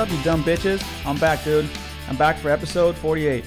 Up, 0.00 0.10
you 0.10 0.22
dumb 0.22 0.42
bitches? 0.42 0.82
I'm 1.04 1.18
back, 1.18 1.44
dude. 1.44 1.68
I'm 2.08 2.16
back 2.16 2.38
for 2.38 2.48
episode 2.48 2.96
48. 2.96 3.44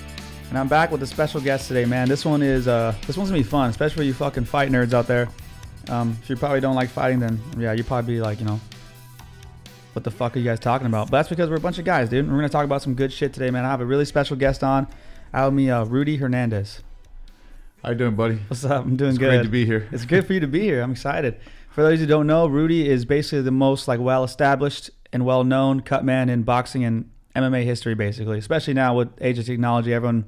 And 0.50 0.58
I'm 0.60 0.68
back 0.68 0.92
with 0.92 1.02
a 1.02 1.08
special 1.08 1.42
guest 1.42 1.68
today, 1.68 1.84
man. 1.84 2.08
This 2.08 2.26
one 2.26 2.44
is 2.44 2.68
uh 2.68 2.94
this 3.08 3.18
one's 3.18 3.32
gonna 3.32 3.42
be 3.42 3.48
fun, 3.50 3.72
especially 3.72 3.96
for 3.96 4.04
you 4.04 4.14
fucking 4.14 4.46
fight 4.46 4.70
nerds 4.70 4.94
out 4.94 5.08
there. 5.08 5.30
Um, 5.90 6.16
if 6.22 6.30
you 6.30 6.36
probably 6.36 6.60
don't 6.60 6.76
like 6.76 6.90
fighting, 6.90 7.18
then 7.20 7.42
yeah, 7.58 7.74
you 7.74 7.84
probably 7.84 8.14
be 8.14 8.22
like, 8.22 8.40
you 8.40 8.46
know, 8.46 8.60
what 9.94 10.04
the 10.04 10.12
fuck 10.12 10.36
are 10.36 10.40
you 10.40 10.46
guys 10.46 10.60
talking 10.60 10.86
about? 10.86 11.10
But 11.10 11.18
that's 11.18 11.30
because 11.30 11.50
we're 11.50 11.56
a 11.56 11.60
bunch 11.60 11.80
of 11.80 11.86
guys, 11.86 12.08
dude. 12.10 12.30
We're 12.30 12.36
gonna 12.36 12.50
talk 12.50 12.66
about 12.66 12.84
some 12.84 12.94
good 12.94 13.12
shit 13.12 13.34
today, 13.34 13.50
man. 13.50 13.66
I 13.66 13.70
have 13.72 13.82
a 13.82 13.86
really 13.86 14.06
special 14.06 14.38
guest 14.38 14.64
on. 14.64 14.88
I 15.34 15.40
have 15.40 15.54
me 15.54 15.72
uh, 15.72 15.86
Rudy 15.86 16.18
Hernandez. 16.18 16.84
How 17.82 17.90
you 17.90 17.96
doing, 17.96 18.16
buddy? 18.16 18.36
What's 18.48 18.64
up? 18.64 18.86
I'm 18.86 18.96
doing 18.96 19.10
It's 19.10 19.18
good. 19.18 19.30
great 19.30 19.42
to 19.44 19.50
be 19.50 19.66
here. 19.66 19.90
It's 19.92 20.06
good 20.06 20.28
for 20.28 20.34
you 20.34 20.40
to 20.42 20.48
be 20.48 20.62
here. 20.62 20.84
I'm 20.84 20.92
excited. 20.92 21.36
For 21.72 21.82
those 21.82 21.98
who 21.98 22.06
don't 22.06 22.28
know, 22.28 22.46
Rudy 22.46 22.88
is 22.88 23.06
basically 23.06 23.42
the 23.42 23.50
most 23.50 23.88
like 23.88 24.00
well-established 24.00 24.92
and 25.14 25.26
well-known 25.26 25.80
cut 25.82 26.04
man 26.04 26.28
in 26.30 26.44
boxing 26.44 26.84
and 26.84 27.10
MMA 27.36 27.64
history, 27.64 27.96
basically. 27.96 28.38
Especially 28.38 28.74
now 28.74 28.96
with 28.96 29.10
age 29.22 29.40
of 29.40 29.46
technology, 29.46 29.94
everyone 29.94 30.26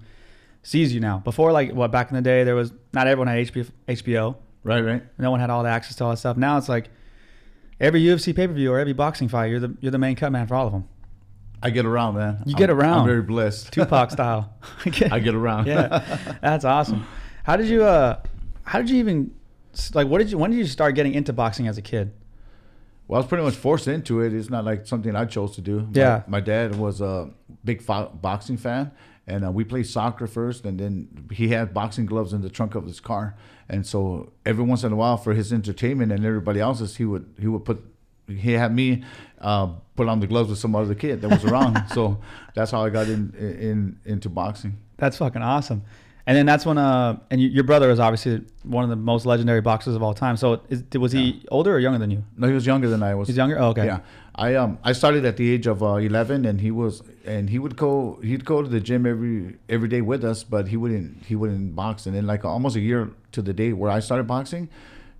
sees 0.64 0.94
you 0.94 1.00
now. 1.00 1.20
Before, 1.20 1.52
like 1.52 1.72
what 1.74 1.92
back 1.92 2.10
in 2.10 2.16
the 2.16 2.22
day, 2.22 2.44
there 2.44 2.56
was 2.56 2.72
not 2.94 3.08
everyone 3.08 3.28
had 3.28 3.38
HBO. 3.48 3.70
HBO. 3.88 4.36
Right, 4.64 4.82
right. 4.82 5.04
No 5.20 5.30
one 5.32 5.40
had 5.40 5.50
all 5.50 5.62
the 5.64 5.70
access 5.70 5.96
to 5.98 6.06
all 6.06 6.10
that 6.12 6.18
stuff. 6.18 6.38
Now 6.38 6.58
it's 6.58 6.70
like 6.70 6.90
every 7.80 8.02
UFC 8.02 8.36
pay-per-view 8.36 8.72
or 8.72 8.80
every 8.80 8.94
boxing 8.94 9.28
fight, 9.28 9.52
you're 9.52 9.60
the 9.60 9.76
you're 9.82 9.92
the 9.92 9.98
main 10.00 10.16
cut 10.16 10.32
man 10.32 10.48
for 10.48 10.56
all 10.56 10.68
of 10.68 10.74
them. 10.74 10.88
I 11.62 11.70
get 11.70 11.86
around, 11.86 12.16
man. 12.16 12.44
You 12.46 12.56
get 12.56 12.70
I'm- 12.70 12.80
around. 12.80 13.00
I'm 13.02 13.06
very 13.08 13.22
blessed. 13.22 13.72
Tupac 13.72 14.12
style. 14.18 14.54
I 15.12 15.20
get 15.20 15.34
around. 15.36 15.68
yeah, 15.68 16.36
that's 16.42 16.66
awesome. 16.66 17.06
How 17.44 17.56
did 17.58 17.68
you 17.68 17.84
uh, 17.84 18.20
how 18.64 18.80
did 18.80 18.90
you 18.90 18.98
even 18.98 19.32
like 19.94 20.08
what 20.08 20.18
did 20.20 20.32
you 20.32 20.38
when 20.38 20.52
did 20.52 20.58
you 20.58 20.66
start 20.66 20.96
getting 20.96 21.14
into 21.14 21.32
boxing 21.34 21.68
as 21.68 21.78
a 21.78 21.82
kid? 21.82 22.12
Well, 23.08 23.18
I 23.18 23.20
was 23.22 23.28
pretty 23.28 23.44
much 23.44 23.56
forced 23.56 23.88
into 23.88 24.22
it. 24.22 24.34
It's 24.34 24.50
not 24.50 24.66
like 24.66 24.88
something 24.88 25.16
I 25.16 25.26
chose 25.26 25.56
to 25.56 25.62
do. 25.62 25.82
My- 25.82 25.88
Yeah. 25.94 26.24
My, 26.28 26.40
dad 26.40 26.76
was 26.76 27.02
a 27.02 27.30
big 27.64 27.82
fo- 27.82 28.10
boxing 28.10 28.58
fan, 28.58 28.92
and 29.28 29.46
uh, 29.46 29.52
we 29.52 29.64
played 29.64 29.86
soccer 29.88 30.26
first, 30.28 30.66
and 30.66 30.80
then 30.80 31.28
he 31.32 31.50
had 31.50 31.74
boxing 31.74 32.06
gloves 32.08 32.34
in 32.34 32.42
the 32.42 32.50
trunk 32.50 32.74
of 32.76 32.86
his 32.86 33.00
car. 33.00 33.36
And 33.70 33.86
so 33.86 34.32
every 34.46 34.64
once 34.64 34.84
in 34.84 34.92
a 34.92 34.96
while, 34.96 35.18
for 35.18 35.34
his 35.34 35.52
entertainment 35.54 36.12
and 36.12 36.26
everybody 36.26 36.60
else's, 36.60 36.96
he 36.98 37.06
would 37.06 37.26
he 37.40 37.48
would 37.48 37.66
put 37.66 37.84
he 38.28 38.54
had 38.54 38.74
me 38.74 39.04
uh, 39.40 39.68
put 39.96 40.08
on 40.08 40.20
the 40.20 40.28
gloves 40.28 40.50
with 40.50 40.58
some 40.60 40.76
other 40.76 40.96
kid 40.96 41.22
that 41.22 41.30
was 41.30 41.44
around. 41.46 41.84
so 41.94 42.20
that's 42.56 42.72
how 42.72 42.84
I 42.86 42.90
got 42.90 43.08
in, 43.08 43.34
in 43.38 44.00
into 44.06 44.30
boxing. 44.30 44.78
That's 44.98 45.18
fucking 45.18 45.42
awesome. 45.42 45.84
And 46.28 46.36
then 46.36 46.46
that's 46.48 46.66
when 46.66 46.78
uh 46.80 47.20
and 47.30 47.40
you, 47.40 47.50
your 47.50 47.64
brother 47.64 47.92
is 47.92 48.00
obviously 48.00 48.44
one 48.64 48.84
of 48.84 48.90
the 48.90 48.96
most 48.96 49.26
legendary 49.28 49.62
boxers 49.62 49.96
of 49.96 50.02
all 50.02 50.14
time. 50.14 50.38
So 50.38 50.62
is, 50.70 50.84
was 50.96 51.12
he 51.12 51.44
older 51.52 51.74
or 51.76 51.80
younger 51.80 52.00
than 52.00 52.10
you? 52.10 52.24
No, 52.36 52.48
he 52.48 52.54
was 52.54 52.66
younger 52.66 52.90
than 52.90 53.04
I 53.04 53.14
was. 53.14 53.28
He's 53.28 53.38
younger. 53.38 53.60
Oh, 53.60 53.68
okay. 53.70 53.86
Yeah, 53.86 54.00
I 54.34 54.56
um 54.56 54.80
I 54.84 54.94
started 54.94 55.24
at 55.26 55.38
the 55.38 55.52
age 55.52 55.68
of 55.68 55.84
uh, 55.84 55.96
eleven, 55.96 56.46
and 56.46 56.62
he 56.62 56.72
was 56.72 57.04
and 57.26 57.50
he 57.50 57.60
would 57.60 57.76
go 57.76 58.20
he'd 58.24 58.44
go 58.44 58.64
to 58.64 58.68
the 58.68 58.80
gym 58.80 59.06
every 59.06 59.58
every 59.70 59.88
day 59.88 60.02
with 60.02 60.24
us, 60.24 60.44
but 60.44 60.68
he 60.70 60.78
wouldn't 60.78 61.26
he 61.26 61.36
wouldn't 61.36 61.76
box. 61.76 62.08
And 62.08 62.16
then 62.16 62.26
like 62.26 62.44
almost 62.44 62.76
a 62.76 62.80
year 62.82 63.12
to 63.34 63.42
the 63.44 63.54
day 63.54 63.72
where 63.74 63.92
I 63.92 64.00
started 64.00 64.26
boxing, 64.26 64.68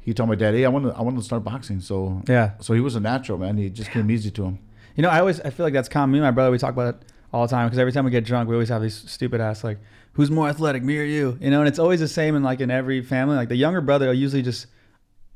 he 0.02 0.12
told 0.12 0.30
my 0.30 0.36
dad, 0.36 0.56
"Hey, 0.56 0.66
I 0.66 0.70
want 0.70 0.86
to 0.86 0.92
I 0.98 1.02
want 1.04 1.18
to 1.18 1.24
start 1.24 1.44
boxing." 1.44 1.82
So 1.82 2.24
Yeah. 2.28 2.52
so 2.60 2.74
he 2.74 2.80
was 2.80 2.96
a 2.96 3.00
natural 3.00 3.38
man. 3.38 3.58
He 3.58 3.70
just 3.70 3.92
came 3.92 4.10
easy 4.10 4.32
to 4.32 4.44
him. 4.46 4.60
You 4.96 5.04
know, 5.04 5.10
I 5.10 5.20
always 5.20 5.40
I 5.42 5.52
feel 5.52 5.68
like 5.68 5.74
that's 5.74 5.90
common. 5.90 6.14
Me 6.14 6.18
and 6.20 6.26
my 6.26 6.32
brother 6.32 6.50
we 6.50 6.58
talk 6.58 6.74
about 6.74 6.96
it 6.96 7.02
all 7.32 7.46
the 7.46 7.52
time 7.52 7.68
because 7.68 7.78
every 7.78 7.92
time 7.92 8.06
we 8.06 8.12
get 8.12 8.24
drunk, 8.26 8.50
we 8.50 8.56
always 8.56 8.70
have 8.70 8.82
these 8.82 8.96
stupid 8.96 9.42
ass 9.42 9.64
like, 9.64 9.78
"Who's 10.16 10.30
more 10.32 10.50
athletic, 10.50 10.84
me 10.84 11.00
or 11.00 11.04
you?" 11.04 11.38
You 11.40 11.50
know, 11.52 11.60
and 11.60 11.68
it's 11.68 11.80
always 11.80 12.00
the 12.02 12.08
same 12.08 12.36
in 12.36 12.44
like 12.44 12.60
in 12.60 12.70
every 12.72 13.02
family. 13.02 13.36
Like 13.36 13.50
the 13.50 13.56
younger 13.56 13.82
brother 13.82 14.12
usually 14.12 14.42
just 14.42 14.68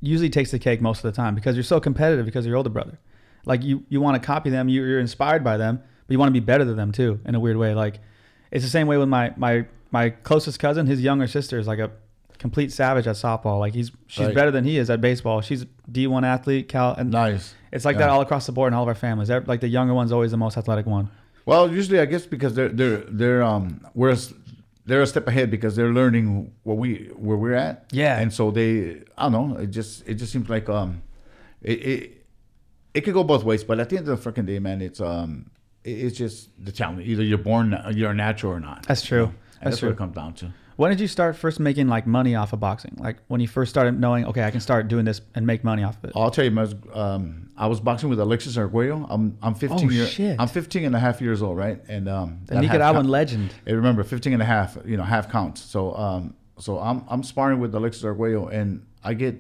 usually 0.02 0.30
takes 0.30 0.52
the 0.52 0.60
cake 0.60 0.82
most 0.82 1.04
of 1.04 1.12
the 1.12 1.16
time 1.16 1.36
because 1.36 1.56
you're 1.56 1.64
so 1.64 1.80
competitive 1.80 2.26
because 2.26 2.46
of 2.46 2.50
your 2.50 2.58
older 2.58 2.70
brother. 2.70 3.00
Like 3.46 3.64
you 3.64 3.84
you 3.90 4.02
want 4.02 4.22
to 4.22 4.26
copy 4.26 4.50
them, 4.50 4.68
you, 4.70 4.84
you're 4.84 5.00
inspired 5.00 5.44
by 5.44 5.58
them, 5.58 5.78
but 6.08 6.12
you 6.14 6.20
want 6.20 6.30
to 6.30 6.40
be 6.42 6.46
better 6.46 6.66
than 6.66 6.78
them 6.78 6.92
too 6.92 7.20
in 7.26 7.36
a 7.36 7.40
weird 7.40 7.58
way. 7.58 7.74
Like 7.74 8.00
it's 8.52 8.64
the 8.64 8.70
same 8.70 8.88
way 8.88 8.98
with 8.98 9.10
my 9.10 9.34
my 9.38 9.66
my 9.92 10.10
closest 10.10 10.60
cousin. 10.60 10.88
His 10.88 11.02
younger 11.02 11.28
sister 11.28 11.58
is 11.60 11.68
like 11.68 11.80
a 11.80 11.92
complete 12.38 12.72
savage 12.72 13.08
at 13.08 13.16
softball. 13.16 13.60
Like 13.60 13.74
he's 13.74 13.92
she's 14.08 14.28
Right. 14.28 14.36
better 14.36 14.52
than 14.52 14.64
he 14.64 14.78
is 14.78 14.90
at 14.90 15.02
baseball. 15.02 15.42
She's 15.42 15.64
a 15.64 15.68
D1 15.92 16.24
athlete, 16.26 16.70
Cal, 16.70 16.94
and 16.96 17.12
Nice. 17.12 17.54
it's 17.74 17.84
like 17.86 17.96
Yeah. 17.96 18.02
that 18.08 18.10
all 18.10 18.22
across 18.22 18.46
the 18.46 18.52
board 18.54 18.72
in 18.72 18.76
all 18.76 18.84
of 18.84 18.88
our 18.88 18.96
families. 18.96 19.30
Ev- 19.30 19.48
Like 19.48 19.60
the 19.60 19.68
younger 19.68 19.94
one's 19.94 20.12
always 20.14 20.32
the 20.32 20.38
most 20.38 20.58
athletic 20.58 20.86
one. 20.86 21.10
Well, 21.46 21.70
usually 21.74 22.00
I 22.00 22.06
guess 22.06 22.26
because 22.26 22.54
they're 22.54 22.70
they're 22.70 23.04
they're 23.10 23.44
um 23.44 23.82
we're 23.96 24.10
a 24.10 24.14
s- 24.14 24.34
they're 24.90 25.04
a 25.04 25.08
step 25.08 25.28
ahead 25.28 25.52
because 25.52 25.76
they're 25.76 25.94
learning 25.94 26.52
what 26.64 26.78
we 26.78 27.12
where 27.16 27.38
we're 27.38 27.54
at. 27.54 27.86
Yeah. 27.92 28.20
And 28.20 28.34
so 28.34 28.50
they 28.50 29.04
I 29.18 29.30
don't 29.30 29.52
know, 29.52 29.58
it 29.58 29.68
just 29.68 30.08
it 30.08 30.16
just 30.16 30.34
seems 30.34 30.50
like 30.50 30.68
um 30.68 31.04
it 31.62 31.86
it, 31.86 32.26
it 32.96 33.02
could 33.02 33.14
go 33.14 33.24
both 33.24 33.44
ways, 33.44 33.64
but 33.64 33.80
at 33.80 33.90
the 33.90 33.98
end 33.98 34.10
of 34.10 34.22
the 34.22 34.32
freaking 34.32 34.48
day, 34.48 34.58
man, 34.58 34.82
it's 34.82 35.00
um 35.00 35.52
it, 35.84 35.92
it's 35.92 36.18
just 36.18 36.50
the 36.64 36.72
talent. 36.72 37.06
Either 37.06 37.24
you're 37.24 37.38
born 37.38 37.78
you're 37.92 38.16
natural 38.16 38.52
or 38.52 38.60
not. 38.60 38.84
That's 38.88 39.04
true. 39.04 39.32
That's 39.62 39.76
that's, 39.76 39.82
what 39.84 39.92
it 39.92 39.98
comes 39.98 40.16
down 40.16 40.34
to. 40.36 40.52
When 40.80 40.92
did 40.92 41.02
you 41.02 41.10
start 41.10 41.36
first 41.36 41.60
making 41.60 41.90
like 41.90 42.08
money 42.08 42.36
off 42.36 42.54
of 42.54 42.62
boxing? 42.62 42.96
Like 42.98 43.18
when 43.28 43.42
you 43.42 43.50
first 43.50 43.70
started 43.70 44.00
knowing, 44.00 44.26
okay, 44.28 44.46
I 44.46 44.50
can 44.50 44.62
start 44.62 44.88
doing 44.88 45.04
this 45.04 45.20
and 45.36 45.46
make 45.46 45.62
money 45.62 45.84
off 45.84 45.98
of 45.98 46.06
it. 46.06 46.12
I'll 46.16 46.32
tell 46.32 46.46
you, 46.46 46.58
I 46.58 46.62
was, 46.62 46.76
um, 46.94 47.50
I 47.58 47.68
was 47.68 47.82
boxing 47.82 48.08
with 48.08 48.18
Alexis 48.18 48.58
Arguello. 48.58 49.06
I'm 49.10 49.38
I'm 49.42 49.56
15 49.56 49.90
Oh, 49.92 50.06
shit. 50.06 50.40
I'm 50.40 50.48
15 50.48 50.86
and 50.86 50.96
a 50.96 51.00
half 51.00 51.20
years 51.20 51.42
old, 51.42 51.58
right? 51.58 51.82
And 51.90 52.08
um 52.08 52.40
The 52.46 52.62
Nicaraguan 52.62 52.94
count- 53.04 53.10
legend. 53.10 53.54
Hey, 53.66 53.74
remember 53.74 54.06
15 54.06 54.32
and 54.32 54.42
a 54.42 54.46
half, 54.46 54.78
you 54.86 54.96
know, 54.96 55.04
half 55.04 55.30
counts. 55.30 55.60
So 55.62 55.94
um 55.98 56.34
so 56.60 56.80
I'm 56.80 57.04
I'm 57.10 57.24
sparring 57.24 57.60
with 57.60 57.76
Alexis 57.76 58.06
Arguello 58.06 58.48
and 58.48 58.86
I 59.04 59.16
get 59.16 59.36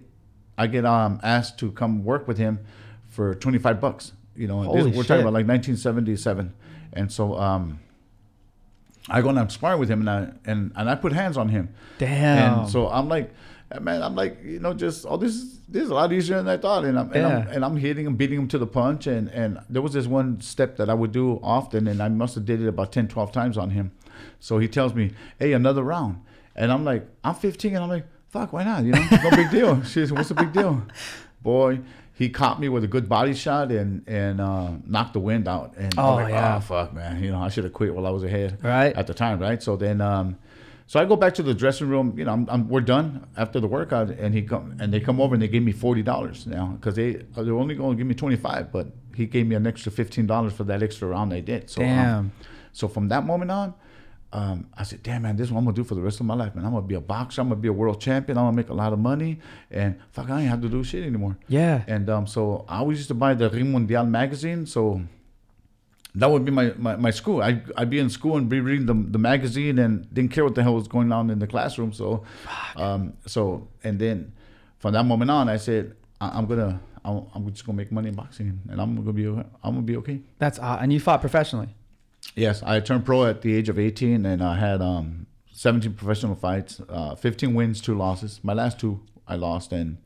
I 0.58 0.68
get 0.68 0.86
um 0.86 1.22
asked 1.24 1.58
to 1.60 1.72
come 1.72 2.04
work 2.04 2.28
with 2.28 2.38
him 2.38 2.60
for 3.08 3.34
25 3.34 3.80
bucks. 3.80 4.12
You 4.36 4.50
know, 4.50 4.74
this, 4.74 4.84
we're 4.88 4.92
shit. 5.04 5.08
talking 5.08 5.22
about 5.22 5.32
like 5.40 5.48
1977. 5.48 6.54
And 6.92 7.10
so 7.10 7.38
um 7.40 7.80
I 9.08 9.22
go 9.22 9.30
and 9.30 9.40
I'm 9.40 9.50
sparring 9.50 9.80
with 9.80 9.90
him 9.90 10.02
and 10.02 10.10
I 10.10 10.32
and, 10.46 10.72
and 10.76 10.90
I 10.90 10.96
put 10.96 11.14
hands 11.14 11.38
on 11.38 11.50
him. 11.50 11.74
Damn. 11.98 12.60
And 12.60 12.70
so 12.70 12.90
I'm 12.90 13.08
like, 13.08 13.34
man, 13.80 14.02
I'm 14.02 14.16
like, 14.16 14.44
you 14.44 14.60
know, 14.60 14.74
just 14.74 15.06
oh, 15.08 15.18
this 15.18 15.36
is 15.36 15.60
this 15.68 15.84
is 15.84 15.90
a 15.90 15.94
lot 15.94 16.12
easier 16.12 16.38
than 16.38 16.48
I 16.48 16.58
thought, 16.58 16.86
and 16.86 16.98
I'm 16.98 17.12
and, 17.14 17.26
I'm, 17.26 17.48
and 17.48 17.66
I'm 17.66 17.78
hitting 17.78 18.06
him, 18.06 18.16
beating 18.16 18.40
him 18.40 18.48
to 18.50 18.58
the 18.58 18.68
punch, 18.68 19.08
and 19.08 19.30
and 19.30 19.60
there 19.70 19.82
was 19.82 19.94
this 19.94 20.08
one 20.08 20.42
step 20.42 20.78
that 20.78 20.90
I 20.90 20.94
would 20.94 21.12
do 21.12 21.40
often, 21.44 21.88
and 21.88 22.02
I 22.02 22.10
must 22.10 22.36
have 22.36 22.46
did 22.46 22.62
it 22.62 22.68
about 22.68 22.92
10, 22.92 23.08
12 23.08 23.32
times 23.32 23.58
on 23.58 23.72
him. 23.72 23.92
So 24.40 24.58
he 24.58 24.68
tells 24.68 24.94
me, 24.94 25.12
hey, 25.38 25.54
another 25.54 25.84
round, 25.84 26.22
and 26.56 26.72
I'm 26.72 26.84
like, 26.84 27.08
I'm 27.24 27.36
15, 27.36 27.76
and 27.76 27.84
I'm 27.84 27.90
like, 27.90 28.08
fuck, 28.30 28.54
why 28.54 28.64
not? 28.64 28.84
You 28.84 28.94
know, 28.94 29.08
no 29.24 29.30
big 29.32 29.52
deal. 29.52 29.82
She 29.84 29.94
says, 29.94 30.12
what's 30.12 30.30
the 30.30 30.36
big 30.36 30.52
deal, 30.52 30.84
boy? 31.42 31.80
He 32.20 32.28
caught 32.30 32.60
me 32.60 32.68
with 32.68 32.84
a 32.84 32.88
good 32.96 33.08
body 33.08 33.34
shot 33.34 33.72
and 33.72 34.04
and 34.08 34.42
uh, 34.42 34.72
knocked 34.86 35.14
the 35.14 35.22
wind 35.22 35.48
out. 35.48 35.74
And 35.78 35.94
Oh, 35.98 36.18
I'm 36.18 36.24
like, 36.24 36.34
yeah. 36.34 36.58
oh 36.58 36.60
fuck, 36.60 36.94
man. 36.94 37.24
You 37.24 37.32
know, 37.32 37.40
I 37.40 37.50
should 37.50 37.64
have 37.64 37.72
quit 37.74 37.96
while 37.96 38.06
I 38.06 38.10
was 38.10 38.24
ahead 38.26 38.60
Right. 38.62 38.94
at 38.96 39.08
the 39.08 39.14
time, 39.14 39.40
right? 39.40 39.64
So 39.64 39.78
then, 39.78 40.02
um, 40.02 40.38
so 40.86 41.00
I 41.00 41.06
go 41.06 41.16
back 41.16 41.34
to 41.36 41.44
the 41.44 41.54
dressing 41.54 41.88
room. 41.88 42.08
You 42.18 42.26
know, 42.26 42.34
I'm, 42.34 42.46
I'm 42.50 42.68
we're 42.68 42.82
done 42.82 43.26
after 43.38 43.62
the 43.62 43.68
workout, 43.68 44.10
and 44.10 44.34
he 44.36 44.42
come 44.42 44.76
and 44.82 44.94
they 44.94 45.00
come 45.00 45.22
over 45.22 45.34
and 45.34 45.42
they 45.42 45.48
gave 45.48 45.64
me 45.64 45.72
forty 45.72 46.04
dollars 46.04 46.46
now 46.46 46.66
because 46.76 46.96
they 46.96 47.14
they're 47.36 47.54
only 47.64 47.76
going 47.76 47.92
to 47.96 47.98
give 47.98 48.08
me 48.08 48.16
twenty 48.16 48.36
five, 48.36 48.70
but 48.72 48.88
he 49.16 49.26
gave 49.26 49.48
me 49.48 49.56
an 49.56 49.66
extra 49.66 49.90
fifteen 49.92 50.28
dollars 50.28 50.52
for 50.52 50.66
that 50.66 50.84
extra 50.84 51.08
round 51.08 51.32
they 51.32 51.42
did. 51.42 51.70
So 51.70 51.82
um, 51.82 51.88
Damn. 51.88 52.32
so 52.74 52.88
from 52.90 53.08
that 53.10 53.26
moment 53.26 53.50
on. 53.52 53.74
Um, 54.32 54.68
I 54.78 54.84
said, 54.84 55.02
damn 55.02 55.24
man, 55.24 55.38
this 55.38 55.48
is 55.48 55.52
what 55.52 55.60
I'm 55.60 55.66
gonna 55.66 55.76
do 55.76 55.84
for 55.84 55.96
the 55.96 56.02
rest 56.02 56.20
of 56.20 56.26
my 56.28 56.36
life, 56.36 56.54
man. 56.54 56.64
I'm 56.64 56.72
gonna 56.72 56.86
be 56.86 56.96
a 56.96 57.02
boxer. 57.02 57.42
I'm 57.42 57.50
gonna 57.50 57.62
be 57.62 57.68
a 57.68 57.74
world 57.74 58.00
champion. 58.00 58.38
I'm 58.38 58.46
gonna 58.46 58.56
make 58.56 58.70
a 58.70 58.74
lot 58.74 58.94
of 58.94 59.00
money, 59.00 59.40
and 59.72 60.00
fuck, 60.12 60.30
I 60.30 60.42
ain't 60.42 60.50
have 60.50 60.62
to 60.62 60.70
do 60.70 60.84
shit 60.84 61.04
anymore. 61.04 61.38
Yeah. 61.48 61.84
And 61.88 62.10
um, 62.10 62.28
so 62.28 62.66
I 62.68 62.78
always 62.78 63.00
used 63.00 63.08
to 63.08 63.16
buy 63.16 63.34
the 63.34 63.50
Ring 63.50 63.72
Mundial 63.72 64.08
magazine. 64.08 64.68
So 64.68 65.02
that 66.16 66.30
would 66.30 66.46
be 66.46 66.52
my, 66.52 66.74
my, 66.78 66.96
my 66.96 67.12
school. 67.12 67.42
I, 67.42 67.62
I'd 67.76 67.90
be 67.90 68.00
in 68.00 68.10
school 68.10 68.38
and 68.38 68.50
be 68.50 68.60
reading 68.60 68.86
the, 68.86 68.94
the 68.94 69.18
magazine 69.18 69.80
and 69.80 70.12
didn't 70.14 70.32
care 70.32 70.44
what 70.44 70.56
the 70.56 70.64
hell 70.64 70.76
was 70.76 70.88
going 70.88 71.12
on 71.12 71.30
in 71.30 71.40
the 71.40 71.48
classroom. 71.48 71.94
So, 71.94 72.24
um, 72.76 73.14
so 73.26 73.68
and 73.84 74.00
then 74.00 74.34
from 74.78 74.94
that 74.94 75.04
moment 75.06 75.32
on, 75.32 75.50
I 75.50 75.58
said, 75.58 75.96
I, 76.22 76.30
I'm 76.38 76.46
gonna, 76.46 76.80
I'm, 77.04 77.26
I'm 77.34 77.52
just 77.52 77.66
gonna 77.66 77.78
make 77.78 77.92
money 77.92 78.10
in 78.10 78.16
boxing, 78.16 78.60
and 78.70 78.82
I'm 78.82 78.96
gonna 78.96 79.14
be, 79.14 79.26
I'm 79.26 79.46
gonna 79.64 79.82
be 79.82 79.98
okay. 79.98 80.22
That's 80.38 80.60
uh, 80.60 80.78
and 80.82 80.94
you 80.94 81.00
fought 81.00 81.22
professionally. 81.22 81.70
Yes, 82.40 82.64
I 82.64 82.80
turned 82.80 83.06
pro 83.06 83.26
at 83.26 83.42
the 83.42 83.54
age 83.56 83.70
of 83.70 83.78
18, 83.78 84.26
and 84.26 84.42
I 84.42 84.56
had 84.58 84.82
um, 84.82 85.28
17 85.52 85.94
professional 85.94 86.36
fights, 86.36 86.82
uh, 86.88 87.16
15 87.16 87.54
wins, 87.54 87.82
two 87.82 87.96
losses. 87.96 88.40
My 88.44 88.54
last 88.54 88.80
two 88.80 89.02
I 89.28 89.36
lost, 89.36 89.74
and 89.74 89.98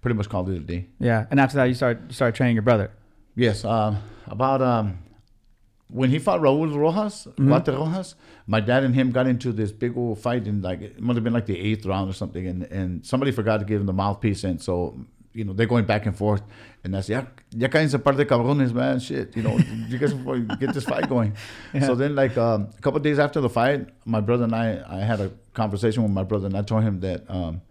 pretty 0.00 0.16
much 0.16 0.28
called 0.28 0.50
it 0.50 0.56
a 0.56 0.60
day. 0.60 0.86
Yeah. 0.98 1.26
And 1.30 1.38
after 1.38 1.56
that, 1.56 1.64
you 1.64 1.74
start 1.74 2.00
you 2.08 2.12
started 2.12 2.34
training 2.34 2.56
your 2.56 2.62
brother. 2.62 2.90
Yes, 3.36 3.64
um, 3.64 3.98
about 4.26 4.62
um, 4.62 4.98
when 5.88 6.10
he 6.10 6.18
fought 6.18 6.40
Raul 6.40 6.74
Rojas, 6.74 7.26
Mm-hmm. 7.26 7.52
Guate 7.52 7.76
Rojas, 7.78 8.14
my 8.46 8.60
dad 8.60 8.82
and 8.82 8.94
him 8.94 9.12
got 9.12 9.26
into 9.26 9.52
this 9.52 9.70
big 9.72 9.96
old 9.96 10.18
fight 10.18 10.46
in 10.46 10.62
like 10.62 10.80
it 10.80 11.00
must 11.00 11.16
have 11.16 11.24
been 11.24 11.32
like 11.34 11.46
the 11.46 11.58
eighth 11.58 11.86
round 11.86 12.10
or 12.10 12.14
something, 12.14 12.46
and, 12.46 12.64
and 12.64 13.06
somebody 13.06 13.30
forgot 13.30 13.58
to 13.58 13.64
give 13.64 13.80
him 13.80 13.86
the 13.86 13.92
mouthpiece, 13.92 14.42
and 14.42 14.60
so 14.60 14.98
you 15.36 15.44
know 15.44 15.52
they're 15.52 15.66
going 15.66 15.84
back 15.84 16.06
and 16.06 16.16
forth, 16.16 16.42
and 16.82 16.96
I 16.96 17.00
said, 17.00 17.12
ya, 17.52 17.66
ya 17.66 17.68
cállense 17.68 18.02
par 18.02 18.14
de 18.14 18.24
cabrones, 18.24 18.72
man, 18.72 18.98
shit, 18.98 19.36
you 19.36 19.42
know, 19.42 19.56
you 19.88 19.98
guys 19.98 20.12
get 20.58 20.74
this 20.74 20.84
fight 20.84 21.08
going. 21.08 21.34
So 21.86 21.94
then, 21.94 22.14
like 22.14 22.36
um, 22.38 22.68
a 22.76 22.80
couple 22.80 23.00
days 23.00 23.18
after 23.18 23.40
the 23.40 23.50
fight, 23.50 23.88
my 24.04 24.20
brother 24.20 24.44
and 24.44 24.54
I, 24.54 24.82
I 24.88 25.00
had 25.00 25.20
a 25.20 25.30
conversation 25.52 26.02
with 26.02 26.12
my 26.12 26.22
brother, 26.24 26.46
and 26.46 26.56
I 26.56 26.62
told 26.62 26.82
him 26.82 27.00
that. 27.00 27.28
Um, 27.28 27.62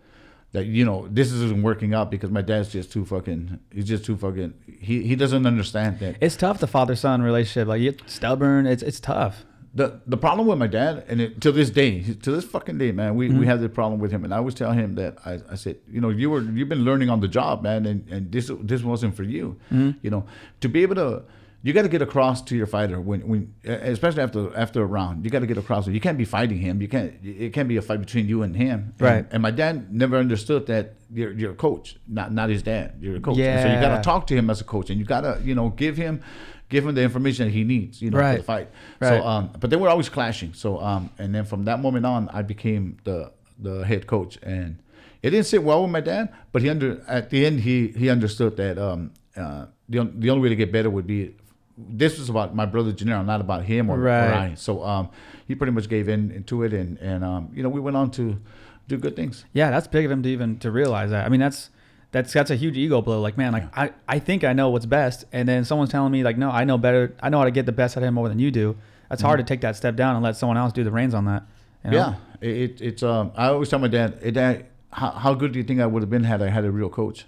that 0.51 0.67
you 0.67 0.85
know 0.85 1.05
this 1.11 1.33
isn't 1.33 1.63
working 1.63 1.93
out 1.93 2.09
because 2.09 2.31
my 2.31 2.41
dad's 2.41 2.69
just 2.71 2.89
too 2.89 3.03
fucking. 3.03 3.59
He's 3.73 3.85
just 3.85 4.05
too 4.05 4.15
fucking. 4.15 4.53
He 4.79 5.03
he 5.03 5.15
doesn't 5.17 5.45
understand 5.45 5.99
that. 5.99 6.15
It's 6.21 6.37
tough 6.37 6.59
the 6.59 6.67
father 6.67 6.95
son 6.95 7.21
relationship. 7.21 7.67
Like 7.67 7.81
you're 7.81 7.95
stubborn. 8.05 8.65
It's 8.65 8.81
it's 8.81 9.01
tough. 9.01 9.43
The 9.75 9.99
the 10.07 10.15
problem 10.15 10.47
with 10.47 10.57
my 10.57 10.67
dad, 10.67 11.03
and 11.09 11.19
it, 11.19 11.41
to 11.41 11.51
this 11.51 11.69
day, 11.69 12.01
to 12.01 12.31
this 12.31 12.45
fucking 12.45 12.77
day, 12.77 12.93
man, 12.93 13.15
we, 13.15 13.27
we 13.27 13.33
mm-hmm. 13.33 13.43
have 13.43 13.59
the 13.59 13.67
problem 13.67 13.99
with 13.99 14.09
him. 14.09 14.23
And 14.23 14.33
I 14.33 14.37
always 14.37 14.55
tell 14.55 14.71
him 14.71 14.95
that 14.95 15.17
I, 15.25 15.41
I 15.51 15.55
said, 15.55 15.77
you 15.91 15.99
know, 15.99 16.09
you 16.09 16.29
were 16.29 16.41
you've 16.41 16.69
been 16.69 16.85
learning 16.85 17.09
on 17.09 17.19
the 17.19 17.27
job, 17.27 17.61
man, 17.61 17.85
and, 17.85 18.07
and 18.09 18.31
this 18.31 18.49
this 18.61 18.83
wasn't 18.83 19.15
for 19.17 19.23
you. 19.23 19.59
Mm-hmm. 19.71 19.99
You 20.01 20.09
know, 20.11 20.25
to 20.61 20.69
be 20.69 20.81
able 20.81 20.95
to, 20.95 21.23
you 21.61 21.73
got 21.73 21.81
to 21.81 21.89
get 21.89 22.01
across 22.01 22.41
to 22.43 22.55
your 22.55 22.67
fighter 22.67 23.01
when 23.01 23.27
when 23.27 23.53
especially 23.65 24.23
after 24.23 24.55
after 24.55 24.81
a 24.81 24.85
round, 24.85 25.25
you 25.25 25.29
got 25.29 25.39
to 25.39 25.47
get 25.47 25.57
across. 25.57 25.87
You 25.87 25.99
can't 25.99 26.17
be 26.17 26.25
fighting 26.25 26.59
him. 26.59 26.81
You 26.81 26.87
can't. 26.87 27.13
It 27.21 27.51
can't 27.51 27.67
be 27.67 27.75
a 27.75 27.81
fight 27.81 27.99
between 27.99 28.29
you 28.29 28.43
and 28.43 28.55
him. 28.55 28.93
And- 28.97 29.01
Right. 29.01 29.25
And, 29.29 29.41
my 29.41 29.51
dad 29.51 29.93
never 29.93 30.15
understood 30.15 30.67
that 30.67 30.93
you're 31.13 31.33
you're 31.33 31.51
a 31.51 31.55
coach, 31.55 31.97
not 32.07 32.31
not 32.31 32.49
his 32.49 32.63
dad. 32.63 32.93
You're 33.01 33.17
a 33.17 33.19
coach. 33.19 33.37
And 33.39 33.61
so 33.61 33.75
you 33.75 33.81
got 33.81 33.97
to 33.97 34.01
talk 34.01 34.25
to 34.27 34.35
him 34.35 34.49
as 34.49 34.61
a 34.61 34.63
coach, 34.63 34.89
and 34.89 34.97
you 34.97 35.05
got 35.05 35.21
to 35.21 35.41
you 35.43 35.53
know 35.53 35.67
give 35.69 35.97
him. 35.97 36.21
Give 36.69 36.85
him 36.87 36.95
the 36.95 37.03
information 37.03 37.45
that 37.45 37.51
he 37.51 37.63
needs, 37.63 38.01
you 38.01 38.09
know, 38.09 38.17
for 38.17 38.37
the 38.37 38.43
fight. 38.43 38.69
Right. 38.99 39.09
So, 39.09 39.27
um, 39.27 39.51
but 39.59 39.69
they 39.69 39.75
were 39.75 39.89
always 39.89 40.09
clashing. 40.09 40.53
So, 40.53 40.79
um, 40.79 41.11
and 41.19 41.33
then 41.33 41.45
from 41.45 41.65
that 41.65 41.79
moment 41.79 42.05
on, 42.05 42.29
I 42.29 42.41
became 42.41 42.97
the 43.03 43.31
the 43.59 43.85
head 43.85 44.07
coach, 44.07 44.37
and 44.41 44.77
it 45.21 45.29
didn't 45.29 45.45
sit 45.45 45.63
well 45.63 45.83
with 45.83 45.91
my 45.91 46.01
dad. 46.01 46.33
But 46.51 46.61
he 46.63 46.69
under 46.69 47.03
at 47.07 47.29
the 47.29 47.45
end 47.45 47.59
he 47.61 47.89
he 47.89 48.09
understood 48.09 48.57
that 48.57 48.77
um, 48.79 49.11
uh, 49.37 49.67
the 49.89 50.09
the 50.15 50.29
only 50.29 50.41
way 50.41 50.49
to 50.49 50.55
get 50.55 50.71
better 50.71 50.89
would 50.89 51.07
be 51.07 51.35
this 51.77 52.17
was 52.17 52.29
about 52.29 52.55
my 52.55 52.65
brother 52.65 52.91
Genaro, 52.93 53.25
not 53.25 53.41
about 53.41 53.65
him 53.65 53.89
or, 53.89 53.97
or 53.97 54.01
Right. 54.01 54.51
I. 54.51 54.55
So 54.55 54.83
um, 54.83 55.09
he 55.47 55.55
pretty 55.55 55.71
much 55.73 55.89
gave 55.89 56.07
in 56.09 56.43
to 56.45 56.63
it, 56.63 56.73
and 56.73 56.97
and 56.97 57.23
um, 57.23 57.51
you 57.53 57.63
know 57.63 57.69
we 57.69 57.79
went 57.79 57.97
on 57.97 58.11
to 58.11 58.39
do 58.87 58.97
good 58.97 59.15
things. 59.15 59.45
Yeah, 59.53 59.71
that's 59.71 59.87
big 59.87 60.05
of 60.05 60.11
him 60.11 60.23
to 60.23 60.29
even 60.29 60.57
to 60.59 60.71
realize 60.71 61.09
that. 61.11 61.25
I 61.25 61.29
mean, 61.29 61.39
that's 61.39 61.69
that's 62.15 62.31
that's 62.31 62.49
a 62.49 62.55
huge 62.55 62.77
ego 62.77 63.01
blow. 63.01 63.19
Like, 63.19 63.37
man, 63.37 63.51
like 63.51 63.77
I, 63.77 63.91
I 64.07 64.19
think 64.19 64.45
I 64.45 64.53
know 64.53 64.69
what's 64.69 64.85
best, 64.85 65.25
and 65.33 65.49
then 65.49 65.65
someone's 65.65 65.91
telling 65.91 66.13
me 66.13 66.23
like, 66.23 66.37
no, 66.37 66.49
I 66.49 66.63
know 66.63 66.77
better. 66.77 67.13
I 67.21 67.27
know 67.27 67.39
how 67.39 67.43
to 67.43 67.51
get 67.51 67.65
the 67.65 67.73
best 67.73 67.97
out 67.97 68.03
of 68.03 68.07
him 68.07 68.13
more 68.13 68.29
than 68.29 68.39
you 68.39 68.51
do. 68.51 68.77
That's 69.09 69.21
hard 69.21 69.39
to 69.39 69.43
take 69.43 69.59
that 69.61 69.75
step 69.75 69.97
down 69.97 70.15
and 70.15 70.23
let 70.23 70.37
someone 70.37 70.57
else 70.57 70.71
do 70.71 70.85
the 70.85 70.91
reins 70.91 71.13
on 71.13 71.25
that. 71.25 71.43
you 71.83 71.91
know? 71.91 71.97
Yeah, 71.97 72.15
it, 72.39 72.57
it, 72.57 72.81
it's 72.81 73.03
um. 73.03 73.33
I 73.35 73.47
always 73.47 73.67
tell 73.67 73.79
my 73.79 73.89
dad, 73.89 74.19
hey, 74.23 74.31
dad, 74.31 74.65
how, 74.93 75.11
how 75.11 75.33
good 75.33 75.51
do 75.51 75.59
you 75.59 75.65
think 75.65 75.81
I 75.81 75.85
would 75.85 76.03
have 76.03 76.09
been 76.09 76.23
had 76.23 76.41
I 76.41 76.49
had 76.49 76.63
a 76.63 76.71
real 76.71 76.89
coach? 76.89 77.25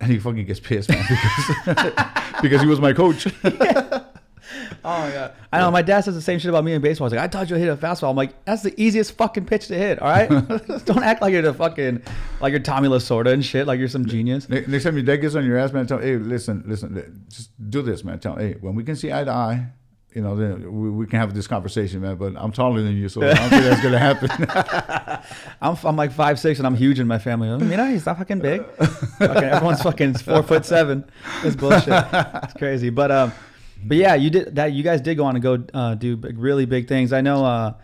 And 0.00 0.10
he 0.10 0.18
fucking 0.18 0.46
gets 0.46 0.58
pissed, 0.58 0.88
man, 0.88 1.04
because 1.06 1.92
because 2.42 2.60
he 2.62 2.66
was 2.66 2.80
my 2.80 2.94
coach. 2.94 3.26
Oh 3.44 3.50
my 4.84 5.10
god. 5.10 5.34
I 5.52 5.58
know 5.58 5.70
my 5.70 5.82
dad 5.82 6.02
says 6.02 6.14
the 6.14 6.22
same 6.22 6.38
shit 6.38 6.48
about 6.48 6.64
me 6.64 6.72
in 6.72 6.82
baseball. 6.82 7.08
He's 7.08 7.16
like, 7.16 7.24
I 7.24 7.28
taught 7.28 7.50
you 7.50 7.56
to 7.56 7.60
hit 7.60 7.68
a 7.68 7.76
fastball. 7.76 8.10
I'm 8.10 8.16
like, 8.16 8.44
that's 8.44 8.62
the 8.62 8.74
easiest 8.80 9.12
fucking 9.12 9.46
pitch 9.46 9.68
to 9.68 9.74
hit. 9.74 10.00
All 10.00 10.08
right, 10.08 10.28
don't 10.84 11.02
act 11.02 11.22
like 11.22 11.32
you're 11.32 11.42
the 11.42 11.54
fucking 11.54 12.02
like 12.40 12.50
you're 12.50 12.60
Tommy 12.60 12.88
Lasorda 12.88 13.32
and 13.32 13.44
shit. 13.44 13.66
Like 13.66 13.78
you're 13.78 13.88
some 13.88 14.06
genius. 14.06 14.48
Next 14.48 14.84
time 14.84 14.94
your 14.94 15.04
dad 15.04 15.16
gets 15.16 15.34
on 15.34 15.44
your 15.44 15.58
ass, 15.58 15.72
man, 15.72 15.86
tell 15.86 15.98
him, 15.98 16.04
hey, 16.04 16.16
listen, 16.16 16.64
listen, 16.66 17.24
just 17.28 17.50
do 17.70 17.82
this, 17.82 18.04
man. 18.04 18.18
Tell 18.18 18.36
him, 18.36 18.52
hey, 18.52 18.58
when 18.60 18.74
we 18.74 18.84
can 18.84 18.96
see 18.96 19.12
eye 19.12 19.24
to 19.24 19.30
eye, 19.30 19.66
you 20.14 20.22
know, 20.22 20.34
then 20.34 20.72
we, 20.72 20.90
we 20.90 21.06
can 21.06 21.20
have 21.20 21.34
this 21.34 21.46
conversation, 21.46 22.00
man. 22.00 22.16
But 22.16 22.34
I'm 22.36 22.50
taller 22.50 22.82
than 22.82 22.96
you, 22.96 23.08
so 23.08 23.22
I 23.22 23.34
don't 23.34 23.48
think 23.48 23.62
that's 23.62 23.82
gonna 23.82 23.98
happen. 23.98 24.30
I'm, 25.62 25.76
I'm 25.84 25.96
like 25.96 26.12
five 26.12 26.40
six 26.40 26.58
and 26.58 26.66
I'm 26.66 26.74
huge 26.74 26.98
in 26.98 27.06
my 27.06 27.18
family. 27.18 27.48
I 27.48 27.56
mean, 27.56 27.92
he's 27.92 28.06
not 28.06 28.18
fucking 28.18 28.40
big. 28.40 28.64
fucking, 29.18 29.44
everyone's 29.44 29.82
fucking 29.82 30.14
four 30.14 30.42
foot 30.42 30.64
seven. 30.64 31.08
It's 31.44 31.54
bullshit. 31.54 32.04
It's 32.12 32.54
crazy. 32.54 32.90
But 32.90 33.12
um, 33.12 33.32
but 33.84 33.96
yeah, 33.96 34.14
you 34.14 34.30
did 34.30 34.54
that. 34.56 34.72
You 34.72 34.82
guys 34.82 35.00
did 35.00 35.16
go 35.16 35.24
on 35.24 35.34
to 35.34 35.40
go 35.40 35.64
uh, 35.74 35.94
do 35.94 36.16
big, 36.16 36.38
really 36.38 36.66
big 36.66 36.88
things. 36.88 37.12
I 37.12 37.20
know. 37.20 37.44
Uh, 37.44 37.74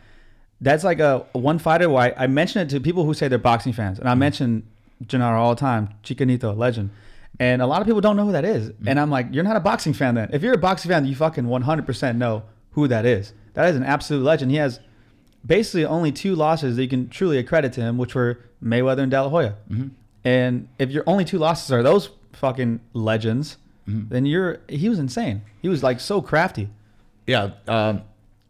that's 0.60 0.84
like 0.84 1.00
a 1.00 1.26
one 1.32 1.58
fighter. 1.58 1.88
Why 1.88 2.14
I, 2.16 2.26
mention 2.26 2.62
it 2.62 2.70
to 2.70 2.81
people 2.81 3.04
who 3.04 3.14
say 3.14 3.28
they're 3.28 3.38
boxing 3.38 3.72
fans, 3.72 3.98
and 3.98 4.08
I 4.08 4.14
mention 4.14 4.66
Genaro 5.04 5.38
all 5.38 5.54
the 5.54 5.60
time. 5.60 5.90
Chicanito, 6.02 6.56
legend. 6.56 6.90
And 7.38 7.60
a 7.60 7.66
lot 7.66 7.82
of 7.82 7.87
people 7.87 8.00
don't 8.00 8.16
know 8.16 8.25
who 8.25 8.32
that 8.32 8.46
is. 8.46 8.72
And 8.87 8.98
I'm 8.98 9.10
like, 9.10 9.26
you're 9.31 9.44
not 9.44 9.56
a 9.56 9.60
boxing 9.60 9.93
fan 9.93 10.14
then. 10.14 10.31
If 10.32 10.43
you're 10.43 10.54
a 10.54 10.58
boxing 10.58 10.90
fan, 10.90 11.04
you 11.04 11.14
fucking 11.14 11.44
100% 11.44 12.16
know 12.16 12.44
who 12.70 12.88
that 12.88 13.04
is. 13.04 13.34
That 13.52 13.69
is 13.69 13.76
an 13.76 13.82
absolute 13.82 14.22
legend. 14.22 14.50
He 14.50 14.56
has 14.56 14.81
basically 15.44 15.84
only 15.84 16.12
two 16.12 16.34
losses 16.34 16.76
that 16.76 16.82
you 16.82 16.88
can 16.88 17.10
truly 17.10 17.37
accredit 17.37 17.75
to 17.75 17.82
him, 17.82 17.99
which 17.99 18.14
were 18.14 18.38
Mayweather 18.62 19.00
and 19.00 19.10
De 19.10 19.20
La 19.22 19.28
Hoya. 19.28 19.56
And 20.25 20.69
if 20.78 20.90
your 20.90 21.04
only 21.06 21.25
two 21.25 21.38
losses 21.38 21.70
are 21.70 21.82
those 21.82 22.08
fucking 22.32 22.81
legends, 22.94 23.58
then 23.87 24.27
you're 24.27 24.59
he 24.69 24.88
was 24.88 24.99
insane. 24.99 25.43
He 25.62 25.69
was 25.69 25.83
like 25.83 26.00
so 26.00 26.21
crafty. 26.21 26.69
yeah, 27.27 27.50
um, 27.69 28.03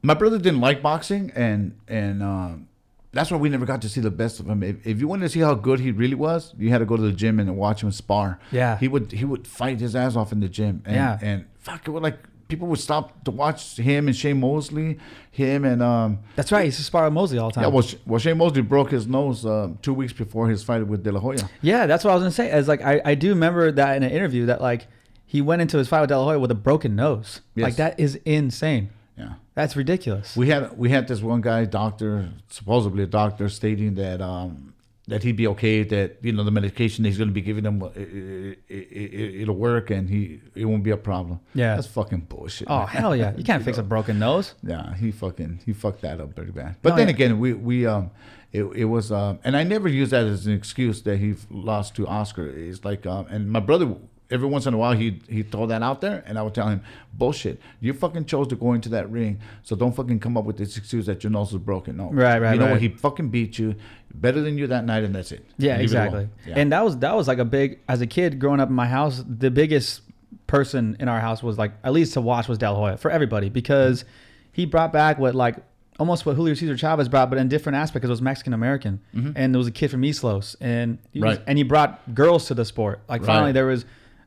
my 0.02 0.14
brother 0.14 0.38
didn't 0.38 0.60
like 0.60 0.82
boxing, 0.82 1.30
and 1.34 1.76
and 1.88 2.22
um, 2.22 2.68
that's 3.12 3.30
why 3.30 3.36
we 3.38 3.48
never 3.48 3.66
got 3.66 3.82
to 3.82 3.88
see 3.88 4.00
the 4.00 4.10
best 4.10 4.40
of 4.40 4.46
him. 4.48 4.62
If, 4.62 4.86
if 4.86 5.00
you 5.00 5.08
wanted 5.08 5.22
to 5.24 5.28
see 5.30 5.40
how 5.40 5.54
good 5.54 5.80
he 5.80 5.90
really 5.90 6.14
was, 6.14 6.54
you 6.58 6.70
had 6.70 6.78
to 6.78 6.84
go 6.86 6.96
to 6.96 7.02
the 7.02 7.12
gym 7.12 7.40
and 7.40 7.56
watch 7.56 7.82
him 7.82 7.90
spar. 7.90 8.38
Yeah. 8.52 8.78
he 8.78 8.88
would 8.88 9.12
he 9.12 9.24
would 9.24 9.46
fight 9.46 9.80
his 9.80 9.96
ass 9.96 10.16
off 10.16 10.32
in 10.32 10.40
the 10.40 10.48
gym. 10.48 10.82
And, 10.84 10.94
Yeah. 10.96 11.18
and 11.22 11.46
fuck, 11.58 11.86
it 11.88 11.90
would 11.90 12.02
like 12.02 12.18
people 12.48 12.68
would 12.68 12.78
stop 12.78 13.24
to 13.24 13.30
watch 13.32 13.76
him 13.76 14.06
and 14.06 14.14
Shane 14.16 14.38
Mosley, 14.38 14.98
him 15.30 15.64
and 15.64 15.82
um. 15.82 16.18
That's 16.36 16.52
right. 16.52 16.64
He's 16.66 16.78
used 16.78 16.92
to 16.92 17.10
Mosley 17.10 17.38
all 17.38 17.48
the 17.48 17.54
time. 17.54 17.64
Yeah, 17.64 17.68
well, 17.70 17.84
well, 18.06 18.18
Shane 18.20 18.38
Mosley 18.38 18.62
broke 18.62 18.90
his 18.90 19.06
nose 19.06 19.44
um, 19.46 19.78
two 19.82 19.94
weeks 19.94 20.12
before 20.12 20.48
his 20.48 20.62
fight 20.62 20.86
with 20.86 21.02
De 21.02 21.10
La 21.10 21.18
Hoya. 21.20 21.48
Yeah, 21.62 21.86
that's 21.86 22.04
what 22.04 22.10
I 22.12 22.14
was 22.14 22.22
gonna 22.22 22.30
say. 22.32 22.50
As 22.50 22.68
like 22.68 22.82
I, 22.82 23.00
I 23.04 23.14
do 23.14 23.30
remember 23.30 23.72
that 23.72 23.96
in 23.96 24.02
an 24.02 24.10
interview 24.10 24.46
that 24.46 24.60
like 24.60 24.86
he 25.26 25.40
went 25.42 25.60
into 25.60 25.76
his 25.78 25.88
fight 25.88 26.00
with 26.02 26.08
De 26.08 26.18
La 26.18 26.24
Hoya 26.24 26.38
with 26.38 26.50
a 26.50 26.54
broken 26.54 26.94
nose. 26.96 27.40
Like 27.56 27.76
that 27.76 27.98
is 27.98 28.16
insane. 28.24 28.90
Yeah. 29.18 29.34
That's 29.54 29.74
ridiculous. 29.76 30.36
We 30.36 30.48
had 30.48 30.76
we 30.78 30.90
had 30.90 31.08
this 31.08 31.20
one 31.22 31.40
guy, 31.40 31.64
doctor, 31.64 32.28
supposedly 32.48 33.02
a 33.02 33.06
doctor, 33.06 33.48
stating 33.48 33.94
that 33.94 34.20
um, 34.20 34.74
that 35.08 35.22
he'd 35.22 35.36
be 35.36 35.46
okay, 35.48 35.82
that 35.84 36.18
you 36.22 36.32
know 36.32 36.44
the 36.44 36.50
medication 36.50 37.04
he's 37.04 37.16
going 37.16 37.28
to 37.28 37.34
be 37.34 37.40
giving 37.40 37.64
him, 37.64 37.82
it, 37.94 38.58
it, 38.68 39.48
will 39.48 39.54
work, 39.54 39.90
and 39.90 40.10
he 40.10 40.40
it 40.54 40.66
won't 40.66 40.82
be 40.82 40.90
a 40.90 40.96
problem. 40.96 41.40
Yeah. 41.54 41.74
that's 41.76 41.86
fucking 41.86 42.26
bullshit. 42.28 42.68
oh 42.70 42.80
man. 42.80 42.88
hell 42.88 43.16
yeah! 43.16 43.32
You 43.36 43.44
can't 43.44 43.64
fix 43.68 43.78
a 43.78 43.82
broken 43.82 44.18
nose. 44.18 44.54
Yeah, 44.62 44.94
he 44.96 45.10
fucking 45.10 45.60
he 45.64 45.72
fucked 45.72 46.02
that 46.02 46.20
up 46.20 46.34
pretty 46.34 46.52
bad. 46.52 46.76
But 46.82 46.92
Oh, 46.92 46.96
then 46.96 47.08
yeah. 47.08 47.14
again, 47.14 47.38
we 47.38 47.54
we 47.54 47.86
um 47.86 48.10
it, 48.52 48.64
it 48.64 48.84
was 48.84 49.10
um 49.10 49.38
and 49.44 49.56
I 49.56 49.62
never 49.62 49.88
use 49.88 50.10
that 50.10 50.26
as 50.26 50.46
an 50.46 50.52
excuse 50.52 51.02
that 51.02 51.16
he 51.18 51.34
lost 51.50 51.94
to 51.96 52.06
Oscar. 52.06 52.48
It's 52.48 52.84
like 52.84 53.06
um 53.06 53.26
and 53.30 53.50
my 53.50 53.60
brother 53.60 53.94
every 54.30 54.48
once 54.48 54.66
in 54.66 54.74
a 54.74 54.76
while 54.76 54.92
he 54.92 55.20
he 55.28 55.42
throw 55.42 55.66
that 55.66 55.82
out 55.82 56.00
there 56.00 56.22
and 56.26 56.38
I 56.38 56.42
would 56.42 56.54
tell 56.54 56.68
him 56.68 56.82
bullshit. 57.14 57.60
You 57.80 57.92
fucking 57.92 58.24
chose 58.26 58.48
to 58.48 58.56
go 58.56 58.72
into 58.72 58.88
that 58.90 59.10
ring, 59.10 59.40
so 59.62 59.76
don't 59.76 59.94
fucking 59.94 60.20
come 60.20 60.36
up 60.36 60.44
with 60.44 60.56
this 60.56 60.76
excuse 60.76 61.06
that 61.06 61.22
your 61.24 61.30
nose 61.30 61.52
is 61.52 61.58
broken. 61.58 61.96
No, 61.96 62.10
Right, 62.10 62.40
right, 62.40 62.52
You 62.54 62.58
know 62.58 62.66
right. 62.66 62.72
what? 62.72 62.80
He 62.80 62.88
fucking 62.88 63.28
beat 63.30 63.58
you, 63.58 63.74
better 64.14 64.40
than 64.40 64.58
you 64.58 64.66
that 64.66 64.84
night, 64.84 65.04
and 65.04 65.14
that's 65.14 65.32
it. 65.32 65.44
Yeah, 65.58 65.74
Leave 65.74 65.82
exactly. 65.82 66.18
alone. 66.20 66.30
Yeah. 66.46 66.54
And 66.56 66.72
that 66.72 66.84
was 66.84 66.98
that 66.98 67.14
was 67.14 67.28
like 67.28 67.38
a 67.38 67.44
big 67.44 67.80
as 67.88 68.00
a 68.00 68.06
kid 68.06 68.38
growing 68.38 68.60
up 68.60 68.68
in 68.68 68.74
my 68.74 68.86
house. 68.88 69.22
The 69.26 69.50
biggest 69.50 70.02
person 70.46 70.96
in 71.00 71.08
our 71.08 71.20
house 71.20 71.42
was 71.42 71.58
like 71.58 71.72
at 71.82 71.92
least 71.92 72.12
to 72.14 72.20
watch 72.20 72.48
was 72.48 72.58
De 72.58 72.70
La 72.70 72.76
Hoya 72.76 72.96
for 72.96 73.10
everybody 73.10 73.48
because 73.48 74.04
he 74.52 74.64
brought 74.64 74.92
back 74.92 75.18
what 75.18 75.34
like 75.34 75.56
almost 75.98 76.26
what 76.26 76.36
Julio 76.36 76.54
Cesar 76.54 76.76
Chavez 76.76 77.08
brought, 77.08 77.30
but 77.30 77.38
in 77.38 77.48
different 77.48 77.76
aspect 77.76 77.94
because 78.02 78.10
it 78.10 78.12
was 78.12 78.22
Mexican 78.22 78.52
American 78.52 79.00
mm-hmm. 79.14 79.32
and 79.34 79.54
there 79.54 79.58
was 79.58 79.66
a 79.66 79.72
kid 79.72 79.90
from 79.90 80.04
East 80.04 80.22
Los 80.22 80.54
and 80.60 80.98
he 81.12 81.20
was, 81.20 81.38
Right. 81.38 81.44
and 81.46 81.58
he 81.58 81.64
brought 81.64 82.14
girls 82.14 82.46
to 82.48 82.54
the 82.54 82.64
sport. 82.64 83.00
Like 83.08 83.24
finally 83.24 83.52
there 83.52 83.66
was 83.66 83.84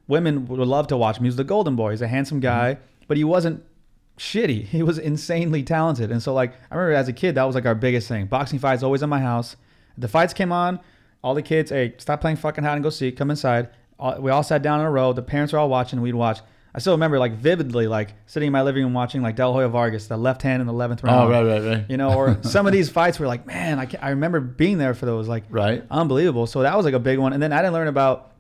women 0.09 0.47
would 0.47 0.59
love 0.59 0.87
to 0.87 0.97
watch 0.97 1.17
him. 1.17 1.23
He 1.23 1.29
was 1.29 1.37
the 1.37 1.45
Golden 1.45 1.77
Boy. 1.77 1.91
He's 1.91 2.01
a 2.01 2.07
handsome 2.07 2.39
mm-hmm. 2.39 2.73
guy, 2.75 2.77
but 3.07 3.15
he 3.15 3.23
wasn't 3.23 3.63
shitty. 4.17 4.65
He 4.75 4.83
was 4.83 4.97
insanely 4.97 5.63
talented. 5.63 6.11
And 6.11 6.21
so 6.21 6.33
like 6.33 6.53
I 6.69 6.75
remember 6.75 6.97
as 6.97 7.07
a 7.07 7.13
kid, 7.13 7.35
that 7.35 7.43
was 7.43 7.55
like 7.55 7.65
our 7.65 7.75
biggest 7.75 8.09
thing. 8.09 8.25
Boxing 8.25 8.59
fights 8.59 8.83
always 8.83 9.01
in 9.01 9.09
my 9.09 9.21
house. 9.21 9.55
The 9.97 10.09
fights 10.09 10.33
came 10.33 10.51
on, 10.51 10.79
all 11.23 11.33
the 11.33 11.41
kids, 11.41 11.71
hey, 11.71 11.93
stop 11.97 12.19
playing 12.21 12.37
fucking 12.37 12.63
hide 12.63 12.73
and 12.73 12.83
go 12.83 12.89
seek, 12.89 13.15
come 13.17 13.29
inside. 13.29 13.69
All, 13.97 14.19
we 14.21 14.31
all 14.31 14.43
sat 14.43 14.61
down 14.61 14.79
in 14.79 14.85
a 14.85 14.91
row. 14.91 15.13
The 15.13 15.21
parents 15.21 15.53
were 15.53 15.59
all 15.59 15.69
watching. 15.69 16.01
We'd 16.01 16.15
watch. 16.15 16.39
I 16.73 16.79
still 16.79 16.93
remember 16.93 17.19
like 17.19 17.33
vividly, 17.33 17.87
like 17.87 18.13
sitting 18.27 18.47
in 18.47 18.53
my 18.53 18.61
living 18.61 18.83
room 18.83 18.93
watching 18.93 19.21
like 19.21 19.35
De 19.35 19.45
La 19.45 19.51
Hoya 19.51 19.69
Vargas, 19.69 20.07
the 20.07 20.17
left 20.17 20.41
hand 20.41 20.61
in 20.61 20.67
the 20.67 20.73
eleventh 20.73 21.01
oh, 21.03 21.07
round. 21.07 21.33
Oh, 21.33 21.43
right, 21.43 21.61
right, 21.61 21.69
right. 21.69 21.85
You 21.89 21.97
know, 21.97 22.13
or 22.13 22.37
some 22.43 22.65
of 22.67 22.73
these 22.73 22.89
fights 22.89 23.19
were 23.19 23.27
like, 23.27 23.45
man, 23.45 23.79
I, 23.79 23.85
can't, 23.85 24.03
I 24.03 24.09
remember 24.09 24.39
being 24.39 24.77
there 24.77 24.93
for 24.93 25.05
those, 25.05 25.27
like, 25.27 25.43
Right. 25.49 25.83
unbelievable. 25.91 26.47
So 26.47 26.61
that 26.61 26.75
was 26.77 26.85
like 26.85 26.93
a 26.93 26.99
big 26.99 27.19
one. 27.19 27.33
And 27.33 27.41
then 27.41 27.51
I 27.51 27.57
didn't 27.57 27.73
learn 27.73 27.87
about 27.87 28.31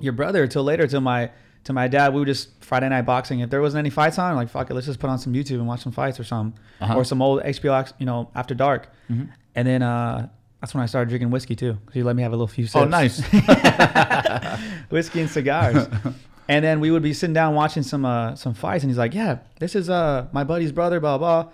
your 0.00 0.12
brother 0.12 0.46
till 0.46 0.64
later, 0.64 0.86
till 0.86 1.00
my 1.00 1.30
to 1.64 1.72
my 1.72 1.88
dad. 1.88 2.12
We 2.14 2.20
would 2.20 2.26
just 2.28 2.48
Friday 2.64 2.88
night 2.88 3.02
boxing. 3.02 3.40
If 3.40 3.50
there 3.50 3.60
wasn't 3.60 3.80
any 3.80 3.90
fights 3.90 4.18
on, 4.18 4.34
like 4.36 4.48
fuck 4.48 4.70
it, 4.70 4.74
let's 4.74 4.86
just 4.86 4.98
put 4.98 5.10
on 5.10 5.18
some 5.18 5.32
YouTube 5.34 5.56
and 5.56 5.66
watch 5.66 5.82
some 5.82 5.92
fights 5.92 6.18
or 6.18 6.24
something, 6.24 6.58
Uh-huh. 6.80 6.94
or 6.96 7.04
some 7.04 7.20
old 7.22 7.42
HBO, 7.42 7.92
you 7.98 8.06
know, 8.06 8.30
after 8.34 8.54
dark. 8.54 8.88
And 9.08 9.66
then 9.66 9.82
uh, 9.82 10.28
that's 10.60 10.74
when 10.74 10.82
I 10.82 10.86
started 10.86 11.08
drinking 11.08 11.30
whiskey 11.30 11.56
too. 11.56 11.74
Cause 11.86 11.94
he 11.94 12.02
let 12.02 12.16
me 12.16 12.22
have 12.22 12.32
a 12.32 12.36
little 12.36 12.46
few 12.48 12.66
sips. 12.66 12.76
Oh, 12.76 12.84
nice. 12.84 13.20
whiskey 14.90 15.20
and 15.20 15.30
cigars. 15.30 15.88
and 16.48 16.64
then 16.64 16.80
we 16.80 16.90
would 16.90 17.02
be 17.02 17.12
sitting 17.12 17.34
down 17.34 17.54
watching 17.54 17.82
some 17.82 18.04
uh, 18.04 18.34
some 18.34 18.54
fights, 18.54 18.82
and 18.84 18.90
he's 18.90 18.98
like, 18.98 19.14
"Yeah, 19.14 19.38
this 19.58 19.74
is 19.74 19.90
uh 19.90 20.26
my 20.32 20.44
buddy's 20.44 20.72
brother, 20.72 21.00
blah 21.00 21.18
blah." 21.18 21.48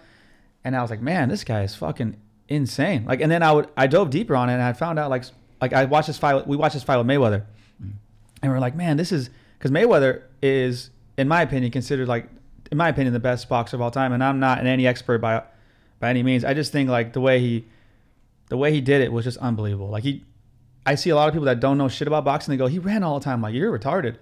And 0.64 0.76
I 0.76 0.82
was 0.82 0.90
like, 0.90 1.00
"Man, 1.00 1.28
this 1.28 1.44
guy 1.44 1.62
is 1.62 1.74
fucking 1.74 2.16
insane!" 2.48 3.04
Like, 3.06 3.20
and 3.20 3.30
then 3.30 3.42
I 3.42 3.52
would 3.52 3.68
I 3.76 3.86
dove 3.86 4.10
deeper 4.10 4.36
on 4.36 4.48
it, 4.50 4.54
and 4.54 4.62
I 4.62 4.72
found 4.72 4.98
out 4.98 5.10
like 5.10 5.24
like 5.60 5.72
I 5.72 5.84
watched 5.84 6.08
this 6.08 6.18
fight. 6.18 6.46
We 6.46 6.56
watched 6.56 6.74
this 6.74 6.82
fight 6.82 6.96
with 6.98 7.06
Mayweather, 7.06 7.44
and 8.46 8.54
we're 8.54 8.60
like, 8.60 8.74
"Man, 8.74 8.96
this 8.96 9.12
is." 9.12 9.30
Because 9.58 9.70
Mayweather 9.70 10.22
is, 10.42 10.90
in 11.16 11.28
my 11.28 11.42
opinion, 11.42 11.72
considered 11.72 12.08
like, 12.08 12.28
in 12.70 12.78
my 12.78 12.88
opinion, 12.88 13.12
the 13.12 13.20
best 13.20 13.48
boxer 13.48 13.76
of 13.76 13.82
all 13.82 13.90
time. 13.90 14.12
And 14.12 14.22
I'm 14.22 14.38
not 14.38 14.58
an 14.58 14.66
any 14.66 14.86
expert 14.86 15.18
by, 15.18 15.42
by 15.98 16.10
any 16.10 16.22
means. 16.22 16.44
I 16.44 16.54
just 16.54 16.72
think 16.72 16.90
like 16.90 17.12
the 17.12 17.20
way 17.20 17.40
he, 17.40 17.66
the 18.48 18.56
way 18.56 18.72
he 18.72 18.80
did 18.80 19.02
it 19.02 19.12
was 19.12 19.24
just 19.24 19.38
unbelievable. 19.38 19.88
Like 19.88 20.04
he, 20.04 20.24
I 20.84 20.94
see 20.94 21.10
a 21.10 21.16
lot 21.16 21.28
of 21.28 21.34
people 21.34 21.46
that 21.46 21.60
don't 21.60 21.78
know 21.78 21.88
shit 21.88 22.06
about 22.06 22.24
boxing. 22.24 22.52
They 22.52 22.58
go, 22.58 22.66
he 22.66 22.78
ran 22.78 23.02
all 23.02 23.18
the 23.18 23.24
time. 23.24 23.40
Like 23.40 23.54
you're 23.54 23.76
retarded. 23.76 24.16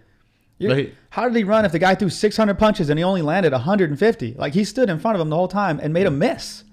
You're- 0.58 0.74
Right. 0.74 0.94
How 1.10 1.28
did 1.28 1.36
he 1.36 1.44
run 1.44 1.64
if 1.64 1.72
the 1.72 1.78
guy 1.78 1.94
threw 1.94 2.08
600 2.08 2.54
punches 2.58 2.88
and 2.88 2.98
he 2.98 3.04
only 3.04 3.22
landed 3.22 3.52
150? 3.52 4.34
Like 4.34 4.54
he 4.54 4.64
stood 4.64 4.88
in 4.88 5.00
front 5.00 5.16
of 5.16 5.20
him 5.20 5.28
the 5.28 5.36
whole 5.36 5.48
time 5.48 5.80
and 5.82 5.92
made 5.92 6.06
a 6.06 6.10
miss. 6.10 6.64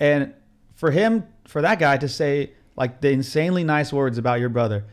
And 0.00 0.32
for 0.74 0.90
him, 0.90 1.26
for 1.46 1.60
that 1.62 1.78
guy 1.78 1.98
to 1.98 2.08
say 2.08 2.52
like 2.76 3.00
the 3.02 3.10
insanely 3.10 3.62
nice 3.62 3.92
words 3.92 4.16
about 4.16 4.40
your 4.40 4.48
brother, 4.48 4.84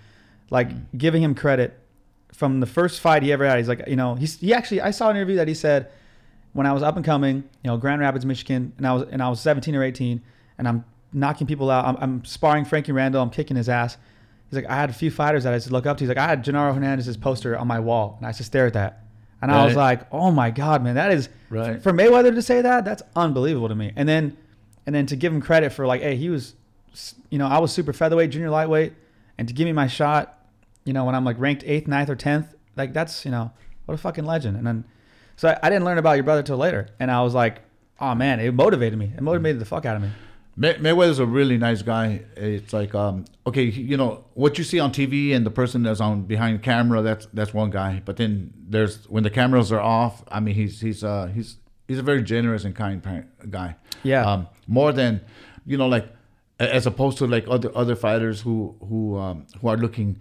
like 0.50 0.70
mm. 0.70 0.86
giving 0.98 1.24
him 1.24 1.36
credit 1.36 1.80
from 2.34 2.60
the 2.60 2.66
first 2.66 3.00
fight 3.00 3.24
he 3.24 3.32
ever 3.32 3.48
had. 3.48 3.58
He's 3.60 3.68
like, 3.68 3.84
you 3.88 3.96
know, 3.96 4.16
he's, 4.16 4.40
he 4.40 4.54
actually, 4.54 4.82
I 4.82 4.92
saw 4.92 5.10
an 5.10 5.16
interview 5.16 5.36
that 5.38 5.48
he 5.48 5.54
said 5.54 5.90
when 6.54 6.66
I 6.68 6.74
was 6.74 6.84
up 6.84 6.96
and 6.96 7.06
coming, 7.06 7.38
you 7.38 7.70
know, 7.70 7.78
Grand 7.78 8.02
Rapids, 8.02 8.26
Michigan, 8.26 8.74
and 8.78 8.88
I 8.88 8.94
was, 8.94 9.04
and 9.12 9.22
I 9.22 9.30
was 9.30 9.40
17 9.40 9.76
or 9.76 9.84
18 9.84 10.22
and 10.58 10.68
I'm 10.68 10.86
knocking 11.14 11.48
people 11.48 11.70
out. 11.70 11.86
I'm, 11.86 11.98
I'm 12.00 12.26
sparring 12.26 12.66
Frankie 12.66 12.92
Randall. 12.92 13.22
I'm 13.22 13.30
kicking 13.30 13.56
his 13.58 13.70
ass. 13.70 13.98
He's 14.50 14.58
like, 14.58 14.70
I 14.70 14.76
had 14.76 14.90
a 14.90 14.94
few 14.94 15.10
fighters 15.10 15.44
that 15.46 15.54
I 15.54 15.58
just 15.58 15.72
look 15.72 15.86
up 15.86 15.98
to. 15.98 16.04
He's 16.04 16.10
like, 16.10 16.18
I 16.18 16.28
had 16.28 16.44
Genaro 16.46 16.74
Hernandez's 16.74 17.18
poster 17.18 17.58
on 17.58 17.68
my 17.68 17.80
wall, 17.80 18.16
and 18.20 18.28
I 18.28 18.32
just 18.32 18.46
stare 18.46 18.68
at 18.68 18.74
that. 18.74 19.00
And 19.42 19.52
I 19.52 19.66
was 19.66 19.76
like, 19.76 20.08
oh 20.12 20.32
my 20.32 20.52
god, 20.52 20.84
man, 20.84 20.96
that 20.96 21.12
is 21.12 21.28
Right. 21.50 21.82
for 21.82 21.92
Mayweather 21.92 22.34
to 22.34 22.42
say 22.42 22.62
that. 22.62 22.86
That's 22.86 23.02
unbelievable 23.16 23.68
to 23.68 23.76
me. 23.76 23.92
And 23.96 24.08
then, 24.08 24.38
and 24.86 24.96
then 24.96 25.06
to 25.08 25.16
give 25.16 25.34
him 25.34 25.42
credit 25.42 25.72
for 25.74 25.86
like, 25.88 26.02
hey, 26.02 26.16
he 26.16 26.30
was, 26.30 26.54
you 27.30 27.38
know, 27.40 27.48
I 27.48 27.58
was 27.60 27.72
super 27.74 27.92
featherweight, 27.94 28.30
junior 28.30 28.50
lightweight, 28.50 28.94
and 29.38 29.48
to 29.48 29.54
give 29.54 29.66
me 29.66 29.74
my 29.74 29.88
shot, 29.88 30.40
you 30.86 30.94
know, 30.94 31.06
when 31.06 31.16
I'm 31.16 31.26
like 31.26 31.40
ranked 31.40 31.64
eighth, 31.66 31.88
ninth, 31.88 32.10
or 32.10 32.16
tenth, 32.16 32.54
like 32.76 32.94
that's 32.94 33.26
you 33.26 33.32
know, 33.32 33.52
what 33.86 33.96
a 33.96 33.98
fucking 33.98 34.26
legend. 34.26 34.58
And 34.58 34.66
then, 34.66 34.86
so 35.36 35.50
I, 35.50 35.60
I 35.64 35.70
didn't 35.70 35.86
learn 35.86 35.98
about 35.98 36.14
your 36.14 36.24
brother 36.24 36.44
till 36.44 36.58
later, 36.58 36.90
and 37.00 37.10
I 37.12 37.22
was 37.22 37.34
like, 37.34 37.62
oh 38.00 38.16
man, 38.16 38.40
it 38.40 38.54
motivated 38.54 38.98
me. 38.98 39.12
It 39.16 39.22
motivated 39.22 39.60
the 39.60 39.66
fuck 39.66 39.86
out 39.86 39.96
of 39.96 40.02
me. 40.02 40.10
May- 40.56 40.76
Mayweather's 40.76 41.20
a 41.20 41.26
really 41.26 41.58
nice 41.58 41.82
guy. 41.82 42.22
It's 42.36 42.74
like, 42.74 42.94
um, 42.94 43.26
okay, 43.48 43.64
you 43.64 43.98
know 43.98 44.26
what 44.36 44.58
you 44.58 44.64
see 44.64 44.80
on 44.80 44.92
TV 44.92 45.36
and 45.36 45.46
the 45.46 45.52
person 45.52 45.84
that's 45.84 46.00
on 46.00 46.24
behind 46.24 46.60
the 46.60 46.64
camera. 46.64 47.02
That's 47.02 47.28
that's 47.34 47.54
one 47.54 47.72
guy. 47.72 48.02
But 48.06 48.18
then 48.18 48.54
there's 48.70 49.10
when 49.10 49.24
the 49.24 49.32
cameras 49.32 49.72
are 49.72 49.82
off. 49.82 50.24
I 50.28 50.40
mean, 50.40 50.56
he's 50.56 50.80
he's 50.80 51.04
uh 51.04 51.32
he's 51.34 51.58
he's 51.88 51.98
a 51.98 52.04
very 52.04 52.22
generous 52.22 52.66
and 52.66 52.76
kind 52.76 53.02
guy. 53.50 53.76
Yeah. 54.04 54.26
Um, 54.26 54.48
more 54.68 54.92
than, 54.92 55.22
you 55.66 55.78
know, 55.78 55.88
like 55.88 56.08
as 56.60 56.86
opposed 56.86 57.18
to 57.18 57.28
like 57.28 57.46
other 57.48 57.76
other 57.76 57.96
fighters 57.96 58.42
who 58.42 58.76
who 58.88 59.18
um, 59.18 59.48
who 59.60 59.68
are 59.68 59.78
looking 59.78 60.20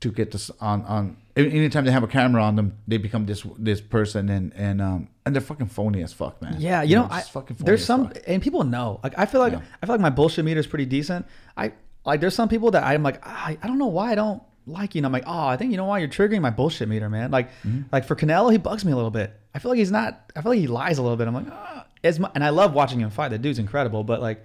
to 0.00 0.12
get 0.12 0.30
this 0.30 0.50
on 0.60 0.82
on 0.82 1.16
anytime 1.36 1.84
they 1.84 1.90
have 1.90 2.02
a 2.02 2.08
camera 2.08 2.42
on 2.42 2.56
them, 2.56 2.78
they 2.86 2.98
become 2.98 3.26
this 3.26 3.44
this 3.58 3.80
person 3.80 4.28
and 4.28 4.52
and 4.54 4.80
um 4.80 5.08
and 5.26 5.34
they're 5.34 5.42
fucking 5.42 5.66
phony 5.68 6.02
as 6.02 6.12
fuck, 6.12 6.40
man. 6.40 6.56
Yeah, 6.58 6.82
you 6.82 6.96
know, 6.96 7.08
it's 7.12 7.34
I, 7.36 7.42
there's 7.58 7.84
some, 7.84 8.08
fuck. 8.08 8.22
and 8.26 8.42
people 8.42 8.64
know. 8.64 8.98
Like, 9.02 9.18
I 9.18 9.26
feel 9.26 9.40
like 9.40 9.52
Yeah. 9.52 9.60
I 9.82 9.86
feel 9.86 9.94
like 9.94 10.00
my 10.00 10.10
bullshit 10.10 10.44
meter 10.44 10.58
is 10.60 10.66
pretty 10.66 10.86
decent. 10.86 11.26
I 11.56 11.72
like 12.06 12.20
there's 12.20 12.34
some 12.34 12.48
people 12.48 12.70
that 12.70 12.82
I'm 12.84 13.02
like, 13.02 13.24
I, 13.26 13.58
I 13.62 13.66
don't 13.66 13.78
know 13.78 13.88
why 13.88 14.12
I 14.12 14.14
don't 14.14 14.42
like 14.66 14.94
you. 14.94 15.00
And 15.00 15.06
I'm 15.06 15.12
like, 15.12 15.24
oh, 15.26 15.46
I 15.46 15.56
think 15.56 15.70
you 15.72 15.76
know 15.76 15.84
why 15.84 15.98
you're 15.98 16.08
triggering 16.08 16.40
my 16.40 16.50
bullshit 16.50 16.88
meter, 16.88 17.08
man. 17.10 17.30
Like, 17.30 17.50
Mm-hmm. 17.62 17.82
like 17.92 18.04
for 18.06 18.14
Canelo, 18.16 18.50
he 18.52 18.58
bugs 18.58 18.84
me 18.84 18.92
a 18.92 18.96
little 18.96 19.10
bit. 19.10 19.32
I 19.54 19.58
feel 19.58 19.70
like 19.70 19.78
he's 19.78 19.90
not. 19.90 20.30
I 20.36 20.40
feel 20.42 20.52
like 20.52 20.60
he 20.60 20.66
lies 20.68 20.98
a 20.98 21.02
little 21.02 21.16
bit. 21.16 21.26
I'm 21.28 21.34
like, 21.34 21.46
ah, 21.50 21.84
as 22.04 22.18
mu- 22.20 22.28
and 22.34 22.42
I 22.44 22.50
love 22.50 22.72
watching 22.72 23.00
him 23.00 23.10
fight. 23.10 23.30
The 23.30 23.38
dude's 23.38 23.58
incredible, 23.58 24.04
but 24.04 24.20
like, 24.22 24.44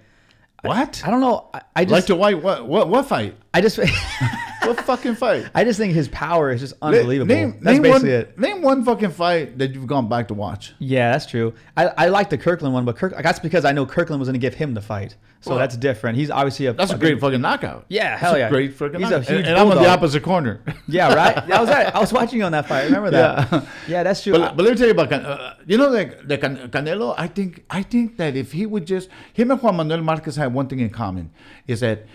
What? 0.62 1.02
I 1.06 1.10
don't 1.10 1.20
know. 1.20 1.48
I, 1.54 1.62
I 1.76 1.84
like 1.84 2.06
to 2.06 2.16
white 2.16 2.42
what 2.42 2.66
what 2.66 2.88
what 2.88 3.06
fight? 3.06 3.36
I 3.54 3.60
just, 3.62 3.78
What 4.66 4.80
fucking 4.80 5.14
fight? 5.16 5.50
I 5.54 5.64
just 5.64 5.78
think 5.78 5.92
his 5.94 6.08
power 6.08 6.50
is 6.50 6.60
just 6.60 6.74
unbelievable. 6.82 7.34
Name, 7.34 7.52
That's 7.60 7.64
name 7.64 7.82
basically 7.82 8.10
one, 8.10 8.20
it. 8.20 8.38
Name 8.38 8.62
one 8.62 8.84
fucking 8.84 9.10
fight 9.10 9.58
that 9.58 9.74
you've 9.74 9.86
gone 9.86 10.08
back 10.08 10.28
to 10.28 10.34
watch. 10.34 10.72
Yeah, 10.78 11.12
that's 11.12 11.26
true. 11.26 11.54
I, 11.76 11.86
I 11.88 12.08
like 12.08 12.30
the 12.30 12.38
Kirkland 12.38 12.74
one, 12.74 12.84
but 12.84 12.96
Kirk, 12.96 13.14
that's 13.22 13.38
because 13.38 13.64
I 13.64 13.72
know 13.72 13.86
Kirkland 13.86 14.20
was 14.20 14.28
going 14.28 14.34
to 14.34 14.38
give 14.40 14.54
him 14.54 14.74
the 14.74 14.80
fight, 14.80 15.16
so 15.40 15.50
Well, 15.50 15.58
that's 15.58 15.76
different. 15.76 16.16
He's 16.16 16.30
obviously 16.30 16.66
a 16.66 16.72
That's 16.72 16.92
a 16.92 16.98
great 16.98 17.20
fucking 17.20 17.40
knockout. 17.40 17.86
Yeah, 17.88 18.10
That's 18.10 18.20
hell 18.22 18.38
yeah. 18.38 18.48
great 18.48 18.74
fucking 18.74 19.00
He's 19.00 19.10
a 19.10 19.20
huge 19.20 19.28
and, 19.40 19.46
and 19.48 19.56
I'm 19.58 19.70
on 19.70 19.76
the 19.82 19.88
opposite 19.88 20.22
corner. 20.22 20.60
Yeah, 20.88 21.12
right. 21.14 21.34
That 21.46 21.60
was 21.60 21.68
right. 21.70 21.94
I 21.94 21.98
was 22.00 22.12
watching 22.12 22.38
you 22.38 22.44
on 22.44 22.52
that 22.52 22.66
fight. 22.66 22.84
Remember 22.84 23.10
that. 23.10 23.52
Yeah. 23.52 23.66
Yeah, 23.88 24.02
that's 24.02 24.22
true. 24.22 24.32
But, 24.32 24.56
but 24.56 24.64
let 24.64 24.72
me 24.72 24.76
tell 24.78 24.86
you 24.86 24.92
about 24.92 25.08
Can- 25.10 25.24
uh, 25.26 25.56
you 25.66 25.76
know 25.78 25.88
like 25.88 26.26
the 26.26 26.38
Can- 26.38 26.68
Canelo. 26.70 27.14
I 27.18 27.26
think 27.28 27.64
I 27.70 27.82
think 27.82 28.16
that 28.16 28.34
if 28.36 28.52
he 28.52 28.64
would 28.66 28.86
just 28.86 29.08
him 29.32 29.50
and 29.50 29.60
Juan 29.62 29.76
Manuel 29.76 30.00
Marquez 30.02 30.36
have 30.36 30.52
one 30.52 30.66
thing 30.68 30.80
in 30.80 30.90
common 30.90 31.30
is 31.66 31.80
that. 31.80 32.06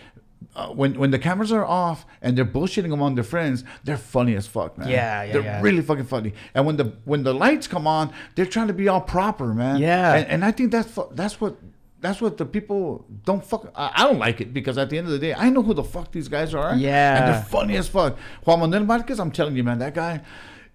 Uh, 0.56 0.68
when 0.70 0.98
when 0.98 1.12
the 1.12 1.20
cameras 1.20 1.52
are 1.52 1.64
off 1.66 2.06
and 2.22 2.38
they're 2.38 2.44
bullshitting 2.46 2.92
among 2.92 3.16
their 3.16 3.24
friends, 3.24 3.64
they're 3.84 3.98
funny 3.98 4.36
as 4.36 4.48
fuck, 4.48 4.78
man. 4.78 4.90
Yeah, 4.90 5.24
yeah, 5.24 5.34
they're 5.34 5.42
yeah. 5.44 5.62
really 5.62 5.82
fucking 5.82 6.06
funny. 6.06 6.34
And 6.54 6.66
when 6.66 6.76
the 6.78 6.94
when 7.06 7.24
the 7.24 7.34
lights 7.34 7.68
come 7.68 7.86
on, 7.88 8.12
they're 8.36 8.46
trying 8.46 8.68
to 8.68 8.74
be 8.74 8.88
all 8.88 9.02
proper, 9.02 9.54
man. 9.54 9.78
Yeah. 9.80 10.16
and, 10.16 10.28
and 10.28 10.46
I 10.46 10.52
think 10.52 10.72
that's 10.72 10.98
that's 11.12 11.40
what 11.40 11.58
that's 12.02 12.22
what 12.22 12.38
the 12.38 12.46
people 12.46 13.06
don't 13.26 13.44
fuck. 13.46 13.72
I, 13.76 13.92
I 13.96 14.04
don't 14.08 14.20
like 14.20 14.42
it 14.42 14.54
because 14.54 14.78
at 14.78 14.90
the 14.90 14.98
end 14.98 15.08
of 15.08 15.14
the 15.14 15.20
day, 15.20 15.34
I 15.34 15.50
know 15.50 15.62
who 15.62 15.74
the 15.74 15.84
fuck 15.84 16.12
these 16.12 16.28
guys 16.28 16.54
are. 16.56 16.74
Yeah. 16.76 17.18
and 17.18 17.34
they're 17.34 17.44
funny 17.44 17.76
as 17.78 17.88
fuck. 17.88 18.18
Juan 18.46 18.62
Manuel 18.62 18.86
Marquez, 18.86 19.20
I'm 19.20 19.32
telling 19.32 19.56
you, 19.56 19.64
man, 19.64 19.80
that 19.80 19.94
guy. 19.94 20.22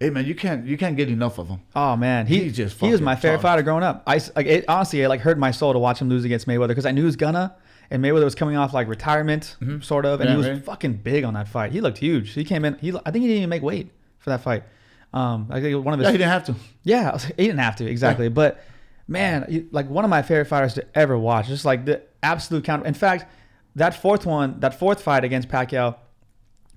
Hey 0.01 0.11
man, 0.11 0.25
you 0.27 0.35
can't 0.35 0.67
you 0.67 0.77
can't 0.77 0.97
get 0.97 1.09
enough 1.09 1.39
of 1.39 1.49
him. 1.49 1.61
oh 1.75 1.97
man, 1.97 2.27
he 2.27 2.41
He's 2.45 2.57
just 2.57 2.79
he 2.81 2.91
was 2.91 3.01
my 3.01 3.17
favorite 3.17 3.37
tough. 3.37 3.43
fighter 3.43 3.63
growing 3.63 3.85
up. 3.85 4.03
I 4.07 4.21
like 4.37 4.47
it, 4.47 4.65
honestly, 4.69 5.01
it 5.03 5.09
like 5.09 5.21
hurt 5.21 5.39
my 5.39 5.51
soul 5.51 5.73
to 5.73 5.79
watch 5.79 6.01
him 6.01 6.09
lose 6.09 6.25
against 6.25 6.47
Mayweather 6.47 6.69
because 6.69 6.85
I 6.85 6.91
knew 6.91 7.03
he 7.03 7.07
was 7.07 7.17
gonna, 7.17 7.55
and 7.91 8.03
Mayweather 8.03 8.25
was 8.25 8.35
coming 8.35 8.57
off 8.57 8.73
like 8.75 8.89
retirement, 8.89 9.57
sort 9.83 10.07
of, 10.07 10.21
and 10.21 10.29
he 10.31 10.35
Mm-hmm. 10.37 10.39
Was 10.39 10.49
right. 10.49 10.65
fucking 10.65 10.95
big 10.95 11.25
on 11.25 11.35
that 11.35 11.49
fight. 11.49 11.73
He 11.73 11.81
looked 11.81 11.99
huge. 11.99 12.33
He 12.33 12.45
came 12.45 12.65
in. 12.65 12.77
He 12.79 12.91
I 13.05 13.11
think 13.11 13.23
he 13.23 13.29
didn't 13.29 13.39
even 13.39 13.49
make 13.51 13.63
weight 13.63 13.91
for 14.19 14.31
that 14.31 14.41
fight. 14.43 14.65
Um, 15.13 15.47
I 15.51 15.61
think 15.61 15.85
one 15.85 15.95
of 15.95 16.01
his 16.01 16.07
Yeah, 16.07 16.13
he 16.13 16.19
didn't 16.19 16.31
have 16.33 16.45
to. 16.47 16.55
Yeah, 16.83 17.13
was 17.13 17.25
he 17.25 17.33
didn't 17.37 17.59
have 17.59 17.77
to 17.77 17.87
exactly, 17.89 18.29
but 18.29 18.63
man, 19.07 19.69
like 19.71 19.89
one 19.89 20.05
of 20.05 20.11
my 20.11 20.23
favorite 20.23 20.47
fighters 20.47 20.75
to 20.75 20.85
ever 20.95 21.17
watch. 21.19 21.47
Just 21.49 21.65
like 21.65 21.85
the 21.85 22.03
absolute 22.23 22.65
counter. 22.65 22.87
In 22.87 22.95
fact, 22.95 23.31
that 23.77 24.01
fourth 24.01 24.27
one, 24.27 24.59
that 24.61 24.79
fourth 24.79 25.03
fight 25.03 25.25
against 25.25 25.49
Pacquiao, 25.49 25.97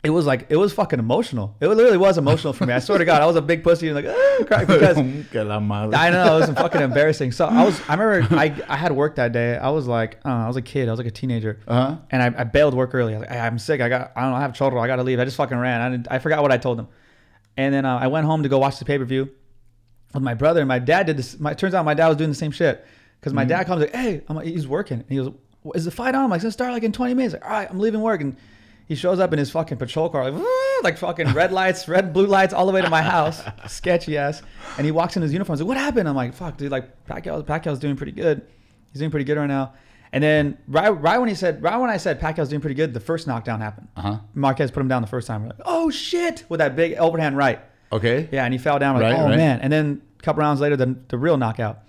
it 0.07 0.11
was 0.11 0.25
like 0.25 0.45
it 0.49 0.55
was 0.55 0.71
fucking 0.73 0.99
emotional. 0.99 1.55
It 1.59 1.67
literally 1.67 1.97
was 1.97 2.17
emotional 2.17 2.53
for 2.53 2.65
me. 2.65 2.73
I 2.73 2.79
swear 2.79 2.97
to 2.97 3.03
God, 3.05 3.21
I 3.21 3.25
was 3.25 3.35
a 3.35 3.41
big 3.41 3.63
pussy 3.63 3.89
and 3.89 3.95
like 3.95 4.05
ah, 4.07 4.43
cry 4.45 4.63
because 4.63 4.95
Que 5.31 5.43
la 5.43 5.59
madre. 5.59 5.95
I 5.97 6.09
know 6.09 6.37
it 6.37 6.47
was 6.47 6.49
fucking 6.57 6.81
embarrassing. 6.81 7.31
So 7.33 7.45
I 7.45 7.65
was, 7.65 7.81
I 7.89 7.95
remember 7.95 8.35
I, 8.39 8.45
I 8.69 8.77
had 8.77 8.91
work 8.93 9.15
that 9.15 9.33
day. 9.33 9.57
I 9.57 9.69
was 9.69 9.85
like, 9.85 10.17
I 10.25 10.29
don't 10.29 10.39
know, 10.39 10.45
I 10.45 10.47
was 10.47 10.55
a 10.55 10.61
kid. 10.61 10.87
I 10.87 10.91
was 10.91 10.97
like 10.99 11.07
a 11.07 11.11
teenager, 11.11 11.59
Uh-huh. 11.67 11.97
and 12.09 12.23
I, 12.23 12.41
I 12.41 12.43
bailed 12.45 12.73
work 12.73 12.95
early. 12.95 13.15
I 13.15 13.19
was 13.19 13.27
like, 13.29 13.37
I'm 13.37 13.59
sick. 13.59 13.81
I 13.81 13.89
got, 13.89 14.13
I 14.15 14.21
don't 14.21 14.31
know, 14.31 14.37
I 14.37 14.41
have 14.41 14.53
children. 14.55 14.81
I 14.83 14.87
got 14.87 14.95
to 14.95 15.03
leave. 15.03 15.19
I 15.19 15.25
just 15.25 15.37
fucking 15.37 15.57
ran. 15.57 15.81
I 15.81 15.89
didn't, 15.89 16.07
I 16.09 16.19
forgot 16.19 16.41
what 16.41 16.51
I 16.51 16.57
told 16.57 16.77
them, 16.79 16.87
and 17.57 17.73
then 17.73 17.85
uh, 17.85 17.97
I 17.97 18.07
went 18.07 18.25
home 18.25 18.43
to 18.43 18.49
go 18.49 18.57
watch 18.59 18.79
the 18.79 18.85
pay 18.85 18.97
per 18.97 19.05
view 19.05 19.29
with 20.13 20.23
my 20.23 20.33
brother. 20.35 20.61
And 20.61 20.67
my 20.69 20.79
dad 20.79 21.05
did 21.05 21.17
this. 21.17 21.39
My 21.39 21.53
turns 21.53 21.73
out 21.73 21.83
my 21.85 21.93
dad 21.93 22.07
was 22.07 22.17
doing 22.17 22.29
the 22.29 22.35
same 22.35 22.51
shit 22.51 22.85
because 23.19 23.33
my 23.33 23.43
dad 23.45 23.65
comes 23.65 23.81
like, 23.81 23.93
hey, 23.93 24.21
I'm 24.29 24.35
like, 24.37 24.47
he's 24.47 24.67
working. 24.67 24.99
And 25.01 25.09
he 25.09 25.17
goes, 25.17 25.33
is 25.75 25.83
the 25.85 25.91
fight 25.91 26.15
on? 26.15 26.23
I'm 26.23 26.29
like, 26.29 26.37
it's 26.37 26.43
gonna 26.45 26.51
start 26.53 26.71
like 26.71 26.83
in 26.83 26.93
20 26.93 27.13
minutes. 27.13 27.33
Like, 27.33 27.43
all 27.43 27.51
right, 27.51 27.67
I'm 27.69 27.79
leaving 27.79 27.99
work 28.01 28.21
and. 28.21 28.37
He 28.87 28.95
shows 28.95 29.19
up 29.19 29.33
in 29.33 29.39
his 29.39 29.51
fucking 29.51 29.77
patrol 29.77 30.07
car, 30.09 30.31
like, 30.31 30.43
like 30.83 30.97
fucking 30.97 31.33
red 31.33 31.51
lights, 31.51 31.87
red 31.89 32.13
blue 32.13 32.25
lights, 32.25 32.53
all 32.53 32.65
the 32.65 32.71
way 32.71 32.81
to 32.81 32.89
my 32.89 33.01
house. 33.01 33.41
Sketchy 33.67 34.17
ass. 34.17 34.41
And 34.77 34.85
he 34.85 34.91
walks 34.91 35.15
in 35.17 35.21
his 35.21 35.33
uniform. 35.33 35.55
He's 35.57 35.61
like, 35.61 35.67
"What 35.67 35.77
happened?" 35.77 36.07
I'm 36.07 36.15
like, 36.15 36.33
"Fuck, 36.33 36.57
dude. 36.57 36.71
Like 36.71 37.05
Pacquiao, 37.05 37.43
Pacquiao's 37.45 37.79
doing 37.79 37.95
pretty 37.97 38.13
good. 38.13 38.43
He's 38.93 38.99
doing 38.99 39.11
pretty 39.11 39.25
good 39.25 39.37
right 39.37 39.47
now." 39.47 39.73
And 40.13 40.23
then 40.23 40.57
right, 40.69 40.89
right 40.89 41.17
when 41.19 41.27
he 41.27 41.35
said, 41.35 41.61
right 41.61 41.75
when 41.75 41.89
I 41.89 41.97
said 41.97 42.21
Pacquiao's 42.21 42.47
doing 42.47 42.61
pretty 42.61 42.75
good, 42.75 42.93
the 42.93 42.99
first 43.01 43.27
knockdown 43.27 43.59
happened. 43.59 43.89
Uh-huh. 43.97 44.19
Marquez 44.33 44.71
put 44.71 44.79
him 44.79 44.87
down 44.87 45.01
the 45.01 45.07
first 45.09 45.27
time. 45.27 45.41
We're 45.41 45.49
like, 45.49 45.59
"Oh 45.65 45.89
shit!" 45.89 46.45
With 46.47 46.59
that 46.59 46.75
big 46.77 46.93
overhand 46.93 47.35
right. 47.35 47.59
Okay. 47.91 48.29
Yeah, 48.31 48.45
and 48.45 48.53
he 48.53 48.57
fell 48.57 48.79
down. 48.79 48.95
We're 48.95 49.01
like, 49.03 49.13
Right, 49.17 49.21
oh 49.21 49.29
right. 49.29 49.37
man! 49.37 49.59
And 49.59 49.71
then 49.73 50.01
a 50.17 50.23
couple 50.23 50.39
rounds 50.39 50.61
later, 50.61 50.77
the 50.77 50.95
the 51.09 51.17
real 51.17 51.35
knockout. 51.37 51.79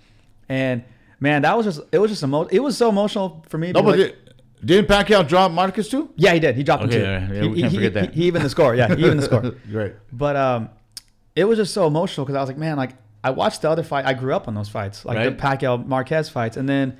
And 0.49 0.83
man, 1.21 1.43
that 1.43 1.55
was 1.55 1.65
just 1.65 1.79
it 1.93 1.99
was 1.99 2.11
just 2.11 2.23
emo- 2.23 2.45
It 2.47 2.59
was 2.59 2.75
so 2.75 2.89
emotional 2.89 3.45
for 3.47 3.57
me. 3.57 3.71
No, 3.71 3.81
but 3.83 3.97
like- 3.97 3.97
did, 3.97 4.28
didn't 4.63 4.87
Pacquiao 4.89 5.27
drop 5.27 5.51
Marquez 5.51 5.87
too? 5.89 6.09
yeah, 6.15 6.33
he 6.33 6.39
did. 6.39 6.55
He 6.55 6.63
dropped 6.63 6.83
him 6.83 6.89
too. 6.89 6.99
yeah, 6.99 7.31
yeah, 7.31 7.41
he, 7.41 7.47
we 7.47 7.61
can't 7.61 7.71
he- 7.71 7.77
forget 7.77 7.93
he- 7.95 8.07
that. 8.07 8.13
He 8.13 8.23
evened 8.27 8.45
the 8.45 8.49
score. 8.49 8.75
Yeah, 8.75 8.93
he 8.95 9.05
even 9.05 9.17
the 9.17 9.23
score. 9.23 9.55
Right. 9.71 9.95
But 10.11 10.35
um, 10.35 10.69
it 11.35 11.45
was 11.45 11.57
just 11.57 11.73
so 11.73 11.87
emotional 11.87 12.25
because 12.25 12.35
I 12.37 12.41
was 12.41 12.49
like, 12.49 12.57
man, 12.57 12.75
like 12.77 12.91
I 13.23 13.29
watched 13.31 13.61
the 13.61 13.69
other 13.69 13.83
fight. 13.83 14.05
I 14.05 14.13
grew 14.13 14.33
up 14.33 14.47
on 14.47 14.55
those 14.55 14.69
fights, 14.69 15.05
like 15.05 15.17
the 15.23 15.31
Right. 15.31 15.59
Pacquiao 15.59 15.85
Marquez 15.85 16.29
fights, 16.29 16.57
and 16.57 16.67
then 16.67 16.97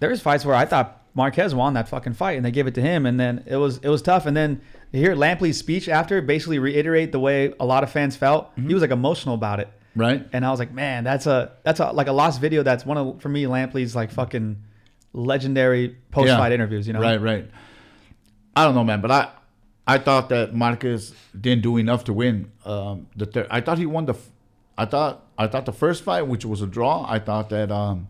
there's 0.00 0.20
fights 0.20 0.44
where 0.44 0.54
I 0.56 0.64
thought 0.66 1.02
Marquez 1.14 1.54
won 1.54 1.74
that 1.74 1.88
fucking 1.88 2.14
fight, 2.14 2.36
and 2.36 2.44
they 2.44 2.50
gave 2.50 2.66
it 2.66 2.74
to 2.74 2.80
him, 2.82 3.06
and 3.06 3.18
then 3.18 3.44
it 3.46 3.56
was 3.56 3.78
it 3.78 3.88
was 3.88 4.02
tough. 4.02 4.26
And 4.26 4.36
then 4.36 4.60
to 4.92 4.98
hear 4.98 5.14
Lampley's 5.14 5.56
speech 5.58 5.88
after 5.88 6.20
basically 6.20 6.58
reiterate 6.58 7.12
the 7.12 7.20
way 7.20 7.52
a 7.60 7.64
lot 7.64 7.82
of 7.82 7.90
fans 7.90 8.14
felt. 8.16 8.50
Mm-hmm. 8.52 8.68
He 8.68 8.74
was 8.74 8.80
like 8.82 8.90
emotional 8.90 9.34
about 9.34 9.60
it, 9.60 9.68
Right. 9.96 10.26
and 10.32 10.44
I 10.44 10.50
was 10.50 10.58
like, 10.58 10.72
man, 10.72 11.04
that's 11.04 11.26
a 11.26 11.52
that's 11.62 11.80
a 11.80 11.92
like 11.92 12.08
a 12.08 12.12
lost 12.12 12.40
video. 12.40 12.62
That's 12.62 12.84
one 12.84 12.98
of 12.98 13.22
for 13.22 13.28
me 13.28 13.44
Lampley's 13.44 13.94
like 13.96 14.10
fucking 14.10 14.56
legendary 15.14 15.96
post 16.10 16.28
fight 16.28 16.48
Yeah. 16.48 16.54
interviews. 16.54 16.86
You 16.86 16.92
know, 16.92 17.00
Right, 17.00 17.20
right. 17.20 17.48
I 18.54 18.64
don't 18.64 18.74
know, 18.74 18.84
man, 18.84 19.00
but 19.00 19.10
I 19.10 19.28
I 19.86 19.98
thought 19.98 20.28
that 20.30 20.54
Marquez 20.54 21.14
didn't 21.38 21.62
do 21.62 21.76
enough 21.76 22.04
to 22.04 22.12
win. 22.12 22.50
Um, 22.64 23.06
the 23.16 23.26
third, 23.26 23.46
I 23.50 23.60
thought 23.60 23.78
he 23.78 23.86
won 23.86 24.06
the. 24.06 24.14
f- 24.14 24.30
I 24.78 24.86
thought 24.86 25.22
I 25.38 25.46
thought 25.46 25.66
the 25.66 25.72
first 25.72 26.02
fight, 26.04 26.22
which 26.22 26.44
was 26.44 26.62
a 26.62 26.66
draw, 26.66 27.04
I 27.08 27.18
thought 27.18 27.50
that 27.50 27.70
um, 27.70 28.08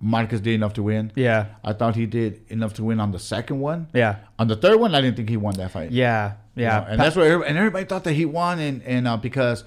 Marquez 0.00 0.40
did 0.40 0.54
enough 0.54 0.74
to 0.74 0.82
win. 0.82 1.10
Yeah, 1.16 1.46
I 1.64 1.72
thought 1.72 1.96
he 1.96 2.06
did 2.06 2.42
enough 2.48 2.74
to 2.74 2.84
win 2.84 3.00
on 3.00 3.10
the 3.10 3.18
second 3.18 3.58
one. 3.60 3.88
yeah, 3.92 4.16
On 4.38 4.46
the 4.46 4.54
third 4.56 4.78
one, 4.78 4.94
I 4.94 5.00
didn't 5.00 5.16
think 5.16 5.28
he 5.28 5.36
won 5.36 5.54
that 5.56 5.70
fight. 5.72 5.90
yeah, 5.90 6.34
You 6.54 6.62
yeah. 6.64 6.78
know, 6.80 6.86
and 6.90 6.98
Pa- 6.98 7.04
that's 7.04 7.16
what 7.16 7.26
everybody, 7.26 7.48
and 7.50 7.58
everybody 7.58 7.84
thought 7.84 8.04
that 8.04 8.12
he 8.14 8.24
won, 8.24 8.58
and 8.60 8.82
and 8.84 9.08
uh, 9.08 9.16
because, 9.16 9.64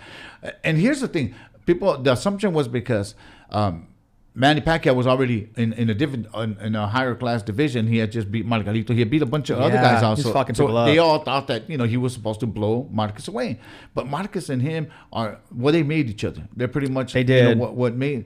and 0.64 0.78
here's 0.78 1.02
the 1.02 1.08
thing, 1.10 1.36
people, 1.66 1.98
the 1.98 2.14
assumption 2.14 2.54
was 2.54 2.68
because 2.70 3.14
um, 3.50 3.88
Manny 4.34 4.62
Pacquiao 4.62 4.96
was 4.96 5.08
already 5.08 5.50
in, 5.58 5.74
in 5.74 5.90
a 5.90 5.94
different 5.94 6.28
in, 6.36 6.58
in 6.62 6.76
a 6.76 6.88
higher 6.88 7.16
class 7.16 7.44
division. 7.44 7.86
He 7.88 7.98
had 7.98 8.12
just 8.14 8.32
beat 8.32 8.46
Margarito. 8.48 8.92
He 8.94 9.00
had 9.00 9.10
beat 9.10 9.22
a 9.22 9.26
bunch 9.26 9.50
of 9.50 9.60
other 9.60 9.74
Yeah, 9.76 9.82
guys 9.82 10.00
he's 10.18 10.26
also. 10.26 10.32
fucking 10.34 10.56
so 10.56 10.86
they 10.86 11.00
all 11.00 11.20
thought 11.20 11.48
that 11.48 11.70
you 11.70 11.78
know 11.78 11.84
he 11.84 11.98
was 11.98 12.14
supposed 12.14 12.40
to 12.40 12.48
blow 12.48 12.88
Marquez 12.92 13.28
away. 13.28 13.60
But 13.94 14.08
Marquez 14.08 14.50
and 14.50 14.62
him 14.62 14.88
are 15.12 15.40
well, 15.54 15.74
they 15.74 15.84
made 15.84 16.10
each 16.10 16.24
other. 16.24 16.48
They're 16.56 16.70
pretty 16.70 16.88
much 16.90 17.12
They 17.12 17.20
You 17.22 17.26
did. 17.26 17.58
know, 17.58 17.62
what 17.64 17.76
what 17.76 17.96
made. 17.96 18.26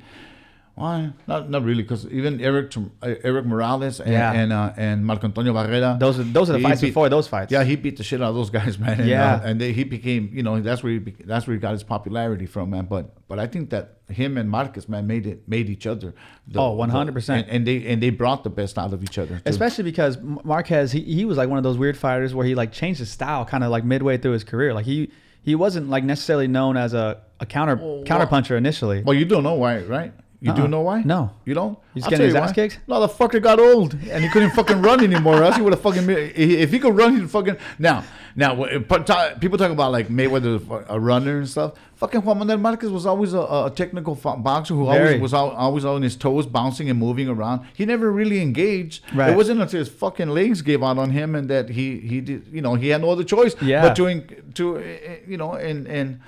Why? 0.75 1.13
Not 1.25 1.49
not 1.49 1.63
really, 1.63 1.83
because 1.83 2.05
even 2.07 2.41
Erik 2.41 2.75
uh, 2.77 3.13
Erik 3.23 3.45
Morales 3.45 4.01
and 4.01 4.11
Yeah. 4.11 4.33
and, 4.33 4.51
uh, 4.51 4.73
and 4.75 5.05
Marco 5.05 5.25
Antonio 5.27 5.53
Barrera. 5.53 5.97
Those 5.97 6.19
are 6.19 6.23
those 6.23 6.49
are 6.49 6.53
the 6.53 6.59
fights 6.59 6.81
beat- 6.81 6.87
before 6.89 7.07
those 7.07 7.29
fights. 7.29 7.49
Yeah, 7.49 7.63
he 7.63 7.77
beat 7.77 7.95
the 7.95 8.03
shit 8.03 8.21
out 8.21 8.29
of 8.29 8.35
those 8.35 8.49
guys, 8.59 8.77
man. 8.77 8.99
And, 8.99 9.07
Yeah. 9.09 9.35
uh, 9.35 9.41
and 9.45 9.61
they, 9.61 9.71
he 9.71 9.85
became, 9.85 10.29
you 10.33 10.43
know, 10.43 10.59
that's 10.59 10.83
where 10.83 10.91
he 10.91 10.99
that's 10.99 11.47
where 11.47 11.53
he 11.55 11.61
got 11.61 11.71
his 11.71 11.83
popularity 11.83 12.45
from, 12.45 12.71
man. 12.71 12.87
But 12.89 13.05
but 13.29 13.39
I 13.39 13.47
think 13.47 13.69
that 13.69 13.99
him 14.09 14.37
and 14.37 14.49
Marquez, 14.49 14.89
man, 14.89 15.07
made 15.07 15.25
it 15.25 15.47
made 15.47 15.69
each 15.69 15.87
other. 15.87 16.13
the- 16.45 16.59
Oh, 16.59 16.75
100%. 16.75 17.29
And, 17.29 17.49
and 17.49 17.65
they 17.65 17.85
and 17.87 18.03
they 18.03 18.09
brought 18.09 18.43
the 18.43 18.49
best 18.49 18.77
out 18.77 18.91
of 18.91 19.01
each 19.01 19.17
other. 19.17 19.35
too. 19.37 19.41
Especially 19.45 19.85
because 19.85 20.17
Marquez, 20.43 20.91
he, 20.91 20.99
he 21.01 21.23
was 21.23 21.37
like 21.37 21.47
one 21.47 21.57
of 21.57 21.63
those 21.63 21.77
weird 21.77 21.97
fighters 21.97 22.35
where 22.35 22.45
he 22.45 22.53
like 22.53 22.73
changed 22.73 22.99
his 22.99 23.09
style 23.09 23.45
kind 23.45 23.63
of 23.63 23.71
like 23.71 23.85
midway 23.85 24.17
through 24.17 24.33
his 24.33 24.43
career. 24.43 24.73
Like 24.73 24.85
he 24.85 25.09
he 25.41 25.55
wasn't 25.55 25.89
like 25.89 26.03
necessarily 26.03 26.47
known 26.49 26.75
as 26.75 26.93
a, 26.93 27.21
a 27.39 27.45
counter 27.45 27.77
Well, 27.77 28.03
counter 28.03 28.25
puncher 28.25 28.57
initially. 28.57 29.03
Well, 29.03 29.13
you 29.15 29.23
don't 29.23 29.43
know 29.43 29.53
why, 29.53 29.79
right? 29.83 30.11
You 30.45 30.51
Uh-uh. 30.51 30.57
do 30.61 30.67
know 30.67 30.81
why? 30.81 31.01
No. 31.01 31.31
You 31.43 31.55
don't? 31.55 31.75
He's 31.95 32.03
I'll 32.03 32.11
getting 32.11 32.27
his 32.27 32.35
ass 32.35 32.49
why. 32.49 32.53
kicked? 32.53 32.79
No, 32.87 32.99
the 32.99 33.07
fucker 33.07 33.41
got 33.41 33.59
old 33.59 33.93
and 33.93 34.23
he 34.23 34.29
couldn't 34.29 34.51
fucking 34.51 34.79
run 34.81 35.03
anymore. 35.03 35.41
Else 35.43 35.55
he 35.55 35.61
would 35.63 35.73
have 35.73 35.81
fucking. 35.81 36.05
If 36.07 36.69
he 36.71 36.77
could 36.77 36.95
run, 36.95 37.15
he'd 37.19 37.31
fucking. 37.31 37.57
Now, 37.79 38.03
now, 38.35 38.53
when- 38.53 38.83
but 38.83 39.07
ta- 39.07 39.31
people 39.39 39.57
talk 39.57 39.71
about 39.71 39.91
like 39.91 40.07
Mayweather, 40.09 40.85
a 40.87 40.99
runner 40.99 41.37
and 41.39 41.49
stuff. 41.49 41.71
Fucking 41.95 42.21
Juan 42.21 42.37
Manuel 42.39 42.57
Marquez 42.59 42.91
was 42.91 43.05
always 43.07 43.33
a, 43.33 43.39
a 43.39 43.71
technical 43.73 44.13
boxer 44.13 44.75
who 44.75 44.85
Very. 44.85 45.07
always 45.07 45.21
was 45.21 45.33
al- 45.33 45.51
always 45.65 45.83
on 45.85 46.01
his 46.03 46.15
toes, 46.15 46.45
bouncing 46.45 46.89
and 46.91 46.99
moving 46.99 47.27
around. 47.27 47.61
He 47.73 47.83
never 47.85 48.11
really 48.11 48.39
engaged. 48.41 49.01
Right. 49.15 49.31
It 49.31 49.35
wasn't 49.37 49.61
until 49.61 49.79
his 49.79 49.89
fucking 49.89 50.29
legs 50.29 50.61
gave 50.61 50.83
out 50.83 50.99
on 50.99 51.09
him 51.09 51.33
and 51.33 51.49
that 51.49 51.69
he 51.69 51.99
he 52.11 52.21
did. 52.21 52.47
You 52.51 52.61
know, 52.61 52.75
he 52.75 52.89
had 52.89 53.01
no 53.01 53.09
other 53.09 53.23
choice 53.23 53.55
Yeah. 53.61 53.81
but 53.81 53.99
en- 53.99 54.27
to 54.55 54.77
uh, 54.77 54.81
you 55.27 55.37
know 55.37 55.53
and 55.53 55.87
and. 55.87 56.19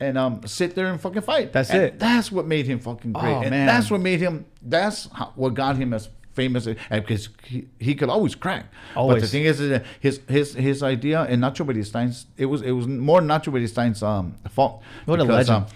And 0.00 0.16
um, 0.16 0.46
sit 0.46 0.74
there 0.74 0.86
and 0.86 0.98
fucking 1.00 1.22
fight. 1.22 1.52
That's 1.52 1.70
And 1.70 1.82
it. 1.82 1.98
That's 1.98 2.32
what 2.32 2.46
made 2.46 2.66
him 2.66 2.78
fucking 2.80 3.12
great. 3.12 3.32
Oh, 3.34 3.40
and 3.42 3.50
man. 3.50 3.66
that's 3.66 3.90
what 3.90 4.00
made 4.00 4.18
him. 4.20 4.46
That's 4.62 5.08
how, 5.12 5.32
what 5.34 5.52
got 5.54 5.76
him 5.76 5.92
as 5.92 6.08
famous 6.32 6.66
because 6.90 7.28
he, 7.44 7.66
he 7.78 7.94
could 7.94 8.08
always 8.08 8.34
crack. 8.34 8.66
Always. 8.96 9.16
But 9.16 9.20
the 9.22 9.26
thing 9.28 9.44
is, 9.44 9.60
is 9.60 9.82
his 10.00 10.20
his 10.28 10.54
his 10.54 10.82
idea 10.82 11.22
and 11.22 11.42
Nacho 11.42 11.66
Beristáin's 11.66 12.26
it 12.38 12.46
was 12.46 12.62
it 12.62 12.70
was 12.70 12.86
more 12.86 13.20
Nacho 13.20 13.52
Beristáin's 13.52 14.02
um 14.02 14.34
fault. 14.48 14.82
What 15.04 15.20
a 15.20 15.24
because, 15.24 15.48
legend. 15.48 15.66
um, 15.66 15.72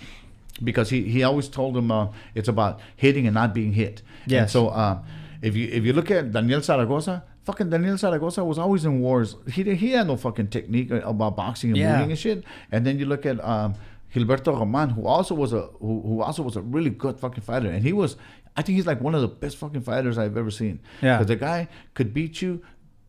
because 0.62 0.88
he, 0.90 1.02
he 1.02 1.22
always 1.22 1.48
told 1.48 1.76
him 1.76 1.90
uh, 1.90 2.08
it's 2.34 2.48
about 2.48 2.80
hitting 2.96 3.26
and 3.26 3.34
not 3.34 3.52
being 3.52 3.72
hit. 3.74 4.00
And 4.22 4.32
Yes. 4.32 4.52
so 4.52 4.70
um, 4.70 5.04
if 5.42 5.54
you 5.56 5.68
if 5.68 5.84
you 5.84 5.92
look 5.92 6.10
at 6.10 6.32
Daniel 6.32 6.60
Zaragoza, 6.62 7.24
fucking 7.44 7.68
Daniel 7.68 7.98
Zaragoza 7.98 8.42
was 8.44 8.58
always 8.58 8.84
in 8.86 9.00
wars. 9.00 9.36
He 9.52 9.64
he 9.74 9.90
had 9.90 10.06
no 10.06 10.16
fucking 10.16 10.48
technique 10.48 10.90
about 10.90 11.36
boxing 11.36 11.70
and 11.70 11.76
Yeah. 11.78 11.96
moving 11.96 12.12
and 12.12 12.18
shit. 12.18 12.44
And 12.72 12.86
then 12.86 12.98
you 12.98 13.04
look 13.06 13.26
at 13.26 13.44
um, 13.44 13.74
Gilberto 14.14 14.56
Roman, 14.58 14.90
who 14.90 15.06
also 15.06 15.34
was 15.34 15.52
a 15.52 15.62
who, 15.80 16.00
who 16.02 16.22
also 16.22 16.42
was 16.42 16.56
a 16.56 16.62
really 16.62 16.90
good 16.90 17.18
fucking 17.18 17.42
fighter, 17.42 17.68
and 17.68 17.82
he 17.82 17.92
was. 17.92 18.16
I 18.56 18.62
think 18.62 18.76
he's 18.76 18.86
like 18.86 19.00
one 19.00 19.14
of 19.16 19.20
the 19.20 19.26
best 19.28 19.56
fucking 19.56 19.80
fighters 19.80 20.16
I've 20.16 20.36
ever 20.36 20.50
seen. 20.50 20.78
Yeah. 21.02 21.16
Because 21.16 21.26
the 21.26 21.36
guy 21.36 21.68
could 21.94 22.14
beat 22.14 22.40
you 22.40 22.62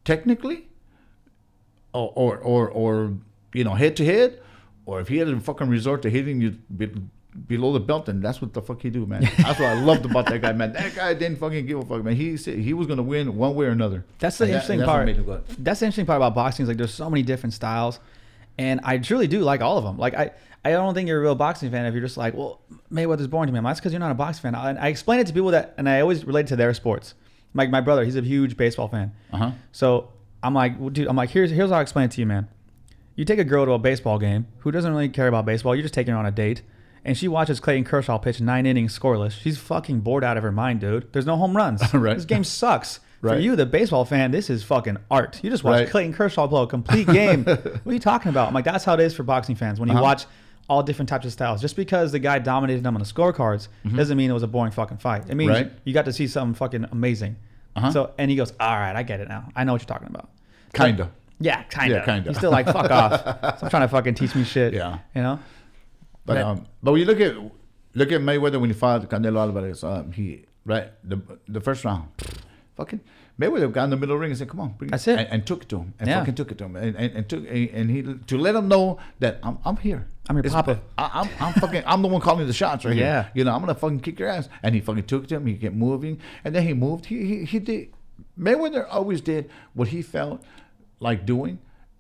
technically, 0.04 0.68
or 1.94 2.12
or 2.16 2.38
or, 2.40 2.70
or 2.70 3.14
you 3.54 3.64
know 3.64 3.74
head 3.76 3.96
to 3.98 4.06
head, 4.06 4.42
or 4.86 5.00
if 5.00 5.08
he 5.08 5.18
had 5.18 5.28
to 5.28 5.40
fucking 5.40 5.70
resort 5.70 6.02
to 6.02 6.10
hitting 6.10 6.42
you 6.42 6.52
be, 6.76 6.92
below 7.48 7.72
the 7.74 7.80
belt, 7.80 8.10
and 8.10 8.24
that's 8.24 8.42
what 8.42 8.54
the 8.54 8.62
fuck 8.62 8.82
he 8.82 8.90
do, 8.90 9.06
man. 9.06 9.22
that's 9.38 9.60
what 9.60 9.70
I 9.70 9.74
loved 9.80 10.06
about 10.06 10.26
that 10.28 10.42
guy, 10.42 10.54
man. 10.54 10.74
That 10.74 10.96
guy 10.96 11.14
didn't 11.14 11.38
fucking 11.40 11.66
give 11.68 11.80
a 11.80 11.86
fuck, 11.86 12.04
man. 12.04 12.16
He 12.16 12.38
said 12.38 12.58
he 12.58 12.74
was 12.74 12.88
gonna 12.88 13.04
win 13.04 13.36
one 13.38 13.54
way 13.56 13.68
or 13.68 13.70
another. 13.70 14.04
That's 14.20 14.38
the 14.38 14.46
And 14.46 14.54
that- 14.54 14.56
interesting 14.70 14.80
that's 14.80 14.88
what 14.88 15.26
part. 15.26 15.48
good. 15.48 15.64
That's 15.64 15.80
the 15.82 15.86
interesting 15.86 16.06
part 16.08 16.18
about 16.18 16.34
boxing 16.36 16.64
is 16.64 16.70
like 16.70 16.78
there's 16.78 16.94
so 16.94 17.10
many 17.10 17.22
different 17.22 17.54
styles, 17.54 18.00
and 18.58 18.80
I 18.84 18.98
truly 18.98 19.28
do 19.28 19.42
like 19.42 19.62
all 19.62 19.78
of 19.78 19.84
them. 19.84 19.98
Like 19.98 20.16
I, 20.16 20.32
I 20.66 20.72
don't 20.72 20.94
think 20.94 21.08
you're 21.08 21.20
a 21.20 21.22
real 21.22 21.36
boxing 21.36 21.70
fan 21.72 21.86
if 21.86 21.94
you're 21.94 22.04
just 22.04 22.18
like, 22.18 22.34
well, 22.34 22.60
Mayweather's 22.92 23.28
boring 23.28 23.48
to 23.48 23.54
me. 23.54 23.60
That's 23.64 23.80
because 23.80 23.94
you're 23.94 24.00
not 24.00 24.12
a 24.12 24.16
boxing 24.16 24.42
fan. 24.42 24.56
And 24.56 24.80
I 24.80 24.88
explain 24.88 25.20
it 25.20 25.28
to 25.28 25.34
people 25.34 25.52
that, 25.52 25.74
and 25.78 25.88
I 25.88 26.02
always 26.02 26.26
relate 26.26 26.48
to 26.48 26.56
their 26.56 26.74
sports. 26.74 27.14
Like 27.54 27.70
my 27.70 27.82
brother, 27.82 28.04
he's 28.04 28.16
a 28.16 28.22
huge 28.22 28.58
baseball 28.58 28.88
fan. 28.90 29.14
Uh 29.32 29.38
huh. 29.38 29.52
So 29.72 30.10
I'm 30.44 30.54
like, 30.54 30.80
well, 30.80 30.90
dude, 30.90 31.08
I'm 31.08 31.16
like, 31.16 31.30
here's 31.30 31.52
here's 31.52 31.70
how 31.70 31.78
I 31.78 31.82
explain 31.82 32.06
it 32.06 32.12
to 32.12 32.20
you, 32.22 32.26
man. 32.28 32.48
You 33.16 33.24
take 33.24 33.40
a 33.40 33.46
girl 33.46 33.66
to 33.66 33.72
a 33.72 33.80
baseball 33.80 34.20
game 34.20 34.48
who 34.60 34.72
doesn't 34.72 34.92
really 34.92 35.08
care 35.10 35.28
about 35.28 35.46
baseball. 35.46 35.74
You're 35.76 35.84
just 35.84 35.94
taking 35.94 36.12
her 36.14 36.20
on 36.20 36.26
a 36.26 36.32
date, 36.32 36.64
and 37.06 37.18
she 37.18 37.28
watches 37.30 37.60
Clayton 37.62 37.86
Kershaw 37.86 38.18
pitch 38.18 38.42
nine 38.42 38.66
innings 38.66 38.98
scoreless. 38.98 39.32
She's 39.32 39.58
fucking 39.58 40.02
bored 40.02 40.24
out 40.24 40.36
of 40.36 40.44
her 40.44 40.52
mind, 40.52 40.82
dude. 40.82 41.14
There's 41.14 41.26
no 41.26 41.38
home 41.38 41.56
runs. 41.56 41.82
Right. 41.94 42.16
This 42.16 42.26
game 42.26 42.44
sucks. 42.44 43.00
For 43.22 43.38
you, 43.40 43.56
the 43.56 43.66
baseball 43.66 44.06
fan, 44.06 44.30
this 44.30 44.52
is 44.52 44.64
fucking 44.64 44.98
art. 45.10 45.40
You 45.44 45.50
just 45.50 45.64
watch 45.64 45.80
Right. 45.80 45.90
Clayton 45.90 46.14
Kershaw 46.14 46.46
blow 46.46 46.62
a 46.62 46.68
complete 46.68 47.08
game. 47.08 47.44
what 47.46 47.82
are 47.88 47.94
you 47.94 47.98
talking 48.00 48.30
about? 48.30 48.50
I'm 48.50 48.54
like, 48.54 48.66
that's 48.66 48.84
how 48.86 48.94
it 48.94 49.00
is 49.00 49.16
for 49.16 49.24
boxing 49.24 49.56
fans. 49.56 49.80
When 49.80 49.90
you 49.90 49.96
Uh-huh. 49.96 50.04
watch 50.04 50.26
all 50.68 50.82
different 50.84 51.08
types 51.10 51.26
of 51.26 51.32
styles, 51.32 51.62
just 51.62 51.76
because 51.76 52.12
the 52.12 52.20
guy 52.20 52.40
dominated 52.40 52.84
them 52.84 52.96
on 52.96 53.02
the 53.02 53.08
scorecards 53.08 53.68
doesn't 53.96 54.18
mean 54.18 54.30
it 54.30 54.34
was 54.34 54.44
a 54.44 54.48
boring 54.48 54.72
fucking 54.72 54.98
fight. 54.98 55.30
It 55.30 55.36
means 55.36 55.52
Mm-hmm. 55.52 55.64
Right. 55.70 55.80
you 55.84 55.94
got 55.94 56.06
to 56.06 56.14
see 56.14 56.28
something 56.28 56.56
fucking 56.56 56.86
amazing. 56.92 57.36
Uh-huh. 57.76 57.92
So, 57.92 58.14
and 58.18 58.32
he 58.32 58.38
goes, 58.38 58.52
all 58.60 58.76
right, 58.76 58.96
I 58.96 59.04
get 59.04 59.20
it 59.20 59.28
now. 59.28 59.50
I 59.56 59.64
know 59.64 59.74
what 59.74 59.82
you're 59.82 59.88
talking 59.88 60.08
about. 60.08 60.30
Kinda. 60.74 61.12
Yeah, 61.40 61.64
kind 61.64 61.92
of. 61.92 61.98
Yeah, 62.00 62.06
kinda. 62.06 62.30
He's 62.30 62.38
still 62.38 62.52
like, 62.52 62.66
fuck 62.66 62.90
off. 62.90 63.20
Stop 63.58 63.70
trying 63.70 63.82
to 63.84 63.88
fucking 63.90 64.16
teach 64.16 64.34
me 64.36 64.44
shit. 64.44 64.74
Yeah. 64.74 65.00
You 65.14 65.22
know? 65.22 65.40
But 66.26 66.34
That- 66.36 66.46
um, 66.46 66.66
but 66.82 66.94
when 66.94 67.02
you 67.02 67.06
look 67.06 67.20
at 67.20 67.36
look 67.94 68.12
at 68.12 68.22
Mayweather 68.22 68.60
when 68.60 68.70
he 68.70 68.74
fought 68.74 69.08
Canelo 69.10 69.40
Alvarez, 69.40 69.84
um, 69.84 70.12
he 70.14 70.46
right 70.66 70.88
the 71.04 71.22
the 71.48 71.60
first 71.62 71.84
round, 71.86 72.08
fucking 72.76 73.00
Mayweather 73.40 73.70
got 73.72 73.84
in 73.86 73.90
the 73.90 73.98
middle 73.98 74.14
of 74.16 74.20
the 74.20 74.22
ring 74.22 74.32
and 74.32 74.38
said, 74.38 74.48
"Come 74.50 74.62
on, 74.62 74.76
bring 74.78 74.90
That's 74.92 75.08
it. 75.10 75.20
and, 75.20 75.28
and 75.30 75.46
took 75.46 75.64
it 75.64 75.70
to 75.70 75.80
him, 75.80 75.94
and 76.00 76.08
Yeah. 76.08 76.20
fucking 76.20 76.36
took 76.36 76.52
it 76.54 76.58
to 76.60 76.64
him, 76.66 76.76
and, 76.78 76.96
and, 76.96 77.14
and 77.14 77.28
took 77.30 77.46
and 77.50 77.90
he 77.92 78.02
to 78.04 78.38
let 78.38 78.56
him 78.56 78.68
know 78.70 78.98
that 79.20 79.40
I'm 79.44 79.58
I'm 79.66 79.76
here. 79.78 80.08
I'm 80.30 80.38
your 80.38 80.46
It's- 80.46 80.54
papa. 80.54 80.80
I, 80.98 81.10
I'm 81.22 81.30
I'm 81.40 81.54
fucking 81.54 81.84
I'm 81.86 82.02
the 82.02 82.08
one 82.08 82.22
calling 82.22 82.48
the 82.48 82.54
shots 82.54 82.86
right 82.86 82.96
Yeah. 82.96 83.24
here. 83.24 83.32
You 83.36 83.44
know 83.44 83.54
I'm 83.54 83.60
gonna 83.60 83.76
fucking 83.76 84.00
kick 84.00 84.20
your 84.20 84.30
ass, 84.30 84.48
and 84.64 84.74
he 84.74 84.80
fucking 84.82 85.04
took 85.06 85.24
it 85.26 85.30
to 85.30 85.36
him. 85.36 85.46
He 85.48 85.56
kept 85.56 85.76
moving, 85.76 86.20
and 86.46 86.56
then 86.56 86.64
he 86.64 86.74
moved. 86.74 87.08
He 87.08 87.26
he, 87.26 87.46
he 87.46 87.60
did. 87.60 87.90
Mayweather 88.40 88.88
always 88.90 89.20
did 89.22 89.50
what 89.74 89.90
he 89.90 90.02
felt 90.02 90.42
like 91.02 91.26
doing 91.26 91.60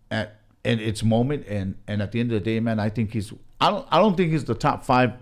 at 0.09 0.39
in 0.63 0.79
its 0.79 1.03
moment 1.03 1.45
and 1.47 1.75
and 1.87 2.01
at 2.01 2.11
the 2.13 2.19
end 2.21 2.31
of 2.31 2.39
the 2.41 2.43
day 2.43 2.59
man 2.59 2.79
i 2.79 2.89
think 2.89 3.11
he's 3.13 3.31
i 3.61 3.69
don't 3.69 3.85
i 3.91 3.97
don't 3.99 4.15
think 4.17 4.31
he's 4.31 4.45
the 4.45 4.55
top 4.55 4.83
five 4.83 5.13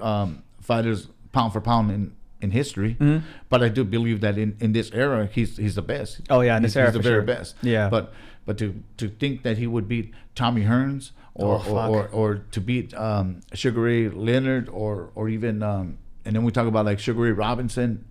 um 0.00 0.42
fighters 0.60 1.08
pound 1.32 1.52
for 1.52 1.60
pound 1.60 1.90
in 1.90 2.12
in 2.42 2.50
history 2.50 2.96
Mm-hmm. 3.00 3.24
but 3.48 3.62
i 3.62 3.68
do 3.68 3.84
believe 3.84 4.20
that 4.20 4.36
in 4.38 4.56
in 4.60 4.72
this 4.72 4.90
era 4.92 5.28
he's 5.32 5.56
he's 5.56 5.74
the 5.74 5.82
best 5.82 6.20
Oh, 6.30 6.40
yeah, 6.40 6.56
in 6.56 6.62
this 6.62 6.72
he's, 6.72 6.76
era 6.78 6.86
he's 6.88 6.94
the 6.94 7.02
very 7.02 7.16
sure. 7.20 7.34
best 7.34 7.54
Yeah. 7.62 7.88
but 7.88 8.12
but 8.46 8.56
to 8.58 8.82
to 8.96 9.08
think 9.08 9.42
that 9.42 9.58
he 9.58 9.66
would 9.66 9.86
beat 9.88 10.12
tommy 10.34 10.64
hearns 10.64 11.12
or 11.34 11.60
Oh, 11.66 11.76
or, 11.76 11.88
or 11.88 12.08
or 12.08 12.28
to 12.54 12.60
beat 12.60 12.92
um 12.94 13.40
sugar 13.54 13.80
ray 13.82 14.08
leonard 14.08 14.68
or 14.68 15.10
or 15.14 15.28
even 15.28 15.62
um 15.62 15.98
and 16.24 16.34
then 16.36 16.42
we 16.44 16.50
talk 16.52 16.66
about 16.66 16.84
like 16.86 16.98
sugar 16.98 17.20
ray 17.20 17.32
robinson 17.32 18.04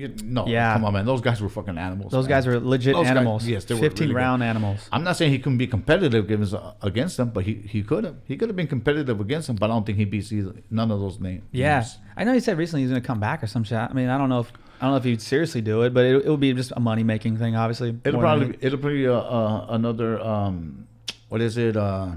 you- 0.00 0.14
no 0.24 0.46
Yeah. 0.46 0.72
come 0.74 0.84
on 0.84 0.92
man 0.94 1.04
those 1.06 1.20
guys 1.20 1.40
were 1.40 1.48
fucking 1.48 1.76
animals 1.78 2.12
Those 2.12 2.24
man. 2.24 2.30
guys 2.36 2.46
were 2.46 2.58
legit 2.60 2.94
Those 2.94 3.06
guys- 3.06 3.16
animals. 3.16 3.46
yes, 3.46 3.64
they 3.64 3.74
were 3.74 3.80
15 3.80 4.04
really 4.08 4.14
good. 4.14 4.18
round 4.18 4.42
animals. 4.42 4.88
I'm 4.92 5.04
not 5.04 5.16
saying 5.16 5.30
he 5.32 5.38
couldn't 5.38 5.58
be 5.58 5.66
competitive 5.66 6.24
against, 6.24 6.54
against 6.82 7.16
them, 7.18 7.30
but 7.30 7.44
he, 7.44 7.54
he 7.54 7.82
could 7.82 8.04
have. 8.04 8.16
He 8.24 8.36
could 8.36 8.48
have 8.48 8.56
been 8.56 8.66
competitive 8.66 9.20
against 9.20 9.46
them, 9.48 9.56
but 9.56 9.66
I 9.70 9.74
don't 9.74 9.84
think 9.86 9.98
he 9.98 10.04
beats 10.04 10.32
either, 10.32 10.54
none 10.70 10.90
of 10.90 10.98
those 11.00 11.20
names. 11.20 11.42
Yeah. 11.52 11.84
I 12.16 12.24
know 12.24 12.32
he 12.32 12.40
said 12.40 12.56
recently 12.58 12.82
he's 12.82 12.90
going 12.90 13.00
to 13.02 13.06
come 13.06 13.20
back 13.20 13.42
or 13.42 13.46
some 13.46 13.64
shit. 13.64 13.78
I 13.78 13.92
mean, 13.92 14.08
I 14.08 14.16
don't 14.18 14.28
know 14.28 14.40
if. 14.40 14.52
I 14.80 14.84
don't 14.84 14.92
know 14.92 14.96
if 14.96 15.04
he'd 15.04 15.20
seriously 15.20 15.60
do 15.60 15.82
it, 15.82 15.92
but 15.92 16.04
it, 16.06 16.24
it 16.24 16.28
would 16.30 16.40
be 16.40 16.52
just 16.54 16.72
a 16.74 16.80
money 16.80 17.02
making 17.04 17.36
thing, 17.36 17.54
obviously. 17.54 17.94
It'll 18.04 18.18
probably 18.20 18.46
anything. 18.46 18.66
it'll 18.66 18.78
be 18.78 19.06
uh, 19.06 19.12
uh, 19.14 19.66
another 19.68 20.18
um, 20.20 20.86
what 21.28 21.40
is 21.42 21.58
it? 21.58 21.76
Uh, 21.76 22.12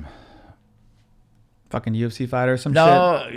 fucking 1.69 1.93
UFC 1.93 2.27
fighter 2.29 2.53
or 2.53 2.57
some 2.57 2.71
shit. 2.71 2.75
no, 2.75 3.27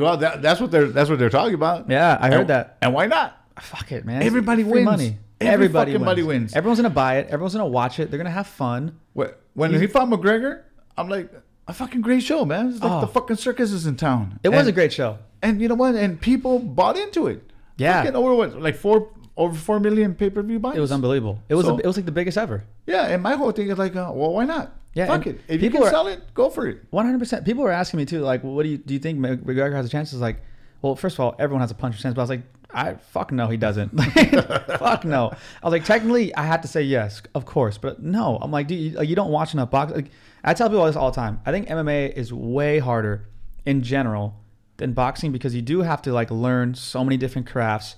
well 0.00 0.16
that, 0.16 0.40
that's 0.42 0.60
what 0.60 0.70
they're 0.70 0.86
that's 0.88 1.10
what 1.10 1.18
they're 1.18 1.30
talking 1.30 1.54
about. 1.54 1.88
Yeah, 1.90 2.16
I 2.20 2.28
heard 2.30 2.40
And- 2.40 2.50
that. 2.50 2.76
And 2.82 2.94
why 2.94 3.06
not? 3.06 3.38
Fuck 3.60 3.92
it, 3.92 4.04
man. 4.04 4.22
Everybody 4.22 4.64
wins. 4.64 4.84
Money. 4.84 5.18
Every 5.40 5.66
Everybody 5.66 5.92
wins. 6.22 6.26
wins. 6.26 6.54
Everyone's 6.54 6.78
gonna 6.80 6.90
buy 6.90 7.16
it. 7.18 7.26
Everyone's 7.28 7.54
gonna 7.54 7.66
watch 7.66 7.98
it. 7.98 8.10
They're 8.10 8.18
gonna 8.18 8.30
have 8.30 8.46
fun. 8.46 8.96
Wh- 9.16 9.26
When 9.54 9.72
he 9.78 9.86
fought 9.86 10.08
McGregor, 10.08 10.62
I'm 10.96 11.08
like 11.08 11.30
a 11.68 11.72
fucking 11.72 12.00
great 12.00 12.22
show, 12.22 12.44
man. 12.44 12.68
It's 12.70 12.80
like 12.82 12.90
Oh. 12.92 13.00
the 13.00 13.06
fucking 13.08 13.36
circus 13.36 13.72
is 13.72 13.86
in 13.86 13.96
town. 13.96 14.38
It 14.42 14.48
was 14.50 14.66
a 14.66 14.72
great 14.72 14.92
show. 14.92 15.18
and 15.42 15.60
you 15.60 15.66
know 15.68 15.74
what? 15.74 15.96
And 15.96 16.20
people 16.20 16.60
bought 16.60 16.96
into 16.96 17.26
it. 17.26 17.42
Yeah. 17.76 18.02
Fucking 18.02 18.14
over 18.16 18.34
what, 18.34 18.60
like 18.60 18.76
four 18.76 19.08
over 19.36 19.56
four 19.56 19.80
million 19.80 20.14
pay 20.14 20.30
per 20.30 20.42
view 20.42 20.58
buys. 20.60 20.76
It 20.76 20.80
was 20.80 20.92
unbelievable. 20.92 21.40
It 21.48 21.54
was 21.56 21.66
So- 21.66 21.74
a, 21.76 21.78
it 21.78 21.86
was 21.86 21.96
like 21.96 22.06
the 22.06 22.12
biggest 22.12 22.38
ever. 22.38 22.64
Yeah, 22.86 23.06
and 23.06 23.22
my 23.22 23.34
whole 23.34 23.50
thing 23.50 23.68
is 23.70 23.78
like, 23.78 23.96
uh, 23.96 24.10
well, 24.14 24.32
why 24.32 24.44
not? 24.44 24.72
Yeah, 24.94 25.06
fuck 25.06 25.26
it. 25.26 25.40
If 25.48 25.62
you 25.62 25.70
can 25.70 25.82
are- 25.82 25.90
sell 25.90 26.06
it, 26.06 26.20
go 26.34 26.50
for 26.50 26.66
it. 26.68 26.82
One 26.90 27.04
hundred 27.06 27.18
percent. 27.18 27.44
People 27.44 27.64
were 27.64 27.72
asking 27.72 27.98
me 27.98 28.04
too, 28.04 28.20
like, 28.20 28.44
well, 28.44 28.52
what 28.54 28.62
do 28.64 28.68
you 28.68 28.78
do? 28.78 28.94
You 28.94 29.00
think 29.00 29.18
McGregor 29.18 29.72
has 29.74 29.86
a 29.86 29.88
chance? 29.88 30.12
It's 30.12 30.20
like, 30.22 30.42
well, 30.82 30.94
first 30.96 31.16
of 31.16 31.20
all, 31.20 31.34
everyone 31.38 31.60
has 31.62 31.70
a 31.70 31.74
punch 31.74 32.00
chance, 32.00 32.14
but 32.14 32.20
I 32.20 32.24
was 32.24 32.30
like, 32.30 32.42
I 32.74 32.94
fuck 32.94 33.32
no, 33.32 33.48
he 33.48 33.56
doesn't. 33.56 33.90
fuck 34.78 35.04
no. 35.04 35.30
I 35.62 35.66
was 35.66 35.72
like, 35.72 35.84
technically, 35.84 36.34
I 36.34 36.44
had 36.44 36.62
to 36.62 36.68
say 36.68 36.82
yes, 36.82 37.22
of 37.34 37.44
course, 37.44 37.78
but 37.78 38.02
no. 38.02 38.38
I'm 38.40 38.50
like, 38.50 38.68
dude, 38.68 38.78
you, 38.80 39.02
you 39.02 39.16
don't 39.16 39.30
watch 39.30 39.54
enough 39.54 39.70
box. 39.70 39.92
Like, 39.92 40.10
I 40.42 40.54
tell 40.54 40.68
people 40.68 40.86
this 40.86 40.96
all 40.96 41.10
the 41.10 41.16
time. 41.16 41.40
I 41.44 41.52
think 41.52 41.68
MMA 41.68 42.12
is 42.14 42.32
way 42.32 42.78
harder 42.78 43.28
in 43.66 43.82
general 43.82 44.36
than 44.78 44.92
boxing 44.92 45.32
because 45.32 45.54
you 45.54 45.62
do 45.62 45.82
have 45.82 46.02
to 46.02 46.12
like 46.12 46.30
learn 46.30 46.74
so 46.74 47.04
many 47.04 47.16
different 47.16 47.46
crafts 47.46 47.96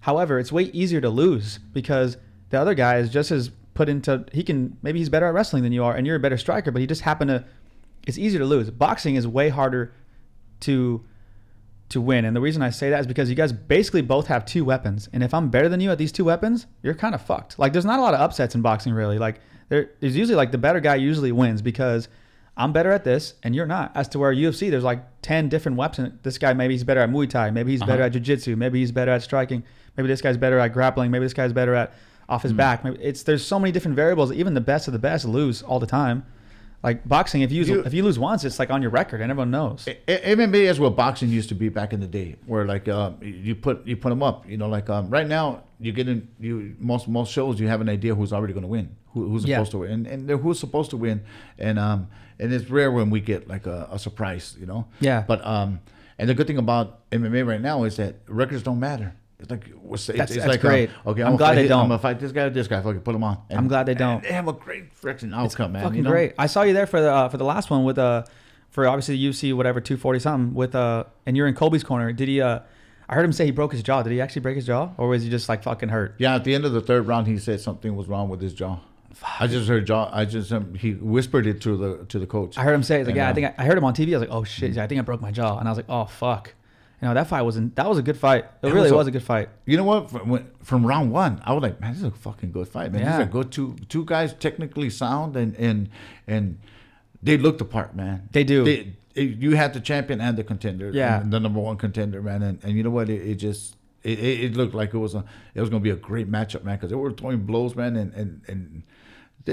However, 0.00 0.38
it's 0.38 0.52
way 0.52 0.64
easier 0.64 1.00
to 1.00 1.10
lose 1.10 1.58
because 1.58 2.16
the 2.50 2.60
other 2.60 2.74
guy 2.74 2.98
is 2.98 3.10
just 3.10 3.30
as 3.30 3.50
put 3.74 3.88
into. 3.88 4.24
He 4.32 4.42
can 4.42 4.76
maybe 4.82 4.98
he's 4.98 5.08
better 5.08 5.26
at 5.26 5.34
wrestling 5.34 5.62
than 5.62 5.72
you 5.72 5.84
are, 5.84 5.94
and 5.94 6.06
you're 6.06 6.16
a 6.16 6.20
better 6.20 6.38
striker, 6.38 6.70
but 6.70 6.80
he 6.80 6.86
just 6.86 7.02
happened 7.02 7.28
to. 7.30 7.44
It's 8.06 8.18
easier 8.18 8.38
to 8.38 8.46
lose. 8.46 8.70
Boxing 8.70 9.16
is 9.16 9.26
way 9.26 9.48
harder 9.48 9.92
to 10.60 11.04
to 11.90 12.00
win, 12.00 12.24
and 12.24 12.36
the 12.36 12.40
reason 12.40 12.60
I 12.62 12.70
say 12.70 12.90
that 12.90 13.00
is 13.00 13.06
because 13.06 13.28
you 13.30 13.34
guys 13.34 13.52
basically 13.52 14.02
both 14.02 14.26
have 14.26 14.44
two 14.44 14.64
weapons, 14.64 15.08
and 15.12 15.22
if 15.22 15.32
I'm 15.32 15.48
better 15.48 15.68
than 15.68 15.80
you 15.80 15.90
at 15.90 15.98
these 15.98 16.12
two 16.12 16.24
weapons, 16.24 16.66
you're 16.82 16.94
kind 16.94 17.14
of 17.14 17.22
fucked. 17.22 17.58
Like 17.58 17.72
there's 17.72 17.84
not 17.84 17.98
a 17.98 18.02
lot 18.02 18.14
of 18.14 18.20
upsets 18.20 18.54
in 18.54 18.62
boxing 18.62 18.92
really. 18.92 19.18
Like 19.18 19.40
there 19.68 19.90
is 20.00 20.16
usually 20.16 20.36
like 20.36 20.52
the 20.52 20.58
better 20.58 20.80
guy 20.80 20.96
usually 20.96 21.32
wins 21.32 21.62
because 21.62 22.08
I'm 22.56 22.72
better 22.72 22.90
at 22.92 23.04
this 23.04 23.34
and 23.42 23.54
you're 23.54 23.66
not. 23.66 23.92
As 23.94 24.08
to 24.08 24.18
where 24.18 24.34
UFC, 24.34 24.70
there's 24.70 24.82
like 24.84 25.02
10 25.22 25.48
different 25.48 25.78
weapons. 25.78 26.12
This 26.22 26.38
guy, 26.38 26.52
maybe 26.54 26.74
he's 26.74 26.84
better 26.84 27.00
at 27.00 27.08
Muay 27.10 27.28
Thai. 27.30 27.50
Maybe 27.50 27.70
he's 27.72 27.80
better 27.80 28.02
Uh-huh. 28.02 28.06
at 28.06 28.12
Jiu 28.12 28.20
Jitsu. 28.20 28.56
Maybe 28.56 28.80
he's 28.80 28.90
better 28.92 29.12
at 29.12 29.22
striking. 29.22 29.62
Maybe 29.96 30.08
this 30.08 30.20
guy's 30.20 30.36
better 30.36 30.58
at 30.58 30.72
grappling. 30.72 31.10
Maybe 31.10 31.24
this 31.24 31.34
guy's 31.34 31.52
better 31.52 31.74
at 31.74 31.92
off 32.28 32.42
his 32.42 32.52
back. 32.52 32.84
Maybe 32.84 32.98
it's 33.02 33.22
there's 33.22 33.44
so 33.46 33.58
many 33.60 33.70
different 33.72 33.94
variables. 33.96 34.32
Even 34.32 34.54
the 34.54 34.60
best 34.60 34.88
of 34.88 34.92
the 34.92 34.98
best 34.98 35.24
lose 35.24 35.62
all 35.62 35.78
the 35.80 35.86
time. 35.86 36.24
Like 36.82 37.06
boxing, 37.08 37.42
if 37.42 37.50
you, 37.50 37.64
You- 37.64 37.80
if 37.84 37.92
you 37.92 38.04
lose 38.04 38.18
once, 38.20 38.44
it's 38.44 38.58
like 38.60 38.70
on 38.70 38.82
your 38.82 38.90
record 38.92 39.20
and 39.20 39.30
everyone 39.30 39.50
knows. 39.50 39.88
MMA 40.06 40.70
is 40.70 40.78
what 40.78 40.94
boxing 40.94 41.28
used 41.28 41.48
to 41.48 41.54
be 41.56 41.68
back 41.68 41.92
in 41.92 41.98
the 42.00 42.06
day, 42.06 42.36
where 42.46 42.64
like 42.64 42.86
uh, 42.86 43.10
you 43.20 43.54
put 43.56 43.84
you 43.86 43.96
put 43.96 44.10
them 44.10 44.22
up. 44.22 44.48
You 44.48 44.56
know, 44.58 44.68
like 44.68 44.88
um, 44.88 45.10
right 45.10 45.26
now 45.26 45.64
you 45.80 45.90
get 45.92 46.08
in 46.08 46.28
you 46.38 46.76
most 46.78 47.08
most 47.08 47.32
shows 47.32 47.58
you 47.58 47.66
have 47.68 47.80
an 47.80 47.88
idea 47.88 48.14
who's 48.14 48.32
already 48.32 48.52
going 48.52 48.62
to 48.62 48.68
win, 48.68 48.94
who, 49.12 49.28
who's 49.28 49.44
Yeah. 49.44 49.56
supposed 49.56 49.72
to 49.72 49.78
win, 49.78 49.90
and, 50.06 50.30
and 50.30 50.40
who's 50.40 50.60
supposed 50.60 50.90
to 50.90 50.96
win, 50.96 51.22
and 51.58 51.78
um 51.80 52.08
and 52.38 52.52
it's 52.52 52.70
rare 52.70 52.92
when 52.92 53.10
we 53.10 53.20
get 53.20 53.48
like 53.48 53.66
a, 53.66 53.88
a 53.90 53.98
surprise, 53.98 54.56
you 54.60 54.66
know. 54.66 54.86
Yeah. 55.00 55.24
But 55.26 55.44
um 55.44 55.80
and 56.16 56.28
the 56.28 56.34
good 56.34 56.46
thing 56.46 56.58
about 56.58 57.10
MMA 57.10 57.44
right 57.44 57.60
now 57.60 57.82
is 57.84 57.96
that 57.96 58.16
records 58.28 58.62
don't 58.62 58.78
matter. 58.80 59.14
It's 59.40 59.50
like 59.50 59.66
it's, 59.92 60.06
That's- 60.06 60.30
it's 60.30 60.36
that's 60.38 60.48
like 60.48 60.64
um, 60.64 60.70
great. 60.70 60.90
okay, 61.06 61.22
I'm 61.22 61.28
I'm, 61.28 61.36
glad 61.36 61.54
they 61.54 61.62
fight, 61.62 61.68
don't. 61.68 61.82
I'm 61.82 61.88
gonna 61.88 61.98
fight 62.00 62.18
this 62.18 62.32
guy 62.32 62.42
or 62.42 62.50
this 62.50 62.66
guy. 62.66 62.82
Fucking 62.82 63.02
put 63.02 63.14
him 63.14 63.22
on. 63.22 63.38
And- 63.48 63.58
I'm 63.58 63.68
glad 63.68 63.86
they 63.86 63.94
don't. 63.94 64.22
They 64.22 64.32
have 64.32 64.48
a 64.48 64.52
great 64.52 64.94
freaking 65.00 65.32
outcome, 65.34 65.72
man. 65.72 65.84
Fucking 65.84 65.98
you 65.98 66.02
know? 66.02 66.10
great. 66.10 66.34
I 66.38 66.46
saw 66.46 66.62
you 66.62 66.72
there 66.72 66.86
for 66.86 67.00
the 67.00 67.12
uh, 67.12 67.28
for 67.28 67.36
the 67.36 67.44
last 67.44 67.70
one 67.70 67.84
with 67.84 67.98
uh 67.98 68.24
for 68.70 68.86
obviously 68.88 69.16
the 69.16 69.28
UFC 69.28 69.54
whatever 69.54 69.80
240 69.80 70.18
something 70.18 70.54
with 70.54 70.74
uh 70.74 71.04
and 71.24 71.36
you're 71.36 71.46
in 71.46 71.54
Colby's 71.54 71.84
corner. 71.84 72.12
Did 72.12 72.28
he 72.28 72.40
uh 72.40 72.60
I 73.08 73.14
heard 73.14 73.24
him 73.24 73.32
say 73.32 73.44
he 73.44 73.52
broke 73.52 73.72
his 73.72 73.82
jaw. 73.82 74.02
Did 74.02 74.12
he 74.12 74.20
actually 74.20 74.42
break 74.42 74.56
his 74.56 74.66
jaw 74.66 74.90
or 74.98 75.08
was 75.08 75.22
he 75.22 75.30
just 75.30 75.48
like 75.48 75.62
fucking 75.62 75.88
hurt? 75.88 76.16
Yeah, 76.18 76.34
at 76.34 76.44
the 76.44 76.54
end 76.54 76.64
of 76.64 76.72
the 76.72 76.80
third 76.80 77.06
round, 77.06 77.28
he 77.28 77.38
said 77.38 77.60
something 77.60 77.94
was 77.94 78.08
wrong 78.08 78.28
with 78.28 78.40
his 78.40 78.52
jaw. 78.52 78.80
I 79.38 79.46
just 79.46 79.68
heard 79.68 79.86
jaw. 79.86 80.10
I 80.12 80.24
just 80.24 80.52
um, 80.52 80.74
he 80.74 80.94
whispered 80.94 81.46
it 81.46 81.60
to 81.62 81.76
the 81.76 82.04
to 82.06 82.18
the 82.18 82.26
coach. 82.26 82.58
I 82.58 82.62
heard 82.62 82.74
him 82.74 82.82
say, 82.82 82.98
he's 82.98 83.06
like, 83.06 83.12
And, 83.12 83.16
yeah, 83.16 83.28
I 83.28 83.30
uh, 83.30 83.34
think 83.34 83.46
I, 83.46 83.54
I 83.58 83.64
heard 83.66 83.78
him 83.78 83.84
on 83.84 83.94
TV. 83.94 84.08
I 84.14 84.18
was 84.18 84.28
like, 84.28 84.36
oh 84.36 84.44
shit, 84.44 84.76
I 84.78 84.86
think 84.86 84.98
I 84.98 85.02
broke 85.02 85.20
my 85.20 85.30
jaw, 85.30 85.58
and 85.58 85.68
I 85.68 85.70
was 85.70 85.78
like, 85.78 85.88
oh 85.88 86.04
fuck, 86.04 86.54
you 87.00 87.06
know 87.08 87.14
that 87.14 87.26
fight 87.28 87.42
wasn't. 87.42 87.76
That 87.76 87.88
was 87.88 87.98
a 87.98 88.02
good 88.02 88.16
fight. 88.18 88.44
It, 88.62 88.68
It 88.68 88.72
really 88.74 88.82
was 88.82 88.92
a- 88.92 88.96
was 88.96 89.06
a 89.06 89.10
good 89.12 89.22
fight. 89.22 89.48
You 89.66 89.76
know 89.76 89.84
what? 89.84 90.10
From, 90.10 90.46
from 90.62 90.86
round 90.86 91.12
one, 91.12 91.40
I 91.44 91.52
was 91.52 91.62
like, 91.62 91.80
man, 91.80 91.90
this 91.92 91.98
is 92.00 92.04
a 92.08 92.10
fucking 92.10 92.52
good 92.52 92.68
fight, 92.68 92.92
man. 92.92 93.02
Yeah. 93.02 93.18
These 93.18 93.26
are 93.26 93.30
good 93.30 93.52
two 93.52 93.76
two 93.88 94.04
guys, 94.04 94.34
technically 94.34 94.90
sound, 94.90 95.36
and 95.36 95.54
and 95.56 95.88
and 96.26 96.58
they 97.22 97.36
looked 97.38 97.58
the 97.58 97.64
part, 97.64 97.94
man. 97.96 98.28
They 98.32 98.44
do. 98.44 98.64
They, 98.64 98.94
you 99.14 99.56
had 99.56 99.74
the 99.74 99.80
champion 99.80 100.20
and 100.20 100.36
the 100.38 100.44
contender, 100.44 100.90
Yeah. 100.94 101.22
the 101.24 101.40
number 101.40 101.58
one 101.58 101.76
contender, 101.76 102.22
man. 102.22 102.40
And, 102.42 102.62
and 102.62 102.76
you 102.76 102.84
know 102.84 102.90
what? 102.90 103.08
It, 103.10 103.26
it 103.30 103.34
just 103.36 103.76
it, 104.04 104.18
it 104.20 104.40
it 104.44 104.56
looked 104.56 104.74
like 104.74 104.94
it 104.94 104.98
was 104.98 105.14
a 105.14 105.24
it 105.54 105.60
was 105.60 105.70
gonna 105.70 105.80
be 105.80 105.90
a 105.90 105.96
great 105.96 106.30
matchup, 106.30 106.62
man, 106.64 106.76
because 106.76 106.90
they 106.90 106.96
were 106.96 107.10
throwing 107.12 107.40
blows, 107.40 107.74
man, 107.76 107.96
and 107.96 108.12
and 108.14 108.42
and. 108.48 108.82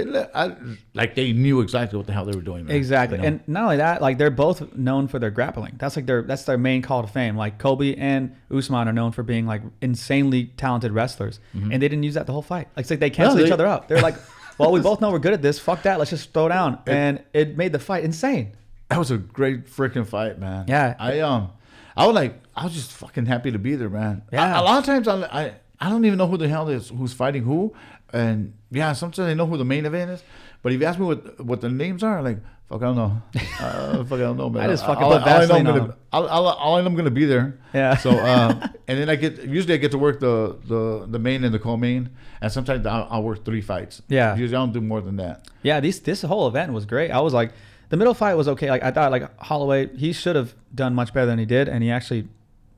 They 0.03 0.25
I, 0.35 0.55
like 0.93 1.15
they 1.15 1.31
knew 1.31 1.61
exactly 1.61 1.97
what 1.97 2.05
the 2.07 2.13
hell 2.13 2.25
they 2.25 2.35
were 2.35 2.43
doing. 2.43 2.65
Man, 2.65 2.75
Exactly, 2.75 3.17
you 3.17 3.21
know? 3.21 3.27
and 3.29 3.47
not 3.47 3.63
only 3.63 3.77
that, 3.77 4.01
like 4.01 4.17
they're 4.17 4.29
both 4.29 4.75
known 4.75 5.07
for 5.07 5.19
their 5.19 5.31
grappling. 5.31 5.75
That's 5.77 5.95
like 5.95 6.05
their 6.05 6.21
that's 6.21 6.43
their 6.43 6.57
main 6.57 6.81
call 6.81 7.01
to 7.01 7.07
fame. 7.07 7.35
Like 7.37 7.57
Colby 7.57 7.97
and 7.97 8.35
Usman 8.51 8.87
are 8.87 8.93
known 8.93 9.11
for 9.11 9.23
being 9.23 9.45
like 9.45 9.61
insanely 9.81 10.45
talented 10.57 10.91
wrestlers, 10.91 11.39
and 11.53 11.71
they 11.73 11.87
didn't 11.87 12.03
use 12.03 12.15
that 12.15 12.25
the 12.27 12.33
whole 12.33 12.41
fight. 12.41 12.67
Like, 12.75 12.83
it's 12.83 12.89
like 12.89 12.99
they 12.99 13.09
cancel 13.09 13.37
they- 13.37 13.45
each 13.45 13.51
other 13.51 13.65
out. 13.65 13.87
They're 13.87 14.01
like, 14.01 14.15
well, 14.57 14.71
we 14.71 14.79
both 14.81 15.01
know 15.01 15.11
we're 15.11 15.19
good 15.19 15.33
at 15.33 15.41
this. 15.41 15.59
Fuck 15.59 15.83
that. 15.83 15.97
Let's 15.99 16.11
just 16.11 16.33
throw 16.33 16.47
down, 16.49 16.79
and 16.87 17.23
it 17.33 17.57
made 17.57 17.71
the 17.71 17.79
fight 17.79 18.03
insane. 18.03 18.53
That 18.89 18.99
was 18.99 19.11
a 19.11 19.17
great 19.17 19.65
freaking 19.65 20.05
fight, 20.05 20.39
man. 20.39 20.65
Yeah. 20.67 20.95
I 20.99 21.19
um, 21.21 21.51
I 21.97 22.05
was 22.05 22.13
like, 22.15 22.39
I 22.55 22.65
was 22.65 22.73
just 22.73 22.91
fucking 22.91 23.25
happy 23.25 23.51
to 23.51 23.59
be 23.59 23.75
there, 23.75 23.89
man. 23.89 24.21
Yeah. 24.31 24.59
A, 24.59 24.61
a 24.61 24.63
lot 24.63 24.77
of 24.77 24.85
times 24.85 25.07
I, 25.07 25.21
I, 25.23 25.53
I 25.79 25.89
don't 25.89 26.05
even 26.05 26.17
know 26.17 26.27
who 26.27 26.37
the 26.37 26.47
hell 26.47 26.69
is 26.69 26.89
who's 26.89 27.11
fighting 27.13 27.43
who, 27.43 27.73
and 28.15 28.53
yeah, 28.71 28.93
sometimes 28.93 29.29
I 29.29 29.33
know 29.33 29.45
who 29.45 29.57
the 29.57 29.65
main 29.65 29.85
event 29.85 30.11
is, 30.11 30.23
but 30.61 30.71
if 30.71 30.79
you 30.79 30.87
ask 30.87 30.99
me 30.99 31.05
what 31.05 31.43
what 31.43 31.61
the 31.61 31.69
names 31.69 32.03
are, 32.03 32.21
like 32.21 32.39
fuck, 32.69 32.81
I 32.81 32.85
don't 32.85 32.95
know. 32.95 33.21
Uh, 33.59 34.03
fuck, 34.03 34.19
I 34.19 34.23
don't 34.23 34.37
know, 34.37 34.49
man. 34.53 34.63
I 34.63 34.67
just 34.67 34.85
fucking 34.85 35.03
all, 35.03 35.11
put 35.19 35.21
all 35.21 35.27
I 35.27 35.45
know 35.45 35.55
I'm 35.55 35.65
Vaseline 35.65 35.65
gonna, 35.65 35.97
all, 36.11 36.27
all, 36.27 36.47
all 36.47 36.75
I 36.75 36.81
know 36.81 36.87
I'm 36.87 36.95
gonna 36.95 37.11
be 37.11 37.25
there. 37.25 37.59
Yeah. 37.73 37.97
So 37.97 38.11
um, 38.25 38.61
and 38.87 38.99
then 38.99 39.09
I 39.09 39.15
get 39.15 39.43
usually 39.43 39.73
I 39.73 39.77
get 39.77 39.91
to 39.91 39.97
work 39.97 40.19
the 40.19 40.57
the 40.65 41.05
the 41.07 41.19
main 41.19 41.43
and 41.43 41.53
the 41.53 41.59
co-main, 41.59 42.09
and 42.41 42.51
sometimes 42.51 42.85
I'll, 42.85 43.07
I'll 43.09 43.23
work 43.23 43.45
three 43.45 43.61
fights. 43.61 44.01
Yeah. 44.07 44.35
Usually 44.35 44.55
I 44.55 44.59
don't 44.59 44.73
do 44.73 44.81
more 44.81 45.01
than 45.01 45.17
that. 45.17 45.47
Yeah, 45.61 45.79
these 45.79 45.99
this 45.99 46.21
whole 46.21 46.47
event 46.47 46.73
was 46.73 46.85
great. 46.85 47.11
I 47.11 47.19
was 47.19 47.33
like, 47.33 47.51
the 47.89 47.97
middle 47.97 48.13
fight 48.13 48.35
was 48.35 48.47
okay. 48.47 48.69
Like 48.69 48.83
I 48.83 48.91
thought, 48.91 49.11
like 49.11 49.37
Holloway, 49.39 49.95
he 49.95 50.13
should 50.13 50.35
have 50.35 50.55
done 50.73 50.95
much 50.95 51.13
better 51.13 51.25
than 51.27 51.39
he 51.39 51.45
did, 51.45 51.69
and 51.69 51.83
he 51.83 51.91
actually, 51.91 52.27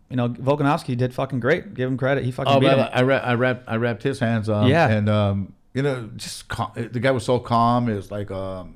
you 0.10 0.16
know, 0.16 0.30
Volkanovski 0.30 0.96
did 0.96 1.14
fucking 1.14 1.40
great. 1.40 1.74
Give 1.74 1.90
him 1.90 1.98
credit. 1.98 2.24
He 2.24 2.32
fucking 2.32 2.52
Oh 2.54 2.60
beat 2.60 2.70
him. 2.70 2.80
I 2.94 3.02
wrapped, 3.02 3.26
I 3.26 3.34
wrapped, 3.34 3.64
I 3.68 3.76
wrapped 3.76 4.04
his 4.04 4.20
hands. 4.20 4.50
Um, 4.50 4.68
Yeah. 4.68 4.88
and 4.90 5.10
um, 5.10 5.54
you 5.74 5.82
know, 5.82 6.10
just 6.16 6.48
calm. 6.48 6.72
the 6.76 7.00
guy 7.00 7.12
was 7.12 7.26
so 7.26 7.40
calm. 7.40 7.90
It 7.90 7.96
was 7.96 8.10
like 8.10 8.32
um, 8.32 8.76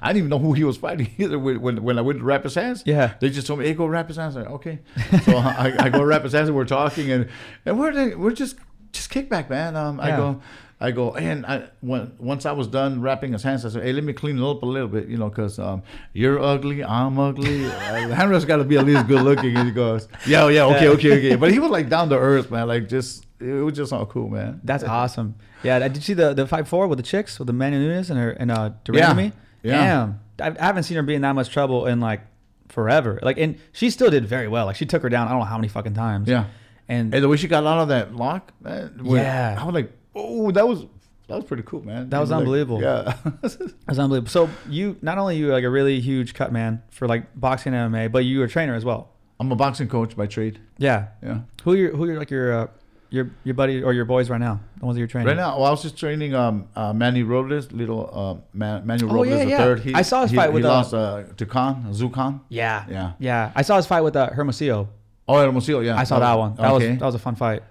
I 0.00 0.08
didn't 0.08 0.18
even 0.18 0.30
know 0.30 0.38
who 0.38 0.52
he 0.52 0.64
was 0.64 0.76
fighting 0.76 1.10
either. 1.18 1.38
When 1.38 1.60
when, 1.60 1.82
when 1.82 1.98
I 1.98 2.02
went 2.02 2.18
to 2.20 2.24
wrap 2.24 2.44
his 2.44 2.54
hands, 2.54 2.82
Yeah. 2.86 3.14
they 3.20 3.30
just 3.30 3.46
told 3.46 3.58
me, 3.60 3.66
"Hey, 3.66 3.74
go 3.74 3.86
wrap 3.86 4.08
his 4.08 4.16
hands." 4.16 4.36
Like, 4.36 4.48
okay, 4.50 4.78
so 5.24 5.36
I, 5.36 5.74
I 5.78 5.88
go 5.88 6.02
wrap 6.02 6.22
his 6.22 6.32
hands, 6.32 6.48
and 6.48 6.56
we're 6.56 6.64
talking, 6.64 7.10
and 7.10 7.28
and 7.66 7.78
we're 7.78 8.16
we're 8.16 8.32
just 8.32 8.56
just 8.92 9.10
kickback, 9.10 9.50
man. 9.50 9.76
Um, 9.76 9.98
I 10.00 10.10
go. 10.10 10.40
I 10.84 10.90
go 10.90 11.14
and 11.14 11.46
I 11.46 11.54
when 11.80 12.12
once 12.18 12.44
I 12.46 12.52
was 12.52 12.66
done 12.68 13.00
wrapping 13.00 13.32
his 13.32 13.42
hands, 13.42 13.64
I 13.64 13.70
said, 13.70 13.82
"Hey, 13.82 13.92
let 13.92 14.04
me 14.04 14.12
clean 14.12 14.38
it 14.38 14.44
up 14.50 14.62
a 14.62 14.66
little 14.66 14.88
bit, 14.88 15.08
you 15.08 15.16
know, 15.16 15.28
because 15.30 15.58
um, 15.58 15.82
you're 16.12 16.38
ugly, 16.38 16.84
I'm 16.84 17.18
ugly. 17.18 17.62
The 18.08 18.14
handler's 18.14 18.44
got 18.44 18.56
to 18.58 18.64
be 18.64 18.76
at 18.76 18.84
least 18.84 19.06
good 19.06 19.22
looking." 19.22 19.56
And 19.56 19.66
he 19.68 19.74
goes, 19.74 20.08
"Yeah, 20.26 20.48
yeah, 20.48 20.64
okay, 20.66 20.88
okay, 20.88 21.12
okay." 21.18 21.36
But 21.36 21.50
he 21.52 21.58
was 21.58 21.70
like 21.70 21.88
down 21.88 22.08
to 22.10 22.18
earth, 22.18 22.50
man. 22.50 22.68
Like 22.68 22.88
just 22.88 23.26
it 23.40 23.64
was 23.64 23.74
just 23.74 23.92
all 23.92 24.06
cool, 24.06 24.28
man. 24.28 24.60
That's 24.64 24.84
awesome. 24.84 25.36
Yeah, 25.62 25.78
did 25.80 25.96
you 25.96 26.02
see 26.02 26.14
the 26.14 26.34
the 26.34 26.46
fight 26.46 26.68
four 26.68 26.86
with 26.86 26.98
the 26.98 27.02
chicks 27.12 27.38
with 27.38 27.46
the 27.46 27.54
Manu 27.54 27.78
Nunes 27.78 28.10
and 28.10 28.18
her 28.18 28.30
and 28.30 28.50
uh 28.50 28.70
Yeah. 28.92 28.92
de 29.14 29.14
Randamie? 29.14 29.32
Yeah. 29.62 29.80
Damn, 29.80 30.20
I, 30.40 30.62
I 30.62 30.66
haven't 30.66 30.82
seen 30.82 30.96
her 30.96 31.02
be 31.02 31.14
in 31.14 31.22
that 31.22 31.34
much 31.34 31.48
trouble 31.50 31.86
in 31.86 32.00
like 32.00 32.20
forever. 32.68 33.18
Like, 33.22 33.38
and 33.38 33.58
she 33.72 33.88
still 33.90 34.10
did 34.10 34.26
very 34.26 34.48
well. 34.48 34.66
Like, 34.66 34.76
she 34.76 34.84
took 34.86 35.02
her 35.02 35.08
down. 35.08 35.28
I 35.28 35.30
don't 35.30 35.38
know 35.40 35.44
how 35.46 35.56
many 35.56 35.68
fucking 35.68 35.94
times. 35.94 36.28
Yeah. 36.28 36.46
and 36.88 37.14
And 37.14 37.22
the 37.24 37.28
way 37.28 37.36
she 37.36 37.48
got 37.48 37.64
out 37.64 37.78
of 37.78 37.88
that 37.88 38.14
lock, 38.14 38.52
man. 38.60 39.00
Yeah. 39.04 39.56
I 39.58 39.64
was 39.64 39.74
like, 39.74 39.92
oh, 40.14 40.50
that 40.52 40.66
was 40.66 40.86
that 41.28 41.36
was 41.36 41.44
pretty 41.44 41.62
cool, 41.62 41.82
man. 41.84 42.10
That 42.10 42.20
was 42.20 42.30
Like, 42.30 42.40
unbelievable. 42.40 42.82
yeah. 42.82 43.16
That's 43.42 43.98
unbelievable. 43.98 44.28
So 44.30 44.50
you 44.68 44.96
not 45.02 45.16
only 45.18 45.36
you 45.36 45.48
like 45.48 45.64
a 45.64 45.70
really 45.70 46.00
huge 46.00 46.34
cut 46.34 46.52
man 46.52 46.82
for 46.90 47.08
like 47.08 47.38
boxing 47.38 47.74
and 47.74 47.94
MMA, 47.94 48.12
but 48.12 48.24
you 48.24 48.40
were 48.40 48.44
a 48.44 48.48
trainer 48.48 48.74
as 48.74 48.84
well. 48.84 49.10
I'm 49.40 49.50
a 49.50 49.56
boxing 49.56 49.88
coach 49.88 50.16
by 50.16 50.26
trade. 50.26 50.60
Yeah. 50.78 51.08
Yeah. 51.22 51.40
Who 51.64 51.72
are 51.72 51.76
your 51.76 51.96
who 51.96 52.04
are 52.10 52.18
like 52.18 52.30
your 52.30 52.52
uh, 52.52 52.66
your 53.10 53.30
your 53.42 53.54
buddy 53.54 53.82
or 53.82 53.92
your 53.92 54.04
boys 54.04 54.28
right 54.30 54.40
now? 54.40 54.60
The 54.78 54.84
ones 54.86 54.96
that 54.96 55.00
you're 55.00 55.08
training. 55.08 55.28
Right 55.28 55.36
now, 55.36 55.56
well, 55.58 55.66
I 55.66 55.70
was 55.70 55.82
just 55.82 55.96
training 55.98 56.34
um, 56.34 56.68
uh, 56.76 56.92
Manny 56.92 57.22
Robles, 57.22 57.72
little 57.72 58.10
uh, 58.12 58.36
Man, 58.52 58.86
Manuel 58.86 59.10
Oh, 59.10 59.14
Robles 59.14 59.28
yeah, 59.28 59.44
the 59.44 59.50
yeah. 59.50 59.58
third. 59.58 59.92
I 59.94 60.02
saw 60.02 60.22
his 60.22 60.30
he, 60.30 60.36
fight 60.36 60.50
he 60.50 60.54
with, 60.54 60.64
uh, 60.64 60.68
lost 60.68 60.94
uh, 60.94 61.24
to 61.36 61.46
Khan, 61.46 61.86
Zukan. 61.92 62.40
Yeah. 62.48 62.84
Yeah. 62.88 63.12
Yeah. 63.18 63.52
I 63.56 63.62
saw 63.62 63.76
his 63.76 63.86
fight 63.86 64.02
with 64.02 64.14
uh, 64.14 64.30
Hermosillo. 64.30 64.88
Oh, 65.26 65.40
Hermosillo, 65.40 65.80
yeah. 65.80 65.96
I 65.96 66.04
saw 66.04 66.18
that 66.18 66.34
one. 66.34 66.54
That 66.56 66.70
okay. 66.72 66.90
was 66.90 66.98
that 66.98 67.06
was 67.06 67.14
a 67.14 67.18
fun 67.18 67.34
fight. 67.34 67.62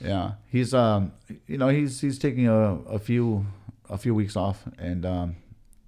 Yeah, 0.00 0.32
he's 0.48 0.72
um, 0.74 1.12
you 1.46 1.58
know, 1.58 1.68
he's 1.68 2.00
he's 2.00 2.18
taking 2.18 2.48
a, 2.48 2.76
a 2.88 2.98
few 2.98 3.46
a 3.88 3.98
few 3.98 4.14
weeks 4.14 4.36
off, 4.36 4.64
and 4.78 5.04
um, 5.04 5.36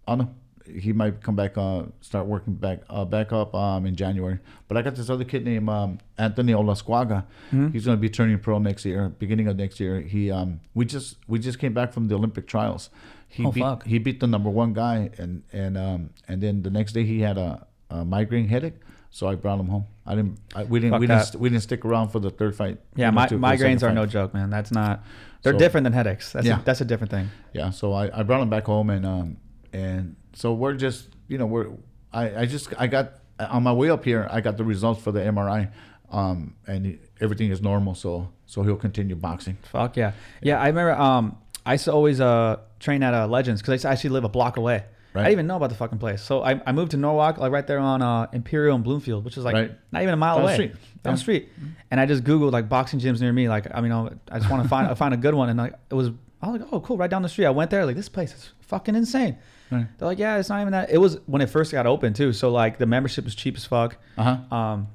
I 0.07 0.13
don't 0.17 0.19
know. 0.27 0.35
He 0.79 0.93
might 0.93 1.21
come 1.23 1.35
back, 1.35 1.59
uh, 1.59 1.83
start 2.01 2.27
working 2.27 2.55
back 2.55 2.81
uh, 2.89 3.05
back 3.05 3.33
up 3.33 3.53
um 3.55 3.85
in 3.85 3.97
January. 3.97 4.39
But 4.69 4.77
I 4.77 4.83
got 4.83 4.95
this 4.95 5.11
other 5.11 5.25
kid 5.25 5.45
named 5.45 5.69
um, 5.69 5.99
Anthony 6.19 6.53
Olascuaga. 6.53 7.25
Mm-hmm. 7.49 7.71
He's 7.71 7.85
going 7.85 7.97
to 7.97 8.01
be 8.01 8.09
turning 8.09 8.39
pro 8.39 8.59
next 8.59 8.85
year, 8.85 9.09
beginning 9.09 9.49
of 9.49 9.57
next 9.57 9.81
year. 9.81 10.01
He 10.01 10.31
um, 10.31 10.61
we 10.75 10.85
just 10.85 11.17
we 11.27 11.39
just 11.41 11.59
came 11.59 11.73
back 11.75 11.93
from 11.93 12.07
the 12.09 12.15
Olympic 12.15 12.47
trials. 12.47 12.91
He 13.29 13.45
Oh, 13.45 13.51
beat 13.51 13.61
fuck. 13.61 13.85
he 13.87 13.99
beat 13.99 14.21
the 14.21 14.27
number 14.29 14.51
one 14.51 14.73
guy, 14.73 15.11
and 15.19 15.43
and 15.53 15.77
um, 15.77 16.11
and 16.29 16.41
then 16.43 16.63
the 16.63 16.71
next 16.71 16.93
day 16.93 17.05
he 17.05 17.21
had 17.21 17.39
a, 17.39 17.67
a 17.91 18.05
migraine 18.05 18.49
headache. 18.49 18.75
So 19.15 19.29
I 19.29 19.35
brought 19.35 19.61
him 19.61 19.69
home. 19.69 19.85
I 20.07 20.15
didn't. 20.15 20.39
I, 20.57 20.65
we 20.65 20.81
didn't. 20.81 20.93
Fuck 20.95 21.01
we 21.01 21.07
didn't. 21.07 21.25
st- 21.27 21.41
We 21.41 21.49
didn't 21.51 21.63
stick 21.63 21.85
around 21.85 22.09
for 22.09 22.19
the 22.19 22.31
third 22.31 22.57
fight. 22.57 22.79
Yeah, 22.97 23.11
my, 23.11 23.27
to- 23.27 23.35
for 23.35 23.41
the 23.41 23.47
second 23.57 23.67
migraines 23.79 23.83
are 23.83 23.93
no 23.93 24.07
joke, 24.07 24.33
man. 24.33 24.49
That's 24.51 24.73
not. 24.73 25.05
They're 25.43 25.53
So- 25.53 25.59
different 25.59 25.85
than 25.85 25.93
headaches. 25.93 26.33
That's 26.33 26.47
Yeah. 26.47 26.61
a, 26.61 26.65
that's 26.65 26.81
a 26.81 26.85
different 26.87 27.11
thing. 27.11 27.31
Yeah, 27.53 27.71
so 27.71 27.93
I, 27.93 28.21
I 28.21 28.23
brought 28.23 28.41
him 28.41 28.49
back 28.51 28.65
home 28.65 28.89
and 28.91 29.05
um 29.05 29.37
and 29.73 30.17
so 30.33 30.55
we're 30.55 30.75
just 30.75 31.09
you 31.29 31.37
know 31.39 31.47
we're 31.47 31.69
I, 32.13 32.41
I 32.43 32.47
just 32.47 32.73
I 32.79 32.87
got 32.87 33.13
on 33.39 33.63
my 33.63 33.73
way 33.73 33.91
up 33.91 34.03
here 34.05 34.27
I 34.31 34.41
got 34.41 34.57
the 34.57 34.65
results 34.65 35.03
for 35.03 35.13
the 35.13 35.21
MRI 35.21 35.71
um 36.11 36.55
and 36.67 36.99
everything 37.21 37.51
is 37.51 37.61
normal 37.63 37.95
so 37.95 38.29
so 38.47 38.63
he'll 38.63 38.77
continue 38.77 39.15
boxing. 39.17 39.57
Fuck 39.63 39.97
yeah. 39.99 40.13
Yeah, 40.43 40.59
I 40.61 40.69
remember. 40.69 40.93
Um, 40.93 41.37
I 41.67 41.73
used 41.75 41.85
to 41.85 41.93
always 41.93 42.21
uh 42.21 42.57
train 42.81 43.03
at 43.03 43.13
uh, 43.15 43.27
Legends 43.29 43.61
because 43.61 43.71
I 43.71 43.75
used 43.75 43.83
to 43.83 43.89
actually 43.91 44.11
live 44.11 44.25
a 44.25 44.29
block 44.29 44.57
away, 44.57 44.85
I 45.15 45.19
Right. 45.19 45.23
didn't 45.25 45.33
even 45.33 45.47
know 45.47 45.57
about 45.57 45.69
the 45.69 45.75
fucking 45.77 45.99
place. 45.99 46.23
So 46.23 46.43
I, 46.43 46.61
I 46.67 46.73
moved 46.73 46.93
to 46.93 46.97
Norwalk, 46.97 47.37
like 47.39 47.53
right 47.53 47.67
there 47.67 47.79
on 47.79 48.01
uh, 48.03 48.29
Imperial 48.33 48.75
and 48.77 48.83
Bloomfield, 48.85 49.25
which 49.25 49.37
is 49.37 49.45
like 49.45 49.55
Right. 49.55 49.71
not 49.93 50.03
even 50.03 50.15
a 50.15 50.17
mile 50.17 50.37
Down 50.37 50.43
the 50.43 50.49
away. 50.49 50.55
street. 50.55 50.73
Down 50.73 50.81
Yeah. 51.05 51.13
the 51.13 51.19
street. 51.19 51.49
And 51.91 52.01
I 52.01 52.07
just 52.07 52.25
Googled 52.25 52.53
like 52.53 52.69
boxing 52.69 52.99
gyms 52.99 53.21
near 53.21 53.33
me. 53.33 53.49
Like, 53.49 53.67
I 53.75 53.81
mean, 53.83 53.93
I 53.93 54.09
I 54.31 54.39
just 54.39 54.51
want 54.51 54.63
to 54.63 54.69
find 54.69 54.97
find 55.05 55.13
a 55.13 55.19
good 55.19 55.35
one. 55.35 55.49
And 55.51 55.59
like, 55.59 55.75
it 55.91 55.95
was, 55.95 56.09
I 56.41 56.49
was 56.49 56.61
like, 56.61 56.69
oh, 56.73 56.81
cool, 56.81 56.97
right 56.97 57.11
down 57.11 57.23
the 57.23 57.29
street. 57.29 57.47
I 57.47 57.51
went 57.51 57.71
there, 57.71 57.85
like, 57.87 57.95
this 57.97 58.09
place 58.09 58.35
is 58.35 58.53
fucking 58.61 58.95
insane. 58.95 59.37
Right. 59.71 59.87
They're 59.99 60.09
like, 60.09 60.19
yeah, 60.19 60.39
it's 60.39 60.49
not 60.49 60.61
even 60.61 60.73
that. 60.73 60.91
It 60.91 60.99
was 60.99 61.19
when 61.27 61.41
it 61.43 61.51
first 61.51 61.73
got 61.73 61.87
open 61.87 62.15
too. 62.15 62.33
So 62.33 62.51
like 62.51 62.79
the 62.79 62.87
membership 62.87 63.25
was 63.25 63.35
cheap 63.35 63.57
as 63.57 63.65
fuck. 63.67 63.97
Uh 64.19 64.37
huh. 64.51 64.55
Um, 64.57 64.89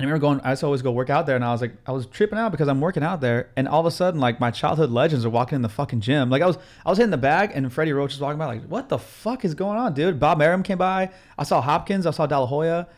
I 0.00 0.04
remember 0.04 0.20
going. 0.20 0.40
I 0.42 0.50
used 0.50 0.60
to 0.60 0.66
always 0.66 0.82
go 0.82 0.90
work 0.92 1.10
out 1.10 1.26
there, 1.26 1.36
and 1.36 1.44
I 1.44 1.52
was 1.52 1.60
like, 1.60 1.74
I 1.86 1.92
was 1.92 2.06
tripping 2.06 2.38
out 2.38 2.50
because 2.52 2.68
I'm 2.68 2.80
working 2.80 3.02
out 3.02 3.20
there, 3.20 3.50
and 3.56 3.68
all 3.68 3.80
of 3.80 3.86
a 3.86 3.90
sudden, 3.90 4.20
like 4.20 4.40
my 4.40 4.50
childhood 4.50 4.90
legends 4.90 5.24
are 5.24 5.30
walking 5.30 5.56
in 5.56 5.62
the 5.62 5.68
fucking 5.68 6.00
gym. 6.00 6.30
Like 6.30 6.42
I 6.42 6.46
was, 6.46 6.58
I 6.84 6.90
was 6.90 6.98
hitting 6.98 7.10
the 7.10 7.16
bag, 7.18 7.52
and 7.54 7.72
Freddie 7.72 7.92
Roach 7.92 8.12
was 8.12 8.20
walking 8.20 8.38
by. 8.38 8.46
Like, 8.46 8.64
what 8.66 8.88
the 8.88 8.98
fuck 8.98 9.44
is 9.44 9.54
going 9.54 9.78
on, 9.78 9.94
dude? 9.94 10.18
Bob 10.18 10.40
Arum 10.42 10.62
came 10.62 10.78
by. 10.78 11.10
I 11.38 11.44
saw 11.44 11.60
Hopkins. 11.60 12.06
I 12.06 12.10
saw 12.12 12.26
De 12.26 12.38
La 12.38 12.46
Hoya, 12.46 12.88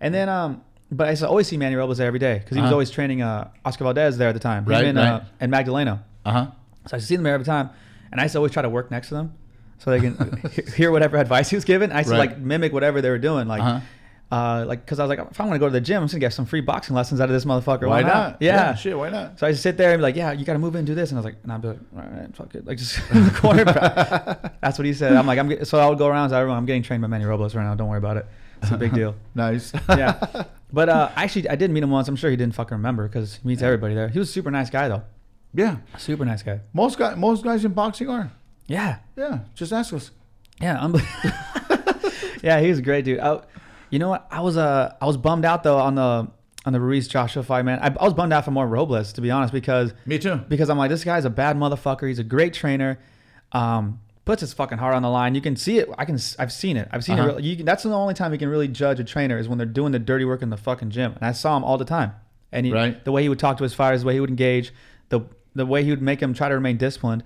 and 0.00 0.14
then 0.14 0.28
um, 0.28 0.62
but 0.90 1.06
I 1.06 1.10
used 1.10 1.22
to 1.22 1.28
always 1.28 1.46
see 1.48 1.56
Manny 1.56 1.74
Robles 1.74 1.98
there 1.98 2.06
every 2.06 2.18
day 2.20 2.38
because 2.38 2.54
he 2.54 2.60
was 2.60 2.66
Uh-huh. 2.68 2.74
always 2.74 2.90
training 2.90 3.22
uh 3.22 3.48
Oscar 3.64 3.84
Valdez 3.84 4.18
there 4.18 4.28
at 4.28 4.34
the 4.34 4.40
time. 4.40 4.64
Right, 4.64 4.84
and, 4.84 4.98
Uh, 4.98 5.02
right. 5.02 5.22
and 5.40 5.50
Magdalena. 5.50 6.04
Uh 6.24 6.30
huh. 6.32 6.46
So 6.86 6.94
I 6.94 6.96
used 6.96 7.04
to 7.04 7.08
see 7.08 7.16
them 7.16 7.24
there 7.24 7.34
every 7.34 7.46
time, 7.46 7.70
and 8.10 8.20
I 8.20 8.24
used 8.24 8.32
to 8.32 8.38
always 8.38 8.52
try 8.52 8.62
to 8.62 8.68
work 8.68 8.90
next 8.90 9.08
to 9.08 9.14
them 9.14 9.34
so 9.78 9.90
they 9.90 10.00
can 10.00 10.40
hear 10.76 10.90
whatever 10.92 11.16
advice 11.16 11.50
he 11.50 11.56
was 11.56 11.64
giving. 11.64 11.90
I 11.92 11.98
used 11.98 12.10
to 12.10 12.16
like 12.18 12.38
mimic 12.38 12.72
whatever 12.72 13.00
they 13.00 13.10
were 13.10 13.18
doing, 13.18 13.48
like, 13.48 13.62
Uh-huh. 13.62 13.80
Uh, 14.32 14.64
like 14.66 14.84
because 14.84 14.98
I 14.98 15.04
was 15.04 15.10
like, 15.10 15.30
if 15.30 15.38
I 15.40 15.44
want 15.44 15.54
to 15.54 15.58
go 15.58 15.66
to 15.66 15.72
the 15.72 15.80
gym, 15.80 15.98
I'm 15.98 16.04
just 16.04 16.14
gonna 16.14 16.20
get 16.20 16.32
some 16.32 16.46
free 16.46 16.62
boxing 16.62 16.96
lessons 16.96 17.20
out 17.20 17.28
of 17.28 17.34
this 17.34 17.44
motherfucker. 17.44 17.86
Why 17.86 18.00
not? 18.02 18.38
Yeah. 18.40 18.74
Shit. 18.74 18.96
Why 18.96 19.10
not? 19.10 19.38
So 19.38 19.46
I 19.46 19.50
just 19.50 19.62
sit 19.62 19.76
there 19.76 19.92
and 19.92 19.98
be 19.98 20.02
like, 20.02 20.16
yeah, 20.16 20.32
you 20.32 20.44
got 20.46 20.54
to 20.54 20.58
move 20.58 20.74
in 20.74 20.78
and 20.78 20.86
do 20.86 20.94
this, 20.94 21.10
and 21.10 21.18
I 21.18 21.20
was 21.20 21.26
like, 21.26 21.36
and 21.42 21.52
I'd 21.52 21.60
be 21.60 21.68
like, 21.68 21.78
all 21.94 22.00
right, 22.02 22.34
fuck 22.34 22.54
it, 22.54 22.66
like 22.66 22.78
just 22.78 22.98
in 23.12 23.24
the 23.28 23.30
corner. 23.34 23.64
That's 24.62 24.78
what 24.78 24.86
he 24.86 24.94
said. 24.94 25.12
I'm 25.12 25.26
like, 25.26 25.38
I'm 25.38 25.48
get- 25.50 25.66
so 25.66 25.78
I 25.78 25.86
would 25.88 25.98
go 25.98 26.06
around 26.06 26.32
everyone. 26.32 26.56
I'm 26.58 26.66
getting 26.66 26.82
trained 26.82 27.02
by 27.02 27.08
Manny 27.08 27.26
Robles 27.26 27.54
right 27.54 27.62
now. 27.64 27.74
Don't 27.74 27.88
worry 27.88 27.98
about 27.98 28.16
it. 28.16 28.26
It's 28.62 28.70
a 28.70 28.76
big 28.78 28.94
deal. 29.00 29.14
Nice. 29.34 29.72
Yeah. 29.88 30.44
But 30.72 30.88
uh, 30.88 31.10
actually, 31.16 31.48
I 31.50 31.56
did 31.56 31.70
meet 31.70 31.82
him 31.82 31.90
once. 31.90 32.08
I'm 32.08 32.16
sure 32.16 32.30
he 32.30 32.36
didn't 32.36 32.54
fucking 32.54 32.76
remember 32.76 33.06
because 33.08 33.34
he 33.42 33.46
meets 33.48 33.60
everybody 33.60 33.94
there. 33.94 34.08
He 34.08 34.18
was 34.18 34.28
a 34.30 34.32
super 34.32 34.50
nice 34.50 34.70
guy 34.70 34.88
though. 34.88 35.02
yeah. 35.52 35.76
Super 35.98 36.24
nice 36.24 36.42
guy. 36.42 36.60
Most 36.72 36.96
guy, 36.96 37.14
most 37.16 37.44
guys 37.44 37.64
in 37.66 37.72
boxing 37.72 38.08
are. 38.08 38.30
Yeah. 38.66 38.98
Yeah. 39.16 39.40
Just 39.54 39.72
ask 39.72 39.92
us. 39.92 40.10
Yeah, 40.60 40.78
unbel- 40.78 41.02
yeah, 42.42 42.60
he 42.60 42.68
was 42.68 42.78
a 42.78 42.82
great 42.82 43.04
dude. 43.04 43.18
I, 43.20 43.40
you 43.92 43.98
know 44.00 44.08
what? 44.08 44.26
I 44.30 44.40
was 44.40 44.56
uh 44.56 44.94
I 45.00 45.06
was 45.06 45.16
bummed 45.16 45.44
out 45.44 45.62
though 45.62 45.78
on 45.78 45.94
the 45.94 46.28
on 46.66 46.72
the 46.72 46.80
Ruiz 46.80 47.06
Joshua 47.08 47.42
fight, 47.44 47.64
man. 47.64 47.78
I, 47.80 47.86
I 48.00 48.04
was 48.04 48.14
bummed 48.14 48.32
out 48.32 48.44
for 48.44 48.50
more 48.50 48.66
Robles 48.66 49.12
to 49.14 49.20
be 49.20 49.30
honest 49.30 49.52
because 49.52 49.92
Me 50.06 50.18
too. 50.18 50.36
because 50.48 50.68
I'm 50.70 50.78
like 50.78 50.90
this 50.90 51.04
guy's 51.04 51.24
a 51.24 51.30
bad 51.30 51.56
motherfucker. 51.56 52.08
He's 52.08 52.18
a 52.18 52.24
great 52.24 52.52
trainer. 52.54 52.98
Um, 53.52 54.00
puts 54.24 54.40
his 54.40 54.52
fucking 54.52 54.78
heart 54.78 54.94
on 54.94 55.02
the 55.02 55.10
line. 55.10 55.34
You 55.34 55.40
can 55.40 55.56
see 55.56 55.78
it. 55.78 55.88
I 55.98 56.04
can. 56.04 56.18
I've 56.38 56.52
seen 56.52 56.76
it. 56.76 56.88
I've 56.92 57.04
seen 57.04 57.18
Uh-huh. 57.18 57.36
it. 57.36 57.44
You 57.44 57.56
can, 57.56 57.66
that's 57.66 57.82
the 57.82 57.92
only 57.92 58.14
time 58.14 58.32
you 58.32 58.38
can 58.38 58.48
really 58.48 58.68
judge 58.68 59.00
a 59.00 59.04
trainer 59.04 59.36
is 59.38 59.48
when 59.48 59.58
they're 59.58 59.66
doing 59.66 59.92
the 59.92 59.98
dirty 59.98 60.24
work 60.24 60.42
in 60.42 60.50
the 60.50 60.56
fucking 60.56 60.90
gym. 60.90 61.12
And 61.14 61.24
I 61.24 61.32
saw 61.32 61.56
him 61.56 61.64
all 61.64 61.76
the 61.76 61.84
time. 61.84 62.12
And 62.52 62.64
he, 62.64 62.72
Right. 62.72 63.04
the 63.04 63.10
way 63.12 63.22
he 63.22 63.28
would 63.28 63.38
talk 63.40 63.56
to 63.58 63.62
his 63.64 63.74
fighters, 63.74 64.02
the 64.02 64.06
way 64.06 64.14
he 64.14 64.20
would 64.20 64.30
engage, 64.30 64.72
the 65.08 65.20
the 65.54 65.66
way 65.66 65.82
he 65.84 65.90
would 65.90 66.00
make 66.00 66.20
him 66.20 66.32
try 66.32 66.48
to 66.48 66.54
remain 66.54 66.76
disciplined. 66.78 67.24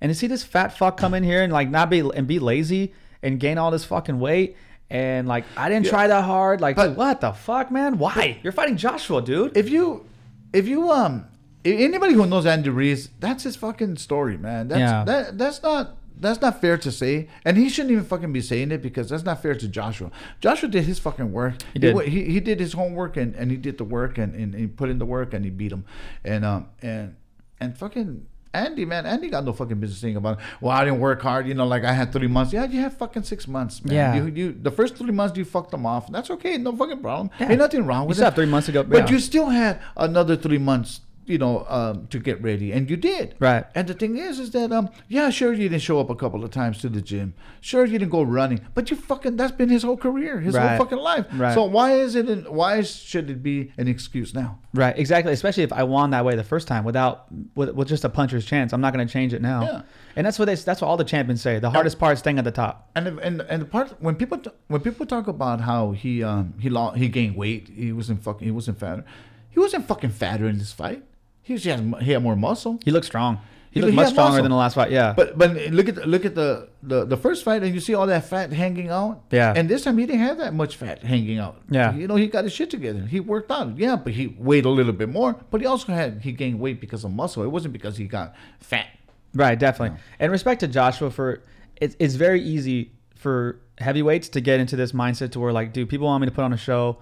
And 0.00 0.10
to 0.10 0.14
see 0.14 0.26
this 0.26 0.44
fat 0.44 0.76
fuck 0.76 0.96
come 0.98 1.14
in 1.14 1.24
here 1.24 1.42
and 1.42 1.52
like 1.52 1.70
not 1.70 1.88
be 1.90 2.00
and 2.00 2.26
be 2.26 2.38
lazy 2.38 2.92
and 3.22 3.40
gain 3.40 3.56
all 3.58 3.70
this 3.70 3.84
fucking 3.84 4.20
weight 4.20 4.56
and 4.90 5.26
like 5.28 5.44
I 5.56 5.68
didn't 5.68 5.84
Yeah. 5.86 5.90
try 5.90 6.06
that 6.06 6.24
hard. 6.24 6.60
Like 6.60 6.76
But- 6.76 6.96
what 6.96 7.20
the 7.20 7.32
fuck, 7.32 7.70
man? 7.70 7.98
Why? 7.98 8.38
You're 8.42 8.52
fighting 8.52 8.76
Joshua, 8.76 9.22
dude. 9.22 9.56
If 9.56 9.68
you, 9.70 10.04
if 10.52 10.66
you 10.68 10.90
um, 10.90 11.26
anybody 11.64 12.14
who 12.14 12.26
knows 12.26 12.46
Andy 12.46 12.70
Ruiz, 12.70 13.10
that's 13.20 13.42
his 13.44 13.56
fucking 13.56 13.96
story, 13.96 14.36
man. 14.38 14.68
That's 14.68 14.78
Yeah. 14.80 15.04
that 15.04 15.38
that's 15.38 15.62
not 15.62 15.96
that's 16.18 16.40
not 16.40 16.62
fair 16.62 16.78
to 16.78 16.90
say, 16.90 17.28
and 17.44 17.58
he 17.58 17.68
shouldn't 17.68 17.92
even 17.92 18.04
fucking 18.04 18.32
be 18.32 18.40
saying 18.40 18.70
it 18.72 18.80
because 18.80 19.10
that's 19.10 19.24
not 19.24 19.42
fair 19.42 19.54
to 19.54 19.68
Joshua. 19.68 20.10
Joshua 20.40 20.68
did 20.70 20.84
his 20.84 20.98
fucking 20.98 21.30
work. 21.30 21.56
He 21.74 21.78
did. 21.78 21.94
wa- 21.94 22.00
He, 22.02 22.24
he 22.24 22.40
did 22.40 22.58
his 22.58 22.72
homework 22.72 23.18
and, 23.18 23.34
and 23.34 23.50
he 23.50 23.58
did 23.58 23.76
the 23.76 23.84
work 23.84 24.16
and, 24.16 24.34
and 24.34 24.54
he 24.54 24.66
put 24.66 24.88
in 24.88 24.98
the 24.98 25.04
work 25.04 25.34
and 25.34 25.44
he 25.44 25.50
beat 25.50 25.72
him, 25.72 25.84
and 26.24 26.44
um 26.44 26.68
and 26.80 27.16
and 27.60 27.76
fucking. 27.76 28.26
Andy, 28.54 28.84
man, 28.84 29.04
Andy 29.06 29.28
got 29.28 29.44
no 29.44 29.52
fucking 29.52 29.78
business 29.78 29.98
saying 30.00 30.16
about. 30.16 30.38
It. 30.38 30.44
Well, 30.60 30.72
I 30.72 30.84
didn't 30.84 31.00
work 31.00 31.20
hard, 31.20 31.46
you 31.46 31.54
know. 31.54 31.66
Like 31.66 31.84
I 31.84 31.92
had 31.92 32.12
three 32.12 32.26
months. 32.26 32.52
Yeah, 32.52 32.64
you 32.64 32.80
had 32.80 32.92
fucking 32.94 33.24
six 33.24 33.46
months, 33.46 33.84
man. 33.84 33.94
Yeah. 33.94 34.14
You, 34.14 34.32
you 34.32 34.52
the 34.60 34.70
first 34.70 34.96
three 34.96 35.12
months 35.12 35.36
you 35.36 35.44
fucked 35.44 35.72
them 35.72 35.84
off. 35.84 36.10
That's 36.10 36.30
okay, 36.30 36.56
no 36.56 36.74
fucking 36.74 37.00
problem. 37.00 37.30
Yeah. 37.38 37.50
Ain't 37.50 37.58
nothing 37.58 37.84
wrong 37.84 38.02
You 38.02 38.08
with 38.08 38.16
still 38.16 38.24
it. 38.24 38.30
have 38.30 38.34
three 38.34 38.46
months 38.46 38.68
ago. 38.68 38.82
But 38.82 39.06
yeah. 39.06 39.10
you 39.10 39.18
still 39.18 39.46
had 39.50 39.80
another 39.96 40.36
three 40.36 40.58
months, 40.58 41.00
you 41.26 41.38
know, 41.38 41.66
um, 41.68 42.06
to 42.08 42.18
get 42.18 42.40
ready, 42.42 42.72
and 42.72 42.88
you 42.88 42.96
did. 42.96 43.34
Right. 43.38 43.64
And 43.74 43.86
the 43.88 43.94
thing 43.94 44.16
is, 44.16 44.38
is 44.38 44.50
that 44.52 44.72
um, 44.72 44.88
yeah, 45.08 45.30
sure 45.30 45.52
you 45.52 45.68
didn't 45.68 45.82
show 45.82 46.00
up 46.00 46.08
a 46.10 46.14
couple 46.14 46.44
of 46.44 46.50
times 46.50 46.78
to 46.78 46.88
the 46.88 47.00
gym. 47.00 47.34
Sure 47.60 47.84
you 47.84 47.98
didn't 47.98 48.10
go 48.12 48.22
running, 48.22 48.60
but 48.74 48.90
you 48.90 48.96
fucking 48.96 49.36
that's 49.36 49.52
been 49.52 49.68
his 49.68 49.82
whole 49.82 49.96
career, 49.96 50.40
his 50.40 50.54
Right. 50.54 50.68
whole 50.76 50.78
fucking 50.86 50.98
life. 50.98 51.26
Right. 51.34 51.54
So 51.54 51.64
why 51.64 51.92
is 51.92 52.14
it? 52.14 52.28
An, 52.28 52.44
why 52.44 52.82
should 52.82 53.28
it 53.30 53.42
be 53.42 53.72
an 53.76 53.88
excuse 53.88 54.34
now? 54.34 54.58
Right, 54.74 54.96
exactly. 54.98 55.32
Especially 55.32 55.62
if 55.62 55.72
I 55.72 55.82
won 55.84 56.10
that 56.10 56.24
way 56.24 56.36
the 56.36 56.44
first 56.44 56.68
time 56.68 56.84
without 56.84 57.26
with, 57.54 57.70
with 57.70 57.88
just 57.88 58.04
a 58.04 58.08
puncher's 58.08 58.44
chance, 58.44 58.72
I'm 58.72 58.80
not 58.80 58.92
going 58.92 59.06
to 59.06 59.12
change 59.12 59.32
it 59.32 59.42
now. 59.42 59.62
Yeah. 59.62 59.82
And 60.16 60.26
that's 60.26 60.38
what 60.38 60.44
they 60.46 60.54
that's 60.54 60.80
what 60.80 60.88
all 60.88 60.96
the 60.96 61.04
champions 61.04 61.42
say. 61.42 61.58
The 61.58 61.70
hardest 61.70 61.98
part 61.98 62.12
is 62.14 62.18
staying 62.20 62.38
at 62.38 62.44
the 62.44 62.50
top. 62.50 62.90
And 62.94 63.06
the- 63.06 63.18
and 63.18 63.40
and 63.42 63.62
the 63.62 63.66
part 63.66 63.94
when 64.00 64.14
people 64.16 64.40
when 64.68 64.80
people 64.80 65.04
talk 65.06 65.26
about 65.28 65.60
how 65.62 65.92
he 65.92 66.22
um 66.22 66.54
he 66.58 66.68
lost 66.70 66.96
he 66.98 67.08
gained 67.08 67.36
weight, 67.36 67.68
he 67.74 67.92
wasn't 67.92 68.22
fucking 68.22 68.46
he 68.46 68.50
wasn't 68.52 68.78
fatter, 68.78 69.04
he 69.50 69.60
wasn't 69.60 69.86
fucking 69.88 70.10
fatter 70.10 70.46
in 70.46 70.58
this 70.58 70.72
fight. 70.72 71.02
He 71.46 71.52
was, 71.54 71.64
he 71.64 71.70
had, 71.70 71.94
he 72.02 72.10
had 72.12 72.22
more 72.22 72.36
muscle. 72.36 72.78
He 72.84 72.90
looks 72.90 73.06
strong. 73.06 73.38
He 73.70 73.80
He- 73.80 73.84
looks 73.86 73.94
much 73.94 74.08
stronger 74.10 74.30
muscle. 74.30 74.42
than 74.44 74.50
the 74.50 74.56
last 74.56 74.74
fight. 74.74 74.90
Yeah. 74.90 75.12
But 75.16 75.36
but 75.38 75.50
look 75.70 75.88
at 75.88 75.94
the, 75.96 76.06
look 76.06 76.24
at 76.24 76.34
the, 76.34 76.68
the 76.82 77.04
the 77.04 77.16
first 77.16 77.44
fight 77.44 77.62
and 77.62 77.74
you 77.74 77.80
see 77.80 77.94
all 77.94 78.06
that 78.06 78.24
fat 78.28 78.52
hanging 78.52 78.88
out. 78.88 79.22
Yeah. 79.30 79.52
And 79.54 79.68
this 79.68 79.84
time 79.84 79.98
he 79.98 80.06
didn't 80.06 80.22
have 80.22 80.38
that 80.38 80.54
much 80.54 80.76
fat 80.76 81.02
hanging 81.04 81.38
out. 81.38 81.60
Yeah. 81.70 81.94
You 81.94 82.08
know 82.08 82.16
he 82.16 82.26
got 82.26 82.44
his 82.44 82.52
shit 82.54 82.70
together. 82.70 83.00
He 83.06 83.20
worked 83.20 83.50
out. 83.50 83.76
Yeah, 83.78 83.96
but 83.96 84.12
he 84.14 84.28
weighed 84.38 84.64
a 84.64 84.70
little 84.70 84.92
bit 84.94 85.08
more. 85.10 85.34
But 85.50 85.60
he 85.60 85.66
also 85.66 85.92
had 85.92 86.22
he 86.22 86.32
gained 86.32 86.58
weight 86.58 86.80
because 86.80 87.04
of 87.04 87.12
muscle. 87.12 87.42
It 87.44 87.48
wasn't 87.50 87.72
because 87.74 87.96
he 87.98 88.06
got 88.06 88.34
fat. 88.60 88.86
Right, 89.34 89.58
definitely. 89.58 89.98
And 90.18 90.32
respect 90.32 90.60
to 90.60 90.68
Joshua 90.68 91.10
for 91.10 91.42
it's 91.80 91.94
it's 91.98 92.14
very 92.14 92.40
easy 92.42 92.92
for 93.14 93.60
heavyweights 93.78 94.30
to 94.30 94.40
get 94.40 94.58
into 94.58 94.74
this 94.76 94.92
mindset 94.92 95.32
to 95.32 95.40
where 95.40 95.52
like, 95.52 95.74
dude, 95.74 95.88
people 95.90 96.06
want 96.06 96.22
me 96.22 96.26
to 96.28 96.34
put 96.34 96.44
on 96.44 96.52
a 96.54 96.56
show. 96.56 96.96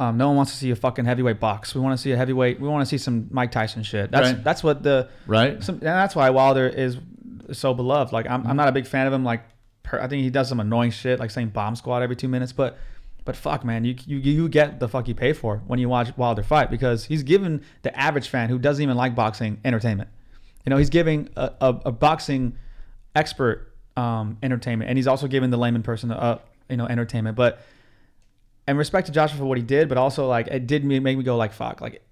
Um, 0.00 0.16
no 0.16 0.28
one 0.28 0.36
wants 0.36 0.52
to 0.52 0.58
see 0.58 0.70
a 0.70 0.76
fucking 0.76 1.04
heavyweight 1.06 1.40
box. 1.40 1.74
We 1.74 1.80
want 1.80 1.96
to 1.98 2.00
see 2.02 2.12
a 2.12 2.16
heavyweight. 2.16 2.60
We 2.60 2.68
want 2.68 2.82
to 2.82 2.86
see 2.86 2.98
some 2.98 3.26
Mike 3.32 3.50
Tyson 3.50 3.82
shit. 3.82 4.10
That's 4.12 4.32
Right. 4.32 4.44
that's 4.44 4.62
what 4.62 4.82
the 4.84 5.08
Right. 5.26 5.62
some, 5.62 5.74
and 5.76 5.82
that's 5.82 6.14
why 6.14 6.30
Wilder 6.30 6.68
is 6.68 6.98
so 7.52 7.74
beloved. 7.74 8.12
Like 8.12 8.28
I'm, 8.30 8.46
I'm 8.46 8.56
not 8.56 8.68
a 8.68 8.72
big 8.72 8.86
fan 8.86 9.06
of 9.08 9.12
him. 9.12 9.24
Like 9.24 9.42
per, 9.82 9.98
I 10.00 10.06
think 10.06 10.22
he 10.22 10.30
does 10.30 10.48
some 10.48 10.60
annoying 10.60 10.92
shit, 10.92 11.18
like 11.18 11.30
saying 11.32 11.48
bomb 11.48 11.74
squad 11.74 12.02
every 12.02 12.14
two 12.14 12.28
minutes. 12.28 12.52
But 12.52 12.78
but 13.24 13.34
fuck, 13.36 13.64
man, 13.64 13.84
you 13.84 13.96
you 14.06 14.18
you 14.18 14.48
get 14.48 14.78
the 14.78 14.88
fuck 14.88 15.08
you 15.08 15.14
pay 15.14 15.32
for 15.32 15.62
when 15.66 15.78
you 15.80 15.88
watch 15.88 16.16
Wilder 16.16 16.42
fight 16.44 16.70
because 16.70 17.04
he's 17.06 17.22
giving 17.24 17.62
the 17.82 17.98
average 17.98 18.28
fan 18.28 18.48
who 18.50 18.58
doesn't 18.58 18.82
even 18.82 18.96
like 18.96 19.14
boxing 19.16 19.58
entertainment. 19.64 20.08
You 20.64 20.70
know, 20.70 20.76
he's 20.76 20.90
giving 20.90 21.28
a, 21.36 21.52
a, 21.60 21.80
a 21.86 21.92
boxing 21.92 22.56
expert 23.16 23.72
um, 23.96 24.38
entertainment, 24.42 24.88
and 24.90 24.96
he's 24.98 25.06
also 25.08 25.26
giving 25.26 25.50
the 25.50 25.56
layman 25.56 25.82
person 25.82 26.10
uh, 26.12 26.38
you 26.68 26.76
know 26.76 26.86
entertainment. 26.86 27.36
But 27.36 27.60
and 28.68 28.78
respect 28.78 29.06
to 29.08 29.12
Joshua 29.12 29.38
for 29.38 29.44
what 29.46 29.58
he 29.58 29.64
did, 29.64 29.88
but 29.88 29.98
also 29.98 30.28
like 30.28 30.46
it 30.46 30.68
did 30.68 30.84
me 30.84 31.00
make 31.00 31.18
me 31.18 31.24
go 31.24 31.36
like 31.36 31.52
fuck, 31.52 31.80
like 31.80 32.02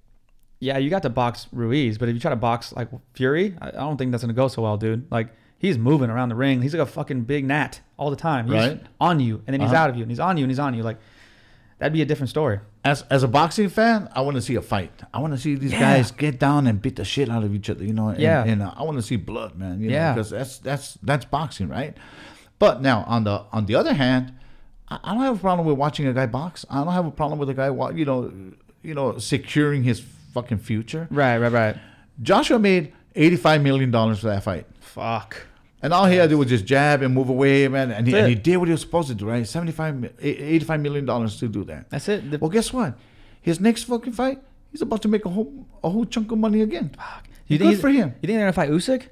yeah, 0.58 0.78
you 0.78 0.88
got 0.90 1.02
to 1.02 1.10
box 1.10 1.46
Ruiz, 1.52 1.98
but 1.98 2.08
if 2.08 2.14
you 2.14 2.20
try 2.20 2.30
to 2.30 2.36
box 2.36 2.72
like 2.72 2.88
Fury, 3.14 3.54
I, 3.60 3.68
I 3.68 3.70
don't 3.72 3.96
think 3.98 4.10
that's 4.10 4.24
gonna 4.24 4.32
go 4.32 4.48
so 4.48 4.62
well, 4.62 4.76
dude. 4.76 5.06
Like 5.12 5.28
he's 5.58 5.78
moving 5.78 6.10
around 6.10 6.30
the 6.30 6.34
ring, 6.34 6.62
he's 6.62 6.74
like 6.74 6.82
a 6.82 6.90
fucking 6.90 7.22
big 7.22 7.44
gnat 7.44 7.80
all 7.98 8.10
the 8.10 8.16
time. 8.16 8.46
He's 8.46 8.54
Right. 8.54 8.82
on 9.00 9.20
you, 9.20 9.42
and 9.46 9.52
then 9.54 9.60
he's 9.60 9.70
Uh-huh. 9.70 9.82
out 9.84 9.90
of 9.90 9.96
you, 9.96 10.02
and 10.02 10.10
he's 10.10 10.20
on 10.20 10.36
you, 10.38 10.44
and 10.44 10.50
he's 10.50 10.58
on 10.58 10.74
you. 10.74 10.82
Like 10.82 10.98
that'd 11.78 11.92
be 11.92 12.00
a 12.02 12.06
different 12.06 12.30
story. 12.30 12.58
As 12.84 13.02
as 13.10 13.22
a 13.22 13.28
boxing 13.28 13.68
fan, 13.68 14.08
I 14.14 14.22
want 14.22 14.36
to 14.36 14.40
see 14.42 14.54
a 14.54 14.62
fight. 14.62 15.02
I 15.12 15.18
want 15.20 15.34
to 15.34 15.38
see 15.38 15.56
these 15.56 15.72
Yeah. 15.72 15.80
guys 15.96 16.10
get 16.10 16.38
down 16.40 16.66
and 16.66 16.80
beat 16.80 16.96
the 16.96 17.04
shit 17.04 17.28
out 17.28 17.44
of 17.44 17.54
each 17.54 17.68
other. 17.68 17.84
You 17.84 17.92
know. 17.92 18.08
And, 18.08 18.18
Yeah. 18.18 18.44
And 18.44 18.62
uh, 18.62 18.72
I 18.76 18.82
want 18.82 18.96
to 18.96 19.02
see 19.02 19.16
blood, 19.16 19.56
man. 19.56 19.80
You 19.80 19.90
Yeah. 19.90 20.14
Because 20.14 20.30
that's 20.30 20.58
that's 20.58 20.94
that's 21.02 21.24
boxing, 21.26 21.68
right? 21.68 21.94
But 22.58 22.80
now 22.80 23.04
on 23.06 23.24
the 23.24 23.42
on 23.52 23.66
the 23.66 23.74
other 23.74 23.92
hand, 23.92 24.32
I, 24.88 25.14
don't 25.14 25.22
have 25.22 25.36
a 25.36 25.40
problem 25.40 25.66
with 25.66 25.76
watching 25.76 26.06
a 26.06 26.12
guy 26.12 26.26
box. 26.26 26.64
I 26.70 26.82
don't 26.84 26.92
have 26.92 27.06
a 27.06 27.10
problem 27.10 27.38
with 27.38 27.48
a 27.50 27.54
guy, 27.54 27.66
you 27.92 28.04
know, 28.04 28.32
you 28.82 28.94
know, 28.94 29.18
securing 29.18 29.82
his 29.82 30.00
fucking 30.32 30.58
future. 30.58 31.08
Right, 31.10 31.38
right, 31.38 31.52
right. 31.52 31.76
Joshua 32.22 32.58
made 32.58 32.92
eighty 33.14 33.36
five 33.36 33.62
million 33.62 33.90
dollars 33.90 34.20
for 34.20 34.26
that 34.28 34.42
fight. 34.42 34.66
Fuck. 34.80 35.46
And 35.82 35.92
all 35.92 36.06
he 36.06 36.16
had 36.16 36.24
to 36.24 36.28
do 36.30 36.38
was 36.38 36.48
just 36.48 36.64
jab 36.64 37.02
and 37.02 37.14
move 37.14 37.28
away, 37.28 37.68
man. 37.68 37.90
And 37.90 38.06
he, 38.06 38.16
and 38.16 38.28
he 38.28 38.34
did 38.34 38.56
what 38.56 38.66
he 38.68 38.72
was 38.72 38.80
supposed 38.80 39.08
to 39.08 39.14
do, 39.14 39.28
right? 39.28 39.46
75, 39.46 40.14
85 40.20 40.80
million 40.80 41.04
dollars 41.04 41.38
to 41.38 41.48
do 41.48 41.64
that. 41.64 41.90
That's 41.90 42.08
it. 42.08 42.30
The- 42.30 42.38
Well, 42.38 42.50
guess 42.50 42.72
what? 42.72 42.96
His 43.42 43.60
next 43.60 43.84
fucking 43.84 44.14
fight, 44.14 44.40
he's 44.72 44.82
about 44.82 45.02
to 45.02 45.08
make 45.08 45.24
a 45.26 45.28
whole 45.28 45.66
a 45.84 45.90
whole 45.90 46.04
chunk 46.06 46.32
of 46.32 46.38
money 46.38 46.62
again. 46.62 46.92
you 47.46 47.58
Good 47.58 47.68
he's- 47.68 47.80
for 47.80 47.88
him. 47.90 48.14
You 48.20 48.26
think 48.26 48.38
they're 48.38 48.40
gonna 48.40 48.52
fight 48.52 48.70
Usyk? 48.70 49.02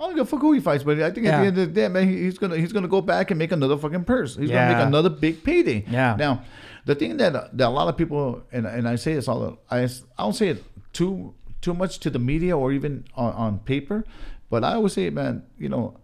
I 0.00 0.04
don't 0.06 0.14
give 0.16 0.22
a 0.26 0.30
fuck 0.30 0.40
who 0.40 0.52
he 0.52 0.60
fights, 0.60 0.82
but 0.82 0.98
I 1.02 1.10
think 1.10 1.26
at 1.26 1.30
Yeah. 1.32 1.40
the 1.42 1.46
end 1.48 1.58
of 1.58 1.68
the 1.68 1.80
day, 1.80 1.88
man, 1.88 2.08
he's 2.08 2.38
gonna 2.38 2.56
he's 2.56 2.72
gonna 2.72 2.88
go 2.88 3.02
back 3.02 3.30
and 3.30 3.38
make 3.38 3.52
another 3.52 3.76
fucking 3.76 4.04
purse. 4.04 4.34
He's 4.36 4.50
gonna 4.50 4.74
make 4.74 4.86
another 4.86 5.10
big 5.10 5.44
payday. 5.44 5.84
Yeah. 5.90 6.16
Now, 6.18 6.42
the 6.86 6.94
thing 6.94 7.18
that 7.18 7.32
that 7.58 7.68
a 7.68 7.70
lot 7.70 7.86
of 7.88 7.96
people 7.98 8.42
and 8.50 8.66
and 8.66 8.88
I 8.88 8.96
say 8.96 9.12
this 9.14 9.28
all 9.28 9.40
the- 9.40 9.56
I 9.70 9.82
I 9.84 9.88
don't 10.24 10.32
say 10.34 10.48
it 10.48 10.64
too 10.94 11.34
too 11.60 11.74
much 11.74 11.98
to 12.00 12.08
the 12.10 12.18
media 12.18 12.56
or 12.56 12.72
even 12.72 13.04
on, 13.14 13.32
on 13.34 13.58
paper, 13.58 14.04
but 14.48 14.64
I 14.64 14.72
always 14.76 14.94
say, 14.94 15.10
man, 15.10 15.42
you 15.58 15.68
know, 15.68 15.98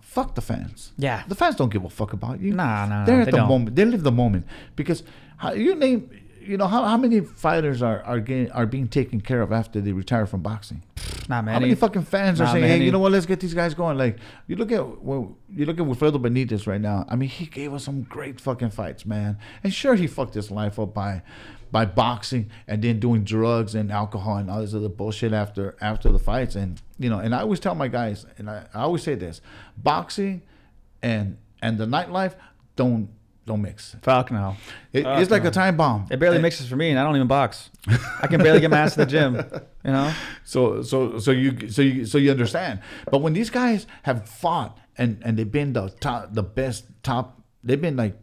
fuck 0.00 0.34
the 0.34 0.40
fans. 0.40 0.92
Yeah. 0.98 1.22
The 1.28 1.34
fans 1.36 1.54
don't 1.54 1.70
give 1.72 1.84
a 1.84 1.88
fuck 1.90 2.12
about 2.12 2.40
you. 2.40 2.52
Nah, 2.52 2.86
nah, 2.86 3.04
They're 3.04 3.14
nah, 3.16 3.22
at 3.22 3.24
they 3.26 3.30
the 3.30 3.36
don't. 3.36 3.48
moment. 3.48 3.76
They 3.76 3.84
live 3.84 4.02
the 4.02 4.10
moment 4.12 4.46
because 4.74 5.04
how, 5.36 5.52
you 5.52 5.74
name. 5.76 6.10
You 6.40 6.56
know 6.56 6.66
how, 6.66 6.84
how 6.84 6.96
many 6.96 7.20
fighters 7.20 7.82
are 7.82 8.02
are 8.02 8.20
getting 8.20 8.50
are 8.52 8.66
being 8.66 8.88
taken 8.88 9.20
care 9.20 9.42
of 9.42 9.52
after 9.52 9.80
they 9.80 9.92
retire 9.92 10.26
from 10.26 10.42
boxing? 10.42 10.82
Not 11.28 11.44
many. 11.44 11.52
How 11.52 11.60
many. 11.60 11.70
many 11.70 11.74
fucking 11.74 12.02
fans 12.04 12.40
are 12.40 12.44
Not 12.44 12.52
saying, 12.54 12.64
"Hey, 12.64 12.84
you 12.84 12.90
know 12.90 12.98
what? 12.98 13.12
Let's 13.12 13.26
get 13.26 13.40
these 13.40 13.54
guys 13.54 13.74
going." 13.74 13.98
Like 13.98 14.18
you 14.46 14.56
look 14.56 14.72
at 14.72 15.02
well, 15.02 15.36
you 15.48 15.66
look 15.66 15.78
at 15.78 15.86
Wilfredo 15.86 16.16
Benitez 16.20 16.66
right 16.66 16.80
now. 16.80 17.04
I 17.08 17.16
mean, 17.16 17.28
he 17.28 17.46
gave 17.46 17.72
us 17.74 17.84
some 17.84 18.02
great 18.02 18.40
fucking 18.40 18.70
fights, 18.70 19.04
man. 19.04 19.38
And 19.62 19.72
sure, 19.72 19.94
he 19.94 20.06
fucked 20.06 20.34
his 20.34 20.50
life 20.50 20.78
up 20.78 20.94
by 20.94 21.22
by 21.70 21.84
boxing 21.84 22.50
and 22.66 22.82
then 22.82 22.98
doing 22.98 23.22
drugs 23.22 23.74
and 23.74 23.92
alcohol 23.92 24.38
and 24.38 24.50
all 24.50 24.60
this 24.60 24.74
other 24.74 24.88
bullshit 24.88 25.32
after 25.32 25.76
after 25.80 26.10
the 26.10 26.18
fights. 26.18 26.56
And 26.56 26.80
you 26.98 27.10
know, 27.10 27.18
and 27.18 27.34
I 27.34 27.40
always 27.40 27.60
tell 27.60 27.74
my 27.74 27.88
guys, 27.88 28.26
and 28.38 28.50
I, 28.50 28.66
I 28.74 28.80
always 28.80 29.02
say 29.02 29.14
this: 29.14 29.40
boxing 29.76 30.42
and 31.02 31.38
and 31.62 31.78
the 31.78 31.86
nightlife 31.86 32.34
don't 32.76 33.10
don't 33.50 33.62
mix. 33.62 33.96
Fuck 34.02 34.30
no. 34.30 34.56
It, 34.92 35.04
it's 35.04 35.30
like 35.30 35.44
a 35.44 35.50
time 35.50 35.76
bomb. 35.76 36.06
It 36.08 36.18
barely 36.18 36.38
mixes 36.38 36.68
for 36.68 36.76
me, 36.76 36.90
and 36.90 36.98
I 36.98 37.02
don't 37.02 37.16
even 37.16 37.26
box. 37.26 37.70
I 38.22 38.28
can 38.28 38.40
barely 38.40 38.60
get 38.60 38.70
my 38.70 38.78
ass 38.78 38.94
to 38.94 39.00
the 39.00 39.06
gym. 39.06 39.44
You 39.82 39.92
know. 39.92 40.12
So 40.44 40.82
so 40.82 41.18
so 41.18 41.30
you 41.30 41.70
so 41.70 41.80
you 41.80 42.04
so 42.04 42.18
you 42.18 42.30
understand. 42.30 42.80
But 43.10 43.22
when 43.22 43.32
these 43.32 43.48
guys 43.48 43.86
have 44.02 44.28
fought 44.28 44.76
and 44.98 45.22
and 45.24 45.38
they've 45.38 45.50
been 45.50 45.72
the 45.72 45.88
top 45.88 46.34
the 46.34 46.42
best 46.42 46.84
top 47.02 47.40
they've 47.64 47.80
been 47.80 47.96
like 47.96 48.14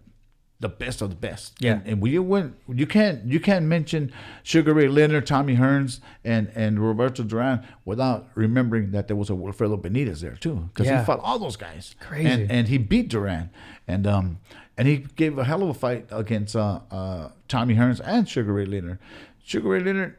the 0.60 0.70
best 0.70 1.02
of 1.04 1.10
the 1.12 1.16
best. 1.16 1.54
Yeah. 1.60 1.74
And, 1.74 1.88
and 1.88 2.02
when 2.02 2.12
you 2.12 2.24
win 2.24 2.56
you 2.68 2.88
can't 2.88 3.26
you 3.26 3.40
can't 3.40 3.66
mention 3.66 4.12
Sugar 4.44 4.74
Ray 4.74 4.88
Leonard, 4.88 5.26
Tommy 5.28 5.56
Hearns 5.56 6.00
and 6.24 6.52
and 6.56 6.80
Roberto 6.80 7.24
Duran 7.24 7.66
without 7.86 8.28
remembering 8.36 8.92
that 8.92 9.08
there 9.08 9.16
was 9.16 9.30
a 9.30 9.34
Wilfredo 9.34 9.80
Benitez 9.82 10.22
there 10.22 10.36
too. 10.36 10.70
Because 10.74 10.88
Yeah. 10.88 11.00
he 11.00 11.06
fought 11.06 11.20
all 11.22 11.38
those 11.40 11.58
guys. 11.58 11.96
Crazy. 12.00 12.28
And 12.28 12.52
and 12.52 12.68
he 12.68 12.78
beat 12.78 13.10
Duran. 13.10 13.50
And 13.88 14.08
um 14.08 14.40
and 14.78 14.88
he 14.88 14.98
gave 15.16 15.38
a 15.38 15.44
hell 15.44 15.62
of 15.64 15.70
a 15.70 15.74
fight 15.76 16.08
against 16.12 16.56
uh 16.56 16.80
uh 16.90 17.30
Tommy 17.48 17.76
Hearns 17.76 18.02
and 18.04 18.28
Sugar 18.28 18.54
Ray 18.54 18.66
Leonard. 18.66 18.98
Sugar 19.44 19.70
Ray 19.70 19.80
Leonard 19.82 20.18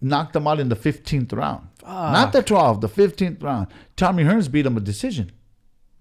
knocked 0.00 0.34
him 0.36 0.46
out 0.46 0.60
in 0.60 0.68
the 0.68 0.76
15th 0.76 1.32
round. 1.32 1.68
Not 1.82 2.32
the 2.32 2.42
12th, 2.42 2.80
the 2.80 2.88
15th 2.88 3.42
round. 3.42 3.68
Tommy 3.96 4.24
Hearns 4.24 4.50
beat 4.50 4.66
him 4.66 4.76
a 4.76 4.80
decision. 4.80 5.30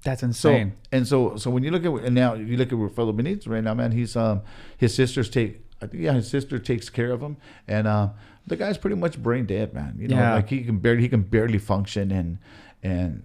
That's 0.04 0.22
So 0.22 0.28
insane. 0.28 0.74
and 0.92 1.08
so 1.08 1.36
so 1.38 1.50
when 1.50 1.64
you 1.64 1.72
look 1.72 1.86
at 1.86 2.06
and 2.06 2.14
now 2.16 2.34
you 2.34 2.58
look 2.58 2.72
at 2.72 2.78
Wilfredo 2.78 3.14
Benitez 3.16 3.48
right 3.48 3.64
now, 3.64 3.74
man, 3.74 3.92
he's 3.92 4.16
um 4.16 4.42
his 4.78 4.94
sisters 4.94 5.30
take 5.30 5.62
I 5.82 5.88
think 5.88 6.04
yeah 6.04 6.14
his 6.14 6.28
sister 6.30 6.60
takes 6.60 6.90
care 6.90 7.12
of 7.12 7.22
him 7.22 7.38
and 7.68 7.88
uh 7.88 8.10
the 8.46 8.56
guy's 8.58 8.78
pretty 8.78 8.98
much 8.98 9.18
brain 9.22 9.46
dead, 9.46 9.74
man. 9.74 9.96
You 9.98 10.10
know, 10.10 10.18
Yeah. 10.18 10.34
like 10.36 10.50
he 10.50 10.64
can 10.64 10.80
barely 10.80 11.02
he 11.02 11.10
can 11.10 11.22
barely 11.22 11.58
function 11.58 12.12
and 12.12 12.38
and 12.84 13.24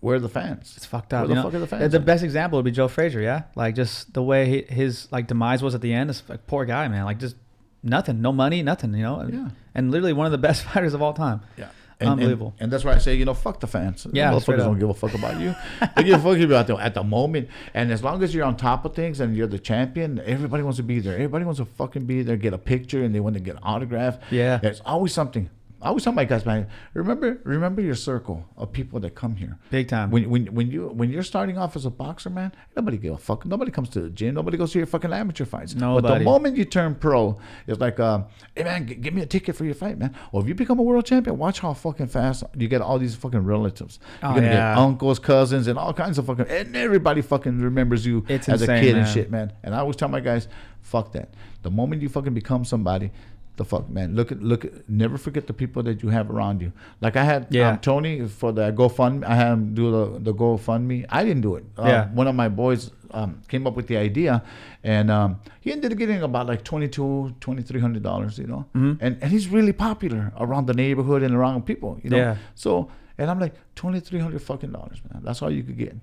where 0.00 0.16
are 0.16 0.20
the 0.20 0.28
fans? 0.28 0.74
It's 0.76 0.84
fucked 0.86 1.12
up. 1.14 1.20
Where 1.20 1.28
the 1.28 1.32
you 1.32 1.34
know? 1.36 1.42
fuck 1.44 1.54
are 1.54 1.58
the 1.60 1.66
fans? 1.66 1.92
the 1.92 2.00
best 2.00 2.22
example 2.24 2.58
would 2.58 2.64
be 2.64 2.70
Joe 2.70 2.88
Frazier. 2.88 3.20
Yeah, 3.22 3.42
like 3.54 3.74
just 3.74 4.12
the 4.14 4.22
way 4.22 4.46
he, 4.46 4.74
his 4.74 5.08
like 5.12 5.26
demise 5.28 5.62
was 5.62 5.74
at 5.74 5.80
the 5.80 5.92
end. 5.94 6.10
Is 6.10 6.22
like 6.28 6.46
poor 6.46 6.64
guy, 6.66 6.88
man. 6.88 7.04
Like 7.06 7.18
just 7.18 7.36
nothing, 7.82 8.20
no 8.22 8.30
money, 8.32 8.62
nothing. 8.62 8.92
You 8.94 9.02
know. 9.02 9.28
Yeah. 9.30 9.48
and 9.74 9.90
literally 9.90 10.12
one 10.12 10.26
of 10.26 10.32
the 10.32 10.38
best 10.38 10.62
fighters 10.68 10.92
of 10.94 11.00
all 11.02 11.12
time. 11.14 11.40
Yeah. 11.58 11.68
And, 12.00 12.10
Unbelievable. 12.10 12.54
And, 12.54 12.64
and 12.64 12.72
that's 12.72 12.84
why 12.84 12.94
I 12.94 12.98
say, 12.98 13.14
you 13.14 13.24
know, 13.24 13.34
fuck 13.34 13.60
the 13.60 13.66
fans. 13.66 14.06
Yeah, 14.12 14.32
motherfuckers 14.32 14.58
don't 14.58 14.78
give 14.78 14.90
a 14.90 14.94
fuck 14.94 15.14
about 15.14 15.40
you. 15.40 15.54
they 15.96 16.04
give 16.04 16.24
a 16.24 16.34
fuck 16.34 16.42
about 16.42 16.66
the, 16.66 16.76
at 16.76 16.94
the 16.94 17.04
moment. 17.04 17.48
And 17.72 17.92
as 17.92 18.02
long 18.02 18.22
as 18.22 18.34
you're 18.34 18.44
on 18.44 18.56
top 18.56 18.84
of 18.84 18.94
things 18.94 19.20
and 19.20 19.36
you're 19.36 19.46
the 19.46 19.58
champion, 19.58 20.20
everybody 20.24 20.62
wants 20.62 20.76
to 20.78 20.82
be 20.82 20.98
there. 21.00 21.14
Everybody 21.14 21.44
wants 21.44 21.58
to 21.58 21.64
fucking 21.66 22.06
be 22.06 22.22
there, 22.22 22.36
get 22.36 22.52
a 22.52 22.58
picture, 22.58 23.04
and 23.04 23.14
they 23.14 23.20
want 23.20 23.34
to 23.34 23.40
get 23.40 23.56
an 23.56 23.62
autograph. 23.62 24.18
Yeah. 24.30 24.58
There's 24.58 24.80
always 24.80 25.12
something. 25.12 25.50
I 25.84 25.88
always 25.88 26.02
tell 26.02 26.12
my 26.14 26.24
guys, 26.24 26.46
man, 26.46 26.66
remember, 26.94 27.40
remember 27.44 27.82
your 27.82 27.94
circle 27.94 28.44
of 28.56 28.72
people 28.72 28.98
that 29.00 29.14
come 29.14 29.36
here. 29.36 29.58
Big 29.70 29.86
time. 29.86 30.10
When, 30.10 30.30
when 30.30 30.46
when 30.46 30.70
you 30.70 30.88
when 30.88 31.10
you're 31.10 31.22
starting 31.22 31.58
off 31.58 31.76
as 31.76 31.84
a 31.84 31.90
boxer, 31.90 32.30
man, 32.30 32.52
nobody 32.74 32.96
give 32.96 33.12
a 33.14 33.18
fuck. 33.18 33.44
Nobody 33.44 33.70
comes 33.70 33.90
to 33.90 34.00
the 34.00 34.08
gym. 34.10 34.34
Nobody 34.34 34.56
goes 34.56 34.72
to 34.72 34.78
your 34.78 34.86
fucking 34.86 35.12
amateur 35.12 35.44
fights. 35.44 35.74
Nobody. 35.74 36.08
But 36.08 36.18
the 36.18 36.24
moment 36.24 36.56
you 36.56 36.64
turn 36.64 36.94
pro, 36.94 37.38
it's 37.66 37.78
like, 37.80 38.00
uh, 38.00 38.22
hey 38.56 38.64
man, 38.64 38.86
g- 38.88 38.94
give 38.94 39.12
me 39.12 39.22
a 39.22 39.26
ticket 39.26 39.54
for 39.56 39.64
your 39.66 39.74
fight, 39.74 39.98
man. 39.98 40.14
Or 40.32 40.40
if 40.40 40.48
you 40.48 40.54
become 40.54 40.78
a 40.78 40.82
world 40.82 41.04
champion, 41.04 41.36
watch 41.38 41.60
how 41.60 41.74
fucking 41.74 42.06
fast 42.08 42.44
you 42.56 42.66
get 42.66 42.80
all 42.80 42.98
these 42.98 43.14
fucking 43.14 43.44
relatives. 43.44 43.98
You're 44.22 44.30
Oh, 44.30 44.34
gonna 44.36 44.46
yeah. 44.46 44.74
get 44.74 44.78
uncles, 44.78 45.18
cousins, 45.18 45.66
and 45.66 45.78
all 45.78 45.92
kinds 45.92 46.16
of 46.18 46.24
fucking, 46.26 46.46
and 46.48 46.74
everybody 46.74 47.20
fucking 47.20 47.60
remembers 47.60 48.06
you 48.06 48.24
It's 48.28 48.48
as 48.48 48.62
a 48.62 48.64
insane, 48.64 48.82
kid 48.82 48.96
and 48.96 49.06
shit, 49.06 49.30
man. 49.30 49.52
And 49.62 49.74
I 49.74 49.80
always 49.80 49.96
tell 49.96 50.08
my 50.08 50.20
guys, 50.20 50.48
fuck 50.80 51.12
that. 51.12 51.34
The 51.62 51.70
moment 51.70 52.00
you 52.00 52.08
fucking 52.08 52.32
become 52.32 52.64
somebody. 52.64 53.10
The 53.56 53.64
fuck, 53.64 53.88
man! 53.88 54.16
Look 54.16 54.32
at, 54.32 54.42
look 54.42 54.64
at. 54.64 54.88
Never 54.88 55.16
forget 55.16 55.46
the 55.46 55.52
people 55.52 55.82
that 55.84 56.02
you 56.02 56.08
have 56.08 56.28
around 56.28 56.60
you. 56.60 56.72
Like 57.00 57.14
I 57.14 57.22
had 57.22 57.46
Yeah. 57.50 57.70
um, 57.70 57.78
Tony 57.78 58.26
for 58.26 58.50
the 58.50 58.72
GoFundMe. 58.72 59.24
I 59.24 59.36
had 59.36 59.52
him 59.52 59.74
do 59.74 59.90
the 59.92 60.18
the 60.18 60.34
GoFundMe. 60.34 61.06
I 61.08 61.22
didn't 61.22 61.42
do 61.42 61.54
it. 61.54 61.64
Um, 61.78 61.86
Yeah. 61.86 62.08
One 62.12 62.26
of 62.26 62.34
my 62.34 62.48
boys 62.48 62.90
um, 63.12 63.42
came 63.46 63.64
up 63.68 63.76
with 63.76 63.86
the 63.86 63.96
idea, 63.96 64.42
and 64.82 65.08
um, 65.08 65.38
he 65.60 65.70
ended 65.70 65.92
up 65.92 65.98
getting 65.98 66.20
about 66.22 66.48
like 66.48 66.64
twenty 66.64 66.88
two, 66.88 67.32
twenty 67.40 67.62
three 67.62 67.80
hundred 67.80 68.02
dollars. 68.02 68.38
You 68.38 68.48
know, 68.48 68.66
Mm-hmm. 68.74 68.94
and 69.04 69.18
and 69.22 69.30
he's 69.30 69.46
really 69.46 69.72
popular 69.72 70.32
around 70.40 70.66
the 70.66 70.74
neighborhood 70.74 71.22
and 71.22 71.32
around 71.32 71.64
people. 71.64 72.00
You 72.02 72.10
know, 72.10 72.16
Yeah. 72.16 72.36
so 72.56 72.90
and 73.18 73.30
I'm 73.30 73.38
like 73.38 73.54
twenty 73.76 74.00
three 74.00 74.18
hundred 74.18 74.42
fucking 74.42 74.72
dollars, 74.72 75.00
man. 75.12 75.22
That's 75.22 75.42
all 75.42 75.50
you 75.52 75.62
could 75.62 75.78
get. 75.78 75.94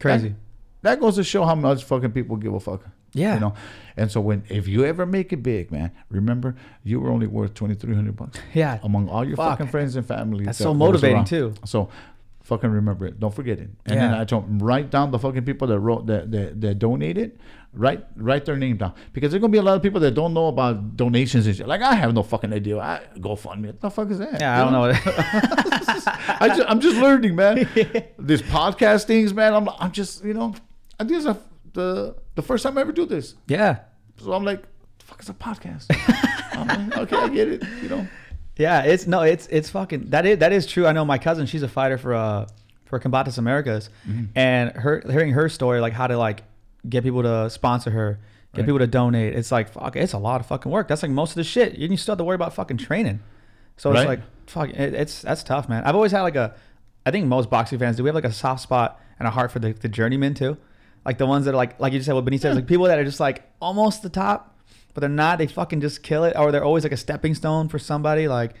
Crazy. 0.00 0.28
That, 0.28 0.36
that 0.82 1.00
goes 1.00 1.16
to 1.16 1.24
show 1.24 1.44
how 1.44 1.54
much 1.54 1.84
fucking 1.84 2.12
people 2.12 2.36
give 2.36 2.54
a 2.54 2.60
fuck. 2.60 2.82
Yeah. 3.14 3.34
You 3.34 3.40
know, 3.40 3.54
and 3.96 4.10
so 4.10 4.20
when 4.20 4.44
if 4.48 4.68
you 4.68 4.84
ever 4.84 5.06
make 5.06 5.32
it 5.32 5.42
big, 5.42 5.70
man, 5.70 5.90
remember 6.10 6.54
you 6.84 7.00
were 7.00 7.10
only 7.10 7.26
worth 7.26 7.54
twenty 7.54 7.74
three 7.74 7.94
hundred 7.94 8.16
bucks 8.16 8.38
Yeah. 8.54 8.78
among 8.82 9.08
all 9.08 9.24
your 9.24 9.36
Fuck. 9.36 9.50
fucking 9.58 9.68
friends 9.68 9.96
and 9.96 10.06
family. 10.06 10.44
That's 10.44 10.58
that- 10.58 10.64
so 10.64 10.74
motivating, 10.74 11.24
too. 11.24 11.54
So 11.64 11.88
fucking 12.44 12.70
remember 12.70 13.06
it. 13.06 13.18
Don't 13.20 13.34
forget 13.34 13.58
it. 13.58 13.70
And 13.86 13.98
then 14.00 14.12
Yeah. 14.12 14.20
I 14.20 14.24
told 14.24 14.44
write 14.62 14.90
down 14.90 15.10
the 15.10 15.18
fucking 15.18 15.44
people 15.44 15.68
that 15.68 15.78
wrote 15.80 16.06
that 16.06 16.30
that, 16.32 16.60
that 16.60 16.78
donated. 16.78 17.38
Write 17.74 18.06
write 18.16 18.46
their 18.46 18.56
name 18.56 18.78
down 18.78 18.94
because 19.12 19.30
there's 19.30 19.40
gonna 19.42 19.50
be 19.52 19.58
a 19.58 19.62
lot 19.62 19.76
of 19.76 19.82
people 19.82 20.00
that 20.00 20.12
don't 20.12 20.32
know 20.32 20.46
about 20.48 20.96
donations 20.96 21.46
and 21.46 21.54
shit. 21.54 21.68
Like 21.68 21.82
I 21.82 21.94
have 21.94 22.14
no 22.14 22.22
fucking 22.22 22.50
idea. 22.52 22.78
I 22.78 23.00
GoFundMe. 23.18 23.66
What 23.66 23.80
the 23.80 23.90
fuck 23.90 24.10
is 24.10 24.18
that? 24.18 24.40
Yeah, 24.40 24.56
I 24.56 24.64
don't 24.64 24.72
know. 24.72 24.88
I 26.40 26.48
just, 26.48 26.62
I'm 26.70 26.80
just 26.80 26.96
learning, 26.96 27.36
man. 27.36 27.68
This 28.18 28.40
podcast 28.42 29.04
things, 29.04 29.34
man. 29.34 29.52
I'm 29.54 29.68
I'm 29.78 29.92
just 29.92 30.24
you 30.24 30.32
know, 30.34 30.54
I 30.98 31.04
think 31.04 31.18
it's 31.18 31.26
a, 31.26 31.38
the 31.74 32.16
the 32.38 32.42
first 32.42 32.62
time 32.62 32.78
I 32.78 32.82
ever 32.82 32.92
do 32.92 33.04
this. 33.04 33.34
yeah. 33.48 33.80
So 34.16 34.32
I'm 34.32 34.44
like, 34.44 34.62
the 34.98 35.04
fuck 35.04 35.20
is 35.22 35.28
a 35.28 35.34
podcast? 35.34 35.86
I'm 36.52 36.88
like, 36.90 36.98
okay, 37.12 37.16
I 37.16 37.28
get 37.28 37.48
it. 37.48 37.62
You 37.82 37.88
know. 37.88 38.08
Yeah, 38.56 38.82
it's 38.82 39.06
no, 39.06 39.22
it's 39.22 39.46
it's 39.48 39.70
fucking 39.70 40.10
that 40.10 40.24
is 40.26 40.38
that 40.38 40.52
is 40.52 40.66
true. 40.66 40.86
I 40.86 40.92
know 40.92 41.04
my 41.04 41.18
cousin, 41.18 41.46
she's 41.46 41.62
a 41.62 41.68
fighter 41.68 41.98
for 41.98 42.14
uh 42.14 42.46
for 42.86 42.98
Combates 42.98 43.38
Americas, 43.38 43.90
Mm-hmm. 44.08 44.24
and 44.34 44.72
her 44.72 45.02
hearing 45.08 45.32
her 45.32 45.48
story, 45.48 45.80
like 45.80 45.92
how 45.92 46.06
to 46.06 46.16
like 46.16 46.42
get 46.88 47.02
people 47.04 47.22
to 47.22 47.50
sponsor 47.50 47.90
her, 47.90 48.18
get 48.54 48.60
Right. 48.62 48.66
people 48.66 48.78
to 48.80 48.86
donate. 48.88 49.34
It's 49.36 49.52
like 49.52 49.68
fuck, 49.72 49.94
it's 49.96 50.12
a 50.14 50.18
lot 50.18 50.40
of 50.40 50.46
fucking 50.46 50.70
work. 50.72 50.88
That's 50.88 51.02
like 51.02 51.12
most 51.12 51.30
of 51.30 51.36
the 51.36 51.44
shit. 51.44 51.76
You 51.78 51.96
still 51.96 52.12
have 52.12 52.18
to 52.18 52.24
worry 52.24 52.34
about 52.36 52.54
fucking 52.54 52.78
training. 52.78 53.20
So 53.76 53.92
it's 53.92 54.06
like 54.06 54.20
fuck, 54.46 54.70
it, 54.70 54.94
it's 54.94 55.22
that's 55.22 55.42
tough, 55.44 55.68
man. 55.68 55.84
I've 55.84 55.94
always 55.94 56.10
had 56.12 56.22
like 56.22 56.34
a, 56.36 56.54
I 57.06 57.10
think 57.12 57.26
most 57.26 57.50
boxing 57.50 57.78
fans 57.78 57.96
do. 57.96 58.02
We 58.02 58.08
have 58.08 58.14
like 58.16 58.24
a 58.24 58.32
soft 58.32 58.62
spot 58.62 59.00
and 59.20 59.28
a 59.28 59.30
heart 59.30 59.52
for 59.52 59.60
the, 59.60 59.72
the 59.74 59.88
journeyman 59.88 60.34
too, 60.34 60.56
like 61.04 61.18
the 61.18 61.26
ones 61.26 61.44
that 61.44 61.54
are 61.54 61.56
like 61.56 61.78
like 61.80 61.92
you 61.92 61.98
just 61.98 62.06
said, 62.06 62.14
what 62.14 62.24
Benny 62.24 62.38
says, 62.38 62.54
like 62.56 62.66
people 62.66 62.86
that 62.86 62.98
are 62.98 63.04
just 63.04 63.20
like 63.20 63.50
almost 63.60 64.02
the 64.02 64.08
top. 64.10 64.54
But 64.94 65.00
they're 65.02 65.10
not. 65.10 65.38
They 65.38 65.46
fucking 65.46 65.80
just 65.80 66.02
kill 66.02 66.24
it, 66.24 66.34
or 66.36 66.50
they're 66.50 66.64
always 66.64 66.82
like 66.82 66.92
a 66.92 66.96
stepping 66.96 67.34
stone 67.34 67.68
for 67.68 67.78
somebody. 67.78 68.26
Like, 68.26 68.54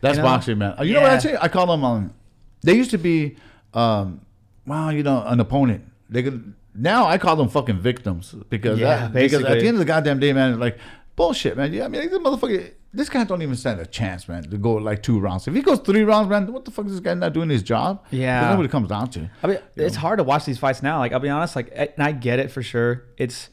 That's 0.00 0.16
You 0.16 0.22
know? 0.22 0.28
boxing, 0.28 0.58
man. 0.58 0.74
You 0.82 0.94
know 0.94 1.00
what 1.00 1.08
Yeah. 1.10 1.14
I 1.14 1.18
say? 1.18 1.36
I 1.40 1.48
call 1.48 1.66
them. 1.66 1.82
Um, 1.84 2.14
they 2.62 2.74
used 2.74 2.90
to 2.92 2.98
be, 2.98 3.36
um, 3.74 4.20
well, 4.66 4.92
you 4.92 5.02
know, 5.02 5.24
an 5.26 5.40
opponent. 5.40 5.84
They 6.08 6.22
could 6.22 6.54
now 6.74 7.06
I 7.06 7.18
call 7.18 7.34
them 7.36 7.48
fucking 7.48 7.78
victims 7.80 8.34
because 8.48 8.78
Yeah, 8.78 9.08
that- 9.08 9.12
because 9.12 9.42
at 9.44 9.58
the 9.58 9.66
end 9.66 9.76
of 9.76 9.78
the 9.78 9.84
goddamn 9.84 10.20
day, 10.20 10.32
man, 10.32 10.60
like 10.60 10.78
bullshit, 11.16 11.56
man. 11.56 11.72
Yeah, 11.72 11.86
I 11.86 11.88
mean, 11.88 12.00
like, 12.02 12.10
this 12.10 12.18
motherfucker. 12.20 12.72
This 12.94 13.08
guy 13.08 13.24
don't 13.24 13.40
even 13.40 13.56
stand 13.56 13.80
a 13.80 13.86
chance, 13.86 14.28
man, 14.28 14.42
to 14.42 14.58
go 14.58 14.74
like 14.74 15.02
two 15.02 15.18
rounds. 15.18 15.48
If 15.48 15.54
he 15.54 15.62
goes 15.62 15.78
three 15.78 16.02
rounds, 16.02 16.28
man, 16.28 16.52
what 16.52 16.66
the 16.66 16.70
fuck 16.70 16.84
is 16.86 16.92
this 16.92 17.00
guy 17.00 17.14
not 17.14 17.32
doing 17.32 17.48
his 17.48 17.62
job? 17.62 18.04
Yeah. 18.10 18.42
That's 18.42 18.56
what 18.58 18.66
it 18.66 18.70
comes 18.70 18.88
down 18.88 19.08
to. 19.10 19.30
I 19.42 19.46
mean, 19.46 19.58
it's 19.76 19.96
hard 19.96 20.18
to 20.18 20.24
watch 20.24 20.44
these 20.44 20.58
fights 20.58 20.82
now. 20.82 20.98
Like, 20.98 21.12
I'll 21.12 21.20
be 21.20 21.30
honest, 21.30 21.56
like, 21.56 21.72
and 21.74 21.90
I 21.98 22.12
get 22.12 22.38
it 22.38 22.50
for 22.50 22.62
sure. 22.62 23.04
It's, 23.16 23.48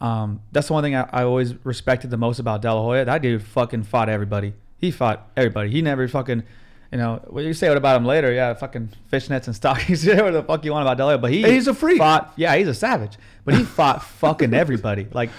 um, 0.00 0.40
that's 0.50 0.66
the 0.66 0.72
one 0.72 0.82
thing 0.82 0.96
I, 0.96 1.08
I 1.12 1.22
always 1.22 1.54
respected 1.64 2.10
the 2.10 2.16
most 2.16 2.40
about 2.40 2.62
De 2.62 2.74
La 2.74 2.82
Hoya. 2.82 3.04
That 3.04 3.22
dude 3.22 3.42
fucking 3.42 3.84
fought 3.84 4.08
everybody. 4.08 4.54
He 4.78 4.90
fought 4.90 5.30
everybody. 5.36 5.70
He 5.70 5.82
never 5.82 6.08
fucking, 6.08 6.42
you 6.90 6.98
know, 6.98 7.22
what 7.28 7.44
you 7.44 7.54
say 7.54 7.68
what 7.68 7.76
about 7.76 7.96
him 7.96 8.04
later? 8.06 8.32
Yeah, 8.32 8.54
fucking 8.54 8.90
fishnets 9.12 9.46
and 9.46 9.54
stockings. 9.54 10.00
Say 10.04 10.20
what 10.20 10.32
the 10.32 10.42
fuck 10.42 10.64
you 10.64 10.72
want 10.72 10.82
about 10.82 10.96
De 10.96 11.04
La 11.04 11.10
Hoya, 11.10 11.18
but 11.18 11.30
he 11.30 11.44
he's 11.44 11.68
a 11.68 11.74
freak. 11.74 11.98
Fought, 11.98 12.32
yeah, 12.34 12.56
he's 12.56 12.66
a 12.66 12.74
savage. 12.74 13.18
But 13.44 13.54
he 13.54 13.62
fought 13.78 14.02
fucking 14.02 14.52
everybody. 14.52 15.06
Like, 15.12 15.30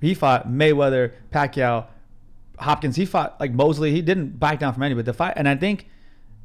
he 0.00 0.12
fought 0.12 0.48
Mayweather, 0.48 1.12
Pacquiao, 1.32 1.86
Hopkins. 2.60 2.96
He 2.96 3.04
fought 3.04 3.38
like 3.40 3.52
Mosley. 3.52 3.92
He 3.92 4.02
didn't 4.02 4.38
back 4.38 4.58
down 4.58 4.72
from 4.74 4.82
anybody. 4.82 5.04
But 5.04 5.12
the 5.12 5.16
fight, 5.16 5.34
and 5.36 5.48
I 5.48 5.56
think 5.56 5.88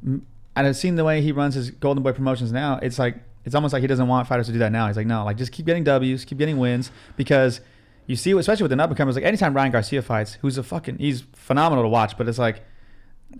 mm, 0.06 0.22
and 0.56 0.66
I've 0.66 0.76
seen 0.76 0.96
the 0.96 1.04
way 1.04 1.20
he 1.20 1.32
runs 1.32 1.54
his 1.54 1.70
Golden 1.70 2.02
Boy 2.02 2.12
promotions 2.12 2.52
now. 2.52 2.78
It's 2.82 2.98
like 2.98 3.16
it's 3.44 3.54
almost 3.54 3.72
like 3.72 3.82
he 3.82 3.86
doesn't 3.86 4.08
want 4.08 4.26
fighters 4.28 4.46
to 4.46 4.52
do 4.52 4.58
that 4.60 4.72
now. 4.72 4.86
He's 4.86 4.96
like, 4.96 5.06
no, 5.06 5.24
like 5.24 5.36
just 5.36 5.52
keep 5.52 5.66
getting 5.66 5.84
W's, 5.84 6.24
keep 6.24 6.38
getting 6.38 6.58
wins 6.58 6.90
because 7.16 7.60
you 8.06 8.16
see, 8.16 8.32
especially 8.32 8.64
with 8.64 8.70
the 8.70 8.82
up 8.82 8.90
and 8.90 8.96
comers, 8.96 9.14
like 9.16 9.24
anytime 9.24 9.54
Ryan 9.54 9.72
Garcia 9.72 10.02
fights, 10.02 10.34
who's 10.34 10.58
a 10.58 10.62
fucking 10.62 10.98
he's 10.98 11.22
phenomenal 11.32 11.84
to 11.84 11.88
watch, 11.88 12.16
but 12.16 12.28
it's 12.28 12.38
like 12.38 12.62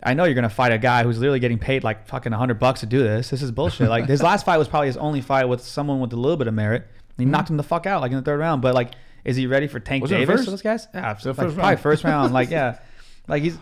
I 0.02 0.14
know 0.14 0.24
you're 0.24 0.34
gonna 0.34 0.48
fight 0.48 0.72
a 0.72 0.78
guy 0.78 1.04
who's 1.04 1.18
literally 1.18 1.40
getting 1.40 1.58
paid 1.58 1.84
like 1.84 2.08
fucking 2.08 2.32
hundred 2.32 2.58
bucks 2.58 2.80
to 2.80 2.86
do 2.86 2.98
this. 3.02 3.30
This 3.30 3.42
is 3.42 3.50
bullshit. 3.50 3.88
Like 3.88 4.06
his 4.06 4.22
last 4.22 4.44
fight 4.44 4.58
was 4.58 4.68
probably 4.68 4.88
his 4.88 4.96
only 4.96 5.20
fight 5.20 5.44
with 5.44 5.60
someone 5.60 6.00
with 6.00 6.12
a 6.12 6.16
little 6.16 6.36
bit 6.36 6.48
of 6.48 6.54
merit. 6.54 6.86
He 7.16 7.22
mm-hmm. 7.22 7.30
knocked 7.30 7.50
him 7.50 7.56
the 7.56 7.62
fuck 7.62 7.86
out 7.86 8.00
like 8.00 8.10
in 8.10 8.16
the 8.16 8.22
third 8.22 8.38
round. 8.38 8.60
But 8.60 8.74
like, 8.74 8.94
is 9.24 9.36
he 9.36 9.46
ready 9.46 9.66
for 9.66 9.80
Tank 9.80 10.02
Was 10.02 10.10
Davis? 10.10 10.46
Those 10.46 10.62
guys? 10.62 10.86
Yeah, 10.94 11.08
like, 11.08 11.20
first 11.20 11.36
probably 11.36 11.56
round? 11.56 11.80
first 11.80 12.04
round. 12.04 12.32
Like 12.34 12.50
yeah, 12.50 12.78
like 13.28 13.42
he's 13.42 13.58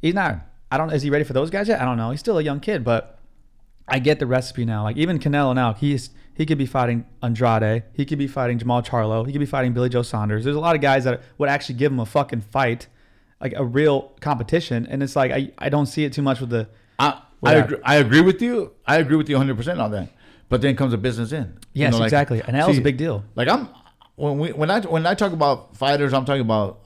he's 0.00 0.14
not. 0.14 0.40
I 0.70 0.78
don't. 0.78 0.92
Is 0.92 1.02
he 1.02 1.10
ready 1.10 1.24
for 1.24 1.32
those 1.32 1.50
guys 1.50 1.68
yet? 1.68 1.80
I 1.80 1.84
don't 1.84 1.96
know. 1.96 2.10
He's 2.10 2.20
still 2.20 2.38
a 2.38 2.42
young 2.42 2.60
kid, 2.60 2.82
but 2.82 3.18
I 3.88 3.98
get 3.98 4.18
the 4.18 4.26
recipe 4.26 4.64
now. 4.64 4.82
Like 4.82 4.96
even 4.96 5.18
Canelo 5.18 5.54
now, 5.54 5.74
he's 5.74 6.10
he 6.36 6.44
could 6.44 6.58
be 6.58 6.66
fighting 6.66 7.06
Andrade. 7.22 7.84
He 7.94 8.04
could 8.04 8.18
be 8.18 8.26
fighting 8.26 8.58
Jermall 8.58 8.84
Charlo. 8.84 9.24
He 9.24 9.32
could 9.32 9.38
be 9.38 9.46
fighting 9.46 9.72
Billy 9.72 9.88
Joe 9.88 10.02
Saunders. 10.02 10.44
There's 10.44 10.56
a 10.56 10.60
lot 10.60 10.74
of 10.74 10.82
guys 10.82 11.04
that 11.04 11.22
would 11.38 11.48
actually 11.48 11.76
give 11.76 11.92
him 11.92 12.00
a 12.00 12.06
fucking 12.06 12.42
fight, 12.42 12.88
like 13.40 13.54
a 13.56 13.64
real 13.64 14.12
competition. 14.20 14.86
And 14.86 15.02
it's 15.02 15.16
like 15.16 15.30
I, 15.30 15.52
I 15.58 15.68
don't 15.68 15.86
see 15.86 16.04
it 16.04 16.12
too 16.12 16.22
much 16.22 16.40
with 16.40 16.50
the 16.50 16.68
I, 16.98 17.22
I, 17.42 17.54
agree, 17.54 17.78
I 17.84 17.96
agree 17.96 18.20
with 18.20 18.42
you. 18.42 18.72
I 18.86 18.96
agree 18.96 19.16
with 19.16 19.28
you 19.28 19.36
100 19.36 19.56
percent 19.56 19.80
on 19.80 19.92
that. 19.92 20.10
But 20.48 20.62
then 20.62 20.76
comes 20.76 20.92
a 20.92 20.98
business 20.98 21.32
in. 21.32 21.58
You 21.72 21.82
yes 21.82 21.92
know, 21.92 21.98
like- 21.98 22.06
exactly. 22.06 22.42
And 22.42 22.56
that 22.56 22.66
was 22.66 22.78
a 22.78 22.82
big 22.82 22.96
deal. 22.96 23.24
Like 23.34 23.48
I'm 23.48 23.68
when 24.16 24.38
we 24.38 24.52
when 24.52 24.70
I 24.70 24.80
when 24.80 25.06
I 25.06 25.14
talk 25.14 25.32
about 25.32 25.76
fighters, 25.76 26.12
I'm 26.12 26.24
talking 26.24 26.42
about 26.42 26.80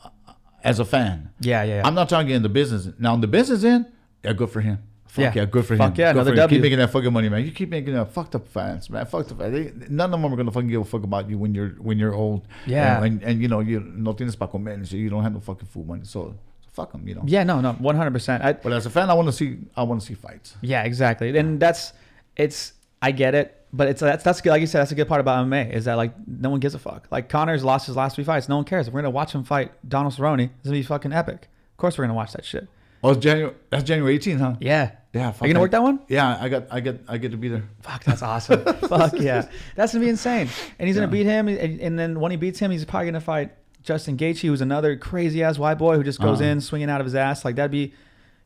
as 0.62 0.78
a 0.78 0.84
fan. 0.84 1.30
Yeah 1.40 1.62
yeah. 1.62 1.76
yeah. 1.76 1.86
I'm 1.86 1.94
not 1.94 2.08
talking 2.08 2.30
in 2.30 2.42
the 2.42 2.48
business. 2.48 2.88
Now 2.98 3.14
in 3.14 3.20
the 3.20 3.28
business 3.28 3.64
end, 3.64 3.86
yeah, 4.22 4.32
good 4.32 4.50
for 4.50 4.60
him. 4.60 4.78
Fuck 5.06 5.34
Yeah. 5.34 5.42
yeah, 5.42 5.44
good 5.46 5.64
for 5.66 5.76
Fuck 5.76 5.86
him. 5.86 5.92
Fuck 5.92 5.98
yeah, 5.98 6.12
Good 6.12 6.20
another. 6.20 6.36
W. 6.36 6.56
Keep 6.56 6.62
making 6.62 6.78
that 6.78 6.90
fucking 6.90 7.12
money, 7.12 7.28
man. 7.28 7.44
You 7.44 7.50
keep 7.50 7.68
making 7.68 7.94
that. 7.94 8.12
Fuck 8.12 8.30
the 8.30 8.38
fans, 8.38 8.88
man. 8.90 9.06
Fuck 9.06 9.26
the 9.26 9.34
fans. 9.34 9.52
They, 9.52 9.88
none 9.88 10.14
of 10.14 10.20
them 10.20 10.32
are 10.32 10.36
gonna 10.36 10.52
fucking 10.52 10.68
give 10.68 10.82
a 10.82 10.84
fuck 10.84 11.02
about 11.02 11.28
you 11.28 11.36
when 11.36 11.52
you're 11.52 11.70
when 11.80 11.98
you're 11.98 12.14
old. 12.14 12.46
Yeah. 12.66 13.02
And, 13.02 13.06
and, 13.06 13.22
and 13.22 13.42
you 13.42 13.48
know 13.48 13.58
you 13.58 13.80
no 13.80 14.12
tienes 14.12 14.36
pa 14.38 14.46
comer, 14.46 14.84
shit. 14.84 15.00
you 15.00 15.10
don't 15.10 15.22
have 15.24 15.32
no 15.32 15.40
fucking 15.40 15.66
food 15.66 15.86
money. 15.88 16.02
So, 16.04 16.36
so 16.60 16.68
fuck 16.72 16.92
them, 16.92 17.08
you 17.08 17.16
know. 17.16 17.22
yeah 17.26 17.42
no 17.42 17.60
no 17.60 17.72
100. 17.72 18.12
percent 18.12 18.62
But 18.62 18.72
as 18.72 18.86
a 18.86 18.90
fan, 18.90 19.10
I 19.10 19.14
want 19.14 19.26
to 19.26 19.32
see 19.32 19.58
I 19.76 19.82
want 19.82 20.00
to 20.00 20.06
see 20.06 20.14
fights. 20.14 20.54
Yeah, 20.60 20.84
exactly. 20.84 21.36
And 21.36 21.58
that's 21.58 21.92
it's 22.36 22.74
I 23.02 23.10
get 23.10 23.34
it, 23.34 23.59
but 23.72 23.88
it's 23.88 24.00
that's 24.00 24.24
that's 24.24 24.40
good. 24.40 24.50
Like 24.50 24.60
you 24.60 24.66
said, 24.66 24.80
that's 24.80 24.92
a 24.92 24.94
good 24.94 25.08
part 25.08 25.20
about 25.20 25.46
MMA 25.46 25.72
is 25.72 25.84
that 25.86 25.94
like 25.94 26.12
no 26.26 26.50
one 26.50 26.60
gives 26.60 26.74
a 26.74 26.78
fuck. 26.78 27.06
Like 27.10 27.28
Conor's 27.28 27.64
lost 27.64 27.86
his 27.86 27.96
last 27.96 28.14
three 28.16 28.24
fights, 28.24 28.48
no 28.48 28.56
one 28.56 28.64
cares. 28.64 28.88
If 28.88 28.94
we're 28.94 29.00
gonna 29.02 29.10
watch 29.10 29.32
him 29.32 29.44
fight 29.44 29.72
Donald 29.88 30.14
Cerrone, 30.14 30.44
it's 30.44 30.64
gonna 30.64 30.76
be 30.76 30.82
fucking 30.82 31.12
epic. 31.12 31.48
Of 31.72 31.76
course, 31.76 31.96
we're 31.98 32.04
gonna 32.04 32.14
watch 32.14 32.32
that 32.32 32.44
shit. 32.44 32.68
Oh, 33.02 33.10
it's 33.10 33.20
January. 33.20 33.54
That's 33.70 33.84
January 33.84 34.18
18th, 34.18 34.38
huh? 34.40 34.54
Yeah. 34.60 34.90
Yeah. 35.14 35.32
Are 35.40 35.46
you 35.46 35.52
gonna 35.54 35.60
I- 35.60 35.62
work 35.62 35.70
that 35.70 35.82
one? 35.82 36.00
Yeah, 36.08 36.36
I 36.40 36.48
got 36.48 36.64
I 36.70 36.80
get 36.80 37.00
I 37.08 37.16
get 37.18 37.30
to 37.30 37.36
be 37.38 37.48
there. 37.48 37.64
Fuck, 37.82 38.04
that's 38.04 38.22
awesome. 38.22 38.62
fuck 38.88 39.14
yeah, 39.18 39.48
that's 39.76 39.92
gonna 39.92 40.04
be 40.04 40.10
insane. 40.10 40.48
And 40.78 40.86
he's 40.86 40.96
gonna 40.96 41.08
beat 41.08 41.26
him, 41.26 41.48
and, 41.48 41.80
and 41.80 41.98
then 41.98 42.20
when 42.20 42.30
he 42.30 42.36
beats 42.36 42.58
him, 42.58 42.70
he's 42.70 42.84
probably 42.84 43.06
gonna 43.06 43.20
fight 43.20 43.52
Justin 43.82 44.16
Gaethje, 44.16 44.42
who's 44.42 44.60
another 44.60 44.96
crazy 44.96 45.42
ass 45.42 45.58
white 45.58 45.78
boy 45.78 45.96
who 45.96 46.04
just 46.04 46.20
goes 46.20 46.40
Uh-huh. 46.40 46.50
in 46.50 46.60
swinging 46.60 46.90
out 46.90 47.00
of 47.00 47.06
his 47.06 47.14
ass. 47.14 47.44
Like 47.44 47.56
that'd 47.56 47.70
be, 47.70 47.94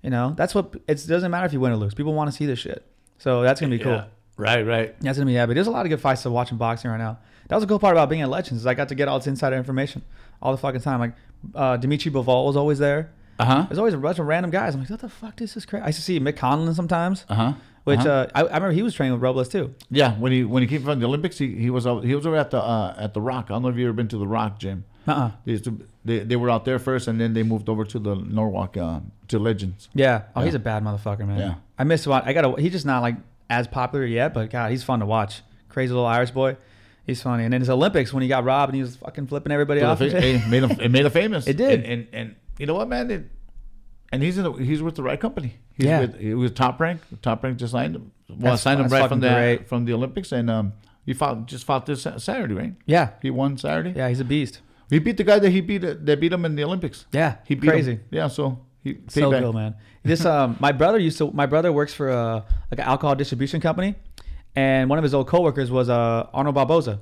you 0.02 0.10
know, 0.10 0.32
that's 0.36 0.54
what 0.54 0.74
it 0.86 1.04
doesn't 1.06 1.30
matter 1.30 1.46
if 1.46 1.52
you 1.52 1.58
win 1.60 1.72
or 1.72 1.76
lose. 1.76 1.92
People 1.94 2.14
want 2.14 2.30
to 2.30 2.36
see 2.36 2.46
this 2.46 2.60
shit. 2.60 2.84
So 3.18 3.42
that's 3.42 3.60
gonna 3.60 3.70
be 3.76 3.82
cool. 3.82 3.92
Yeah. 3.92 4.04
Right, 4.36 4.62
right. 4.66 4.98
That's 5.00 5.18
gonna 5.18 5.26
be 5.26 5.32
yeah, 5.34 5.46
but 5.46 5.54
there's 5.54 5.66
a 5.66 5.70
lot 5.70 5.86
of 5.86 5.90
good 5.90 6.00
fights 6.00 6.22
to 6.22 6.30
watch 6.30 6.50
in 6.50 6.56
boxing 6.58 6.90
right 6.90 6.98
now. 6.98 7.18
That 7.48 7.54
was 7.56 7.64
a 7.64 7.66
cool 7.66 7.78
part 7.78 7.94
about 7.94 8.08
being 8.08 8.22
at 8.22 8.28
Legends 8.28 8.62
is 8.62 8.66
I 8.66 8.74
got 8.74 8.88
to 8.88 8.94
get 8.94 9.06
all 9.06 9.18
this 9.18 9.26
insider 9.26 9.56
information 9.56 10.02
all 10.42 10.50
the 10.52 10.58
fucking 10.58 10.80
time. 10.80 10.98
Like 11.00 11.12
uh, 11.54 11.76
Dimitri 11.76 12.10
Bivol 12.10 12.46
was 12.46 12.56
always 12.56 12.78
there. 12.78 13.10
Uh 13.38 13.44
huh. 13.44 13.66
There's 13.68 13.78
always 13.78 13.94
a 13.94 13.98
bunch 13.98 14.18
of 14.18 14.26
random 14.26 14.50
guys. 14.50 14.74
I'm 14.74 14.80
like, 14.80 14.90
what 14.90 15.00
the 15.00 15.08
fuck? 15.08 15.36
This 15.36 15.56
is 15.56 15.66
crazy. 15.66 15.82
I 15.82 15.86
used 15.88 15.98
to 15.98 16.04
see 16.04 16.18
Mick 16.20 16.34
Conlan 16.36 16.74
sometimes, 16.74 17.24
Uh 17.28 17.34
huh. 17.34 17.52
which 17.84 18.00
uh, 18.00 18.28
I, 18.34 18.40
I 18.40 18.44
remember 18.44 18.72
he 18.72 18.82
was 18.82 18.94
training 18.94 19.12
with 19.12 19.22
Robles 19.22 19.48
too. 19.48 19.74
Yeah, 19.90 20.14
when 20.14 20.32
he 20.32 20.42
when 20.44 20.62
he 20.62 20.68
came 20.68 20.82
from 20.82 20.98
the 21.00 21.06
Olympics, 21.06 21.38
he, 21.38 21.54
he 21.54 21.68
was 21.70 21.86
out, 21.86 22.02
he 22.04 22.14
was 22.14 22.26
over 22.26 22.36
at 22.36 22.50
the 22.50 22.60
uh, 22.62 22.94
at 22.98 23.12
the 23.14 23.20
Rock. 23.20 23.46
I 23.46 23.54
don't 23.54 23.62
know 23.62 23.68
if 23.68 23.76
you 23.76 23.84
ever 23.86 23.92
been 23.92 24.08
to 24.08 24.18
the 24.18 24.26
Rock 24.26 24.58
gym. 24.58 24.84
Uh-uh. 25.06 25.32
They 25.44 25.58
to 25.58 25.86
they, 26.04 26.18
they 26.20 26.36
were 26.36 26.48
out 26.50 26.64
there 26.64 26.78
first, 26.78 27.08
and 27.08 27.20
then 27.20 27.34
they 27.34 27.42
moved 27.42 27.68
over 27.68 27.84
to 27.84 27.98
the 27.98 28.14
Norwalk 28.14 28.76
uh, 28.76 29.00
to 29.28 29.38
Legends. 29.38 29.88
Yeah. 29.94 30.22
Oh, 30.34 30.40
Yeah. 30.40 30.46
he's 30.46 30.54
a 30.54 30.58
bad 30.58 30.82
motherfucker, 30.82 31.26
man. 31.26 31.38
Yeah. 31.38 31.54
I 31.78 31.84
miss 31.84 32.06
watch. 32.06 32.24
I 32.26 32.32
gotta. 32.32 32.60
He's 32.60 32.72
just 32.72 32.86
not 32.86 33.02
like 33.02 33.16
as 33.50 33.66
popular 33.68 34.04
yet, 34.04 34.34
but 34.34 34.50
God, 34.50 34.70
he's 34.70 34.82
fun 34.82 35.00
to 35.00 35.06
watch. 35.06 35.42
Crazy 35.68 35.92
little 35.92 36.06
Irish 36.06 36.30
boy. 36.30 36.56
He's 37.06 37.20
funny. 37.20 37.44
And 37.44 37.52
then 37.52 37.60
his 37.60 37.68
Olympics 37.68 38.12
when 38.12 38.22
he 38.22 38.28
got 38.28 38.44
robbed 38.44 38.70
and 38.70 38.76
he 38.76 38.82
was 38.82 38.96
fucking 38.96 39.26
flipping 39.26 39.52
everybody 39.52 39.82
off. 39.82 39.98
the 39.98 40.10
fa- 40.10 40.24
it 40.26 40.46
made 40.48 40.62
him 40.62 40.70
it 40.80 40.90
made 40.90 41.04
him 41.04 41.10
famous. 41.12 41.46
It 41.48 41.56
did. 41.56 41.80
And 41.80 41.84
and, 41.84 42.08
and 42.12 42.36
you 42.58 42.66
know 42.66 42.74
what, 42.74 42.88
man? 42.88 43.10
It, 43.10 43.24
and 44.12 44.22
he's 44.22 44.38
in 44.38 44.46
a, 44.46 44.56
he's 44.56 44.80
with 44.82 44.94
the 44.94 45.02
right 45.02 45.20
company. 45.20 45.56
He's 45.76 45.86
Yeah. 45.86 46.00
with 46.00 46.18
he 46.18 46.32
was 46.34 46.52
top 46.52 46.80
rank. 46.80 47.00
Top 47.20 47.42
rank 47.44 47.58
just 47.58 47.72
signed 47.72 47.96
him. 47.96 48.12
Well, 48.28 48.38
That's- 48.38 48.62
signed 48.62 48.80
him 48.80 48.88
right 48.88 49.08
from 49.08 49.20
the 49.20 49.28
great. 49.28 49.68
from 49.68 49.84
the 49.84 49.92
Olympics, 49.92 50.32
and 50.32 50.48
um, 50.48 50.72
he 51.04 51.12
fought 51.12 51.46
just 51.46 51.64
fought 51.66 51.84
this 51.84 52.06
Saturday, 52.18 52.54
right? 52.54 52.74
yeah. 52.86 53.10
He 53.20 53.28
won 53.30 53.58
Saturday. 53.58 53.92
Yeah. 53.94 54.08
He's 54.08 54.20
a 54.20 54.24
beast. 54.24 54.60
He 54.88 54.98
beat 54.98 55.16
the 55.16 55.24
guy 55.24 55.38
that 55.40 55.50
he 55.50 55.60
beat 55.60 55.78
that 55.78 56.20
beat 56.20 56.32
him 56.32 56.44
in 56.44 56.54
the 56.56 56.64
Olympics. 56.64 57.04
Yeah. 57.12 57.36
He 57.44 57.54
beat 57.54 57.68
crazy. 57.68 57.92
Him. 57.92 58.04
Yeah, 58.10 58.28
so 58.28 58.60
he 58.84 58.98
so 59.08 59.30
cool, 59.40 59.52
man. 59.52 59.74
This 60.04 60.24
um, 60.24 60.56
my 60.60 60.70
brother 60.72 60.98
used 60.98 61.18
to. 61.18 61.30
My 61.32 61.46
brother 61.46 61.72
works 61.72 61.92
for 61.94 62.10
a 62.10 62.44
like 62.70 62.78
an 62.78 62.80
alcohol 62.80 63.14
distribution 63.16 63.60
company, 63.60 63.94
and 64.54 64.88
one 64.88 64.98
of 64.98 65.02
his 65.02 65.14
old 65.14 65.26
coworkers 65.26 65.70
was 65.70 65.88
uh 65.88 66.26
Arnold 66.32 66.54
Barboza. 66.54 67.00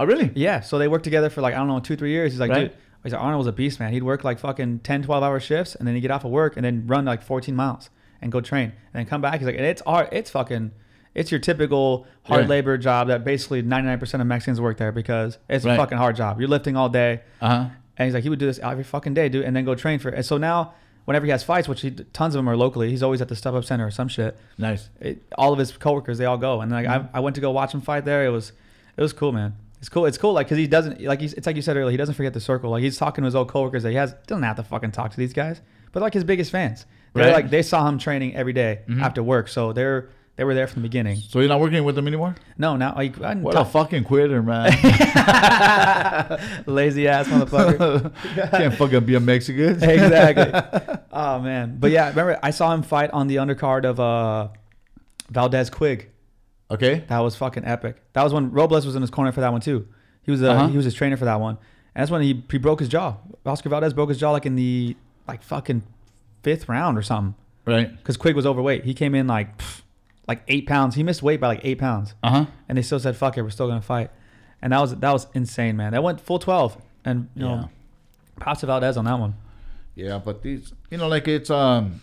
Oh, 0.00 0.06
really? 0.06 0.32
Yeah, 0.34 0.60
so 0.60 0.78
they 0.78 0.88
worked 0.88 1.04
together 1.04 1.30
for 1.30 1.40
like 1.40 1.54
I 1.54 1.58
don't 1.58 1.68
know 1.68 1.80
two 1.80 1.96
three 1.96 2.10
years. 2.10 2.32
He's 2.32 2.40
like, 2.40 2.50
Right. 2.50 2.70
dude, 2.72 2.78
he's 3.04 3.12
like 3.12 3.22
Arnold 3.22 3.38
was 3.38 3.46
a 3.46 3.52
beast, 3.52 3.78
man. 3.80 3.92
He'd 3.92 4.02
work 4.02 4.24
like 4.24 4.40
fucking 4.40 4.80
10, 4.80 5.04
12 5.04 5.22
hour 5.22 5.38
shifts, 5.40 5.74
and 5.76 5.86
then 5.86 5.94
he'd 5.94 6.00
get 6.00 6.10
off 6.10 6.24
of 6.24 6.32
work 6.32 6.56
and 6.56 6.64
then 6.64 6.86
run 6.86 7.04
like 7.04 7.22
fourteen 7.22 7.54
miles 7.56 7.90
and 8.20 8.32
go 8.32 8.40
train, 8.40 8.70
and 8.70 8.92
then 8.92 9.06
come 9.06 9.20
back. 9.20 9.38
He's 9.38 9.46
like, 9.46 9.56
and 9.56 9.64
it's 9.64 9.82
hard. 9.86 10.08
It's 10.12 10.30
fucking. 10.30 10.72
It's 11.14 11.30
your 11.30 11.38
typical 11.38 12.08
hard 12.24 12.42
Yeah. 12.42 12.48
labor 12.48 12.76
job 12.76 13.06
that 13.06 13.22
basically 13.22 13.62
99% 13.62 14.20
of 14.20 14.26
Mexicans 14.26 14.60
work 14.60 14.78
there 14.78 14.90
because 14.90 15.38
it's 15.48 15.64
a 15.64 15.76
fucking 15.76 15.96
hard 15.96 16.16
job. 16.16 16.40
You're 16.40 16.48
lifting 16.48 16.76
all 16.76 16.88
day. 16.88 17.20
Uh 17.40 17.48
huh. 17.48 17.68
And 17.96 18.06
he's 18.06 18.14
like, 18.14 18.24
he 18.24 18.28
would 18.30 18.40
do 18.40 18.46
this 18.46 18.58
every 18.58 18.82
fucking 18.82 19.14
day, 19.14 19.28
dude, 19.28 19.44
and 19.44 19.54
then 19.54 19.64
go 19.64 19.76
train 19.76 20.00
for. 20.00 20.08
it. 20.08 20.16
And 20.16 20.26
so 20.26 20.38
now, 20.38 20.74
whenever 21.04 21.24
he 21.26 21.30
has 21.32 21.42
fights, 21.42 21.68
which 21.68 21.80
he 21.82 21.90
tons 21.90 22.34
of 22.34 22.38
them 22.38 22.48
are 22.48 22.56
locally, 22.56 22.90
he's 22.90 23.02
always 23.02 23.20
at 23.20 23.28
the 23.28 23.36
Step 23.36 23.54
Up 23.54 23.64
Center 23.64 23.86
or 23.86 23.90
some 23.90 24.08
shit. 24.08 24.36
Nice. 24.58 24.88
It, 25.00 25.22
all 25.36 25.52
of 25.52 25.58
his 25.58 25.72
coworkers, 25.72 26.18
they 26.18 26.24
all 26.24 26.38
go, 26.38 26.60
and 26.60 26.70
like 26.72 26.86
I, 26.86 27.06
I 27.12 27.20
went 27.20 27.34
to 27.36 27.40
go 27.40 27.50
watch 27.50 27.72
him 27.72 27.80
fight 27.80 28.04
there. 28.04 28.24
It 28.24 28.30
was, 28.30 28.52
it 28.96 29.02
was 29.02 29.12
cool, 29.12 29.32
man. 29.32 29.56
It's 29.80 29.88
cool. 29.90 30.06
It's 30.06 30.16
cool, 30.16 30.32
like 30.32 30.46
because 30.46 30.56
he 30.58 30.66
doesn't 30.66 31.02
like 31.02 31.20
he's. 31.20 31.34
It's 31.34 31.46
like 31.46 31.56
you 31.56 31.62
said 31.62 31.76
earlier. 31.76 31.90
He 31.90 31.96
doesn't 31.98 32.14
forget 32.14 32.32
the 32.32 32.40
circle. 32.40 32.70
Like 32.70 32.82
he's 32.82 32.96
talking 32.96 33.22
to 33.22 33.26
his 33.26 33.34
old 33.34 33.48
coworkers 33.48 33.82
that 33.82 33.90
he 33.90 33.96
has. 33.96 34.14
Doesn't 34.26 34.42
have 34.42 34.56
to 34.56 34.62
fucking 34.62 34.92
talk 34.92 35.10
to 35.10 35.16
these 35.18 35.34
guys, 35.34 35.60
but 35.92 36.00
like 36.02 36.14
his 36.14 36.24
biggest 36.24 36.50
fans. 36.50 36.86
They're 37.12 37.26
Right. 37.26 37.34
like 37.34 37.50
they 37.50 37.62
saw 37.62 37.86
him 37.86 37.98
training 37.98 38.34
every 38.34 38.52
day 38.54 38.80
Mhm. 38.88 39.00
after 39.02 39.22
work, 39.22 39.46
so 39.48 39.72
they're 39.74 40.08
they 40.36 40.44
were 40.44 40.54
there 40.54 40.66
from 40.66 40.82
the 40.82 40.88
beginning. 40.88 41.16
So 41.16 41.40
you're 41.40 41.48
not 41.48 41.60
working 41.60 41.82
with 41.84 41.94
them 41.94 42.06
anymore? 42.08 42.34
No, 42.58 42.76
now 42.76 42.94
like 42.96 43.20
I 43.20 43.34
What 43.34 43.56
a 43.56 43.64
fucking 43.64 44.04
quitter, 44.04 44.42
man! 44.42 44.72
lazy 46.66 47.08
ass 47.08 47.28
motherfucker. 47.28 48.12
Can't 48.50 48.74
fucking 48.74 49.04
be 49.04 49.14
a 49.14 49.20
Mexican. 49.20 49.82
exactly. 49.82 51.00
Oh 51.12 51.38
man, 51.40 51.76
but 51.78 51.90
yeah, 51.90 52.08
remember 52.08 52.38
I 52.42 52.50
saw 52.50 52.72
him 52.74 52.82
fight 52.82 53.10
on 53.12 53.26
the 53.28 53.36
undercard 53.36 53.84
of 53.84 54.00
uh, 54.00 54.48
Valdez 55.30 55.70
Quigg. 55.70 56.10
Okay. 56.70 57.04
That 57.08 57.18
was 57.20 57.36
fucking 57.36 57.64
epic. 57.64 58.02
That 58.14 58.22
was 58.22 58.32
when 58.32 58.50
Robles 58.50 58.86
was 58.86 58.96
in 58.96 59.02
his 59.02 59.10
corner 59.10 59.32
for 59.32 59.40
that 59.40 59.52
one 59.52 59.60
too. 59.60 59.86
He 60.22 60.30
was 60.30 60.42
uh, 60.42 60.50
Uh-huh. 60.52 60.68
he 60.68 60.76
was 60.76 60.84
his 60.84 60.94
trainer 60.94 61.16
for 61.16 61.26
that 61.26 61.40
one, 61.40 61.58
and 61.94 62.02
that's 62.02 62.10
when 62.10 62.22
he 62.22 62.42
he 62.50 62.58
broke 62.58 62.80
his 62.80 62.88
jaw. 62.88 63.16
Oscar 63.46 63.68
Valdez 63.68 63.92
broke 63.92 64.08
his 64.08 64.18
jaw 64.18 64.30
like 64.32 64.46
in 64.46 64.56
the 64.56 64.96
like 65.28 65.42
fucking 65.42 65.82
fifth 66.42 66.68
round 66.68 66.98
or 66.98 67.02
something 67.02 67.34
Right. 67.66 67.96
because 67.96 68.16
Quigg 68.16 68.34
was 68.36 68.44
overweight. 68.46 68.84
He 68.84 68.92
came 68.94 69.14
in 69.14 69.26
like 69.26 69.56
pff, 69.58 69.82
like 70.26 70.42
eight 70.48 70.66
pounds. 70.66 70.94
He 70.94 71.02
missed 71.02 71.22
weight 71.22 71.40
by 71.40 71.48
like 71.48 71.60
eight 71.64 71.78
pounds, 71.78 72.14
Uh 72.22 72.30
huh. 72.30 72.46
and 72.68 72.78
they 72.78 72.82
still 72.82 73.00
said 73.00 73.16
fuck 73.16 73.36
it, 73.38 73.42
we're 73.42 73.50
still 73.50 73.68
gonna 73.68 73.80
fight. 73.82 74.10
And 74.62 74.72
that 74.72 74.80
was 74.80 74.94
that 74.96 75.12
was 75.12 75.26
insane, 75.34 75.76
man. 75.76 75.92
That 75.92 76.02
went 76.02 76.20
full 76.20 76.38
twelve, 76.38 76.76
and 77.04 77.28
you 77.34 77.42
know, 77.42 77.68
props 78.40 78.60
to 78.60 78.66
Valdez 78.66 78.96
on 78.96 79.04
that 79.04 79.18
one. 79.18 79.34
Yeah, 79.94 80.18
but 80.18 80.42
these, 80.42 80.72
you 80.90 80.98
know, 80.98 81.06
like 81.08 81.28
it's 81.28 81.50
um, 81.50 82.00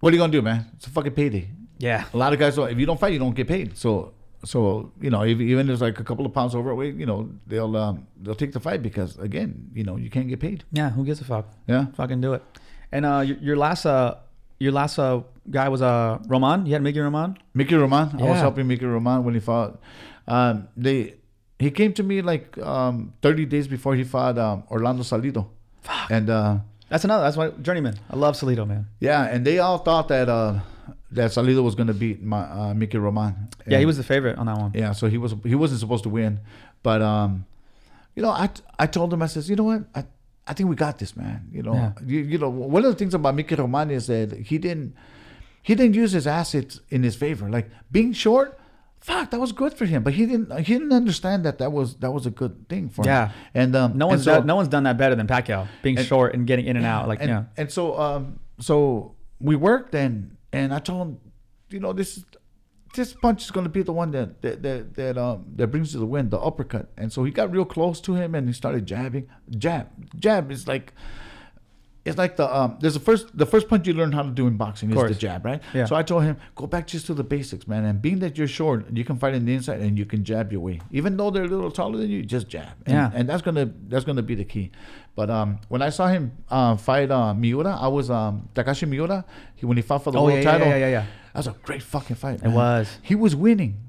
what 0.00 0.12
are 0.12 0.16
you 0.16 0.20
gonna 0.22 0.32
do, 0.32 0.42
man? 0.42 0.66
It's 0.76 0.86
a 0.86 0.90
fucking 0.90 1.12
payday. 1.12 1.50
Yeah, 1.80 2.04
A 2.12 2.16
lot 2.16 2.32
of 2.32 2.38
guys, 2.40 2.56
don't, 2.56 2.68
if 2.70 2.78
you 2.78 2.86
don't 2.86 2.98
fight, 2.98 3.12
you 3.12 3.20
don't 3.20 3.36
get 3.36 3.46
paid. 3.46 3.76
So, 3.78 4.12
so 4.44 4.92
you 5.00 5.10
know, 5.10 5.22
if, 5.22 5.38
even 5.40 5.60
if 5.60 5.66
there's 5.68 5.80
like 5.80 6.00
a 6.00 6.04
couple 6.04 6.26
of 6.26 6.32
pounds 6.34 6.54
overweight, 6.56 6.96
you 6.96 7.06
know, 7.06 7.30
they'll 7.46 7.76
um, 7.76 8.06
they'll 8.20 8.34
take 8.34 8.52
the 8.52 8.58
fight 8.60 8.82
because 8.82 9.16
again, 9.18 9.70
you 9.74 9.84
know, 9.84 9.96
you 9.96 10.10
can't 10.10 10.28
get 10.28 10.40
paid. 10.40 10.64
yeah. 10.72 10.90
Who 10.90 11.04
gives 11.04 11.20
a 11.20 11.24
fuck? 11.24 11.46
Yeah. 11.68 11.86
Fucking 11.94 12.20
do 12.20 12.32
it. 12.34 12.42
And 12.90 13.04
uh, 13.06 13.20
your, 13.26 13.36
your 13.38 13.56
last 13.56 13.86
uh, 13.86 14.16
your 14.58 14.72
last 14.72 14.98
uh 14.98 15.22
guy 15.50 15.68
was 15.68 15.82
uh 15.82 16.18
Roman. 16.26 16.66
You 16.66 16.72
had 16.74 16.82
Mickey 16.82 17.00
Roman. 17.00 17.36
Mickey 17.54 17.74
Roman. 17.74 18.20
I 18.20 18.24
was 18.28 18.38
helping 18.40 18.66
Mickey 18.66 18.86
Roman 18.86 19.24
when 19.24 19.34
he 19.34 19.40
fought. 19.40 19.80
Um, 20.26 20.68
they 20.76 21.14
he 21.58 21.70
came 21.70 21.92
to 21.94 22.02
me 22.02 22.22
like 22.22 22.56
um, 22.58 23.12
30 23.22 23.46
days 23.46 23.66
before 23.66 23.94
he 23.96 24.04
fought 24.04 24.38
um, 24.38 24.62
Orlando 24.70 25.02
Salido. 25.02 25.48
Fuck. 25.82 26.10
And 26.10 26.30
uh, 26.30 26.58
That's 26.88 27.04
another. 27.04 27.24
That's 27.24 27.36
my 27.36 27.48
journeyman. 27.62 27.98
I 28.10 28.16
love 28.16 28.34
Salido, 28.36 28.66
man. 28.66 28.86
yeah, 29.00 29.24
and 29.24 29.44
they 29.44 29.58
all 29.58 29.78
thought 29.78 30.08
that 30.08 30.28
uh, 30.28 30.60
that 31.12 31.30
Salido 31.32 31.62
was 31.62 31.74
gonna 31.74 31.94
beat 31.94 32.22
my 32.22 32.40
uh, 32.42 32.74
Mickey 32.74 32.98
Roman. 32.98 33.48
Yeah, 33.66 33.78
he 33.78 33.86
was 33.86 33.96
the 33.96 34.04
favorite 34.04 34.38
on 34.38 34.46
that 34.46 34.58
one. 34.58 34.72
Yeah, 34.74 34.92
so 34.92 35.08
he 35.08 35.18
was 35.18 35.34
he 35.44 35.54
wasn't 35.54 35.80
supposed 35.80 36.02
to 36.04 36.10
win, 36.10 36.40
but 36.82 37.00
um, 37.02 37.46
you 38.14 38.22
know, 38.22 38.30
I 38.30 38.50
I 38.78 38.86
told 38.86 39.12
him 39.12 39.22
I 39.22 39.26
says, 39.26 39.48
you 39.48 39.56
know 39.56 39.64
what, 39.64 39.82
I 39.94 40.04
I 40.46 40.54
think 40.54 40.68
we 40.68 40.76
got 40.76 40.98
this, 40.98 41.16
man. 41.16 41.48
You 41.52 41.62
know, 41.62 41.74
Yeah. 41.74 41.92
you, 42.06 42.20
you 42.20 42.38
know, 42.38 42.48
one 42.48 42.84
of 42.84 42.90
the 42.90 42.96
things 42.98 43.12
about 43.14 43.34
Mickey 43.34 43.54
Roman 43.54 43.90
is 43.90 44.06
that 44.06 44.32
he 44.32 44.56
didn't 44.58 44.94
he 45.68 45.74
didn't 45.74 45.94
use 46.04 46.12
his 46.18 46.26
assets 46.26 46.80
in 46.94 47.00
his 47.08 47.14
favor. 47.24 47.46
Like 47.56 47.68
being 47.96 48.12
short, 48.24 48.48
fuck, 49.08 49.30
that 49.32 49.40
was 49.46 49.52
good 49.62 49.74
for 49.78 49.84
him, 49.92 50.00
but 50.06 50.12
he 50.18 50.24
didn't 50.30 50.48
he 50.68 50.72
didn't 50.76 50.92
understand 51.02 51.44
that 51.46 51.56
that 51.62 51.70
was 51.78 51.88
that 52.02 52.12
was 52.16 52.24
a 52.26 52.30
good 52.40 52.54
thing 52.72 52.88
for 52.88 53.04
Yeah. 53.04 53.26
him. 53.26 53.32
Yeah, 53.54 53.62
and 53.62 53.76
um, 53.76 53.98
No 54.02 54.06
one's 54.06 54.20
and 54.20 54.24
so, 54.24 54.34
done, 54.38 54.46
no 54.52 54.56
one's 54.60 54.68
done 54.76 54.84
that 54.88 54.96
better 55.02 55.14
than 55.20 55.26
Pacquiao, 55.34 55.62
being 55.82 55.98
And- 55.98 56.06
short 56.06 56.28
and 56.34 56.46
getting 56.50 56.66
in 56.70 56.76
and 56.80 56.86
out. 56.94 57.06
Like 57.12 57.20
and, 57.20 57.28
yeah, 57.28 57.44
and 57.60 57.70
so 57.70 57.82
um 58.06 58.22
so 58.68 59.14
we 59.48 59.54
worked 59.56 59.94
and 59.94 60.36
and 60.52 60.68
I 60.72 60.78
told 60.88 61.00
him, 61.04 61.10
you 61.74 61.80
know, 61.84 61.92
this 61.92 62.24
this 62.96 63.12
punch 63.24 63.40
is 63.44 63.50
gonna 63.50 63.68
be 63.68 63.82
the 63.90 63.92
one 64.02 64.10
that 64.16 64.40
that 64.44 64.56
that, 64.66 64.94
that 64.94 65.14
um 65.26 65.44
that 65.56 65.66
brings 65.72 65.92
you 65.92 66.00
the 66.00 66.06
win, 66.14 66.30
the 66.30 66.40
uppercut. 66.48 66.86
And 67.00 67.12
so 67.12 67.18
he 67.26 67.30
got 67.40 67.52
real 67.56 67.66
close 67.76 68.00
to 68.06 68.14
him 68.20 68.34
and 68.36 68.48
he 68.48 68.54
started 68.62 68.82
jabbing. 68.86 69.24
Jab, 69.64 69.86
jab 70.26 70.50
is 70.50 70.66
like. 70.74 70.88
It's 72.08 72.18
like 72.18 72.36
the 72.36 72.46
um. 72.54 72.76
There's 72.80 72.94
the 72.94 73.00
first 73.00 73.36
the 73.36 73.46
first 73.46 73.68
punch 73.68 73.86
you 73.86 73.94
learn 73.94 74.12
how 74.12 74.22
to 74.22 74.30
do 74.30 74.46
in 74.46 74.56
boxing 74.56 74.90
is 74.90 74.96
the 74.96 75.14
jab, 75.14 75.44
right? 75.44 75.60
Yeah. 75.74 75.84
So 75.86 75.94
I 75.96 76.02
told 76.02 76.24
him 76.24 76.36
go 76.56 76.66
back 76.66 76.86
just 76.86 77.06
to 77.06 77.14
the 77.14 77.24
basics, 77.24 77.66
man. 77.68 77.84
And 77.84 78.00
being 78.02 78.18
that 78.20 78.36
you're 78.38 78.48
short, 78.48 78.86
you 78.92 79.04
can 79.04 79.16
fight 79.16 79.34
in 79.34 79.44
the 79.44 79.54
inside 79.54 79.80
and 79.80 79.98
you 79.98 80.06
can 80.06 80.24
jab 80.24 80.50
your 80.52 80.60
way. 80.60 80.80
Even 80.90 81.16
though 81.16 81.30
they're 81.30 81.44
a 81.44 81.48
little 81.48 81.70
taller 81.70 81.98
than 81.98 82.10
you, 82.10 82.22
just 82.24 82.48
jab. 82.48 82.72
And, 82.86 82.94
Yeah. 82.94 83.10
And 83.14 83.28
that's 83.28 83.42
gonna 83.42 83.70
that's 83.88 84.04
gonna 84.04 84.22
be 84.22 84.34
the 84.34 84.44
key. 84.44 84.70
But 85.14 85.30
um, 85.30 85.58
when 85.68 85.82
I 85.82 85.90
saw 85.90 86.06
him 86.08 86.32
uh, 86.48 86.76
fight 86.76 87.10
uh, 87.10 87.34
Miura, 87.34 87.76
I 87.76 87.88
was 87.88 88.08
um 88.10 88.48
Takashi 88.54 88.88
Miura. 88.88 89.24
He, 89.56 89.66
when 89.66 89.76
he 89.76 89.82
fought 89.82 90.04
for 90.04 90.12
the 90.12 90.18
Oh, 90.18 90.24
world 90.24 90.34
yeah, 90.38 90.44
yeah, 90.44 90.50
title, 90.52 90.68
yeah, 90.68 90.76
yeah, 90.76 90.88
yeah. 90.90 91.06
that 91.32 91.38
was 91.38 91.46
a 91.48 91.56
great 91.64 91.82
fucking 91.82 92.16
fight. 92.16 92.40
It 92.44 92.48
was. 92.50 92.98
He 93.02 93.14
was 93.14 93.34
winning. 93.34 93.80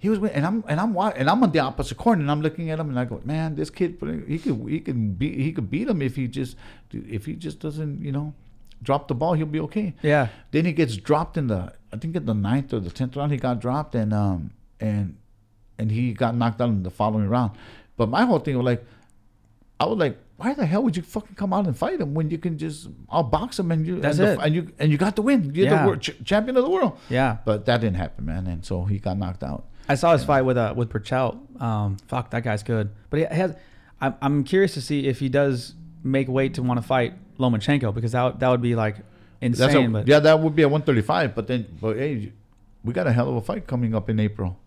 He 0.00 0.08
was 0.08 0.18
and 0.30 0.46
I'm 0.46 0.62
and 0.68 0.78
I'm 0.80 0.96
and 0.96 1.28
I'm 1.28 1.42
on 1.42 1.50
the 1.50 1.58
opposite 1.58 1.96
corner, 1.98 2.20
and 2.22 2.30
I'm 2.30 2.40
looking 2.40 2.70
at 2.70 2.78
him, 2.78 2.88
and 2.88 2.98
I 2.98 3.04
go, 3.04 3.20
man, 3.24 3.56
this 3.56 3.68
kid, 3.70 3.98
he 4.28 4.38
could 4.38 4.64
he 4.68 4.78
can 4.80 5.12
beat 5.14 5.38
he 5.38 5.50
could 5.52 5.68
beat 5.70 5.88
him 5.88 6.00
if 6.02 6.14
he 6.16 6.28
just 6.28 6.56
if 6.92 7.26
he 7.26 7.34
just 7.34 7.58
doesn't 7.58 8.00
you 8.02 8.12
know 8.12 8.32
drop 8.80 9.08
the 9.08 9.14
ball, 9.14 9.32
he'll 9.34 9.44
be 9.46 9.58
okay. 9.60 9.94
Yeah. 10.02 10.28
Then 10.52 10.64
he 10.66 10.72
gets 10.72 10.96
dropped 10.96 11.36
in 11.36 11.48
the 11.48 11.72
I 11.92 11.96
think 11.96 12.14
in 12.14 12.26
the 12.26 12.34
ninth 12.34 12.72
or 12.72 12.78
the 12.78 12.90
tenth 12.90 13.16
round 13.16 13.32
he 13.32 13.38
got 13.38 13.60
dropped 13.60 13.96
and 13.96 14.12
um 14.14 14.52
and 14.78 15.16
and 15.78 15.90
he 15.90 16.12
got 16.12 16.36
knocked 16.36 16.60
out 16.60 16.68
in 16.68 16.84
the 16.84 16.90
following 16.90 17.28
round. 17.28 17.52
But 17.96 18.08
my 18.08 18.24
whole 18.24 18.38
thing 18.38 18.56
was 18.56 18.64
like 18.64 18.84
I 19.80 19.86
was 19.86 19.98
like, 19.98 20.16
why 20.36 20.54
the 20.54 20.64
hell 20.66 20.84
would 20.84 20.96
you 20.96 21.02
fucking 21.02 21.34
come 21.34 21.52
out 21.52 21.66
and 21.66 21.76
fight 21.76 22.00
him 22.00 22.14
when 22.14 22.30
you 22.30 22.38
can 22.38 22.56
just 22.56 22.88
I'll 23.10 23.24
box 23.24 23.58
him 23.58 23.72
and 23.72 23.84
you 23.84 24.00
That's 24.00 24.18
and, 24.20 24.28
the- 24.28 24.32
it. 24.34 24.46
and 24.46 24.54
you 24.54 24.72
and 24.78 24.92
you 24.92 24.98
got 24.98 25.16
the 25.16 25.22
win. 25.22 25.52
You're 25.56 25.66
Yeah. 25.66 25.82
the 25.82 25.88
world, 25.88 26.00
ch- 26.02 26.24
champion 26.24 26.56
of 26.56 26.62
the 26.62 26.70
world. 26.70 26.96
Yeah. 27.10 27.38
But 27.44 27.66
that 27.66 27.80
didn't 27.80 27.96
happen, 27.96 28.26
man. 28.26 28.46
And 28.46 28.64
so 28.64 28.84
he 28.84 29.00
got 29.00 29.18
knocked 29.18 29.42
out. 29.42 29.64
I 29.88 29.94
saw 29.94 30.12
his 30.12 30.24
fight 30.24 30.42
with 30.42 30.56
uh 30.56 30.74
with 30.76 30.90
Berchelt. 30.90 31.60
Um, 31.60 31.96
fuck, 32.08 32.30
that 32.30 32.44
guy's 32.44 32.62
good. 32.62 32.90
But 33.10 33.20
he 33.20 33.26
has. 33.26 33.54
I'm 34.00 34.14
I'm 34.20 34.44
curious 34.44 34.74
to 34.74 34.80
see 34.80 35.06
if 35.06 35.18
he 35.18 35.28
does 35.28 35.74
make 36.04 36.28
weight 36.28 36.54
to 36.54 36.62
want 36.62 36.80
to 36.80 36.86
fight 36.86 37.14
Lomachenko 37.38 37.94
because 37.94 38.12
that 38.12 38.40
that 38.40 38.48
would 38.48 38.62
be 38.62 38.74
like 38.74 38.96
insane. 39.40 39.86
a, 39.86 39.90
but 39.90 40.08
yeah, 40.08 40.20
that 40.20 40.40
would 40.40 40.54
be 40.54 40.62
a 40.62 40.68
135. 40.68 41.34
But 41.34 41.46
then, 41.46 41.66
but 41.80 41.96
hey, 41.96 42.32
we 42.84 42.92
got 42.92 43.06
a 43.06 43.12
hell 43.12 43.28
of 43.28 43.36
a 43.36 43.42
fight 43.42 43.66
coming 43.66 43.94
up 43.94 44.10
in 44.10 44.20
April. 44.20 44.58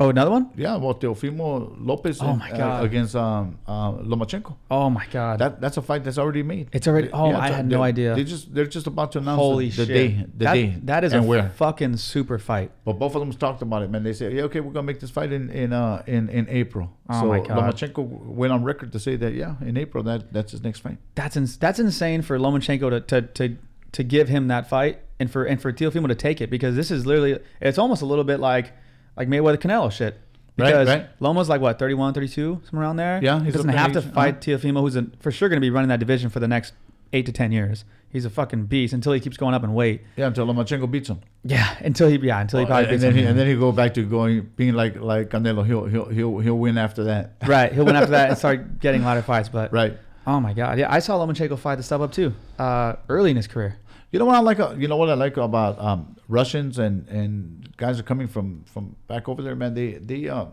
Oh, 0.00 0.08
another 0.10 0.30
one. 0.30 0.50
Yeah, 0.56 0.76
well, 0.76 0.94
Teofimo 0.94 1.76
Lopez 1.78 2.20
Oh 2.20 2.34
my 2.36 2.50
uh, 2.50 2.82
against 2.82 3.14
um, 3.16 3.58
uh, 3.66 3.92
Lomachenko. 3.92 4.56
Oh 4.70 4.90
my 4.90 5.06
god. 5.06 5.38
That 5.38 5.60
that's 5.60 5.76
a 5.76 5.82
fight 5.82 6.04
that's 6.04 6.18
already 6.18 6.42
made. 6.42 6.68
It's 6.72 6.88
already- 6.88 7.10
oh, 7.12 7.34
I 7.34 7.48
had 7.48 7.66
no 7.68 7.82
idea. 7.82 8.14
They 8.14 8.24
just 8.24 8.54
they're 8.54 8.66
just 8.66 8.86
about 8.86 9.12
to 9.12 9.18
announce 9.18 9.38
Holy 9.38 9.68
the, 9.68 9.84
the 9.84 9.86
shit. 9.86 9.94
day, 9.94 10.26
the 10.36 10.44
that, 10.44 10.54
day. 10.54 10.76
that 10.84 11.04
is 11.04 11.12
a 11.12 11.22
where. 11.22 11.50
fucking 11.50 11.96
super 11.96 12.38
fight. 12.38 12.70
But 12.84 12.94
both 12.94 13.14
of 13.14 13.20
them 13.20 13.32
talked 13.32 13.62
about 13.62 13.82
it, 13.82 13.90
man. 13.90 14.02
They 14.02 14.12
said, 14.12 14.32
yeah, 14.32 14.42
okay, 14.42 14.60
we're 14.60 14.72
gonna 14.72 14.86
make 14.86 15.00
this 15.00 15.10
fight 15.10 15.32
in 15.32 15.50
in 15.50 15.72
uh 15.72 16.02
in, 16.06 16.28
in 16.28 16.48
April. 16.48 16.90
Oh 17.08 17.20
so 17.20 17.26
my 17.26 17.40
God. 17.40 17.74
Lomachenko 17.74 18.06
went 18.26 18.52
on 18.52 18.64
record 18.64 18.92
to 18.92 18.98
say 19.00 19.16
that 19.16 19.34
yeah, 19.34 19.56
in 19.60 19.76
April 19.76 20.02
that 20.04 20.32
that's 20.32 20.52
his 20.52 20.62
next 20.62 20.80
fight. 20.80 20.98
That's 21.14 21.36
ins- 21.36 21.58
that's 21.58 21.78
insane 21.78 22.22
for 22.22 22.38
Lomachenko 22.38 22.90
to, 22.90 23.00
to 23.00 23.22
to 23.22 23.56
to 23.92 24.02
give 24.02 24.28
him 24.28 24.48
that 24.48 24.68
fight 24.68 25.00
and 25.20 25.30
for 25.30 25.44
and 25.44 25.60
for 25.60 25.72
Teofimo 25.72 26.08
to 26.08 26.14
take 26.14 26.40
it 26.40 26.50
because 26.50 26.74
this 26.74 26.90
is 26.90 27.06
literally 27.06 27.38
it's 27.60 27.78
almost 27.78 28.02
a 28.02 28.06
little 28.06 28.24
bit 28.24 28.40
like 28.40 28.72
like 29.16 29.28
Mayweather 29.28 29.58
Canelo 29.58 29.90
shit. 29.90 30.18
Because 30.56 30.88
right. 30.88 31.06
Loma's 31.18 31.48
like 31.48 31.60
what 31.60 31.78
31, 31.78 32.12
32, 32.12 32.60
somewhere 32.68 32.86
around 32.86 32.96
there. 32.96 33.20
Yeah, 33.22 33.42
he 33.42 33.50
doesn't 33.50 33.68
have 33.70 33.92
to 33.92 34.00
age, 34.00 34.04
uh-huh. 34.04 34.14
fight 34.14 34.40
Teofimo, 34.40 34.80
who's 34.80 34.96
a, 34.96 35.06
for 35.20 35.30
sure 35.30 35.48
going 35.48 35.56
to 35.56 35.62
be 35.62 35.70
running 35.70 35.88
that 35.88 35.98
division 35.98 36.28
for 36.28 36.40
the 36.40 36.48
next 36.48 36.74
eight 37.12 37.26
to 37.26 37.32
ten 37.32 37.52
years. 37.52 37.84
He's 38.10 38.26
a 38.26 38.30
fucking 38.30 38.66
beast 38.66 38.92
until 38.92 39.14
he 39.14 39.20
keeps 39.20 39.38
going 39.38 39.54
up 39.54 39.64
in 39.64 39.72
weight. 39.72 40.02
Yeah, 40.16 40.26
until 40.26 40.46
Lomachenko 40.46 40.90
beats 40.90 41.08
him. 41.08 41.20
Yeah, 41.44 41.74
until 41.80 42.08
he 42.08 42.18
yeah 42.18 42.40
until 42.40 42.60
he 42.60 42.66
probably 42.66 42.84
and, 42.84 42.90
beats 42.90 43.02
then 43.02 43.12
him. 43.12 43.18
he, 43.18 43.24
and 43.24 43.38
then 43.38 43.46
he 43.46 43.54
go 43.54 43.72
back 43.72 43.94
to 43.94 44.04
going 44.04 44.50
being 44.56 44.74
like 44.74 45.00
like 45.00 45.30
Canelo. 45.30 45.64
He'll 45.66 45.86
he'll 45.86 46.06
he'll 46.06 46.38
he'll 46.38 46.58
win 46.58 46.76
after 46.76 47.04
that. 47.04 47.36
right, 47.46 47.72
he'll 47.72 47.86
win 47.86 47.96
after 47.96 48.10
that 48.10 48.28
and 48.28 48.38
start 48.38 48.78
getting 48.80 49.00
a 49.00 49.04
lot 49.04 49.16
of 49.16 49.24
fights. 49.24 49.48
But 49.48 49.72
Right. 49.72 49.96
oh 50.26 50.40
my 50.40 50.52
god, 50.52 50.78
yeah, 50.78 50.92
I 50.92 50.98
saw 50.98 51.18
Lomachenko 51.18 51.58
fight 51.58 51.76
the 51.76 51.82
step 51.82 52.00
up 52.00 52.12
too, 52.12 52.34
uh, 52.58 52.96
early 53.08 53.30
in 53.30 53.36
his 53.36 53.46
career. 53.46 53.78
You 54.12 54.18
know 54.18 54.26
what 54.26 54.36
I 54.36 54.40
like? 54.40 54.60
uh, 54.60 54.74
You 54.78 54.88
know 54.88 54.96
what 54.98 55.08
I 55.08 55.14
like 55.14 55.36
about 55.38 55.78
um, 55.80 56.16
Russians 56.28 56.78
and, 56.78 57.08
and 57.08 57.74
guys 57.78 57.98
are 57.98 58.02
coming 58.02 58.28
from, 58.28 58.62
from 58.64 58.94
back 59.08 59.28
over 59.28 59.42
there, 59.42 59.56
man. 59.56 59.72
They 59.74 59.92
they 59.92 60.28
uh, 60.28 60.46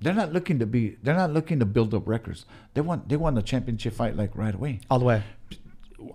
they're 0.00 0.14
not 0.14 0.32
looking 0.32 0.58
to 0.58 0.66
be. 0.66 0.96
They're 1.02 1.14
not 1.14 1.32
looking 1.32 1.60
to 1.60 1.64
build 1.64 1.94
up 1.94 2.06
records. 2.08 2.44
They 2.74 2.80
want 2.80 3.08
they 3.08 3.16
want 3.16 3.38
a 3.38 3.42
championship 3.42 3.94
fight 3.94 4.16
like 4.16 4.36
right 4.36 4.54
away. 4.54 4.80
All 4.90 4.98
the 4.98 5.04
way. 5.04 5.22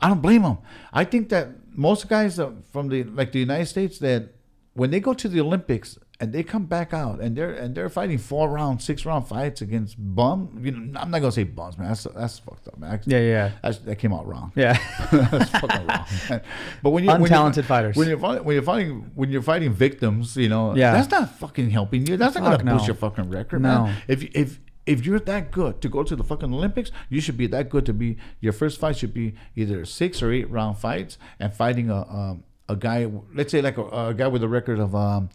I 0.02 0.10
don't 0.10 0.22
blame 0.22 0.44
them. 0.44 0.58
I 0.92 1.06
think 1.06 1.30
that 1.30 1.50
most 1.76 2.08
guys 2.10 2.38
uh, 2.38 2.52
from 2.72 2.90
the 2.90 3.04
like 3.06 3.32
the 3.32 3.40
United 3.40 3.68
States 3.68 3.98
that 4.00 4.34
when 4.74 4.92
they 4.92 5.00
go 5.00 5.14
to 5.14 5.30
the 5.30 5.40
Olympics 5.40 5.98
and 6.24 6.32
they 6.34 6.42
come 6.42 6.66
back 6.66 6.94
out 6.94 7.20
and 7.20 7.36
they're 7.36 7.52
and 7.52 7.76
they're 7.76 7.90
fighting 7.90 8.18
four 8.18 8.50
round, 8.50 8.82
six 8.82 9.06
round 9.06 9.28
fights 9.28 9.62
against 9.62 9.96
bum. 10.00 10.58
You 10.64 10.72
know, 10.72 11.00
I'm 11.00 11.12
not 11.12 11.20
gonna 11.20 11.32
say 11.34 11.44
bums, 11.44 11.78
man. 11.78 11.90
That's 11.90 12.04
that's 12.04 12.40
fucked 12.40 12.68
up, 12.70 12.80
man. 12.80 13.02
Yeah, 13.06 13.20
yeah, 13.20 13.52
That's, 13.62 13.80
that 13.80 13.98
came 13.98 14.14
out 14.14 14.26
wrong. 14.26 14.52
yeah. 14.56 14.78
That's 15.12 15.50
fucking 15.50 15.86
wrong. 15.88 16.06
man. 16.30 16.42
But 16.82 16.90
when 16.92 17.04
you 17.04 17.10
when 17.12 17.22
Untalented 17.32 17.56
you're, 17.58 17.64
fighters. 17.66 17.96
when 17.98 18.08
you're 18.08 18.18
fighting, 18.18 18.44
when 18.46 18.54
you're 18.56 18.64
fighting 18.64 19.12
when 19.16 19.30
you're 19.32 19.42
fighting 19.42 19.74
victims, 19.74 20.38
you 20.38 20.48
know, 20.50 20.76
Yeah. 20.76 20.94
that's 20.94 21.12
not 21.12 21.30
fucking 21.38 21.70
helping 21.72 22.08
you. 22.08 22.16
That's 22.18 22.36
not 22.36 22.44
Fuck 22.50 22.60
gonna 22.60 22.72
boost 22.74 22.84
no. 22.84 22.88
your 22.88 22.96
fucking 22.96 23.30
record, 23.30 23.62
No. 23.62 23.84
man. 23.86 23.96
If 24.08 24.24
if 24.36 24.60
if 24.86 25.06
you're 25.06 25.20
that 25.20 25.52
good 25.52 25.82
to 25.82 25.88
go 25.90 26.04
to 26.04 26.16
the 26.16 26.24
fucking 26.24 26.54
Olympics, 26.54 26.92
you 27.10 27.22
should 27.22 27.38
be 27.38 27.48
that 27.48 27.70
good 27.70 27.86
to 27.86 27.94
be. 27.94 28.18
Your 28.42 28.54
first 28.54 28.80
fight 28.80 28.98
should 28.98 29.14
be 29.14 29.34
either 29.56 29.86
six 29.86 30.22
or 30.24 30.32
eight 30.32 30.50
round 30.50 30.78
fights 30.78 31.18
and 31.40 31.54
fighting 31.54 31.90
a 31.90 32.02
um, 32.10 32.44
a 32.70 32.76
guy. 32.76 33.10
Let's 33.34 33.52
say 33.52 33.62
like 33.62 33.78
a, 33.78 33.84
a 34.10 34.14
guy 34.14 34.28
with 34.28 34.44
a 34.44 34.48
record 34.48 34.80
of 34.80 34.96
um, 34.96 35.30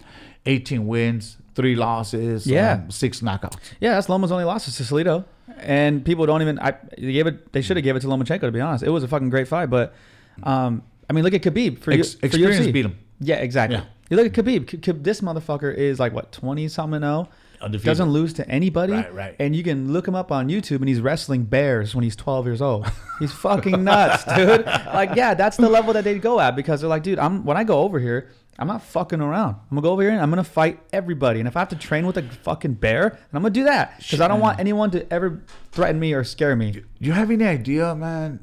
18 0.47 0.87
wins, 0.87 1.37
three 1.55 1.77
losses, 1.77 2.47
Yeah. 2.47 2.75
um, 2.75 2.91
six 2.91 3.21
knockouts. 3.21 3.57
Yeah, 3.81 3.95
that's 3.95 4.09
Loma's 4.09 4.33
only 4.33 4.45
loss 4.45 4.65
to 4.65 4.83
Salido, 4.83 5.25
and 5.59 6.05
people 6.05 6.27
don't 6.27 6.43
even. 6.43 6.59
I 6.59 6.75
they 6.97 7.13
gave 7.13 7.27
it. 7.27 7.53
They 7.53 7.63
should 7.63 7.77
have 7.77 7.85
gave 7.85 7.97
it 7.97 8.01
to 8.01 8.07
Lomachenko. 8.07 8.41
To 8.41 8.51
be 8.53 8.61
honest, 8.61 8.85
it 8.85 8.91
was 8.91 9.03
a 9.03 9.09
fucking 9.09 9.31
great 9.31 9.49
fight. 9.49 9.67
But, 9.67 9.95
um, 10.43 10.83
I 11.09 11.13
mean, 11.13 11.25
look 11.25 11.35
at 11.35 11.43
Khabib 11.43 11.81
for, 11.81 11.93
Ex- 11.93 12.15
for 12.15 12.27
experience 12.27 12.67
UFC. 12.67 12.73
beat 12.73 12.85
him. 12.87 12.99
Yeah, 13.21 13.37
exactly. 13.37 13.77
Yeah. 13.79 13.85
You 14.11 14.17
look 14.17 14.27
at 14.27 14.45
Khabib. 14.45 14.67
K- 14.69 14.79
K- 14.79 14.93
this 14.93 15.21
motherfucker 15.21 15.75
is 15.75 15.99
like 16.01 16.13
what 16.13 16.33
twenty 16.33 16.69
something 16.69 17.01
zero. 17.01 17.29
Undefeated. 17.61 17.87
Doesn't 17.87 18.11
lose 18.11 18.33
to 18.35 18.49
anybody. 18.49 18.93
Right, 18.93 19.15
right. 19.15 19.37
And 19.39 19.55
you 19.57 19.63
can 19.63 19.93
look 19.93 20.07
him 20.07 20.15
up 20.15 20.31
on 20.33 20.49
YouTube, 20.49 20.77
and 20.79 20.89
he's 20.89 21.01
wrestling 21.01 21.45
bears 21.45 21.95
when 21.95 22.05
he's 22.05 22.17
twelve 22.17 22.47
years 22.47 22.63
old. 22.63 22.87
He's 23.19 23.33
fucking 23.33 23.83
nuts, 23.83 24.23
dude. 24.37 24.65
Like, 24.65 25.17
yeah, 25.17 25.35
that's 25.35 25.57
the 25.57 25.69
level 25.69 25.93
that 25.95 26.05
they 26.05 26.21
go 26.21 26.39
at 26.39 26.55
because 26.55 26.81
they're 26.81 26.89
like, 26.89 27.03
dude, 27.03 27.19
I'm 27.19 27.45
when 27.45 27.57
I 27.57 27.65
go 27.65 27.81
over 27.81 27.99
here. 27.99 28.31
I'm 28.61 28.69
not 28.69 28.83
fucking 28.83 29.21
around. 29.21 29.55
I'm 29.57 29.69
gonna 29.71 29.83
go 29.83 29.91
over 29.91 30.03
here 30.03 30.13
and 30.13 30.21
I'm 30.21 30.31
gonna 30.31 30.45
fight 30.45 30.79
everybody. 30.93 31.41
And 31.41 31.49
if 31.49 31.57
I 31.57 31.61
have 31.61 31.69
to 31.71 31.77
train 31.77 32.07
with 32.07 32.17
a 32.17 32.23
fucking 32.23 32.75
bear, 32.75 33.11
then 33.11 33.19
I'm 33.33 33.43
gonna 33.43 33.51
do 33.55 33.65
that 33.65 33.99
because 33.99 34.21
I 34.21 34.29
don't 34.29 34.39
want 34.41 34.61
anyone 34.61 34.91
to 34.93 35.13
ever 35.13 35.43
threaten 35.73 35.99
me 35.99 36.13
or 36.13 36.23
scare 36.23 36.55
me. 36.55 36.71
Do 36.73 36.83
you 37.01 37.13
have 37.13 37.31
any 37.33 37.45
idea, 37.45 37.93
man? 37.97 38.39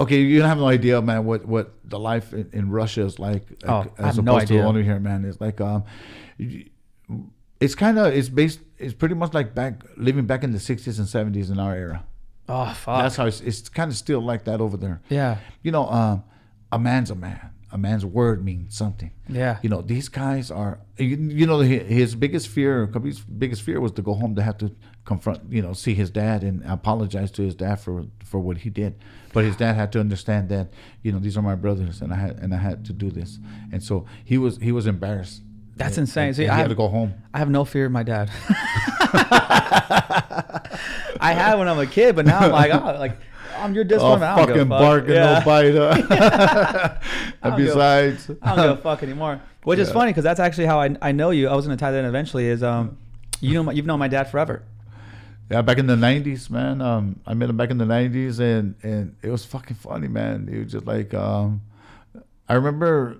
Okay, 0.00 0.20
you 0.20 0.38
don't 0.40 0.48
have 0.48 0.58
no 0.58 0.68
idea, 0.68 1.02
man, 1.02 1.24
what, 1.24 1.44
what 1.44 1.74
the 1.84 1.98
life 1.98 2.32
in, 2.32 2.48
in 2.52 2.70
Russia 2.70 3.02
is 3.02 3.18
like, 3.18 3.42
Oh, 3.66 3.78
I 3.78 3.82
have 3.82 3.92
as 3.98 4.18
no 4.18 4.32
opposed 4.32 4.48
to 4.48 4.54
idea. 4.54 4.62
the 4.62 4.66
one 4.66 4.82
here, 4.84 5.00
man. 5.00 5.24
It's 5.24 5.40
like, 5.40 5.60
um, 5.60 5.82
it's 7.60 7.74
kind 7.74 7.98
of, 7.98 8.12
it's 8.14 8.28
based, 8.28 8.60
it's 8.78 8.94
pretty 8.94 9.14
much 9.14 9.34
like 9.34 9.54
back, 9.54 9.82
living 9.96 10.26
back 10.26 10.44
in 10.44 10.52
the 10.52 10.58
60s 10.58 10.98
and 10.98 11.34
70s 11.34 11.50
in 11.50 11.58
our 11.58 11.74
era. 11.74 12.04
Oh 12.48 12.72
fuck. 12.72 13.02
That's 13.02 13.16
how 13.16 13.26
it's, 13.26 13.40
it's 13.40 13.68
kind 13.68 13.90
of 13.90 13.96
still 13.96 14.20
like 14.20 14.44
that 14.44 14.60
over 14.60 14.76
there. 14.76 15.00
yeah. 15.08 15.38
You 15.62 15.70
know, 15.72 15.88
um, 15.88 16.24
a 16.72 16.78
man's 16.78 17.10
a 17.10 17.14
man. 17.14 17.50
A 17.70 17.76
man's 17.76 18.06
word 18.06 18.42
means 18.42 18.74
something. 18.74 19.10
Yeah. 19.28 19.58
You 19.60 19.68
know, 19.68 19.82
these 19.82 20.08
guys 20.08 20.50
are. 20.50 20.80
You, 20.96 21.16
you 21.16 21.46
know, 21.46 21.58
his 21.58 22.14
biggest 22.14 22.48
fear, 22.48 22.86
Khabib's 22.86 23.20
biggest 23.20 23.60
fear 23.60 23.78
was 23.78 23.92
to 23.92 24.02
go 24.02 24.14
home 24.14 24.34
to 24.36 24.42
have 24.42 24.56
to 24.58 24.74
confront, 25.04 25.52
you 25.52 25.60
know, 25.60 25.74
see 25.74 25.92
his 25.92 26.10
dad 26.10 26.42
and 26.42 26.64
apologize 26.64 27.30
to 27.32 27.42
his 27.42 27.54
dad 27.54 27.76
for 27.80 28.04
for 28.24 28.40
what 28.40 28.56
he 28.58 28.70
did. 28.70 28.94
But 29.34 29.44
his 29.44 29.56
dad 29.56 29.74
had 29.76 29.92
to 29.92 30.00
understand 30.00 30.48
that, 30.48 30.70
you 31.02 31.12
know, 31.12 31.18
these 31.18 31.36
are 31.36 31.42
my 31.42 31.54
brothers, 31.56 32.00
and 32.00 32.10
I 32.10 32.16
had 32.16 32.38
and 32.38 32.54
I 32.54 32.58
had 32.58 32.86
to 32.86 32.94
do 32.94 33.10
this. 33.10 33.38
And 33.70 33.82
so 33.82 34.06
he 34.24 34.38
was 34.38 34.56
he 34.56 34.72
was 34.72 34.86
embarrassed. 34.86 35.42
That's 35.78 35.96
insane. 35.98 36.34
See, 36.34 36.48
I 36.48 36.56
have- 36.56 36.68
to 36.68 36.74
go 36.74 36.88
home. 36.88 37.14
I 37.32 37.38
have 37.38 37.50
no 37.50 37.64
fear 37.64 37.86
of 37.86 37.92
my 37.92 38.02
dad. 38.02 38.30
I 41.20 41.32
had 41.32 41.58
when 41.58 41.68
I'm 41.68 41.78
a 41.78 41.86
kid, 41.86 42.14
but 42.16 42.26
now 42.26 42.38
I'm 42.40 42.52
like, 42.52 42.72
oh, 42.72 42.96
like 42.98 43.16
I'm 43.56 43.74
your 43.74 43.84
Oh. 43.98 44.14
I 44.14 44.36
don't 44.36 44.46
fucking 44.46 44.68
fuck. 44.68 44.68
bark 44.68 45.04
and 45.06 45.14
Yeah. 45.14 45.38
no 45.38 45.44
bite. 45.44 45.74
huh? 45.74 46.94
And 47.42 47.56
besides, 47.56 48.30
I 48.42 48.54
don't 48.56 48.68
give 48.68 48.78
a 48.78 48.82
fuck 48.82 49.02
anymore. 49.02 49.40
Which 49.64 49.78
is 49.78 49.90
funny 49.90 50.10
because 50.10 50.24
that's 50.24 50.40
actually 50.40 50.66
how 50.66 50.80
I, 50.80 50.96
I 51.02 51.12
know 51.12 51.30
you. 51.30 51.48
I 51.48 51.54
was 51.54 51.66
gonna 51.66 51.76
tie 51.76 51.90
that 51.90 51.98
in 51.98 52.04
eventually. 52.04 52.46
Is 52.46 52.62
um, 52.62 52.96
you 53.40 53.54
know 53.54 53.62
my, 53.64 53.72
you've 53.72 53.86
known 53.86 53.98
my 53.98 54.08
dad 54.08 54.30
forever. 54.30 54.62
Yeah, 55.50 55.62
back 55.62 55.78
in 55.78 55.86
the 55.86 55.96
'90s, 55.96 56.50
man. 56.50 56.80
Um, 56.80 57.20
I 57.26 57.34
met 57.34 57.48
him 57.50 57.56
back 57.56 57.70
in 57.70 57.78
the 57.78 57.84
'90s, 57.84 58.38
and 58.40 58.74
and 58.82 59.16
it 59.22 59.30
was 59.30 59.44
fucking 59.44 59.76
funny, 59.76 60.08
man. 60.08 60.46
He 60.50 60.58
was 60.58 60.72
just 60.72 60.86
like, 60.86 61.12
um, 61.14 61.62
I 62.48 62.54
remember, 62.54 63.16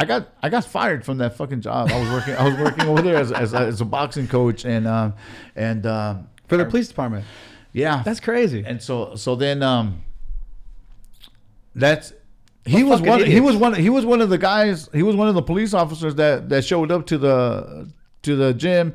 I 0.00 0.04
got 0.04 0.28
I 0.42 0.48
got 0.48 0.64
fired 0.64 1.04
from 1.04 1.18
that 1.18 1.36
fucking 1.36 1.60
job. 1.60 1.90
I 1.90 1.98
was 1.98 2.08
working 2.10 2.34
I 2.36 2.44
was 2.48 2.56
working 2.58 2.86
over 2.86 3.02
there 3.02 3.16
as 3.16 3.32
as, 3.32 3.52
a- 3.54 3.58
as 3.66 3.80
a 3.80 3.84
boxing 3.84 4.28
coach, 4.28 4.64
and 4.64 4.86
um, 4.86 5.14
and 5.56 5.84
um, 5.86 6.28
For 6.46 6.56
the 6.56 6.64
police 6.64 6.86
department. 6.88 7.24
yeah, 7.72 8.02
That's 8.04 8.20
crazy. 8.20 8.62
and 8.66 8.80
so 8.82 9.16
so 9.16 9.34
then 9.34 9.62
um, 9.62 10.02
that's 11.74 12.12
he 12.64 12.84
was 12.84 13.00
one. 13.00 13.24
He 13.24 13.40
was 13.40 13.56
one. 13.56 13.74
He 13.74 13.88
was 13.88 14.04
one 14.04 14.20
of 14.20 14.28
the 14.30 14.36
guys. 14.38 14.88
He 14.92 15.02
was 15.02 15.16
one 15.16 15.26
of 15.28 15.34
the 15.34 15.42
police 15.42 15.72
officers 15.74 16.14
that 16.16 16.48
that 16.50 16.64
showed 16.64 16.90
up 16.92 17.06
to 17.06 17.18
the 17.18 17.90
to 18.22 18.36
the 18.36 18.52
gym, 18.54 18.94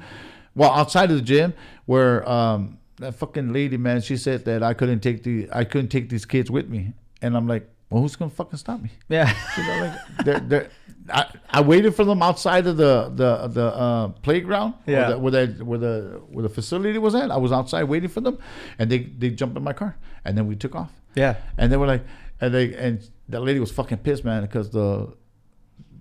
well 0.56 0.72
outside 0.72 1.10
of 1.10 1.18
the 1.18 1.24
gym 1.24 1.54
where 1.86 2.28
um 2.30 2.78
that 2.98 3.16
fucking 3.16 3.52
lady 3.52 3.76
man 3.76 4.00
she 4.02 4.16
said 4.16 4.46
that 4.46 4.62
I 4.64 4.74
couldn't 4.74 5.00
take 5.00 5.24
the 5.24 5.50
I 5.52 5.64
couldn't 5.64 5.90
take 5.90 6.10
these 6.10 6.26
kids 6.26 6.52
with 6.52 6.70
me, 6.70 6.94
and 7.22 7.36
I'm 7.36 7.48
like, 7.48 7.68
well, 7.94 8.02
who's 8.02 8.16
gonna 8.16 8.32
fucking 8.32 8.58
stop 8.58 8.82
me? 8.82 8.90
Yeah. 9.10 9.34
You 9.58 9.64
know, 9.68 9.80
like 9.86 10.26
they're, 10.26 10.40
they're, 10.40 10.70
I, 11.10 11.26
I 11.50 11.62
waited 11.62 11.94
for 11.96 12.04
them 12.06 12.22
outside 12.24 12.66
of 12.68 12.78
the 12.78 13.10
the 13.14 13.48
the 13.48 13.66
uh, 13.76 14.08
playground, 14.24 14.74
Yeah. 14.88 15.10
the- 15.10 15.20
where 15.20 15.32
the 15.32 15.64
where 15.66 15.80
the 15.80 16.22
where 16.30 16.44
the 16.44 16.50
facility 16.50 16.98
was 16.98 17.14
at. 17.16 17.30
I 17.32 17.38
was 17.38 17.52
outside 17.52 17.84
waiting 17.84 18.10
for 18.10 18.22
them, 18.22 18.38
and 18.80 18.90
they 18.90 19.00
they 19.00 19.30
jumped 19.30 19.56
in 19.58 19.64
my 19.64 19.74
car, 19.74 19.96
and 20.26 20.38
then 20.38 20.48
we 20.48 20.56
took 20.56 20.76
off. 20.76 20.92
yeah. 21.16 21.36
And 21.58 21.72
they 21.72 21.78
were 21.78 21.88
like, 21.88 22.04
and 22.42 22.54
they 22.54 22.74
and 22.76 23.08
that 23.30 23.42
lady 23.42 23.60
was 23.60 23.72
fucking 23.72 24.00
pissed, 24.00 24.24
man, 24.26 24.42
because 24.44 24.70
the 24.72 25.14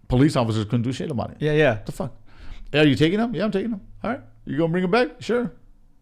police 0.08 0.36
officers 0.36 0.64
couldn't 0.64 0.82
do 0.82 0.92
shit 0.92 1.10
about 1.10 1.30
it. 1.32 1.36
Yeah. 1.40 1.52
Yeah. 1.52 1.74
What 1.74 1.86
the 1.86 1.92
fuck? 1.92 2.12
Yeah, 2.72 2.82
you 2.82 2.94
taking 2.96 3.18
them? 3.18 3.34
Yeah, 3.34 3.44
I'm 3.44 3.50
taking 3.50 3.70
them. 3.72 3.82
All 4.02 4.10
right, 4.10 4.20
you 4.46 4.56
gonna 4.56 4.70
bring 4.72 4.82
them 4.82 4.90
back? 4.90 5.20
Sure. 5.20 5.52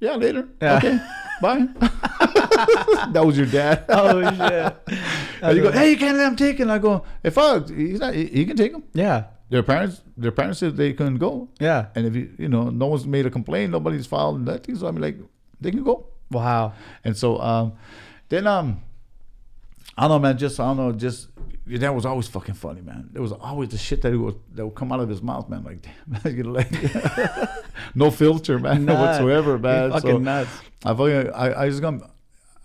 Yeah, 0.01 0.17
later. 0.17 0.49
Yeah. 0.61 0.77
Okay, 0.79 0.99
bye. 1.43 1.69
that 3.13 3.23
was 3.25 3.37
your 3.37 3.47
dad. 3.47 3.85
Oh 3.89 4.21
shit. 4.23 4.99
and 5.43 5.57
you 5.57 5.63
go, 5.63 5.71
hey, 5.73 5.91
you 5.91 5.97
can't 5.97 6.17
let 6.17 6.27
him 6.29 6.37
take 6.37 6.59
it. 6.59 6.63
And 6.63 6.73
I 6.73 6.79
go, 6.79 7.05
if 7.23 7.37
I, 7.39 7.61
he's 7.61 8.01
not, 8.01 8.15
he, 8.15 8.27
he 8.27 8.45
can 8.47 8.57
take 8.57 8.73
them. 8.73 8.85
Yeah. 8.93 9.25
Their 9.51 9.63
parents, 9.63 10.01
their 10.17 10.31
parents 10.31 10.61
said 10.61 10.77
they 10.77 10.93
couldn't 10.93 11.19
go, 11.19 11.49
Yeah. 11.59 11.87
and 11.97 12.07
if 12.07 12.15
you, 12.15 12.31
you 12.39 12.49
know, 12.49 12.71
no 12.71 12.87
one's 12.87 13.07
made 13.07 13.27
a 13.27 13.31
complaint, 13.31 13.73
nobody's 13.73 14.07
filed 14.07 14.41
nothing. 14.41 14.77
So 14.77 14.87
I'm 14.87 14.97
like, 14.97 15.19
they 15.61 15.71
can 15.73 15.83
go. 15.83 16.07
Wow. 16.31 16.73
And 17.05 17.17
so 17.17 17.41
um, 17.41 17.73
then 18.29 18.47
um, 18.47 18.81
I 19.99 20.03
don't 20.07 20.23
know, 20.23 20.29
man. 20.29 20.39
Just 20.39 20.61
I 20.61 20.67
don't 20.69 20.77
know. 20.77 20.93
Just 20.93 21.29
your 21.71 21.79
dad 21.79 21.91
was 21.91 22.05
always 22.05 22.27
fucking 22.29 22.55
funny, 22.57 22.81
man. 22.81 23.09
There 23.13 23.23
was 23.23 23.33
always 23.33 23.69
the 23.71 23.79
shit 23.79 24.03
that 24.03 24.17
would 24.19 24.39
that 24.55 24.67
would 24.67 24.75
come 24.75 24.91
out 24.93 25.01
of 25.01 25.09
his 25.09 25.23
mouth, 25.23 25.49
man. 25.49 25.63
Like, 25.65 25.81
damn, 26.23 26.37
you 26.37 26.43
know, 26.43 26.51
like 26.51 26.71
no 27.95 28.11
filter, 28.11 28.59
man, 28.59 28.85
Nah, 28.85 29.01
whatsoever, 29.01 29.59
man. 29.59 29.91
fucking 29.93 30.11
so 30.11 30.19
nuts. 30.19 30.51
I 30.85 30.95
fucking 30.95 31.33
I, 31.33 31.63
I 31.63 31.69
just 31.69 31.81
got. 31.83 31.95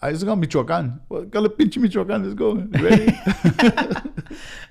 I 0.02 0.12
just 0.12 0.26
got 0.26 0.36
Michoacan. 0.38 1.00
Well, 1.10 1.24
got 1.24 1.46
a 1.46 1.50
pinche 1.50 1.78
Michoacan. 1.78 2.24
Let's 2.24 2.36
go. 2.36 2.54
Ready? 2.56 3.08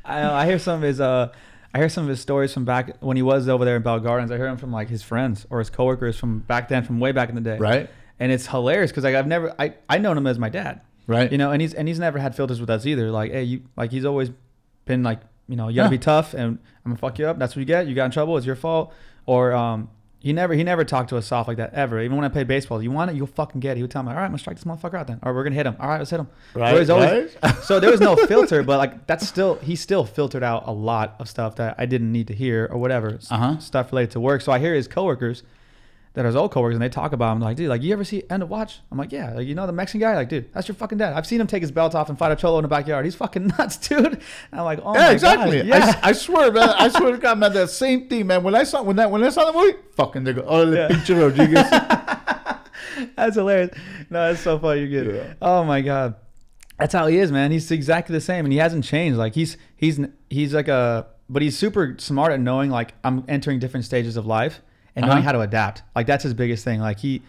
I 0.05 0.22
know, 0.22 0.32
I 0.35 0.47
hear 0.47 0.59
some 0.59 0.76
of 0.76 0.82
his 0.82 1.01
uh 1.01 1.32
I 1.72 1.78
hear 1.78 1.89
some 1.89 2.05
of 2.05 2.09
his 2.11 2.20
stories 2.20 2.53
from 2.53 2.64
back 2.64 3.03
when 3.03 3.16
he 3.16 3.22
was 3.22 3.49
over 3.49 3.64
there 3.64 3.76
in 3.76 3.82
Bell 3.82 3.99
Gardens. 3.99 4.30
I 4.30 4.37
hear 4.37 4.47
them 4.47 4.59
from 4.59 4.72
like 4.72 4.89
his 4.89 5.03
friends 5.03 5.45
or 5.51 5.59
his 5.59 5.70
coworkers 5.70 6.16
from 6.16 6.41
back 6.41 6.68
then, 6.68 6.85
from 6.85 7.01
way 7.01 7.11
back 7.12 7.28
in 7.30 7.35
the 7.35 7.41
day. 7.41 7.59
right. 7.59 7.91
And 8.20 8.30
it's 8.30 8.47
hilarious 8.47 8.93
because 8.93 9.03
like 9.03 9.16
I've 9.16 9.26
never 9.26 9.53
I 9.59 9.74
I 9.89 9.99
known 9.99 10.16
him 10.16 10.26
as 10.28 10.39
my 10.39 10.49
dad. 10.51 10.82
Right. 11.07 11.30
You 11.30 11.38
know, 11.38 11.50
and 11.50 11.61
he's 11.61 11.74
and 11.74 11.86
he's 11.88 11.98
never 11.98 12.18
had 12.18 12.34
filters 12.34 12.61
with 12.61 12.70
us 12.70 12.86
either. 12.86 13.11
Like, 13.11 13.32
hey, 13.32 13.42
you 13.44 13.62
like 13.76 13.90
he's 13.92 14.05
always 14.05 14.30
been 14.86 15.02
like, 15.02 15.20
you 15.48 15.57
know, 15.57 15.68
you 15.68 15.76
gotta 15.76 15.86
Yeah. 15.88 15.90
be 15.90 15.98
tough 15.98 16.32
and 16.34 16.59
I'm 16.84 16.92
gonna 16.92 16.96
fuck 16.96 17.18
you 17.18 17.26
up. 17.26 17.38
That's 17.38 17.55
what 17.55 17.61
you 17.61 17.66
get. 17.66 17.86
You 17.86 17.94
got 17.94 18.07
in 18.07 18.11
trouble. 18.11 18.36
It's 18.36 18.46
your 18.46 18.57
fault. 18.57 18.92
Or 19.26 19.52
um, 19.52 19.90
he 20.18 20.32
never 20.32 20.55
he 20.55 20.64
never 20.64 20.84
talked 20.84 21.11
to 21.11 21.16
us 21.18 21.26
soft 21.26 21.48
like 21.48 21.59
that 21.59 21.74
ever. 21.74 22.00
Even 22.00 22.16
when 22.16 22.24
I 22.24 22.28
played 22.30 22.48
baseball, 22.48 22.82
you 22.82 22.90
want 22.90 23.11
it, 23.11 23.16
you'll 23.16 23.26
fucking 23.26 23.61
get 23.61 23.72
it. 23.72 23.76
He 23.76 23.82
would 23.82 23.90
tell 23.90 24.02
me, 24.02 24.09
all 24.11 24.14
right, 24.16 24.24
I'm 24.24 24.30
gonna 24.30 24.38
strike 24.38 24.57
this 24.57 24.64
motherfucker 24.64 24.94
out 24.98 25.07
then, 25.07 25.18
or 25.22 25.34
we're 25.34 25.44
gonna 25.44 25.55
hit 25.57 25.66
him. 25.66 25.76
All 25.78 25.88
right, 25.88 25.98
let's 25.98 26.11
hit 26.11 26.20
him. 26.20 26.28
Right, 26.55 26.86
So, 26.86 26.94
always, 26.94 27.36
right. 27.42 27.55
so 27.62 27.80
there 27.80 27.90
was 27.90 28.00
no 28.00 28.16
filter, 28.16 28.62
but 28.62 28.78
like 28.78 29.07
that's 29.07 29.26
still 29.28 29.57
he 29.57 29.76
still 29.76 30.05
filtered 30.07 30.42
out 30.42 30.64
a 30.66 30.72
lot 30.72 31.16
of 31.18 31.28
stuff 31.28 31.57
that 31.57 31.74
I 31.78 31.84
didn't 31.84 32.11
need 32.12 32.28
to 32.28 32.34
hear 32.34 32.66
or 32.70 32.78
whatever 32.78 33.18
Uh-huh. 33.30 33.59
stuff 33.59 33.92
related 33.92 34.12
to 34.12 34.20
work. 34.20 34.40
So 34.40 34.52
I 34.52 34.59
hear 34.59 34.74
his 34.74 34.88
coworkers 34.88 35.42
that 36.14 36.24
are 36.24 36.28
his 36.28 36.36
old 36.36 36.50
coworkers 36.52 36.74
and 36.76 36.82
they 36.82 36.88
talk 36.88 37.12
about 37.12 37.34
him 37.36 37.40
like, 37.42 37.56
dude, 37.56 37.68
like 37.68 37.82
you 37.82 37.92
ever 37.92 38.04
see 38.04 38.22
End 38.30 38.42
of 38.42 38.48
Watch? 38.48 38.80
I'm 38.90 38.96
like, 38.98 39.12
yeah, 39.12 39.32
like 39.34 39.46
you 39.46 39.54
know 39.54 39.66
the 39.66 39.72
Mexican 39.72 40.00
guy, 40.00 40.14
like, 40.14 40.28
dude, 40.28 40.52
that's 40.54 40.66
your 40.68 40.74
fucking 40.76 40.96
dad. 40.98 41.12
I've 41.12 41.26
seen 41.26 41.40
him 41.40 41.46
take 41.46 41.60
his 41.62 41.70
belt 41.72 41.94
off 41.94 42.08
and 42.08 42.16
fight 42.18 42.32
a 42.32 42.36
cholo 42.36 42.58
in 42.58 42.62
the 42.62 42.68
backyard. 42.68 43.04
He's 43.04 43.14
fucking 43.16 43.46
nuts, 43.58 43.76
dude. 43.76 44.06
And 44.06 44.20
I'm 44.52 44.64
like, 44.64 44.78
oh 44.82 44.94
Yeah, 44.94 45.00
my 45.06 45.10
exactly. 45.12 45.56
God. 45.58 45.66
I, 45.72 45.78
Yeah. 45.78 45.86
s- 45.88 45.96
I 46.02 46.12
swear, 46.12 46.52
man. 46.52 46.68
I 46.70 46.88
swear 46.88 47.12
to 47.12 47.18
God, 47.18 47.38
man. 47.38 47.52
That 47.52 47.68
same 47.70 48.08
thing, 48.08 48.26
man. 48.28 48.42
When 48.42 48.54
I 48.54 48.62
saw 48.64 48.82
when 48.82 48.96
that 48.96 49.10
when 49.10 49.22
I 49.24 49.28
saw 49.30 49.50
the 49.50 49.58
movie, 49.58 49.76
fucking 49.96 50.24
they 50.24 50.32
go, 50.32 50.44
oh, 50.46 50.66
the 50.70 50.76
Yeah. 50.76 50.88
pinche 50.88 51.20
Rodriguez. 51.20 51.68
That's 53.16 53.34
hilarious. 53.36 53.76
No, 54.10 54.28
that's 54.28 54.40
so 54.40 54.58
funny. 54.58 54.82
You're 54.84 55.04
good. 55.04 55.14
Yeah. 55.16 55.34
Oh 55.42 55.64
my 55.64 55.80
god, 55.80 56.14
that's 56.78 56.92
how 56.92 57.06
he 57.08 57.18
is, 57.18 57.32
man. 57.32 57.50
He's 57.50 57.68
exactly 57.70 58.12
the 58.12 58.20
same, 58.20 58.44
and 58.44 58.52
he 58.52 58.58
hasn't 58.58 58.84
changed. 58.84 59.18
Like 59.18 59.34
he's 59.34 59.56
he's 59.76 59.98
he's 60.30 60.54
like 60.54 60.68
a, 60.68 61.06
but 61.28 61.42
he's 61.42 61.58
super 61.58 61.96
smart 61.98 62.32
at 62.32 62.40
knowing 62.40 62.70
like 62.70 62.94
I'm 63.02 63.24
entering 63.26 63.58
different 63.58 63.84
stages 63.84 64.16
of 64.16 64.26
life 64.26 64.60
and 64.97 65.07
knowing 65.07 65.18
Uh-huh. 65.18 65.26
how 65.26 65.32
to 65.32 65.40
adapt. 65.40 65.82
Like 65.95 66.07
that's 66.07 66.22
his 66.24 66.34
biggest 66.34 66.64
thing. 66.64 66.80
Like 66.80 66.99
he, 67.01 67.22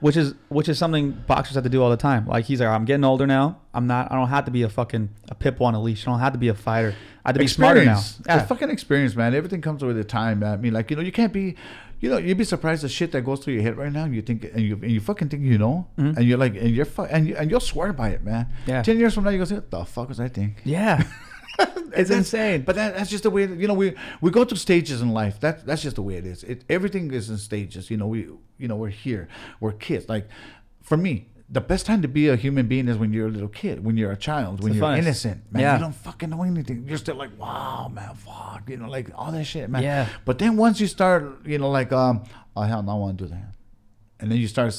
which 0.00 0.16
is 0.16 0.34
which 0.48 0.68
is 0.68 0.78
something 0.78 1.12
boxers 1.26 1.54
have 1.54 1.64
to 1.64 1.70
do 1.70 1.82
all 1.82 1.90
the 1.90 1.96
time. 1.96 2.26
Like 2.26 2.44
he's 2.44 2.60
like, 2.60 2.68
I'm 2.68 2.84
getting 2.84 3.04
older 3.04 3.26
now. 3.26 3.58
I'm 3.72 3.86
not. 3.86 4.10
I 4.12 4.16
don't 4.16 4.28
have 4.28 4.44
to 4.46 4.50
be 4.50 4.62
a 4.62 4.68
fucking 4.68 5.08
a 5.28 5.34
pip 5.34 5.60
on 5.60 5.74
a 5.74 5.80
leash. 5.80 6.06
I 6.06 6.10
don't 6.10 6.20
have 6.20 6.32
to 6.32 6.38
be 6.38 6.48
a 6.48 6.54
fighter. 6.54 6.94
I 7.24 7.28
have 7.30 7.34
to 7.34 7.40
be 7.40 7.46
smarter 7.46 7.84
now. 7.84 8.00
Yeah. 8.26 8.44
Fucking 8.44 8.68
experience, 8.70 9.16
man. 9.16 9.34
Everything 9.34 9.60
comes 9.62 9.82
with 9.82 9.96
the 9.96 10.04
time, 10.04 10.40
man. 10.40 10.52
I 10.52 10.56
mean, 10.56 10.72
like 10.74 10.90
you 10.90 10.96
know, 10.96 11.02
you 11.02 11.12
can't 11.12 11.32
be, 11.32 11.56
you 12.00 12.10
know, 12.10 12.18
you'd 12.18 12.36
be 12.36 12.44
surprised 12.44 12.82
the 12.82 12.88
shit 12.88 13.12
that 13.12 13.22
goes 13.22 13.40
through 13.42 13.54
your 13.54 13.62
head 13.62 13.78
right 13.78 13.90
now. 13.92 14.04
You 14.04 14.20
think, 14.20 14.44
and 14.44 14.60
you, 14.60 14.74
and 14.74 14.90
you 14.90 15.00
fucking 15.00 15.30
think 15.30 15.42
you 15.42 15.56
know, 15.56 15.86
Mhm. 15.98 16.16
and 16.18 16.24
you're 16.26 16.36
like, 16.36 16.54
and 16.56 16.68
you're, 16.70 16.84
fu- 16.84 17.04
and 17.04 17.26
you, 17.28 17.36
and 17.36 17.50
you'll 17.50 17.60
swear 17.60 17.94
by 17.94 18.10
it, 18.10 18.22
man. 18.22 18.46
Yeah. 18.66 18.82
Ten 18.82 18.98
years 18.98 19.14
from 19.14 19.24
now, 19.24 19.30
you 19.30 19.38
go 19.38 19.44
say, 19.46 19.54
what 19.54 19.70
the 19.70 19.84
fuck 19.86 20.08
was 20.10 20.20
I 20.20 20.28
think? 20.28 20.60
yeah. 20.64 21.02
it's 21.96 22.10
insane. 22.10 22.62
But 22.62 22.76
that, 22.76 22.94
that's 22.96 23.10
just 23.10 23.22
the 23.22 23.30
way. 23.30 23.46
You 23.46 23.68
know, 23.68 23.74
we 23.74 23.94
we 24.20 24.30
go 24.30 24.44
through 24.44 24.58
stages 24.58 25.00
in 25.02 25.10
life. 25.10 25.40
That 25.40 25.64
that's 25.66 25.82
just 25.82 25.96
the 25.96 26.02
way 26.02 26.16
it 26.16 26.26
is. 26.26 26.42
It 26.44 26.64
everything 26.68 27.10
is 27.12 27.30
in 27.30 27.38
stages. 27.38 27.90
You 27.90 27.96
know, 27.96 28.06
we 28.06 28.28
you 28.58 28.68
know 28.68 28.76
we're 28.76 28.88
here. 28.88 29.28
We're 29.60 29.72
kids. 29.72 30.08
Like 30.08 30.28
for 30.82 30.96
me, 30.96 31.28
the 31.48 31.60
best 31.60 31.86
time 31.86 32.02
to 32.02 32.08
be 32.08 32.28
a 32.28 32.36
human 32.36 32.66
being 32.66 32.88
is 32.88 32.96
when 32.96 33.12
you're 33.12 33.28
a 33.28 33.30
little 33.30 33.48
kid, 33.48 33.84
when 33.84 33.96
you're 33.96 34.12
a 34.12 34.16
child, 34.16 34.62
when 34.62 34.74
you're 34.74 34.84
funnest. 34.84 34.98
innocent. 34.98 35.52
Man, 35.52 35.62
Yeah. 35.62 35.74
you 35.74 35.80
don't 35.80 35.94
fucking 35.94 36.30
know 36.30 36.42
anything. 36.42 36.84
You're 36.88 36.98
still 36.98 37.16
like, 37.16 37.30
wow, 37.38 37.88
man, 37.92 38.14
fuck. 38.14 38.68
You 38.68 38.78
know, 38.78 38.88
like 38.88 39.10
all 39.14 39.30
that 39.32 39.44
shit, 39.44 39.68
man. 39.70 39.82
Yeah. 39.82 40.08
But 40.24 40.38
then 40.38 40.56
once 40.56 40.80
you 40.80 40.86
start, 40.86 41.46
you 41.46 41.58
know, 41.58 41.70
like, 41.70 41.92
um, 41.92 42.24
oh 42.56 42.62
hell, 42.62 42.82
no, 42.82 42.92
I 42.92 42.94
want 42.96 43.18
to 43.18 43.24
do 43.24 43.30
that, 43.30 43.54
and 44.20 44.30
then 44.30 44.38
you 44.38 44.48
start. 44.48 44.74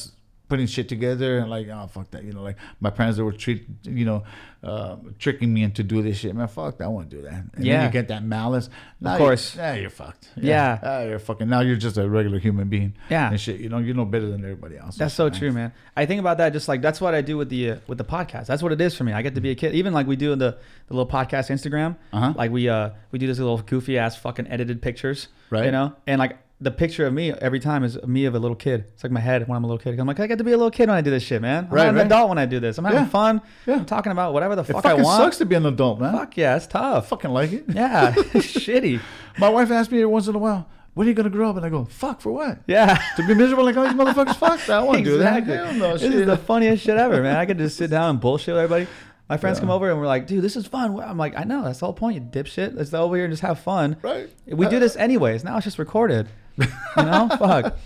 Putting 0.47 0.67
shit 0.67 0.87
together 0.87 1.39
and 1.39 1.49
like 1.49 1.67
oh 1.69 1.87
fuck 1.87 2.11
that 2.11 2.23
you 2.23 2.31
know 2.31 2.43
like 2.43 2.57
my 2.79 2.91
parents 2.91 3.17
that 3.17 3.25
were 3.25 3.31
treat 3.31 3.65
you 3.83 4.05
know 4.05 4.23
uh, 4.63 4.95
tricking 5.17 5.51
me 5.53 5.63
into 5.63 5.81
do 5.83 6.01
this 6.03 6.17
shit 6.17 6.35
man 6.35 6.47
fuck 6.47 6.77
that 6.77 6.85
I 6.85 6.87
want 6.87 7.09
to 7.09 7.15
do 7.15 7.21
that 7.23 7.33
and 7.33 7.49
then 7.55 7.65
Yeah. 7.65 7.85
you 7.85 7.91
get 7.91 8.07
that 8.09 8.23
malice 8.23 8.69
now 9.01 9.17
course. 9.17 9.55
you, 9.55 9.61
yeah 9.61 9.73
you're 9.75 9.89
fucked 9.89 10.29
Yeah. 10.35 10.79
Ah, 10.83 11.01
you're 11.01 11.17
fucking 11.19 11.49
now 11.49 11.61
you're 11.61 11.75
just 11.75 11.97
a 11.97 12.07
regular 12.07 12.37
human 12.37 12.67
being 12.69 12.93
Yeah. 13.09 13.29
and 13.31 13.39
shit 13.41 13.59
you 13.59 13.69
know 13.69 13.79
you 13.79 13.93
know 13.95 14.05
better 14.05 14.29
than 14.29 14.41
everybody 14.43 14.77
else 14.77 14.97
That's 14.97 15.15
so 15.15 15.29
true, 15.29 15.51
man. 15.51 15.71
I 15.97 16.05
think 16.05 16.19
about 16.19 16.37
that 16.37 16.53
just 16.53 16.67
like 16.67 16.81
that's 16.81 17.01
what 17.01 17.15
I 17.15 17.21
do 17.21 17.37
with 17.37 17.49
the 17.49 17.71
uh, 17.71 17.75
with 17.87 17.97
the 17.97 18.03
podcast. 18.05 18.45
That's 18.47 18.61
what 18.61 18.71
it 18.71 18.81
is 18.81 18.95
for 18.95 19.03
me. 19.03 19.13
I 19.13 19.21
get 19.21 19.33
to 19.35 19.41
be 19.41 19.49
a 19.51 19.55
kid. 19.55 19.73
Even 19.75 19.93
like 19.93 20.05
we 20.07 20.15
do 20.15 20.33
in 20.33 20.39
the, 20.39 20.57
the 20.87 20.93
little 20.93 21.09
podcast 21.09 21.49
Instagram. 21.49 21.95
Uh-huh. 22.13 22.33
Like 22.35 22.51
we 22.51 22.67
uh 22.69 22.89
we 23.11 23.17
do 23.19 23.25
this 23.27 23.39
little 23.39 23.57
goofy 23.59 23.97
ass 23.97 24.15
fucking 24.17 24.47
edited 24.47 24.81
pictures. 24.81 25.27
Right. 25.49 25.65
You 25.65 25.71
know? 25.71 25.95
And 26.05 26.19
like 26.19 26.37
the 26.61 26.71
picture 26.71 27.05
of 27.05 27.13
me 27.13 27.31
every 27.33 27.59
time 27.59 27.83
is 27.83 28.01
me 28.03 28.23
of 28.25 28.33
a 28.33 28.39
little 28.39 28.55
kid. 28.55 28.85
It's 28.93 29.03
like 29.03 29.11
my 29.11 29.19
head 29.19 29.45
when 29.47 29.57
I'm 29.57 29.63
a 29.65 29.67
little 29.67 29.77
kid. 29.77 29.99
I'm 29.99 30.07
like, 30.07 30.19
I 30.21 30.27
get 30.27 30.37
to 30.37 30.43
be 30.43 30.53
a 30.53 30.57
little 30.57 30.71
kid 30.71 30.87
when 30.87 30.97
I 30.97 31.01
do 31.01 31.11
this 31.11 31.21
shit, 31.23 31.41
man. 31.41 31.65
I'm 31.65 31.69
Right, 31.69 31.83
not 31.83 31.89
an 31.89 31.95
right. 31.97 32.05
adult 32.05 32.29
when 32.29 32.37
I 32.37 32.45
do 32.45 32.59
this. 32.61 32.77
I'm 32.77 32.85
having 32.85 32.99
Yeah. 33.01 33.05
fun. 33.07 33.41
Yeah. 33.65 33.75
I'm 33.75 33.85
talking 33.85 34.11
about 34.13 34.33
whatever 34.33 34.55
the 34.55 34.61
it 34.61 34.67
fuck 34.67 34.85
I 34.85 34.89
fucking 34.91 35.03
want. 35.03 35.21
sucks 35.23 35.37
to 35.39 35.45
be 35.45 35.55
an 35.55 35.65
adult 35.65 35.99
man 35.99 36.13
Fuck 36.13 36.37
yeah, 36.37 36.55
it's 36.55 36.65
I 36.67 36.69
tough. 36.69 37.09
fucking 37.09 37.31
like 37.31 37.51
it 37.51 37.65
Yeah. 37.67 38.13
Shitty. 38.35 39.01
my 39.37 39.49
wife 39.49 39.69
asks 39.69 39.91
me 39.91 39.97
every 39.99 40.05
once 40.07 40.27
in 40.27 40.35
a 40.35 40.39
while 40.39 40.67
when 40.93 41.07
are 41.07 41.09
you 41.09 41.13
gonna 41.13 41.29
grow 41.29 41.49
up 41.49 41.57
and 41.57 41.65
I 41.65 41.69
go 41.69 41.83
fuck 41.83 42.21
for 42.21 42.31
what 42.31 42.59
Yeah. 42.67 42.97
to 43.17 43.27
be 43.27 43.33
miserable 43.33 43.65
like 43.65 43.75
all 43.75 43.83
these 43.83 43.93
motherfuckers 43.93 44.35
fuck 44.37 44.59
that 44.67 44.77
I 44.79 44.81
want 44.81 44.99
to 44.99 45.03
do 45.03 45.17
that 45.17 45.39
Exactly. 45.39 45.57
Hell 45.57 45.73
no, 45.73 45.93
this 45.93 46.03
shit. 46.03 46.13
is 46.13 46.25
the 46.25 46.37
funniest 46.37 46.85
shit 46.85 46.95
ever, 46.97 47.21
man. 47.21 47.35
I 47.35 47.45
could 47.45 47.57
just 47.57 47.75
sit 47.75 47.89
down 47.89 48.11
and 48.11 48.19
bullshit 48.21 48.53
with 48.55 48.63
everybody. 48.63 48.87
My 49.27 49.37
friends 49.37 49.57
Yeah. 49.57 49.61
come 49.61 49.71
over 49.71 49.89
and 49.89 49.99
we're 49.99 50.05
like, 50.07 50.27
dude, 50.27 50.43
this 50.43 50.55
is 50.55 50.67
fun. 50.67 50.97
I'm 51.01 51.17
like, 51.17 51.35
I 51.37 51.43
know, 51.43 51.63
that's 51.63 51.79
the 51.79 51.85
whole 51.87 51.93
point, 51.93 52.15
you 52.15 52.21
dipshit. 52.21 52.75
Let's 52.77 52.91
go 52.91 53.03
over 53.03 53.15
here 53.15 53.25
and 53.25 53.33
just 53.33 53.41
have 53.41 53.59
fun. 53.59 53.97
right 54.03 54.29
We 54.47 54.67
do 54.67 54.77
uh, 54.77 54.79
this 54.79 54.95
anyways. 54.95 55.43
Now 55.43 55.57
it's 55.57 55.65
just 55.65 55.79
recorded. 55.79 56.27
You 56.57 56.65
know? 56.97 57.29
Fuck. 57.39 57.77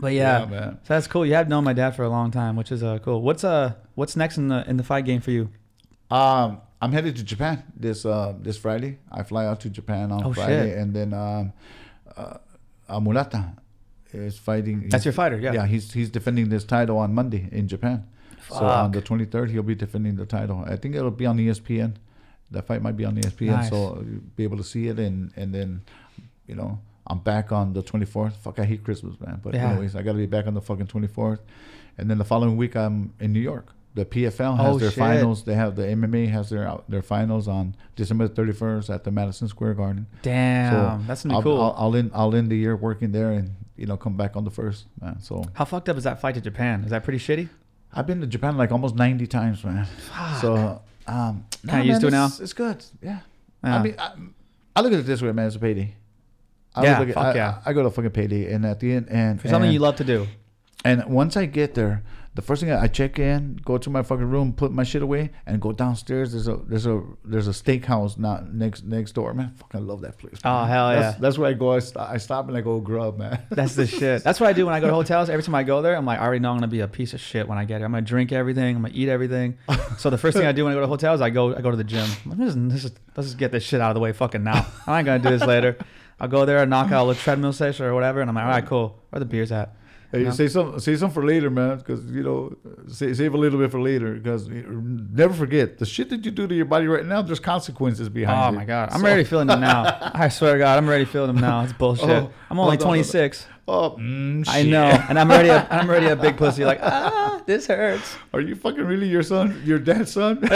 But 0.00 0.12
yeah, 0.12 0.40
Yeah, 0.40 0.44
man. 0.46 0.78
So 0.84 0.94
that's 0.94 1.06
cool. 1.06 1.24
You 1.24 1.34
have 1.34 1.48
known 1.48 1.64
my 1.64 1.72
dad 1.72 1.90
for 1.94 2.02
a 2.04 2.08
long 2.08 2.30
time, 2.30 2.56
which 2.56 2.72
is 2.72 2.82
uh 2.82 2.98
cool. 2.98 3.22
What's 3.22 3.44
uh 3.44 3.74
what's 3.94 4.16
next 4.16 4.38
in 4.38 4.48
the 4.48 4.68
in 4.68 4.76
the 4.76 4.82
fight 4.84 5.04
game 5.04 5.20
for 5.20 5.30
you? 5.30 5.50
Um, 6.10 6.60
I'm 6.82 6.92
headed 6.92 7.16
to 7.16 7.22
Japan 7.24 7.62
this 7.76 8.04
uh 8.04 8.34
this 8.40 8.58
Friday. 8.58 8.98
I 9.10 9.22
fly 9.22 9.46
out 9.46 9.60
to 9.60 9.70
Japan 9.70 10.10
on 10.12 10.24
Oh, 10.24 10.32
Friday, 10.32 10.70
shit. 10.70 10.78
and 10.78 10.92
then 10.94 11.14
um, 11.14 11.52
uh, 12.16 12.38
uh, 12.88 13.00
Murata 13.00 13.52
is 14.12 14.36
fighting. 14.38 14.88
That's 14.88 15.04
your 15.04 15.12
fighter, 15.14 15.38
yeah. 15.38 15.52
Yeah, 15.52 15.66
he's 15.66 15.92
he's 15.92 16.10
defending 16.10 16.48
this 16.48 16.64
title 16.64 16.98
on 16.98 17.14
Monday 17.14 17.48
in 17.52 17.68
Japan. 17.68 18.06
So 18.48 18.64
on 18.64 18.92
the 18.92 19.02
23rd, 19.02 19.50
he'll 19.50 19.64
be 19.64 19.74
defending 19.74 20.14
the 20.14 20.24
title. 20.26 20.64
I 20.66 20.76
think 20.76 20.94
it'll 20.94 21.10
be 21.10 21.26
on 21.26 21.36
ESPN. 21.36 21.96
That 22.52 22.64
fight 22.68 22.80
might 22.80 22.96
be 22.96 23.04
on 23.04 23.16
ESPN, 23.16 23.46
Nice. 23.50 23.70
so 23.70 24.04
you'll 24.08 24.20
be 24.36 24.44
able 24.44 24.56
to 24.58 24.62
see 24.64 24.86
it. 24.86 24.98
And 25.00 25.32
and 25.36 25.52
then, 25.52 25.82
you 26.46 26.54
know, 26.54 26.78
I'm 27.06 27.18
back 27.20 27.52
on 27.52 27.72
the 27.72 27.82
24th. 27.82 28.32
Fuck, 28.34 28.58
I 28.58 28.64
hate 28.64 28.82
Christmas, 28.84 29.20
man. 29.20 29.40
But 29.42 29.54
Yeah. 29.54 29.70
anyways, 29.70 29.94
I 29.94 30.02
got 30.02 30.12
to 30.12 30.18
be 30.18 30.26
back 30.26 30.46
on 30.46 30.54
the 30.54 30.60
fucking 30.60 30.86
24th. 30.88 31.38
And 31.98 32.10
then 32.10 32.18
the 32.18 32.24
following 32.24 32.56
week, 32.56 32.74
I'm 32.76 33.12
in 33.20 33.32
New 33.32 33.40
York. 33.40 33.72
The 33.94 34.04
PFL 34.04 34.56
has 34.58 34.74
Oh, 34.74 34.78
their 34.78 34.90
shit. 34.90 34.98
finals. 34.98 35.44
They 35.44 35.54
have 35.54 35.74
the 35.76 35.84
MMA 35.88 36.26
has 36.28 36.50
their 36.50 36.70
their 36.86 37.00
finals 37.00 37.48
on 37.48 37.74
December 37.94 38.28
31st 38.28 38.90
at 38.90 39.04
the 39.04 39.10
Madison 39.10 39.48
Square 39.48 39.74
Garden. 39.74 40.06
Damn, 40.20 41.06
that's 41.06 41.22
gonna 41.22 41.32
be 41.32 41.36
I'll, 41.36 41.42
cool. 41.42 41.60
I'll, 41.62 41.74
I'll 41.78 41.96
end 41.96 42.10
I'll 42.12 42.34
end 42.34 42.50
the 42.50 42.56
year 42.58 42.76
working 42.76 43.12
there 43.12 43.30
and 43.30 43.54
you 43.76 43.86
know 43.86 43.96
come 43.96 44.14
back 44.14 44.36
on 44.36 44.44
the 44.44 44.50
first, 44.50 44.84
man. 45.00 45.18
So 45.22 45.44
How 45.54 45.64
fucked 45.64 45.88
up 45.88 45.96
is 45.96 46.04
that 46.04 46.20
fight 46.20 46.34
to 46.34 46.42
Japan? 46.42 46.84
Is 46.84 46.90
that 46.90 47.04
pretty 47.04 47.18
shitty? 47.18 47.48
I've 47.90 48.06
been 48.06 48.20
to 48.20 48.26
Japan 48.26 48.58
like 48.58 48.70
almost 48.70 48.96
90 48.96 49.26
times, 49.28 49.64
man. 49.64 49.86
Fuck. 49.86 50.40
So 50.42 50.82
Um, 51.06 51.46
nah, 51.64 51.72
Kinda 51.72 51.86
used 51.86 52.00
to 52.02 52.08
it 52.08 52.10
now? 52.10 52.26
It's, 52.26 52.40
it's 52.40 52.52
good. 52.52 52.84
Yeah. 53.00 53.20
Yeah. 53.64 53.76
I 53.78 53.82
mean, 53.82 53.94
I, 53.98 54.12
I 54.74 54.80
look 54.82 54.92
at 54.92 54.98
it 54.98 55.06
this 55.06 55.22
way, 55.22 55.32
man. 55.32 55.46
It's 55.46 55.56
a 55.56 55.58
payday. 55.58 55.94
I 56.76 56.84
Yeah, 56.84 56.98
look 56.98 57.08
at, 57.08 57.14
fuck 57.14 57.24
I, 57.26 57.34
yeah. 57.34 57.58
I, 57.64 57.72
go 57.72 57.82
to 57.82 57.90
fucking 57.90 58.10
payday, 58.10 58.52
and 58.52 58.64
at 58.64 58.80
the 58.80 58.92
end, 58.92 59.08
and 59.10 59.40
for 59.40 59.48
something 59.48 59.68
and, 59.68 59.72
you 59.72 59.80
love 59.80 59.96
to 59.96 60.04
do. 60.04 60.26
And 60.84 61.04
once 61.06 61.36
I 61.36 61.46
get 61.46 61.74
there, 61.74 62.02
the 62.36 62.42
first 62.42 62.60
thing 62.60 62.70
I, 62.70 62.82
I 62.82 62.86
check 62.86 63.18
in, 63.18 63.58
go 63.64 63.78
to 63.78 63.88
my 63.88 64.02
fucking 64.02 64.28
room, 64.28 64.52
put 64.52 64.70
my 64.70 64.84
shit 64.84 65.00
away, 65.00 65.30
and 65.46 65.58
go 65.58 65.72
downstairs. 65.72 66.32
There's 66.32 66.48
a 66.48 66.56
there's 66.68 66.86
a 66.86 67.02
there's 67.24 67.48
a 67.48 67.52
steakhouse 67.52 68.18
not 68.18 68.52
next 68.52 68.84
next 68.84 69.12
door, 69.12 69.32
man. 69.32 69.54
Fucking 69.56 69.86
love 69.86 70.02
that 70.02 70.18
place. 70.18 70.36
Oh, 70.44 70.64
hell 70.64 70.90
that's, 70.90 71.16
yeah. 71.16 71.20
That's 71.20 71.38
where 71.38 71.48
I 71.48 71.54
go. 71.54 71.72
I 71.72 71.78
stop, 71.78 72.10
I 72.10 72.18
stop 72.18 72.46
and 72.48 72.56
I 72.56 72.60
go 72.60 72.78
grub, 72.78 73.16
man. 73.16 73.40
That's 73.50 73.74
the 73.74 73.86
shit. 73.86 74.22
That's 74.22 74.38
what 74.38 74.50
I 74.50 74.52
do 74.52 74.66
when 74.66 74.74
I 74.74 74.80
go 74.80 74.86
to 74.88 74.92
hotels. 74.92 75.30
Every 75.30 75.42
time 75.42 75.54
I 75.54 75.62
go 75.62 75.80
there, 75.80 75.96
I'm 75.96 76.04
like, 76.04 76.20
I 76.20 76.24
already 76.24 76.40
know 76.40 76.50
I'm 76.50 76.58
gonna 76.58 76.68
be 76.68 76.80
a 76.80 76.88
piece 76.88 77.14
of 77.14 77.20
shit 77.20 77.48
when 77.48 77.56
I 77.56 77.64
get 77.64 77.78
here. 77.78 77.86
I'm 77.86 77.92
gonna 77.92 78.02
drink 78.02 78.32
everything. 78.32 78.76
I'm 78.76 78.82
gonna 78.82 78.94
eat 78.94 79.08
everything. 79.08 79.56
So 79.96 80.10
the 80.10 80.18
first 80.18 80.36
thing 80.36 80.46
I 80.46 80.52
do 80.52 80.64
when 80.64 80.72
I 80.72 80.76
go 80.76 80.82
to 80.82 80.86
hotels, 80.86 81.22
I 81.22 81.30
go 81.30 81.56
I 81.56 81.62
go 81.62 81.70
to 81.70 81.76
the 81.76 81.84
gym. 81.84 82.06
Let's, 82.26 82.54
just, 82.54 82.98
let's 83.16 83.28
just 83.28 83.38
get 83.38 83.50
this 83.50 83.62
shit 83.62 83.80
out 83.80 83.90
of 83.90 83.94
the 83.94 84.00
way, 84.00 84.12
fucking 84.12 84.44
now. 84.44 84.66
I 84.86 84.98
ain't 84.98 85.06
gonna 85.06 85.22
do 85.22 85.30
this 85.30 85.46
later. 85.46 85.78
I'll 86.18 86.28
go 86.28 86.44
there 86.44 86.58
and 86.58 86.70
knock 86.70 86.92
out 86.92 87.04
a 87.04 87.06
little 87.06 87.22
treadmill 87.22 87.52
session 87.52 87.84
or 87.84 87.94
whatever, 87.94 88.20
and 88.20 88.30
I'm 88.30 88.34
like, 88.34 88.44
all 88.44 88.50
right, 88.50 88.66
cool. 88.66 88.98
Where 89.10 89.20
the 89.20 89.26
beers 89.26 89.52
at? 89.52 89.76
Hey, 90.16 90.24
Yeah. 90.24 90.30
say 90.30 90.48
some 90.48 90.78
say 90.80 90.96
some 90.96 91.10
for 91.10 91.24
later, 91.24 91.50
man, 91.50 91.78
because 91.78 92.04
you 92.10 92.22
know 92.22 92.56
save, 92.88 93.16
save 93.16 93.34
a 93.34 93.36
little 93.36 93.58
bit 93.58 93.70
for 93.70 93.80
later. 93.80 94.14
Because 94.14 94.48
never 94.48 95.34
forget 95.34 95.78
the 95.78 95.84
shit 95.86 96.08
that 96.10 96.24
you 96.24 96.30
do 96.30 96.46
to 96.46 96.54
your 96.54 96.64
body 96.64 96.86
right 96.86 97.04
now. 97.04 97.22
There's 97.22 97.40
consequences 97.40 98.08
behind 98.08 98.40
Oh 98.44 98.48
it. 98.48 98.60
my 98.60 98.64
god, 98.64 98.90
I'm 98.92 99.00
So- 99.00 99.06
already 99.06 99.24
feeling 99.24 99.46
them 99.48 99.60
now. 99.60 100.10
I 100.14 100.28
swear 100.28 100.54
to 100.54 100.58
God, 100.58 100.78
I'm 100.78 100.86
already 100.88 101.04
feeling 101.04 101.28
them 101.34 101.40
now. 101.40 101.62
It's 101.64 101.72
bullshit. 101.72 102.08
Oh, 102.08 102.30
I'm 102.50 102.58
only 102.58 102.76
oh, 102.76 102.80
no, 102.80 102.84
no, 102.84 102.90
no. 102.90 103.02
26. 103.02 103.46
Oh, 103.68 103.96
mm, 103.98 104.44
I 104.48 104.62
know, 104.62 104.84
and 105.08 105.18
I'm 105.18 105.28
already 105.28 105.48
a, 105.48 105.66
I'm 105.68 105.88
already 105.88 106.06
a 106.06 106.14
big 106.14 106.36
pussy. 106.36 106.64
Like, 106.64 106.78
ah, 106.82 107.42
this 107.46 107.66
hurts. 107.66 108.16
Are 108.32 108.40
you 108.40 108.54
fucking 108.54 108.84
really 108.84 109.08
your 109.08 109.24
son? 109.24 109.60
Your 109.64 109.80
dad's 109.80 110.12
son? 110.12 110.38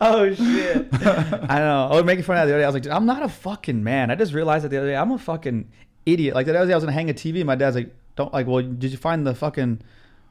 oh 0.00 0.32
shit! 0.34 0.88
I 0.92 1.58
know. 1.58 1.88
I 1.90 1.94
was 1.96 2.04
making 2.04 2.22
fun 2.24 2.36
of 2.36 2.42
that 2.42 2.46
the 2.46 2.52
other 2.54 2.58
day. 2.60 2.64
I 2.64 2.68
was 2.68 2.74
like, 2.74 2.86
I'm 2.86 3.06
not 3.06 3.22
a 3.24 3.28
fucking 3.28 3.82
man. 3.82 4.10
I 4.12 4.14
just 4.14 4.32
realized 4.32 4.64
that 4.64 4.68
the 4.68 4.78
other 4.78 4.86
day. 4.88 4.96
I'm 4.96 5.10
a 5.10 5.18
fucking 5.18 5.68
idiot. 6.06 6.34
Like 6.34 6.46
the 6.46 6.56
other 6.56 6.66
day, 6.66 6.72
I 6.72 6.76
was 6.76 6.84
gonna 6.84 6.92
hang 6.92 7.10
a 7.10 7.14
TV. 7.14 7.36
And 7.36 7.46
my 7.46 7.54
dad's 7.54 7.76
like, 7.76 7.94
don't 8.16 8.32
like. 8.32 8.46
Well, 8.46 8.62
did 8.62 8.90
you 8.90 8.98
find 8.98 9.26
the 9.26 9.34
fucking 9.34 9.80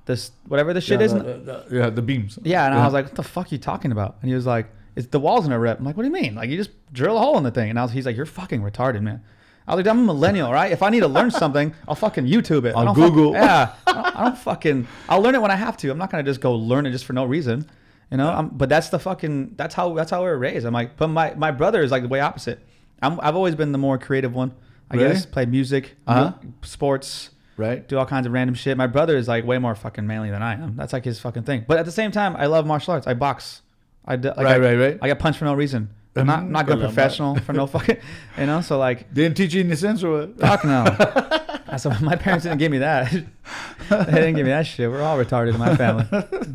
this 0.05 0.31
whatever 0.47 0.73
the 0.73 0.81
shit 0.81 0.99
yeah, 0.99 1.05
is? 1.05 1.13
the, 1.13 1.19
the- 1.19 1.65
the- 1.69 1.75
yeah, 1.77 1.89
the 1.89 2.01
beams. 2.01 2.37
yeah, 2.43 2.65
and 2.65 2.75
I 2.75 2.83
was 2.85 2.93
like, 2.93 3.05
what 3.05 3.15
the 3.15 3.23
fuck 3.23 3.47
are 3.47 3.55
you 3.55 3.57
talking 3.59 3.91
about? 3.91 4.17
And 4.21 4.29
he 4.29 4.35
was 4.35 4.45
like, 4.45 4.67
it's 4.95 5.07
the 5.07 5.19
walls 5.19 5.45
in 5.45 5.51
a 5.51 5.59
rip." 5.59 5.79
I'm 5.79 5.85
like, 5.85 5.95
what 5.97 6.03
do 6.03 6.07
you 6.09 6.13
mean? 6.13 6.35
Like 6.35 6.49
you 6.49 6.57
just 6.57 6.71
drill 6.93 7.17
a 7.17 7.19
hole 7.19 7.37
in 7.37 7.43
the 7.43 7.51
thing. 7.51 7.69
And 7.69 7.79
I 7.79 7.83
was, 7.83 7.91
he's 7.91 8.05
like, 8.05 8.15
you're 8.15 8.25
fucking 8.25 8.61
retarded, 8.61 9.01
man. 9.01 9.23
I 9.67 9.75
was 9.75 9.85
like, 9.85 9.91
I'm 9.91 9.99
a 9.99 10.03
millennial, 10.13 10.51
right? 10.51 10.71
If 10.71 10.81
I 10.83 10.89
need 10.89 11.01
to 11.01 11.07
learn 11.07 11.31
something, 11.43 11.73
I'll 11.87 11.95
fucking 11.95 12.25
YouTube 12.25 12.65
it. 12.65 12.75
I'll 12.75 12.93
Google. 12.93 13.33
yeah, 13.33 13.73
I 13.87 13.93
don't, 13.93 14.15
I 14.17 14.23
don't 14.25 14.37
fucking. 14.37 14.87
I'll 15.07 15.21
learn 15.21 15.35
it 15.35 15.41
when 15.41 15.51
I 15.51 15.55
have 15.55 15.77
to. 15.77 15.89
I'm 15.91 15.97
not 15.97 16.09
gonna 16.11 16.23
just 16.23 16.41
go 16.41 16.53
learn 16.55 16.85
it 16.85 16.91
just 16.91 17.05
for 17.05 17.13
no 17.13 17.25
reason, 17.25 17.69
you 18.09 18.17
know. 18.17 18.29
I'm, 18.29 18.49
but 18.49 18.69
that's 18.69 18.89
the 18.89 18.99
fucking. 18.99 19.53
That's 19.55 19.75
how. 19.75 19.93
That's 19.93 20.09
how 20.11 20.23
we 20.23 20.29
are 20.29 20.37
raised. 20.37 20.65
I'm 20.65 20.73
like, 20.73 20.97
but 20.97 21.07
my 21.09 21.35
my 21.35 21.51
brother 21.51 21.81
is 21.83 21.91
like 21.91 22.01
the 22.01 22.09
way 22.09 22.19
opposite. 22.19 22.59
I'm, 23.03 23.19
I've 23.21 23.35
always 23.35 23.55
been 23.55 23.71
the 23.71 23.77
more 23.77 23.97
creative 23.99 24.33
one. 24.33 24.51
I 24.91 24.95
Really? 24.97 25.09
guess 25.13 25.25
play 25.25 25.45
music, 25.45 25.95
Uh-huh. 26.05 26.33
sports, 26.63 27.29
right. 27.57 27.87
do 27.87 27.97
all 27.97 28.05
kinds 28.05 28.25
of 28.27 28.33
random 28.33 28.55
shit. 28.55 28.77
My 28.77 28.87
brother 28.87 29.15
is 29.17 29.27
like 29.27 29.45
way 29.45 29.57
more 29.57 29.73
fucking 29.75 30.05
manly 30.05 30.29
than 30.31 30.41
I 30.43 30.53
am. 30.53 30.75
That's 30.75 30.93
like 30.93 31.05
his 31.05 31.19
fucking 31.19 31.43
thing. 31.43 31.65
But 31.67 31.77
at 31.79 31.85
the 31.85 31.91
same 31.91 32.11
time, 32.11 32.35
I 32.35 32.45
love 32.47 32.65
martial 32.65 32.93
arts. 32.93 33.07
I 33.07 33.13
box. 33.13 33.61
I 34.05 34.15
d- 34.17 34.27
like 34.29 34.37
right, 34.37 34.47
I, 34.47 34.57
right, 34.57 34.75
right. 34.75 34.99
I 35.01 35.07
get 35.07 35.19
punched 35.19 35.39
for 35.39 35.45
no 35.45 35.53
reason. 35.53 35.89
I'm 36.15 36.27
not 36.27 36.43
not 36.49 36.65
good 36.67 36.79
professional 36.79 37.35
for 37.39 37.53
no 37.53 37.67
fucking, 37.67 37.97
you 38.37 38.45
know. 38.45 38.59
So 38.61 38.77
like, 38.77 39.13
Didn't 39.13 39.37
teach 39.37 39.53
you 39.53 39.61
any 39.63 39.75
sense 39.75 40.03
or 40.03 40.27
what? 40.27 40.39
fuck 40.39 40.65
no. 40.65 40.83
What, 41.71 42.01
my 42.01 42.17
parents 42.17 42.43
didn't 42.43 42.57
give 42.57 42.69
me 42.69 42.79
that. 42.79 43.09
they 43.89 44.05
didn't 44.05 44.35
give 44.35 44.45
me 44.45 44.51
that 44.51 44.67
shit. 44.67 44.91
We're 44.91 45.01
all 45.01 45.17
retarded 45.17 45.53
in 45.53 45.57
my 45.59 45.73
family. 45.77 46.05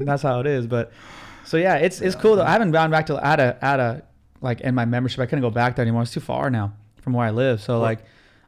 That's 0.04 0.22
how 0.22 0.40
it 0.40 0.46
is. 0.46 0.66
But 0.66 0.92
so 1.44 1.56
yeah, 1.56 1.76
it's 1.76 2.02
it's 2.02 2.14
cool 2.14 2.36
though. 2.36 2.42
I 2.44 2.50
haven't 2.50 2.72
gone 2.72 2.90
back 2.90 3.06
to 3.06 3.16
at 3.24 3.40
a 3.40 3.56
at 3.64 3.80
a 3.80 4.02
like 4.42 4.60
in 4.60 4.74
my 4.74 4.84
membership. 4.84 5.20
I 5.20 5.24
couldn't 5.26 5.40
go 5.40 5.48
back 5.48 5.76
there 5.76 5.84
anymore. 5.84 6.02
It's 6.02 6.12
too 6.12 6.20
far 6.20 6.50
now 6.50 6.74
from 7.00 7.14
where 7.14 7.26
I 7.26 7.30
live. 7.30 7.62
So 7.62 7.80
like, 7.80 8.00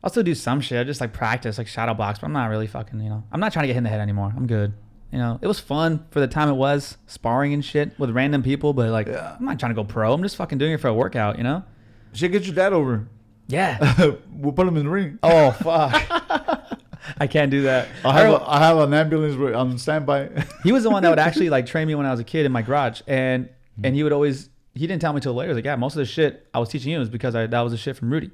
I'll 0.02 0.10
still 0.10 0.22
do 0.22 0.34
some 0.34 0.60
shit. 0.60 0.78
I 0.78 0.84
just 0.84 1.00
like 1.00 1.12
practice 1.12 1.58
like 1.58 1.66
shadow 1.66 1.94
box, 1.94 2.18
but 2.18 2.26
I'm 2.26 2.32
not 2.32 2.46
really 2.50 2.66
fucking. 2.66 3.00
You 3.00 3.08
know, 3.08 3.24
I'm 3.32 3.40
not 3.40 3.52
trying 3.52 3.64
to 3.64 3.66
get 3.68 3.74
hit 3.74 3.78
in 3.78 3.84
the 3.84 3.90
head 3.90 4.00
anymore. 4.00 4.32
I'm 4.36 4.46
good. 4.46 4.72
You 5.12 5.18
know, 5.18 5.38
it 5.40 5.46
was 5.46 5.58
fun 5.58 6.06
for 6.10 6.20
the 6.20 6.28
time 6.28 6.48
it 6.50 6.54
was 6.54 6.98
sparring 7.06 7.54
and 7.54 7.64
shit 7.64 7.98
with 7.98 8.10
random 8.10 8.42
people, 8.42 8.74
but 8.74 8.90
like, 8.90 9.06
Yeah. 9.06 9.36
I'm 9.38 9.44
not 9.44 9.58
trying 9.58 9.70
to 9.70 9.74
go 9.74 9.84
pro. 9.84 10.12
I'm 10.12 10.22
just 10.22 10.36
fucking 10.36 10.58
doing 10.58 10.72
it 10.72 10.80
for 10.80 10.88
a 10.88 10.94
workout. 10.94 11.38
You 11.38 11.44
know? 11.44 11.64
Should 12.12 12.32
get 12.32 12.44
your 12.44 12.54
dad 12.54 12.72
over. 12.72 13.08
Yeah. 13.46 14.04
we'll 14.30 14.52
put 14.52 14.66
him 14.68 14.76
in 14.76 14.84
the 14.84 14.90
ring. 14.90 15.18
oh 15.22 15.50
fuck. 15.52 15.94
I 17.18 17.26
can't 17.26 17.50
do 17.50 17.62
that. 17.62 17.88
I 18.04 18.12
have 18.20 18.34
a, 18.34 18.50
I 18.50 18.58
have 18.58 18.78
an 18.78 18.92
ambulance 18.92 19.34
on 19.56 19.78
standby. 19.78 20.44
he 20.62 20.72
was 20.72 20.82
the 20.82 20.90
one 20.90 21.02
that 21.02 21.08
would 21.08 21.18
actually 21.18 21.48
like 21.48 21.64
train 21.66 21.88
me 21.88 21.94
when 21.94 22.04
I 22.04 22.10
was 22.10 22.20
a 22.20 22.24
kid 22.24 22.44
in 22.44 22.52
my 22.52 22.60
garage, 22.62 23.00
and 23.06 23.48
and 23.82 23.94
he 23.94 24.02
would 24.02 24.12
always 24.12 24.50
he 24.74 24.86
didn't 24.86 25.00
tell 25.00 25.12
me 25.14 25.20
till 25.20 25.32
later. 25.32 25.48
He 25.48 25.54
was 25.54 25.56
like, 25.56 25.64
yeah, 25.64 25.76
most 25.76 25.94
of 25.94 25.98
the 25.98 26.04
shit 26.04 26.46
I 26.52 26.58
was 26.58 26.68
teaching 26.68 26.92
you 26.92 26.98
was 26.98 27.08
because 27.08 27.34
I 27.34 27.46
that 27.46 27.60
was 27.60 27.72
the 27.72 27.78
shit 27.78 27.96
from 27.96 28.10
Rudy. 28.12 28.30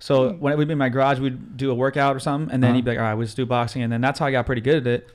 So 0.00 0.32
when 0.32 0.56
we'd 0.58 0.66
be 0.66 0.72
in 0.72 0.78
my 0.78 0.88
garage, 0.88 1.18
we'd 1.20 1.56
do 1.56 1.70
a 1.70 1.74
workout 1.74 2.16
or 2.16 2.20
something, 2.20 2.52
and 2.52 2.62
then. 2.62 2.70
Uh-huh. 2.70 2.76
he'd 2.76 2.84
be 2.84 2.90
like, 2.92 2.98
all 2.98 3.04
right, 3.04 3.14
we 3.14 3.24
just 3.24 3.36
do 3.36 3.46
boxing, 3.46 3.82
and 3.82 3.92
then 3.92 4.00
that's 4.00 4.18
how 4.18 4.26
I 4.26 4.32
got 4.32 4.46
pretty 4.46 4.62
good 4.62 4.76
at 4.78 4.86
it. 4.86 5.08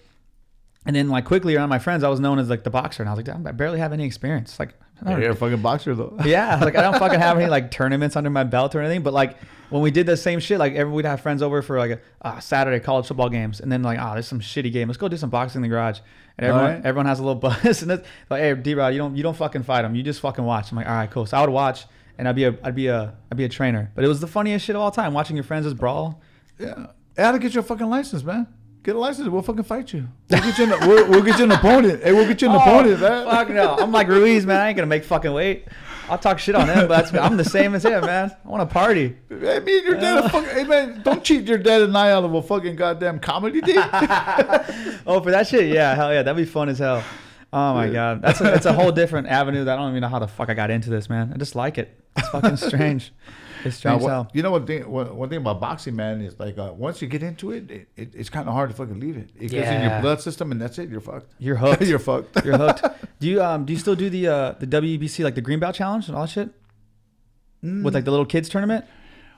And 0.85 0.95
then 0.95 1.09
like 1.09 1.25
quickly 1.25 1.55
around 1.55 1.69
my 1.69 1.79
friends, 1.79 2.03
I 2.03 2.09
was 2.09 2.19
known 2.19 2.37
as 2.37 2.49
like 2.49 2.63
the 2.63 2.69
boxer, 2.69 3.01
and 3.01 3.09
I 3.09 3.13
was 3.13 3.17
like, 3.17 3.25
damn, 3.25 3.45
I 3.47 3.51
barely 3.51 3.79
have 3.79 3.91
any 3.91 4.05
experience. 4.05 4.59
Like, 4.59 4.75
I 5.03 5.09
don't- 5.11 5.21
You're 5.21 5.31
a 5.31 5.35
fucking 5.35 5.61
boxer 5.61 5.95
though. 5.95 6.15
yeah, 6.25 6.59
like 6.63 6.75
I 6.75 6.81
don't 6.81 6.99
fucking 6.99 7.19
have 7.19 7.37
any 7.37 7.49
like 7.49 7.71
tournaments 7.71 8.15
under 8.15 8.29
my 8.29 8.43
belt 8.43 8.75
or 8.75 8.81
anything. 8.81 9.01
But 9.01 9.13
like 9.13 9.37
when 9.71 9.81
we 9.81 9.89
did 9.89 10.05
the 10.05 10.15
same 10.15 10.39
shit, 10.39 10.59
like 10.59 10.73
every 10.73 10.93
we'd 10.93 11.05
have 11.05 11.21
friends 11.21 11.41
over 11.41 11.63
for 11.63 11.79
like 11.79 11.91
a 11.91 11.99
uh, 12.27 12.39
Saturday 12.39 12.79
college 12.79 13.07
football 13.07 13.29
games, 13.29 13.59
and 13.59 13.71
then 13.71 13.81
like 13.81 13.97
oh, 13.99 14.13
there's 14.13 14.27
some 14.27 14.39
shitty 14.39 14.71
game. 14.71 14.87
Let's 14.87 14.99
go 14.99 15.07
do 15.07 15.17
some 15.17 15.31
boxing 15.31 15.59
in 15.59 15.63
the 15.63 15.69
garage. 15.69 15.99
And 16.37 16.45
everyone, 16.45 16.69
Alright. 16.69 16.85
everyone 16.85 17.05
has 17.07 17.19
a 17.19 17.23
little 17.23 17.35
buzz, 17.41 17.81
and 17.81 17.91
it's 17.91 18.07
like, 18.29 18.41
hey, 18.41 18.53
D 18.53 18.75
Rod, 18.75 18.89
you 18.89 18.99
don't 18.99 19.15
you 19.15 19.23
don't 19.23 19.35
fucking 19.35 19.63
fight 19.63 19.81
them. 19.81 19.95
You 19.95 20.03
just 20.03 20.19
fucking 20.19 20.45
watch. 20.45 20.69
I'm 20.69 20.77
like, 20.77 20.87
all 20.87 20.93
right, 20.93 21.09
cool. 21.09 21.25
So 21.25 21.35
I 21.37 21.41
would 21.41 21.49
watch, 21.49 21.85
and 22.17 22.27
I'd 22.27 22.35
be 22.35 22.45
a 22.45 22.57
I'd 22.63 22.75
be 22.75 22.87
a 22.87 23.15
I'd 23.31 23.37
be 23.37 23.45
a 23.45 23.49
trainer. 23.49 23.91
But 23.95 24.03
it 24.03 24.07
was 24.07 24.19
the 24.19 24.27
funniest 24.27 24.65
shit 24.65 24.75
of 24.75 24.81
all 24.81 24.91
time 24.91 25.13
watching 25.13 25.35
your 25.35 25.43
friends 25.43 25.65
just 25.65 25.77
brawl. 25.77 26.21
Yeah. 26.59 26.87
Hey, 27.15 27.23
how 27.23 27.31
to 27.31 27.39
get 27.39 27.53
your 27.53 27.63
fucking 27.63 27.89
license, 27.89 28.23
man? 28.23 28.47
Get 28.83 28.95
a 28.95 28.99
license. 28.99 29.27
We'll 29.29 29.41
fucking 29.41 29.63
fight 29.63 29.91
you. 29.93 30.07
We'll 30.29 30.41
get 30.41 30.57
you. 30.59 30.71
An, 30.71 30.87
we'll, 30.87 31.09
we'll 31.09 31.23
get 31.23 31.39
you 31.39 31.45
an 31.45 31.51
opponent. 31.51 32.03
Hey, 32.03 32.13
we'll 32.13 32.27
get 32.27 32.41
you 32.41 32.49
an 32.49 32.55
oh, 32.55 32.59
opponent, 32.59 33.01
man. 33.01 33.27
Oh, 33.27 33.31
fuck 33.31 33.49
no. 33.49 33.75
I'm 33.77 33.91
like 33.91 34.07
Ruiz, 34.07 34.45
man. 34.45 34.61
I 34.61 34.67
ain't 34.67 34.77
gonna 34.77 34.85
make 34.85 35.03
fucking 35.03 35.33
weight. 35.33 35.67
I'll 36.07 36.19
talk 36.19 36.37
shit 36.37 36.53
on 36.53 36.67
him, 36.67 36.87
but 36.87 37.09
that's, 37.09 37.13
I'm 37.15 37.35
the 37.35 37.43
same 37.43 37.73
as 37.73 37.83
him, 37.83 38.05
man. 38.05 38.35
I 38.45 38.47
want 38.47 38.67
to 38.69 38.71
party. 38.71 39.15
Hey, 39.27 39.59
me 39.59 39.77
and 39.79 39.87
your 39.87 39.95
dad. 39.95 40.29
Fucking, 40.29 40.49
hey, 40.51 40.63
man, 40.65 41.01
don't 41.03 41.23
cheat 41.23 41.47
your 41.47 41.57
dad 41.57 41.81
and 41.81 41.97
I 41.97 42.11
out 42.11 42.25
of 42.25 42.33
a 42.35 42.43
fucking 42.43 42.75
goddamn 42.75 43.19
comedy 43.19 43.61
date. 43.61 43.75
Oh, 45.07 45.21
for 45.21 45.29
that 45.29 45.47
shit, 45.47 45.71
yeah, 45.71 45.93
hell 45.93 46.11
yeah, 46.11 46.23
that'd 46.23 46.35
be 46.35 46.49
fun 46.49 46.67
as 46.69 46.79
hell. 46.79 47.03
Oh 47.57 47.73
my 47.73 47.89
god, 47.89 48.21
that's 48.21 48.41
a, 48.41 48.53
it's 48.53 48.65
a 48.65 48.73
whole 48.73 48.91
different 48.91 49.27
avenue. 49.27 49.63
That 49.63 49.79
I 49.79 49.81
don't 49.81 49.91
even 49.91 50.01
know 50.01 50.09
how 50.09 50.19
the 50.19 50.27
fuck 50.27 50.49
I 50.49 50.53
got 50.53 50.69
into 50.71 50.89
this, 50.89 51.09
man. 51.09 51.31
I 51.33 51.37
just 51.37 51.55
like 51.55 51.77
it. 51.77 51.97
It's 52.17 52.27
fucking 52.29 52.57
strange. 52.69 53.13
It's 53.63 53.77
strange 53.77 54.01
as 54.01 54.03
what- 54.03 54.35
you 54.35 54.43
know 54.43 54.51
what 54.51 54.67
thing? 54.67 54.89
One, 54.89 55.15
one 55.15 55.29
thing 55.29 55.37
about 55.37 55.61
boxing, 55.61 55.95
man, 55.95 56.19
is 56.21 56.37
like 56.37 56.57
uh, 56.57 56.73
once 56.75 57.01
you 57.01 57.07
get 57.07 57.23
into 57.23 57.51
it, 57.51 57.71
it, 57.71 57.87
it 57.95 58.09
it's 58.13 58.29
kind 58.29 58.47
of 58.49 58.53
hard 58.53 58.71
to 58.71 58.75
fucking 58.75 58.99
leave 58.99 59.15
it. 59.15 59.29
It 59.39 59.51
gets 59.51 59.69
in 59.69 59.89
your 59.89 60.01
blood 60.01 60.19
system, 60.21 60.51
and 60.51 60.61
that's 60.61 60.77
it. 60.79 60.89
You're 60.89 60.99
fucked. 61.01 61.31
You're 61.39 61.55
hooked. 61.55 61.81
You're 61.91 61.97
fucked. 61.99 62.43
You're 62.45 62.57
hooked. 62.57 62.83
Do 63.21 63.27
you 63.27 63.41
um 63.41 63.63
do 63.65 63.71
you 63.71 63.79
still 63.79 63.95
do 63.95 64.09
the 64.09 64.27
uh 64.27 64.51
the 64.59 64.67
WBC 64.67 65.23
like 65.23 65.35
the 65.35 65.41
green 65.41 65.59
belt 65.59 65.75
challenge 65.75 66.07
and 66.09 66.15
all 66.17 66.23
that 66.23 66.29
shit 66.29 66.49
with 67.63 67.93
like 67.95 68.03
the 68.03 68.11
little 68.11 68.25
kids 68.25 68.49
tournament? 68.49 68.83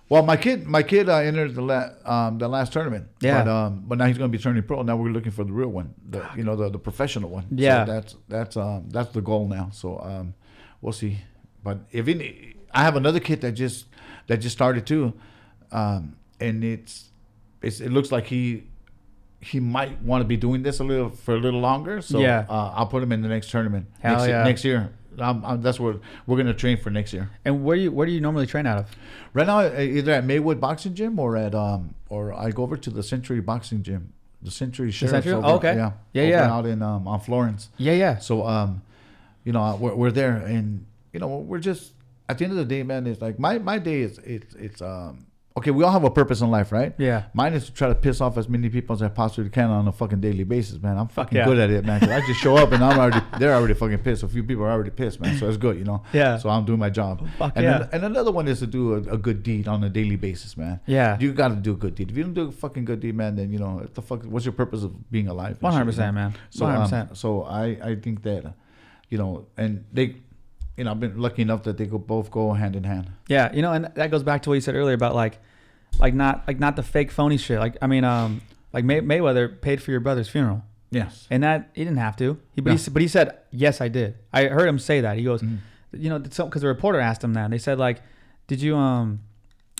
Well, 0.09 0.23
my 0.23 0.37
kid, 0.37 0.65
my 0.65 0.83
kid 0.83 1.09
uh, 1.09 1.17
entered 1.17 1.53
the 1.55 1.61
la- 1.61 1.89
um, 2.05 2.37
the 2.37 2.47
last 2.47 2.71
tournament. 2.71 3.07
Yeah. 3.19 3.43
But 3.43 3.49
um, 3.51 3.83
but 3.87 3.97
now 3.97 4.05
he's 4.05 4.17
gonna 4.17 4.29
be 4.29 4.37
turning 4.37 4.63
pro. 4.63 4.81
Now 4.81 4.95
we're 4.95 5.09
looking 5.11 5.31
for 5.33 5.43
the 5.43 5.51
real 5.51 5.67
one, 5.69 5.93
the 6.09 6.25
you 6.35 6.43
know 6.43 6.55
the, 6.55 6.69
the 6.69 6.79
professional 6.79 7.29
one. 7.29 7.45
Yeah. 7.51 7.85
So 7.85 7.91
that's 7.91 8.15
that's 8.29 8.57
um 8.57 8.89
that's 8.89 9.11
the 9.11 9.21
goal 9.21 9.47
now. 9.47 9.69
So 9.73 9.99
um, 9.99 10.33
we'll 10.81 10.93
see. 10.93 11.17
But 11.63 11.79
if 11.91 12.07
any, 12.07 12.55
I 12.73 12.83
have 12.83 12.95
another 12.95 13.19
kid 13.19 13.41
that 13.41 13.51
just 13.53 13.87
that 14.27 14.37
just 14.37 14.55
started 14.55 14.87
too, 14.87 15.13
um, 15.73 16.15
and 16.39 16.63
it's 16.63 17.09
it's 17.61 17.81
it 17.81 17.91
looks 17.91 18.09
like 18.11 18.27
he 18.27 18.63
he 19.41 19.59
might 19.59 20.01
want 20.01 20.21
to 20.21 20.27
be 20.27 20.37
doing 20.37 20.63
this 20.63 20.79
a 20.79 20.83
little 20.83 21.09
for 21.09 21.35
a 21.35 21.39
little 21.39 21.59
longer. 21.59 22.01
So 22.01 22.19
Yeah. 22.19 22.45
uh, 22.49 22.71
I'll 22.75 22.87
put 22.87 23.03
him 23.03 23.11
in 23.11 23.21
the 23.21 23.27
next 23.29 23.51
tournament 23.51 23.87
Hell 23.99 24.15
next, 24.17 24.27
yeah. 24.29 24.43
next 24.43 24.63
year. 24.65 24.89
Um, 25.19 25.43
um, 25.45 25.61
that's 25.61 25.79
what 25.79 25.99
we're 26.25 26.37
gonna 26.37 26.53
train 26.53 26.77
for 26.77 26.89
next 26.89 27.11
year. 27.13 27.29
And 27.45 27.63
where 27.63 27.75
do 27.75 27.83
you 27.83 27.91
where 27.91 28.05
do 28.05 28.11
you 28.11 28.21
normally 28.21 28.45
train 28.47 28.65
out 28.65 28.77
of? 28.79 28.91
Right 29.33 29.47
now, 29.47 29.59
uh, 29.59 29.79
either 29.79 30.11
at 30.11 30.23
Maywood 30.25 30.59
Boxing 30.61 30.93
Gym 30.93 31.17
or 31.19 31.35
at 31.37 31.55
um 31.55 31.95
or 32.09 32.33
I 32.33 32.51
go 32.51 32.63
over 32.63 32.77
to 32.77 32.89
the 32.89 33.03
Century 33.03 33.41
Boxing 33.41 33.83
Gym, 33.83 34.13
the 34.41 34.51
Century 34.51 34.91
Sheriff's 34.91 35.11
Century? 35.11 35.33
over- 35.33 35.47
Oh, 35.47 35.55
okay. 35.55 35.75
yeah, 35.75 35.91
Yeah, 36.13 36.23
yeah. 36.23 36.51
out 36.53 36.65
in 36.65 36.81
um 36.81 37.07
on 37.07 37.19
Florence. 37.19 37.69
Yeah, 37.77 37.93
yeah. 37.93 38.17
So 38.19 38.45
um, 38.45 38.81
you 39.43 39.53
know, 39.53 39.77
we're, 39.79 39.95
we're 39.95 40.11
there, 40.11 40.37
and 40.37 40.85
you 41.13 41.19
know, 41.19 41.27
we're 41.37 41.59
just 41.59 41.93
at 42.29 42.37
the 42.37 42.43
end 42.45 42.51
of 42.51 42.57
the 42.57 42.65
day, 42.65 42.83
man. 42.83 43.07
It's 43.07 43.21
like 43.21 43.39
my 43.39 43.57
my 43.59 43.79
day 43.79 44.01
is 44.01 44.17
it's 44.19 44.53
it's 44.55 44.81
um 44.81 45.26
okay. 45.57 45.71
We 45.71 45.83
all 45.83 45.91
have 45.91 46.03
a 46.03 46.09
purpose 46.09 46.41
in 46.41 46.49
life, 46.49 46.71
right? 46.71 46.93
Yeah. 46.97 47.25
Mine 47.33 47.53
is 47.53 47.65
to 47.65 47.73
try 47.73 47.87
to 47.87 47.95
piss 47.95 48.21
off 48.21 48.37
as 48.37 48.47
many 48.47 48.69
people 48.69 48.95
as 48.95 49.01
I 49.01 49.09
possibly 49.09 49.49
can 49.49 49.69
on 49.69 49.87
a 49.87 49.91
fucking 49.91 50.21
daily 50.21 50.43
basis, 50.43 50.81
man. 50.81 50.97
I'm 50.97 51.07
fucking 51.07 51.37
yeah. 51.37 51.45
good 51.45 51.59
at 51.59 51.69
it, 51.69 51.85
man. 51.85 52.03
I 52.03 52.19
just 52.27 52.39
show 52.39 52.55
up 52.57 52.71
and 52.71 52.83
I'm 52.83 52.97
already 52.99 53.25
they're 53.39 53.53
already 53.53 53.73
fucking 53.73 53.99
pissed. 53.99 54.23
A 54.23 54.27
few 54.27 54.43
people 54.43 54.63
are 54.63 54.71
already 54.71 54.91
pissed, 54.91 55.19
man. 55.19 55.37
So 55.37 55.47
it's 55.47 55.57
good, 55.57 55.77
you 55.77 55.83
know. 55.83 56.03
Yeah. 56.13 56.37
So 56.37 56.49
I'm 56.49 56.65
doing 56.65 56.79
my 56.79 56.89
job. 56.89 57.27
Fuck 57.37 57.53
and 57.55 57.63
yeah. 57.63 57.77
then- 57.79 57.89
and 57.91 58.03
another 58.05 58.31
one 58.31 58.47
is 58.47 58.59
to 58.59 58.67
do 58.67 58.93
a, 58.93 58.97
a 59.13 59.17
good 59.17 59.43
deed 59.43 59.67
on 59.67 59.83
a 59.83 59.89
daily 59.89 60.15
basis, 60.15 60.55
man. 60.57 60.79
Yeah. 60.85 61.17
You 61.19 61.33
got 61.33 61.49
to 61.49 61.55
do 61.55 61.73
a 61.73 61.77
good 61.77 61.95
deed. 61.95 62.11
If 62.11 62.17
you 62.17 62.23
don't 62.23 62.33
do 62.33 62.47
a 62.47 62.51
fucking 62.51 62.85
good 62.85 62.99
deed, 62.99 63.15
man, 63.15 63.35
then 63.35 63.51
you 63.51 63.59
know 63.59 63.75
what 63.75 63.93
the 63.93 64.01
fuck. 64.01 64.23
What's 64.23 64.45
your 64.45 64.53
purpose 64.53 64.83
of 64.83 65.11
being 65.11 65.27
alive? 65.27 65.57
One 65.61 65.73
hundred 65.73 65.93
shit, 65.93 65.99
you 65.99 66.05
know? 66.05 66.11
percent, 66.11 66.15
man. 66.15 66.33
So 66.49 66.65
One 66.65 66.75
hundred 66.75 66.83
um, 66.83 66.89
percent. 66.89 67.17
so 67.17 67.43
I 67.43 67.65
I 67.83 67.95
think 67.95 68.23
that 68.23 68.53
you 69.09 69.17
know, 69.17 69.47
and 69.57 69.85
they, 69.91 70.15
you 70.75 70.83
know, 70.83 70.91
I've 70.91 70.99
been 70.99 71.19
lucky 71.19 71.41
enough 71.41 71.63
that 71.63 71.77
they 71.77 71.85
go 71.85 71.97
both 71.97 72.29
go 72.31 72.53
hand 72.53 72.75
in 72.75 72.83
hand. 72.83 73.11
Yeah, 73.27 73.53
you 73.53 73.61
know, 73.61 73.73
and 73.73 73.85
that 73.95 74.11
goes 74.11 74.23
back 74.23 74.41
to 74.43 74.49
what 74.49 74.55
you 74.55 74.61
said 74.61 74.75
earlier 74.75 74.95
about 74.95 75.15
like, 75.15 75.39
like 75.99 76.13
not 76.13 76.43
like 76.47 76.59
not 76.59 76.75
the 76.75 76.83
fake 76.83 77.11
phony 77.11 77.37
shit. 77.37 77.59
Like 77.59 77.77
I 77.81 77.87
mean, 77.87 78.03
um, 78.03 78.41
like 78.73 78.85
May- 78.85 79.01
Mayweather 79.01 79.59
paid 79.61 79.81
for 79.81 79.91
your 79.91 79.99
brother's 79.99 80.29
funeral, 80.29 80.63
Yes. 80.91 81.27
and 81.31 81.41
that 81.43 81.69
he 81.73 81.83
didn't 81.83 81.97
have 81.99 82.15
to. 82.17 82.37
He 82.53 82.61
but, 82.61 82.71
he, 82.71 82.75
No. 82.75 82.79
s- 82.79 82.89
but 82.89 83.01
he 83.01 83.07
said 83.07 83.35
yes, 83.51 83.81
I 83.81 83.87
did. 83.87 84.15
I 84.33 84.45
heard 84.45 84.67
him 84.67 84.79
say 84.79 85.01
that. 85.01 85.17
He 85.17 85.23
goes, 85.23 85.41
Mhm. 85.41 85.57
you 85.93 86.09
know, 86.09 86.19
because 86.19 86.61
the 86.61 86.67
reporter 86.67 86.99
asked 86.99 87.23
him 87.23 87.33
that. 87.33 87.45
And 87.45 87.53
they 87.53 87.57
said 87.57 87.79
like, 87.79 88.01
did 88.47 88.61
you 88.61 88.75
um, 88.75 89.21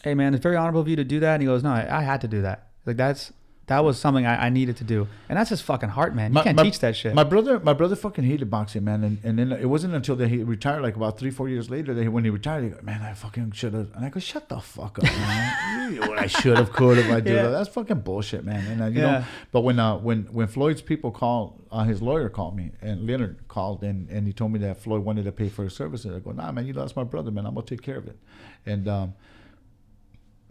hey 0.04 0.14
man, 0.16 0.34
it's 0.34 0.44
very 0.44 0.56
honorable 0.56 0.82
of 0.82 0.88
you 0.88 0.96
to 0.96 1.04
do 1.04 1.20
that. 1.20 1.34
And 1.36 1.42
he 1.44 1.48
goes, 1.48 1.64
no, 1.64 1.72
I, 1.72 2.00
I 2.00 2.02
had 2.04 2.22
to 2.22 2.28
do 2.28 2.42
that. 2.44 2.68
Like 2.86 2.98
that's 2.98 3.32
that 3.68 3.84
was 3.84 4.00
something 4.00 4.26
I, 4.26 4.46
I 4.46 4.50
needed 4.50 4.78
to 4.78 4.84
do, 4.86 5.08
and 5.28 5.38
that's 5.38 5.50
his 5.50 5.60
fucking 5.62 5.90
heart, 5.90 6.16
man. 6.16 6.32
You 6.32 6.36
My- 6.36 6.44
can't 6.44 6.56
my- 6.58 6.64
teach 6.64 6.80
that 6.80 6.96
shit. 6.96 7.14
My 7.14 7.24
brother, 7.26 7.60
my 7.60 7.74
brother 7.74 7.96
fucking 7.98 8.24
hated 8.24 8.50
boxing, 8.50 8.84
man, 8.86 9.04
and, 9.04 9.18
and 9.24 9.38
then 9.38 9.52
it 9.52 9.66
wasn't 9.66 9.94
until 9.94 10.16
that 10.16 10.30
he 10.30 10.38
retired, 10.44 10.82
like 10.84 10.96
about 10.96 11.18
three, 11.20 11.32
four 11.32 11.50
years 11.50 11.70
later, 11.70 11.94
that 11.94 12.02
he, 12.02 12.08
when 12.08 12.24
he 12.24 12.30
retired, 12.30 12.64
he 12.64 12.70
go, 12.70 12.80
man, 12.82 13.02
I 13.02 13.14
fucking 13.14 13.52
should 13.52 13.74
have. 13.74 13.90
And 13.94 14.06
I 14.06 14.10
go, 14.10 14.20
shut 14.22 14.48
the 14.50 14.60
fuck 14.60 15.00
up, 15.00 15.04
man. 15.04 15.98
What 16.00 16.20
I 16.20 16.28
should 16.28 16.58
have, 16.58 16.72
could 16.74 16.98
have, 16.98 17.10
I 17.10 17.20
do 17.22 17.32
Yeah. 17.34 17.44
that. 17.44 17.50
That's 17.50 17.70
fucking 17.70 18.02
bullshit, 18.02 18.44
man. 18.44 18.66
And 18.72 18.82
uh, 18.82 18.86
you 18.88 19.00
Yeah. 19.02 19.12
know, 19.20 19.26
but 19.54 19.62
when 19.62 19.80
uh, 19.80 19.98
when 19.98 20.24
when 20.34 20.48
Floyd's 20.48 20.82
people 20.82 21.12
called, 21.12 21.62
uh, 21.72 21.84
his 21.86 22.02
lawyer 22.02 22.28
called 22.30 22.56
me, 22.58 22.72
and 22.82 23.06
Leonard 23.08 23.48
called, 23.48 23.84
and 23.84 24.10
and 24.10 24.28
he 24.28 24.34
told 24.34 24.52
me 24.52 24.60
that 24.60 24.82
Floyd 24.82 25.04
wanted 25.06 25.24
to 25.26 25.32
pay 25.32 25.48
for 25.50 25.64
his 25.64 25.74
services. 25.74 26.14
I 26.16 26.20
go, 26.20 26.32
nah, 26.32 26.52
man, 26.52 26.66
you 26.68 26.74
lost 26.74 26.96
my 26.98 27.04
brother, 27.06 27.32
man. 27.32 27.46
I'm 27.46 27.54
gonna 27.56 27.66
take 27.66 27.82
care 27.82 27.98
of 27.98 28.08
it. 28.08 28.18
And 28.66 28.88
um, 28.90 29.14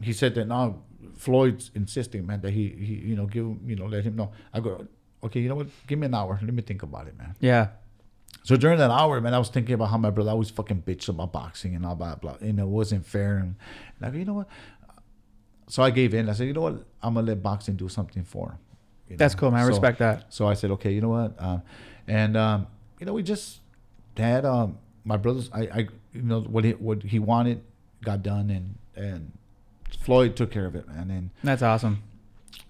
he 0.01 0.13
said 0.13 0.35
that 0.37 0.47
now 0.47 0.81
Floyd's 1.17 1.71
insisting, 1.75 2.27
man, 2.27 2.41
that 2.43 2.53
he, 2.53 2.69
he 2.69 2.95
you 3.09 3.17
know 3.17 3.27
give 3.27 3.45
him, 3.47 3.61
you 3.67 3.77
know 3.77 3.87
let 3.87 4.05
him 4.05 4.17
know. 4.17 4.33
I 4.53 4.61
go, 4.61 4.87
okay, 5.25 5.41
you 5.41 5.49
know 5.49 5.55
what? 5.57 5.69
Give 5.87 5.99
me 5.99 6.07
an 6.07 6.15
hour. 6.15 6.39
Let 6.43 6.53
me 6.55 6.63
think 6.63 6.83
about 6.83 7.07
it, 7.09 7.17
man. 7.19 7.35
yeah, 7.41 7.69
So 8.45 8.57
during 8.57 8.79
that 8.79 8.91
hour, 8.91 9.21
man, 9.21 9.35
I 9.35 9.39
was 9.39 9.49
thinking 9.49 9.75
about 9.75 9.91
how 9.91 9.99
my 9.99 10.11
brother 10.11 10.31
always 10.31 10.51
fucking 10.51 10.83
bitched 10.87 11.09
about 11.09 11.33
boxing 11.33 11.75
and 11.75 11.85
all 11.87 11.95
blah 11.97 12.15
blah, 12.17 12.37
and 12.41 12.59
it 12.61 12.67
wasn't 12.67 13.07
fair. 13.07 13.39
And, 13.39 13.57
and 13.99 14.07
I 14.07 14.11
go, 14.11 14.19
you 14.19 14.25
know 14.25 14.35
what? 14.35 14.49
So 15.69 15.83
I 15.83 15.91
gave 15.91 16.15
in. 16.15 16.29
I 16.29 16.33
said, 16.33 16.47
you 16.47 16.53
know 16.53 16.61
what? 16.61 16.85
I'm 17.03 17.15
gonna 17.15 17.27
let 17.27 17.43
boxing 17.43 17.77
do 17.77 17.89
something 17.89 18.25
for 18.25 18.51
him. 18.51 18.59
You 19.09 19.17
that's 19.17 19.35
know? 19.35 19.41
cool, 19.41 19.51
man. 19.53 19.61
I 19.61 19.65
So- 19.65 19.69
respect 19.69 19.99
that. 19.99 20.27
so 20.33 20.47
I 20.47 20.55
said, 20.55 20.71
okay, 20.73 20.93
you 20.93 21.01
know 21.01 21.09
what? 21.11 21.35
Um, 21.39 21.63
and 22.07 22.37
um, 22.37 22.67
you 23.01 23.07
know, 23.07 23.13
we 23.15 23.23
just 23.23 23.61
had 24.17 24.45
um, 24.45 24.79
my 25.05 25.17
brothers. 25.17 25.51
I, 25.53 25.61
I, 25.63 25.79
you 26.13 26.23
know, 26.23 26.41
what 26.43 26.65
he 26.65 26.73
what 26.73 27.03
he 27.03 27.19
wanted 27.19 27.63
got 28.03 28.23
done, 28.23 28.51
and 28.51 28.77
and 28.95 29.33
Floyd 30.07 30.37
took 30.37 30.53
care 30.53 30.67
of 30.67 30.77
it, 30.77 30.87
man. 30.87 31.11
And 31.11 31.31
That's 31.43 31.63
awesome. 31.63 32.05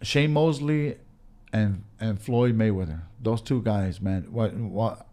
Shane 0.01 0.33
Mosley 0.33 0.97
and 1.53 1.85
and 2.01 2.21
Floyd 2.21 2.57
Mayweather, 2.57 3.03
those 3.21 3.43
two 3.43 3.61
guys, 3.61 4.01
man. 4.01 4.27
What 4.31 4.55
what? 4.55 5.07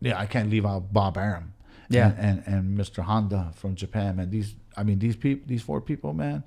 Yeah, 0.00 0.18
I 0.18 0.26
can't 0.26 0.50
leave 0.50 0.66
out 0.66 0.92
Bob 0.92 1.16
Arum. 1.16 1.54
Yeah. 1.88 2.12
and, 2.18 2.42
and 2.46 2.54
and 2.54 2.78
Mr. 2.78 3.04
Honda 3.04 3.52
from 3.54 3.76
Japan, 3.76 4.16
man. 4.16 4.30
These, 4.30 4.54
I 4.76 4.82
mean, 4.82 4.98
these 4.98 5.14
people, 5.14 5.46
these 5.46 5.62
four 5.62 5.80
people, 5.80 6.12
man. 6.12 6.42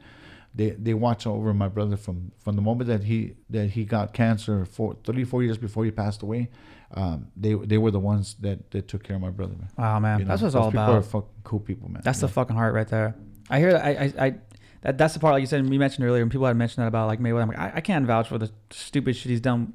They 0.56 0.72
they 0.72 0.94
watch 0.94 1.26
over 1.26 1.54
my 1.54 1.70
brother 1.70 1.96
from 1.96 2.34
from 2.40 2.58
the 2.58 2.62
moment 2.62 2.90
that 2.90 3.04
he 3.06 3.36
that 3.50 3.72
he 3.72 3.86
got 3.86 4.14
cancer 4.14 4.66
for 4.66 4.98
three 5.06 5.24
four 5.24 5.42
years 5.42 5.58
before 5.58 5.86
he 5.86 5.92
passed 5.92 6.22
away. 6.22 6.50
Um, 6.94 7.28
they 7.38 7.54
they 7.54 7.78
were 7.78 7.92
the 7.92 8.00
ones 8.00 8.36
that 8.42 8.72
that 8.72 8.90
took 8.90 9.04
care 9.04 9.16
of 9.16 9.22
my 9.22 9.30
brother, 9.32 9.56
man. 9.56 9.70
Wow, 9.78 10.00
man. 10.00 10.20
You 10.20 10.26
know, 10.26 10.30
that's 10.30 10.42
what 10.42 10.48
it's 10.48 10.54
those 10.56 10.64
all 10.64 10.72
people 10.72 10.84
about. 10.84 10.98
Are 10.98 11.02
fucking 11.02 11.30
cool 11.46 11.60
people, 11.60 11.90
man. 11.90 12.02
That's 12.04 12.22
You 12.22 12.28
the 12.28 12.34
fucking 12.34 12.56
heart 12.58 12.74
right 12.74 12.88
there. 12.90 13.16
I 13.50 13.60
hear 13.60 13.72
that. 13.74 13.84
I, 13.86 13.90
I, 13.90 14.26
I 14.28 14.36
that, 14.84 14.98
that's 14.98 15.14
the 15.14 15.20
part, 15.20 15.34
like 15.34 15.42
you 15.42 15.48
said, 15.48 15.66
you 15.66 15.80
mentioned 15.80 16.06
earlier, 16.06 16.22
when 16.22 16.30
people 16.30 16.46
had 16.46 16.56
mentioned 16.56 16.84
that 16.84 16.88
about 16.88 17.08
like 17.08 17.20
Mayweather. 17.20 17.42
I'm 17.42 17.48
like, 17.48 17.60
I, 17.60 17.72
I 17.76 17.82
can't 17.82 18.06
vouch 18.06 18.28
for 18.28 18.38
the 18.38 18.52
stupid 18.70 19.16
shit 19.16 19.30
he's 19.30 19.42
done 19.42 19.74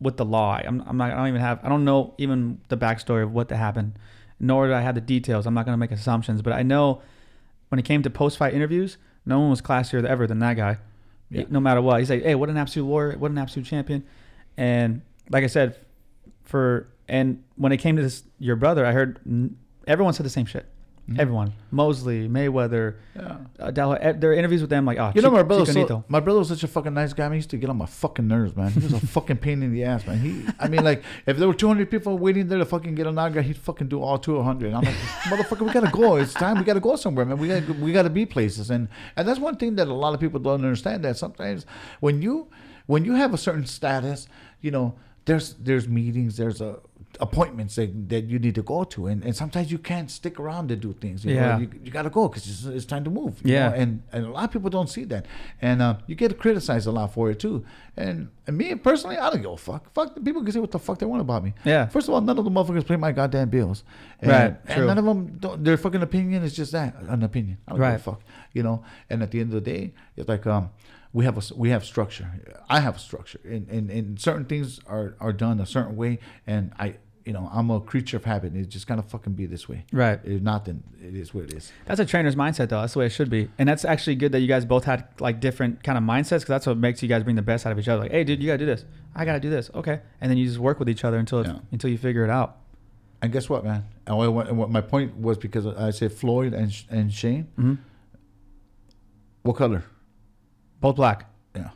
with 0.00 0.16
the 0.16 0.24
law. 0.24 0.54
I'm, 0.54 0.82
I'm 0.86 0.96
not. 0.96 1.10
I 1.12 1.16
don't 1.16 1.28
even 1.28 1.40
have. 1.40 1.60
I 1.64 1.68
don't 1.68 1.84
know 1.84 2.14
even 2.18 2.60
the 2.68 2.76
backstory 2.76 3.22
of 3.22 3.32
what 3.32 3.48
that 3.48 3.56
happened, 3.56 3.98
nor 4.38 4.66
do 4.66 4.74
I 4.74 4.80
have 4.80 4.94
the 4.94 5.00
details. 5.00 5.46
I'm 5.46 5.54
not 5.54 5.64
gonna 5.64 5.76
make 5.76 5.90
assumptions, 5.90 6.42
but 6.42 6.52
I 6.52 6.62
know 6.62 7.02
when 7.68 7.78
it 7.78 7.84
came 7.84 8.02
to 8.02 8.10
post-fight 8.10 8.54
interviews, 8.54 8.98
no 9.24 9.40
one 9.40 9.50
was 9.50 9.62
classier 9.62 10.04
ever 10.04 10.26
than 10.26 10.38
that 10.40 10.54
guy. 10.56 10.78
Yeah. 11.30 11.44
No 11.48 11.60
matter 11.60 11.80
what, 11.80 12.00
he's 12.00 12.10
like, 12.10 12.22
hey, 12.22 12.34
what 12.34 12.48
an 12.48 12.56
absolute 12.56 12.86
warrior, 12.86 13.16
what 13.16 13.30
an 13.30 13.38
absolute 13.38 13.66
champion, 13.66 14.04
and 14.56 15.02
like 15.30 15.44
I 15.44 15.46
said, 15.46 15.76
for 16.44 16.88
and 17.08 17.42
when 17.56 17.72
it 17.72 17.78
came 17.78 17.96
to 17.96 18.02
this, 18.02 18.24
your 18.38 18.56
brother, 18.56 18.84
I 18.84 18.92
heard 18.92 19.20
everyone 19.86 20.12
said 20.14 20.26
the 20.26 20.30
same 20.30 20.46
shit. 20.46 20.66
Mhm. 21.10 21.18
Everyone, 21.18 21.52
Mosley, 21.72 22.28
Mayweather, 22.28 22.94
Yeah. 23.16 23.36
uh, 23.58 23.70
Dal- 23.72 23.98
eh, 24.00 24.12
there 24.12 24.30
are 24.30 24.34
interviews 24.34 24.60
with 24.60 24.70
them 24.70 24.84
like, 24.84 24.96
oh, 24.98 25.10
You 25.12 25.22
know, 25.22 25.30
my 25.32 25.42
brother, 25.42 25.62
was 25.62 25.72
so, 25.72 26.04
my 26.08 26.20
brother 26.20 26.38
was 26.38 26.48
such 26.48 26.62
a 26.62 26.68
fucking 26.68 26.94
nice 26.94 27.12
guy. 27.12 27.24
Man, 27.24 27.32
he 27.32 27.38
used 27.38 27.50
to 27.50 27.56
get 27.56 27.68
on 27.68 27.76
my 27.78 27.86
fucking 27.86 28.28
nerves, 28.28 28.54
man. 28.54 28.70
He 28.70 28.78
was 28.80 28.92
a 28.92 29.00
fucking 29.06 29.38
pain 29.38 29.62
in 29.64 29.72
the 29.72 29.82
ass, 29.82 30.06
man. 30.06 30.18
He, 30.20 30.44
I 30.60 30.68
mean, 30.68 30.84
like, 30.84 31.02
if 31.26 31.36
there 31.36 31.48
were 31.48 31.54
200 31.54 31.90
people 31.90 32.16
waiting 32.16 32.46
there 32.46 32.58
to 32.58 32.64
fucking 32.64 32.94
get 32.94 33.08
an 33.08 33.18
autograph, 33.18 33.44
he'd 33.44 33.56
fucking 33.56 33.88
do 33.88 34.00
all 34.00 34.18
200. 34.18 34.72
I'm 34.72 34.82
like, 34.84 34.94
motherfucker, 35.24 35.66
we 35.66 35.72
gotta 35.72 35.90
go. 35.90 36.14
It's 36.16 36.32
time. 36.32 36.58
We 36.58 36.64
gotta 36.64 36.78
go 36.80 36.94
somewhere, 36.94 37.24
man. 37.26 37.38
We 37.38 37.48
gotta, 37.48 37.72
we 37.72 37.92
gotta 37.92 38.10
be 38.10 38.24
places, 38.24 38.70
and 38.70 38.86
and 39.16 39.26
that's 39.26 39.40
one 39.40 39.56
thing 39.56 39.74
that 39.76 39.88
a 39.88 39.94
lot 39.94 40.14
of 40.14 40.20
people 40.20 40.38
don't 40.38 40.62
understand. 40.64 41.04
That 41.04 41.16
sometimes 41.16 41.66
when 41.98 42.22
you, 42.22 42.46
when 42.86 43.04
you 43.04 43.14
have 43.14 43.34
a 43.34 43.38
certain 43.38 43.66
status, 43.66 44.28
you 44.60 44.70
know, 44.70 44.94
there's 45.24 45.54
there's 45.54 45.88
meetings, 45.88 46.36
there's 46.36 46.60
a 46.60 46.78
appointments 47.20 47.76
that, 47.76 48.08
that 48.08 48.24
you 48.24 48.38
need 48.38 48.54
to 48.54 48.62
go 48.62 48.82
to 48.84 49.06
and, 49.06 49.22
and 49.24 49.36
sometimes 49.36 49.70
you 49.70 49.78
can't 49.78 50.10
stick 50.10 50.40
around 50.40 50.68
to 50.68 50.76
do 50.76 50.92
things 50.94 51.24
you 51.24 51.34
Yeah. 51.34 51.52
know? 51.52 51.58
you, 51.58 51.70
you 51.84 51.90
got 51.90 52.02
to 52.02 52.10
go 52.10 52.28
because 52.28 52.48
it's, 52.48 52.64
it's 52.64 52.86
time 52.86 53.04
to 53.04 53.10
move 53.10 53.40
you 53.44 53.52
Yeah. 53.54 53.68
know? 53.68 53.74
and 53.76 54.02
and 54.12 54.24
a 54.26 54.30
lot 54.30 54.44
of 54.44 54.50
people 54.52 54.70
don't 54.70 54.88
see 54.88 55.04
that 55.04 55.26
and 55.60 55.82
uh, 55.82 55.94
you 56.06 56.14
get 56.14 56.38
criticized 56.38 56.86
a 56.86 56.90
lot 56.90 57.12
for 57.12 57.30
it 57.30 57.38
too 57.38 57.64
and, 57.96 58.28
and 58.46 58.56
me 58.56 58.74
personally 58.74 59.18
i 59.18 59.28
don't 59.30 59.42
give 59.42 59.50
a 59.50 59.56
fuck 59.56 59.92
fuck 59.92 60.14
the 60.14 60.20
people 60.20 60.42
can 60.42 60.52
say 60.52 60.60
what 60.60 60.70
the 60.70 60.78
fuck 60.78 60.98
they 60.98 61.06
want 61.06 61.20
about 61.20 61.44
me 61.44 61.52
Yeah. 61.64 61.86
first 61.86 62.08
of 62.08 62.14
all 62.14 62.20
none 62.22 62.38
of 62.38 62.44
the 62.44 62.50
motherfuckers 62.50 62.86
pay 62.86 62.96
my 62.96 63.12
goddamn 63.12 63.50
bills 63.50 63.84
and, 64.20 64.30
Right, 64.30 64.56
and 64.66 64.86
none 64.86 64.98
of 64.98 65.04
them 65.04 65.36
don't, 65.38 65.62
their 65.62 65.76
fucking 65.76 66.02
opinion 66.02 66.42
is 66.42 66.54
just 66.54 66.72
that 66.72 66.94
an 67.08 67.22
opinion 67.22 67.58
i 67.68 67.72
don't 67.72 67.80
Right. 67.80 67.92
give 67.92 68.00
a 68.00 68.10
fuck 68.10 68.20
you 68.52 68.62
know 68.62 68.82
and 69.10 69.22
at 69.22 69.30
the 69.30 69.40
end 69.40 69.50
of 69.54 69.62
the 69.62 69.70
day 69.72 69.92
it's 70.16 70.28
like 70.28 70.46
um 70.46 70.70
we 71.12 71.24
have 71.24 71.36
a 71.36 71.54
we 71.56 71.70
have 71.70 71.84
structure 71.84 72.26
i 72.68 72.78
have 72.80 72.94
a 72.96 72.98
structure 73.00 73.40
and, 73.44 73.68
and, 73.68 73.90
and 73.90 74.20
certain 74.20 74.44
things 74.44 74.78
are 74.86 75.16
are 75.20 75.32
done 75.32 75.58
a 75.60 75.66
certain 75.66 75.96
way 75.96 76.18
and 76.46 76.72
i 76.78 76.94
you 77.30 77.34
know 77.36 77.48
i'm 77.52 77.70
a 77.70 77.78
creature 77.80 78.16
of 78.16 78.24
habit 78.24 78.50
and 78.52 78.60
it 78.60 78.68
just 78.68 78.88
kind 78.88 78.98
of 78.98 79.06
fucking 79.08 79.34
be 79.34 79.46
this 79.46 79.68
way 79.68 79.84
Right. 79.92 80.18
if 80.24 80.42
not 80.42 80.64
then 80.64 80.82
it 81.08 81.14
is 81.14 81.32
what 81.32 81.44
it 81.44 81.52
is 81.52 81.70
That's 81.86 82.00
a 82.00 82.04
trainer's 82.04 82.34
mindset, 82.34 82.68
though. 82.70 82.80
That's 82.80 82.94
the 82.94 82.98
way 82.98 83.06
it 83.06 83.14
should 83.18 83.30
be, 83.30 83.42
and 83.58 83.68
that's 83.68 83.84
actually 83.84 84.16
good 84.16 84.32
that 84.32 84.40
you 84.40 84.48
guys 84.54 84.64
both 84.64 84.84
had 84.84 85.00
like 85.20 85.38
different 85.38 85.84
kind 85.86 85.96
of 85.96 86.02
mindsets, 86.02 86.40
because 86.42 86.54
that's 86.56 86.66
what 86.66 86.76
makes 86.76 87.02
you 87.02 87.08
guys 87.08 87.22
bring 87.22 87.36
the 87.36 87.48
best 87.52 87.64
out 87.66 87.72
of 87.72 87.78
each 87.78 87.88
other. 87.88 88.02
Like, 88.02 88.10
hey, 88.16 88.24
dude, 88.24 88.40
you 88.42 88.46
gotta 88.48 88.58
do 88.58 88.66
this. 88.66 88.84
I 89.14 89.24
gotta 89.24 89.38
do 89.46 89.48
this. 89.50 89.70
Okay, 89.80 90.00
and 90.20 90.26
then 90.30 90.36
you 90.38 90.46
just 90.46 90.58
work 90.58 90.78
with 90.80 90.88
each 90.88 91.04
other 91.04 91.18
until 91.18 91.40
Yeah. 91.46 91.58
until 91.72 91.88
you 91.94 91.98
figure 92.08 92.24
it 92.24 92.30
out. 92.40 92.50
and 93.22 93.32
guess 93.32 93.48
what 93.52 93.62
man 93.64 93.84
and 94.06 94.16
what, 94.34 94.48
and 94.48 94.56
what 94.58 94.70
my 94.70 94.80
point 94.80 95.08
was 95.28 95.36
because 95.46 95.64
i 95.86 95.90
said 95.98 96.10
floyd 96.20 96.52
and 96.60 96.68
and 96.96 97.12
shane 97.20 97.44
hmm 97.60 97.74
what 99.42 99.56
color 99.56 99.84
Both 100.80 100.96
black. 100.96 101.18
yeah 101.56 101.70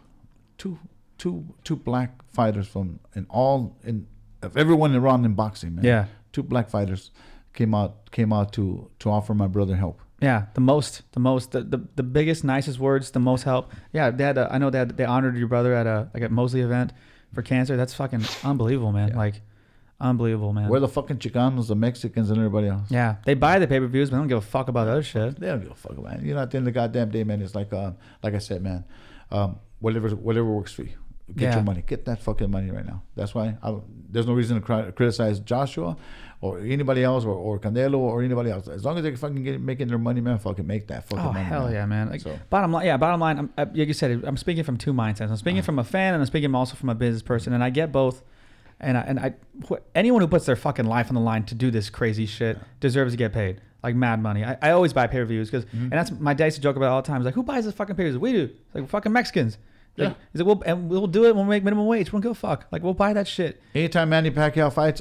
two 0.59 0.79
two 1.19 1.45
two 1.65 1.77
black 1.77 2.11
fighters 2.33 2.67
from 2.75 2.99
in 3.15 3.27
all 3.29 3.77
in 3.85 4.07
of 4.45 4.57
everyone 4.57 4.95
around 4.95 5.25
in 5.25 5.35
boxing 5.35 5.75
man 5.75 5.85
Yeah, 5.85 6.07
two 6.33 6.43
black 6.43 6.71
fighters 6.71 7.11
came 7.53 7.75
out 7.75 8.11
came 8.11 8.33
out 8.33 8.53
to 8.53 8.91
to 9.01 9.11
offer 9.11 9.35
my 9.35 9.47
brother 9.47 9.77
help 9.77 10.01
yeah. 10.25 10.47
The 10.55 10.61
most, 10.61 11.03
the 11.13 11.21
most, 11.21 11.53
the, 11.53 11.63
the, 11.63 11.87
the 11.97 12.03
biggest, 12.03 12.45
nicest 12.45 12.79
words, 12.79 13.11
the 13.11 13.21
most 13.21 13.43
help. 13.43 13.73
Yeah, 13.93 14.11
they 14.11 14.25
had. 14.25 14.39
A, 14.39 14.49
I 14.51 14.59
know 14.59 14.71
they 14.71 14.79
had, 14.79 14.97
they 14.97 15.05
honored 15.05 15.37
your 15.37 15.49
brother 15.49 15.75
at 15.75 15.87
a 15.87 16.09
like 16.15 16.23
a 16.23 16.29
Mosley 16.29 16.63
event 16.63 16.93
for 17.35 17.43
cancer. 17.43 17.77
That's 17.77 17.95
fucking 17.95 18.25
unbelievable, 18.43 18.93
man. 18.93 19.11
Yeah. 19.11 19.17
Like, 19.17 19.43
unbelievable, 20.01 20.53
man. 20.53 20.69
Where 20.69 20.81
the 20.81 20.89
fucking 20.89 21.19
Chicanos, 21.19 21.69
the 21.69 21.75
Mexicans, 21.75 22.31
and 22.31 22.39
everybody 22.39 22.69
else? 22.69 22.91
yeah, 22.91 23.17
they 23.25 23.35
buy 23.35 23.59
the 23.59 23.67
pay 23.67 23.81
per 23.81 23.87
views, 23.87 24.11
but 24.11 24.17
they 24.17 24.21
don't 24.21 24.29
give 24.29 24.39
a 24.39 24.43
fuck 24.43 24.69
about 24.69 24.89
other 24.89 25.03
shit. 25.03 25.39
They 25.39 25.49
don't 25.49 25.63
give 25.63 25.73
a 25.73 25.75
fuck, 25.75 26.03
man. 26.03 26.25
You 26.25 26.35
know, 26.35 26.41
at 26.41 26.51
the 26.51 26.57
end 26.59 26.67
of 26.67 26.73
the 26.73 26.79
goddamn 26.79 27.11
day, 27.11 27.25
man, 27.25 27.43
it's 27.43 27.55
like, 27.55 27.73
uh, 27.73 27.93
like 28.23 28.35
I 28.35 28.39
said, 28.39 28.63
man, 28.63 28.85
um, 29.31 29.59
whatever, 29.81 30.09
whatever 30.11 30.47
works 30.47 30.73
for 30.73 30.83
you. 30.83 30.97
Get 31.35 31.43
Yeah. 31.45 31.55
your 31.57 31.65
money. 31.65 31.83
Get 31.87 32.05
that 32.05 32.21
fucking 32.23 32.51
money 32.51 32.71
right 32.71 32.85
now. 32.85 33.03
That's 33.17 33.35
why 33.35 33.57
I, 33.63 33.75
there's 34.11 34.27
no 34.27 34.35
reason 34.35 34.61
to 34.61 34.63
cri- 34.63 34.93
criticize 34.93 35.41
Joshua 35.41 35.97
or 36.43 36.59
anybody 36.61 37.03
else 37.03 37.25
or, 37.25 37.31
or 37.33 37.59
Canelo 37.59 37.97
or 37.97 38.23
anybody 38.23 38.51
else. 38.51 38.69
As 38.69 38.85
long 38.85 38.99
as 38.99 39.03
they're 39.05 39.17
fucking 39.17 39.43
get 39.43 39.59
making 39.61 39.89
their 39.89 39.97
money, 39.99 40.21
man, 40.21 40.39
fucking 40.39 40.67
make 40.67 40.89
that 40.89 41.05
fucking 41.09 41.25
Oh 41.25 41.33
money. 41.33 41.45
hell 41.45 41.65
man. 41.65 41.73
yeah, 41.73 41.87
man! 41.87 42.11
Like, 42.11 42.21
So- 42.21 42.39
Bottom 42.51 42.73
line, 42.73 42.85
yeah. 42.87 42.99
Bottom 42.99 43.21
line, 43.21 43.39
I'm, 43.39 43.51
like 43.57 43.75
you 43.75 43.95
said, 43.95 44.23
I'm 44.25 44.37
speaking 44.37 44.65
from 44.65 44.77
two 44.77 44.93
mindsets. 44.93 45.31
I'm 45.31 45.37
speaking 45.37 45.61
Uh-huh. 45.61 45.67
from 45.67 45.79
a 45.79 45.85
fan, 45.85 46.13
and 46.13 46.21
I'm 46.23 46.27
speaking 46.27 46.55
also 46.55 46.77
from 46.77 46.91
a 46.91 46.95
business 46.95 47.23
person, 47.23 47.53
and 47.55 47.65
I 47.65 47.71
get 47.71 47.91
both. 47.91 48.23
And 48.81 48.99
I, 48.99 49.01
and 49.03 49.19
I, 49.21 49.35
wh- 49.71 49.81
anyone 49.95 50.21
who 50.21 50.27
puts 50.29 50.45
their 50.47 50.57
fucking 50.57 50.85
life 50.85 51.09
on 51.09 51.15
the 51.15 51.21
line 51.21 51.45
to 51.45 51.55
do 51.55 51.71
this 51.71 51.89
crazy 51.89 52.27
shit 52.27 52.59
deserves 52.81 53.13
to 53.13 53.17
get 53.17 53.33
paid 53.33 53.63
like 53.83 53.95
mad 53.95 54.21
money. 54.21 54.45
I, 54.45 54.59
I 54.61 54.71
always 54.73 54.93
buy 54.93 55.07
pay 55.07 55.19
per 55.19 55.25
views 55.25 55.49
because, 55.51 55.65
Mm-hmm. 55.67 55.83
and 55.85 55.93
that's 55.93 56.11
my 56.11 56.35
dad 56.35 56.47
used 56.47 56.57
to 56.57 56.63
joke 56.63 56.77
about 56.77 56.91
all 56.91 57.01
the 57.01 57.07
time. 57.07 57.21
He's 57.21 57.25
like, 57.27 57.35
who 57.35 57.45
buys 57.45 57.65
this 57.65 57.73
fucking 57.75 57.95
pay 57.97 58.03
per 58.03 58.09
views? 58.11 58.19
We 58.19 58.33
do. 58.33 58.43
It's 58.67 58.75
like 58.75 58.89
fucking 58.91 59.13
Mexicans. 59.13 59.57
Like, 59.97 60.09
Yeah. 60.09 60.15
He's 60.33 60.41
like, 60.43 60.47
well, 60.47 60.63
and 60.67 60.89
we'll 60.89 61.07
do 61.07 61.25
it 61.27 61.37
when 61.37 61.47
we 61.47 61.51
make 61.51 61.65
minimum 61.65 61.87
wage. 61.87 62.13
We'll 62.13 62.23
go 62.23 62.35
fuck. 62.35 62.67
Like, 62.73 62.83
we'll 62.83 62.95
buy 62.95 63.13
that 63.13 63.29
shit. 63.29 63.61
Anytime 63.75 64.09
Manny 64.09 64.31
Pacquiao 64.31 64.73
fights, 64.73 65.01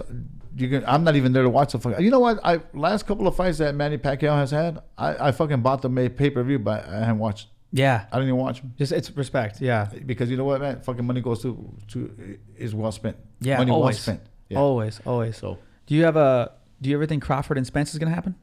you 0.55 0.69
can. 0.69 0.83
I'm 0.85 1.03
not 1.03 1.15
even 1.15 1.33
there 1.33 1.43
to 1.43 1.49
watch 1.49 1.71
the 1.71 1.79
fuck. 1.79 1.99
You 1.99 2.11
know 2.11 2.19
what? 2.19 2.39
I 2.43 2.59
last 2.73 3.07
couple 3.07 3.27
of 3.27 3.35
fights 3.35 3.57
that 3.57 3.73
Manny 3.73 3.97
Pacquiao 3.97 4.35
has 4.35 4.51
had, 4.51 4.81
I, 4.97 5.29
I 5.29 5.31
fucking 5.31 5.61
bought 5.61 5.81
the 5.81 5.89
pay 6.09 6.29
per 6.29 6.43
view, 6.43 6.59
but 6.59 6.87
I 6.87 6.99
haven't 6.99 7.19
watched. 7.19 7.47
Yeah. 7.71 8.05
I 8.11 8.17
didn't 8.17 8.27
even 8.29 8.39
watch 8.39 8.61
them 8.61 8.71
Just 8.77 8.91
it's 8.91 9.09
respect. 9.17 9.59
Yeah. 9.59 9.89
because 10.05 10.29
you 10.29 10.37
know 10.37 10.45
what, 10.45 10.61
man? 10.61 10.81
Fucking 10.81 11.03
money 11.05 11.21
goes 11.21 11.41
to 11.41 11.75
to 11.87 12.37
is 12.55 12.75
well 12.75 12.91
spent. 12.91 13.17
Yeah. 13.41 13.57
money 13.57 13.71
well 13.71 13.79
always. 13.81 13.99
spent. 13.99 14.21
Yeah. 14.49 14.59
Always. 14.59 15.01
Always. 15.07 15.37
So 15.37 15.57
Do 15.87 15.95
you 15.95 16.03
have 16.03 16.15
a 16.15 16.51
Do 16.79 16.91
you 16.91 16.95
ever 16.97 17.07
think 17.07 17.23
Crawford 17.23 17.57
and 17.57 17.65
Spence 17.65 17.91
is 17.93 17.97
gonna 17.99 18.13
happen? 18.13 18.35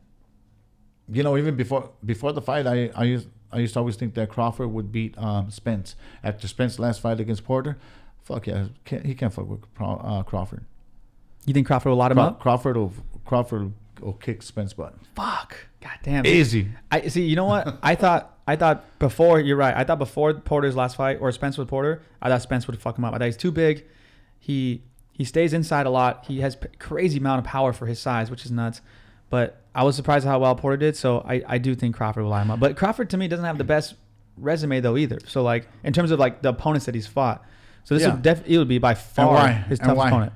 You 1.12 1.22
know, 1.22 1.36
even 1.36 1.54
before 1.56 1.90
before 2.04 2.32
the 2.32 2.42
fight, 2.42 2.66
I 2.66 2.90
I 2.96 3.04
used 3.04 3.28
I 3.52 3.58
used 3.58 3.74
to 3.74 3.80
always 3.80 3.96
think 3.96 4.14
that 4.14 4.28
Crawford 4.28 4.72
would 4.72 4.92
beat 4.92 5.16
um, 5.18 5.50
Spence 5.50 5.96
after 6.22 6.46
Spence's 6.46 6.78
last 6.78 7.00
fight 7.00 7.18
against 7.20 7.44
Porter. 7.44 7.78
Fuck 8.22 8.46
yeah, 8.46 8.66
can't, 8.84 9.04
he 9.04 9.14
can't 9.14 9.32
fuck 9.32 9.48
with 9.48 9.60
uh, 9.80 10.22
Crawford. 10.22 10.64
You 11.46 11.54
think 11.54 11.66
Crawford 11.66 11.90
will 11.90 11.96
lot 11.96 12.12
him 12.12 12.16
Craw- 12.18 12.26
up? 12.26 12.40
Crawford 12.40 12.76
will 12.76 12.92
Crawford 13.24 13.72
will 14.00 14.12
kick 14.14 14.42
Spence 14.42 14.72
butt. 14.72 14.94
Fuck. 15.14 15.56
God 15.80 15.98
damn. 16.02 16.26
Easy. 16.26 16.68
I 16.90 17.08
see. 17.08 17.24
You 17.24 17.36
know 17.36 17.46
what? 17.46 17.78
I 17.82 17.94
thought. 17.94 18.38
I 18.46 18.56
thought 18.56 18.98
before. 18.98 19.40
You're 19.40 19.56
right. 19.56 19.74
I 19.76 19.84
thought 19.84 19.98
before 19.98 20.34
Porter's 20.34 20.76
last 20.76 20.96
fight 20.96 21.18
or 21.20 21.30
Spence 21.32 21.56
with 21.56 21.68
Porter, 21.68 22.02
I 22.20 22.28
thought 22.28 22.42
Spence 22.42 22.66
would 22.66 22.80
fuck 22.80 22.98
him 22.98 23.04
up. 23.04 23.14
I 23.14 23.18
thought 23.18 23.24
he's 23.26 23.36
too 23.36 23.52
big. 23.52 23.84
He 24.38 24.82
he 25.12 25.24
stays 25.24 25.52
inside 25.52 25.86
a 25.86 25.90
lot. 25.90 26.24
He 26.26 26.40
has 26.40 26.56
p- 26.56 26.68
crazy 26.78 27.18
amount 27.18 27.40
of 27.40 27.44
power 27.46 27.72
for 27.72 27.86
his 27.86 27.98
size, 27.98 28.30
which 28.30 28.44
is 28.44 28.50
nuts. 28.50 28.80
But 29.30 29.62
I 29.74 29.84
was 29.84 29.96
surprised 29.96 30.26
how 30.26 30.38
well 30.40 30.54
Porter 30.56 30.76
did. 30.76 30.96
So 30.96 31.24
I, 31.26 31.42
I 31.46 31.58
do 31.58 31.74
think 31.74 31.96
Crawford 31.96 32.24
will 32.24 32.30
line 32.30 32.46
him 32.46 32.50
up. 32.52 32.60
But 32.60 32.76
Crawford 32.76 33.08
to 33.10 33.16
me 33.16 33.28
doesn't 33.28 33.44
have 33.44 33.56
the 33.58 33.64
best 33.64 33.94
resume 34.36 34.80
though 34.80 34.96
either. 34.96 35.18
So 35.26 35.42
like 35.42 35.68
in 35.84 35.92
terms 35.92 36.10
of 36.10 36.18
like 36.18 36.42
the 36.42 36.48
opponents 36.50 36.86
that 36.86 36.94
he's 36.94 37.06
fought. 37.06 37.42
So 37.84 37.94
this 37.94 38.02
Yeah. 38.02 38.12
would 38.12 38.22
def- 38.22 38.46
it 38.46 38.58
would 38.58 38.68
be 38.68 38.78
by 38.78 38.94
far 38.94 39.48
his 39.48 39.78
toughest 39.78 40.06
opponent. 40.08 40.32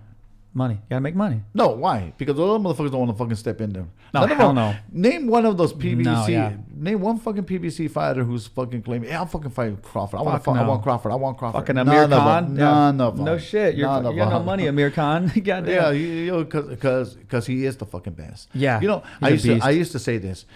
Money. 0.56 0.74
You 0.74 0.80
gotta 0.88 1.00
make 1.00 1.16
money. 1.16 1.42
No, 1.52 1.68
why? 1.70 2.12
Because 2.16 2.38
all 2.38 2.56
those 2.56 2.76
motherfuckers 2.76 2.92
don't 2.92 3.00
want 3.00 3.10
to 3.10 3.18
fucking 3.18 3.34
step 3.34 3.60
in 3.60 3.72
there. 3.72 3.86
No, 4.14 4.20
None 4.20 4.30
of 4.30 4.36
hell 4.38 4.52
no. 4.52 4.76
Name 4.92 5.26
one 5.26 5.44
of 5.46 5.56
those 5.58 5.72
PBC. 5.72 6.04
No, 6.04 6.26
yeah. 6.28 6.52
Name 6.72 7.00
one 7.00 7.18
fucking 7.18 7.42
PBC 7.42 7.90
fighter 7.90 8.22
who's 8.22 8.46
fucking 8.46 8.82
claiming, 8.82 9.08
"Yeah, 9.08 9.18
I'll 9.18 9.26
fucking 9.26 9.50
fight 9.50 9.82
Crawford. 9.82 10.20
I 10.20 10.22
want 10.22 10.44
Fuck 10.44 10.54
to. 10.54 10.60
I 10.60 10.64
want 10.68 10.82
Crawford. 10.84 11.10
I 11.10 11.16
want 11.16 11.38
Crawford." 11.38 11.60
Fucking 11.60 11.74
None 11.74 11.88
Amir 11.88 12.02
of 12.04 12.10
them. 12.10 12.20
Khan. 12.20 12.54
None 12.54 12.98
Yeah. 13.00 13.04
of 13.04 13.16
them. 13.16 13.24
No 13.24 13.36
shit. 13.36 13.74
You're, 13.74 13.88
None 13.88 14.12
you 14.12 14.18
got 14.18 14.30
no 14.30 14.42
money, 14.44 14.68
Amir 14.68 14.92
Khan. 14.92 15.26
Goddamn. 15.44 15.66
Yeah, 15.68 15.90
you, 15.90 16.06
you 16.06 16.30
know, 16.30 16.44
because 16.44 17.14
because 17.14 17.46
he 17.48 17.64
is 17.64 17.76
the 17.76 17.86
fucking 17.86 18.12
best. 18.12 18.48
Yeah, 18.54 18.80
You 18.80 18.86
know, 18.86 19.02
I 19.20 19.30
used 19.30 19.44
to. 19.46 19.58
I 19.60 19.70
used 19.70 19.90
to 19.90 19.98
say 19.98 20.18
this. 20.18 20.46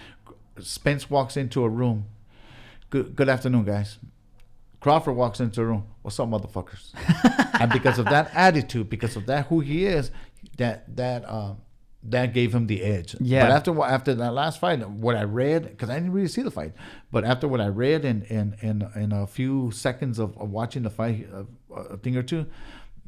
Spence 0.61 1.09
walks 1.09 1.35
into 1.35 1.63
a 1.65 1.69
room. 1.69 2.05
Good 2.89 3.17
good 3.17 3.27
afternoon, 3.27 3.65
guys. 3.65 3.97
Crawford 4.79 5.15
walks 5.15 5.39
into 5.39 5.61
a 5.61 5.65
room. 5.65 5.85
What's 6.01 6.19
up, 6.19 6.29
motherfuckers? 6.29 6.91
and 7.59 7.71
because 7.71 7.99
of 7.99 8.05
that 8.05 8.31
attitude, 8.33 8.89
because 8.89 9.15
of 9.15 9.25
that 9.25 9.47
who 9.47 9.59
he 9.59 9.85
is, 9.85 10.11
that 10.57 10.95
that 10.95 11.29
um 11.29 11.57
that 12.03 12.33
gave 12.33 12.55
him 12.55 12.67
the 12.67 12.81
edge. 12.81 13.15
Yeah. 13.19 13.45
But 13.45 13.51
after 13.51 13.83
after 13.83 14.13
that 14.15 14.33
last 14.33 14.59
fight, 14.59 14.87
what 14.87 15.15
I 15.15 15.23
read, 15.23 15.63
because 15.63 15.89
I 15.89 15.95
didn't 15.95 16.13
really 16.13 16.29
see 16.29 16.41
the 16.41 16.51
fight, 16.51 16.73
but 17.11 17.25
after 17.25 17.47
what 17.47 17.59
I 17.59 17.67
read 17.67 18.05
in 18.05 18.23
in 18.23 18.55
in, 18.61 18.89
in 18.95 19.11
a 19.11 19.27
few 19.27 19.71
seconds 19.71 20.19
of, 20.19 20.37
of 20.37 20.49
watching 20.49 20.83
the 20.83 20.89
fight, 20.89 21.27
uh, 21.33 21.43
a 21.75 21.97
thing 21.97 22.15
or 22.15 22.23
two, 22.23 22.45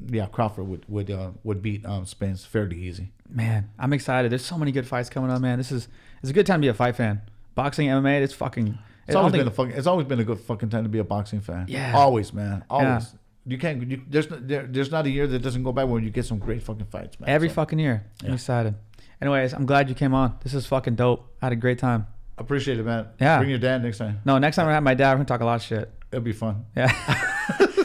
yeah, 0.09 0.25
Crawford 0.25 0.67
would 0.67 0.85
would 0.89 1.09
uh, 1.09 1.31
would 1.43 1.61
beat 1.61 1.85
um, 1.85 2.05
Spence 2.05 2.43
fairly 2.43 2.77
easy. 2.77 3.11
Man, 3.29 3.69
I'm 3.79 3.93
excited. 3.93 4.31
There's 4.31 4.45
so 4.45 4.57
many 4.57 4.73
good 4.73 4.87
fights 4.87 5.09
coming 5.09 5.31
up, 5.31 5.41
man. 5.41 5.57
This 5.57 5.71
is 5.71 5.87
it's 6.21 6.29
a 6.29 6.33
good 6.33 6.45
time 6.45 6.59
to 6.61 6.65
be 6.65 6.69
a 6.69 6.73
fight 6.73 6.97
fan. 6.97 7.21
Boxing, 7.55 7.87
MMA, 7.87 8.21
it's 8.21 8.33
fucking. 8.33 8.77
It's 9.07 9.15
always 9.15 9.31
think- 9.31 9.41
been 9.41 9.47
a 9.47 9.55
fucking. 9.55 9.71
It's 9.73 9.87
always 9.87 10.07
been 10.07 10.19
a 10.19 10.23
good 10.23 10.39
fucking 10.39 10.69
time 10.69 10.83
to 10.83 10.89
be 10.89 10.99
a 10.99 11.03
boxing 11.03 11.41
fan. 11.41 11.65
Yeah. 11.67 11.93
always, 11.95 12.33
man, 12.33 12.63
always. 12.69 12.85
Yeah. 12.87 13.01
You 13.43 13.57
can't. 13.57 13.81
You, 13.89 14.01
there's 14.07 14.27
there, 14.29 14.67
there's 14.69 14.91
not 14.91 15.05
a 15.07 15.09
year 15.09 15.25
that 15.27 15.39
doesn't 15.39 15.63
go 15.63 15.71
by 15.71 15.83
where 15.83 15.99
you 16.01 16.11
get 16.11 16.25
some 16.25 16.37
great 16.37 16.61
fucking 16.61 16.85
fights, 16.85 17.19
man. 17.19 17.27
every 17.29 17.49
So, 17.49 17.55
fucking 17.55 17.79
year. 17.79 18.05
I'm 18.23 18.33
excited. 18.33 18.75
Anyways, 19.21 19.53
I'm 19.53 19.65
glad 19.65 19.89
you 19.89 19.95
came 19.95 20.13
on. 20.13 20.37
This 20.43 20.53
is 20.53 20.65
fucking 20.67 20.95
dope. 20.95 21.27
I 21.41 21.47
had 21.47 21.53
a 21.53 21.55
great 21.55 21.79
time. 21.79 22.05
appreciate 22.37 22.79
it, 22.79 22.83
man. 22.85 23.07
Yeah. 23.19 23.37
bring 23.39 23.49
your 23.49 23.59
dad 23.59 23.81
next 23.83 23.97
time. 23.97 24.19
No, 24.25 24.37
next 24.37 24.55
time 24.57 24.67
I 24.67 24.73
have 24.73 24.83
my 24.83 24.93
dad, 24.93 25.11
we're 25.11 25.15
gonna 25.17 25.25
talk 25.25 25.41
a 25.41 25.45
lot 25.45 25.55
of 25.55 25.63
shit. 25.63 25.91
It'll 26.11 26.23
be 26.23 26.33
fun. 26.33 26.65
Yeah, 26.75 26.91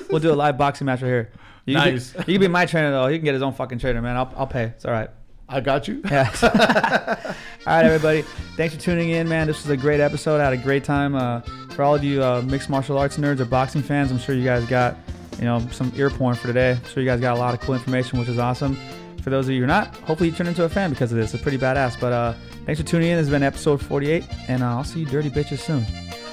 we'll 0.11 0.21
do 0.21 0.33
a 0.33 0.35
live 0.35 0.59
boxing 0.59 0.85
match 0.87 1.01
right 1.03 1.09
here. 1.09 1.31
You 1.65 1.77
can 1.77 1.85
be- 1.85 1.91
Nice. 1.93 2.15
you 2.15 2.25
can 2.35 2.41
be 2.41 2.49
my 2.49 2.67
trainer 2.67 2.91
though. 2.91 3.07
He 3.09 3.17
can 3.19 3.25
get 3.25 3.35
his 3.35 3.43
own 3.43 3.53
fucking 3.55 3.79
trainer, 3.79 4.03
man. 4.03 4.17
I'll, 4.17 4.33
I'll 4.37 4.47
pay. 4.47 4.65
It's 4.65 4.85
all 4.85 4.93
right. 4.93 5.11
I 5.49 5.61
got 5.61 5.87
you. 5.87 6.01
Yeah. 6.05 6.31
all 7.67 7.75
right, 7.75 7.85
everybody. 7.85 8.23
Thanks 8.57 8.75
for 8.75 8.81
tuning 8.81 9.11
in, 9.11 9.29
man. 9.29 9.47
This 9.47 9.63
was 9.63 9.71
a 9.71 9.77
great 9.77 10.01
episode. 10.01 10.41
I 10.41 10.45
had 10.45 10.53
a 10.53 10.57
great 10.57 10.83
time. 10.85 11.15
Uh, 11.15 11.41
for 11.71 11.83
all 11.83 11.95
of 11.95 12.03
you 12.03 12.23
uh, 12.23 12.43
mixed 12.43 12.69
martial 12.69 12.99
arts 12.99 13.17
nerds 13.17 13.39
or 13.39 13.45
boxing 13.45 13.83
fans, 13.83 14.11
I'm 14.11 14.19
sure 14.19 14.35
you 14.35 14.45
guys 14.45 14.65
got, 14.67 14.97
you 15.39 15.45
know, 15.45 15.61
some 15.71 15.93
ear 15.97 16.11
porn 16.11 16.35
for 16.35 16.49
today. 16.49 16.73
I'm 16.73 16.85
sure 16.85 17.03
you 17.03 17.09
guys 17.09 17.21
got 17.21 17.37
a 17.37 17.39
lot 17.39 17.55
of 17.55 17.61
cool 17.61 17.75
information, 17.75 18.19
which 18.19 18.29
is 18.29 18.39
awesome. 18.39 18.77
For 19.23 19.31
those 19.31 19.47
of 19.47 19.53
you 19.53 19.59
who 19.59 19.65
are 19.65 19.69
not, 19.69 19.95
hopefully 19.99 20.31
you 20.31 20.35
turn 20.35 20.47
into 20.47 20.65
a 20.65 20.69
fan 20.69 20.91
because 20.91 21.13
of 21.13 21.19
this. 21.19 21.33
It's 21.33 21.43
pretty 21.43 21.59
badass. 21.59 22.01
But 22.01 22.13
uh, 22.13 22.35
thanks 22.65 22.81
for 22.81 22.87
tuning 22.87 23.11
in. 23.11 23.17
This 23.17 23.27
has 23.27 23.31
been 23.31 23.43
episode 23.43 23.81
48, 23.81 24.25
and 24.49 24.63
uh, 24.63 24.67
I'll 24.67 24.85
see 24.85 25.01
you 25.01 25.07
dirty 25.07 25.31
bitches 25.31 25.59
soon. 25.59 25.85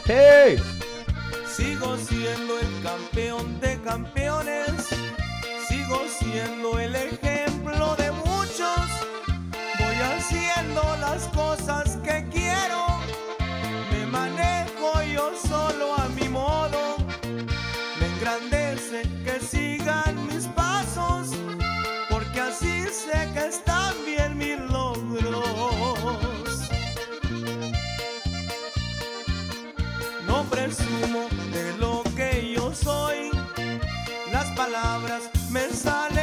Peace. 0.06 0.80
Sigo 1.46 1.96
siendo 1.98 2.60
el 2.60 2.82
campeón 2.82 3.60
de 3.60 3.78
campeones, 3.84 4.90
sigo 5.68 6.02
siendo 6.08 6.80
el 6.80 6.96
las 11.14 11.28
cosas 11.28 11.98
que 12.04 12.26
quiero, 12.32 12.82
me 13.92 14.06
manejo 14.08 14.90
yo 15.14 15.32
solo 15.48 15.94
a 15.96 16.08
mi 16.10 16.28
modo, 16.28 16.98
me 18.00 18.06
engrandece 18.14 19.04
que 19.24 19.40
sigan 19.40 20.16
mis 20.28 20.48
pasos, 20.48 21.30
porque 22.10 22.40
así 22.40 22.86
sé 22.88 23.30
que 23.34 23.46
están 23.46 23.94
bien 24.08 24.38
mis 24.40 24.58
logros. 24.72 26.50
No 30.26 30.44
presumo 30.50 31.22
de 31.52 31.78
lo 31.78 32.02
que 32.16 32.54
yo 32.56 32.74
soy. 32.74 33.30
Las 34.32 34.48
palabras 34.62 35.30
me 35.52 35.70
salen 35.70 36.23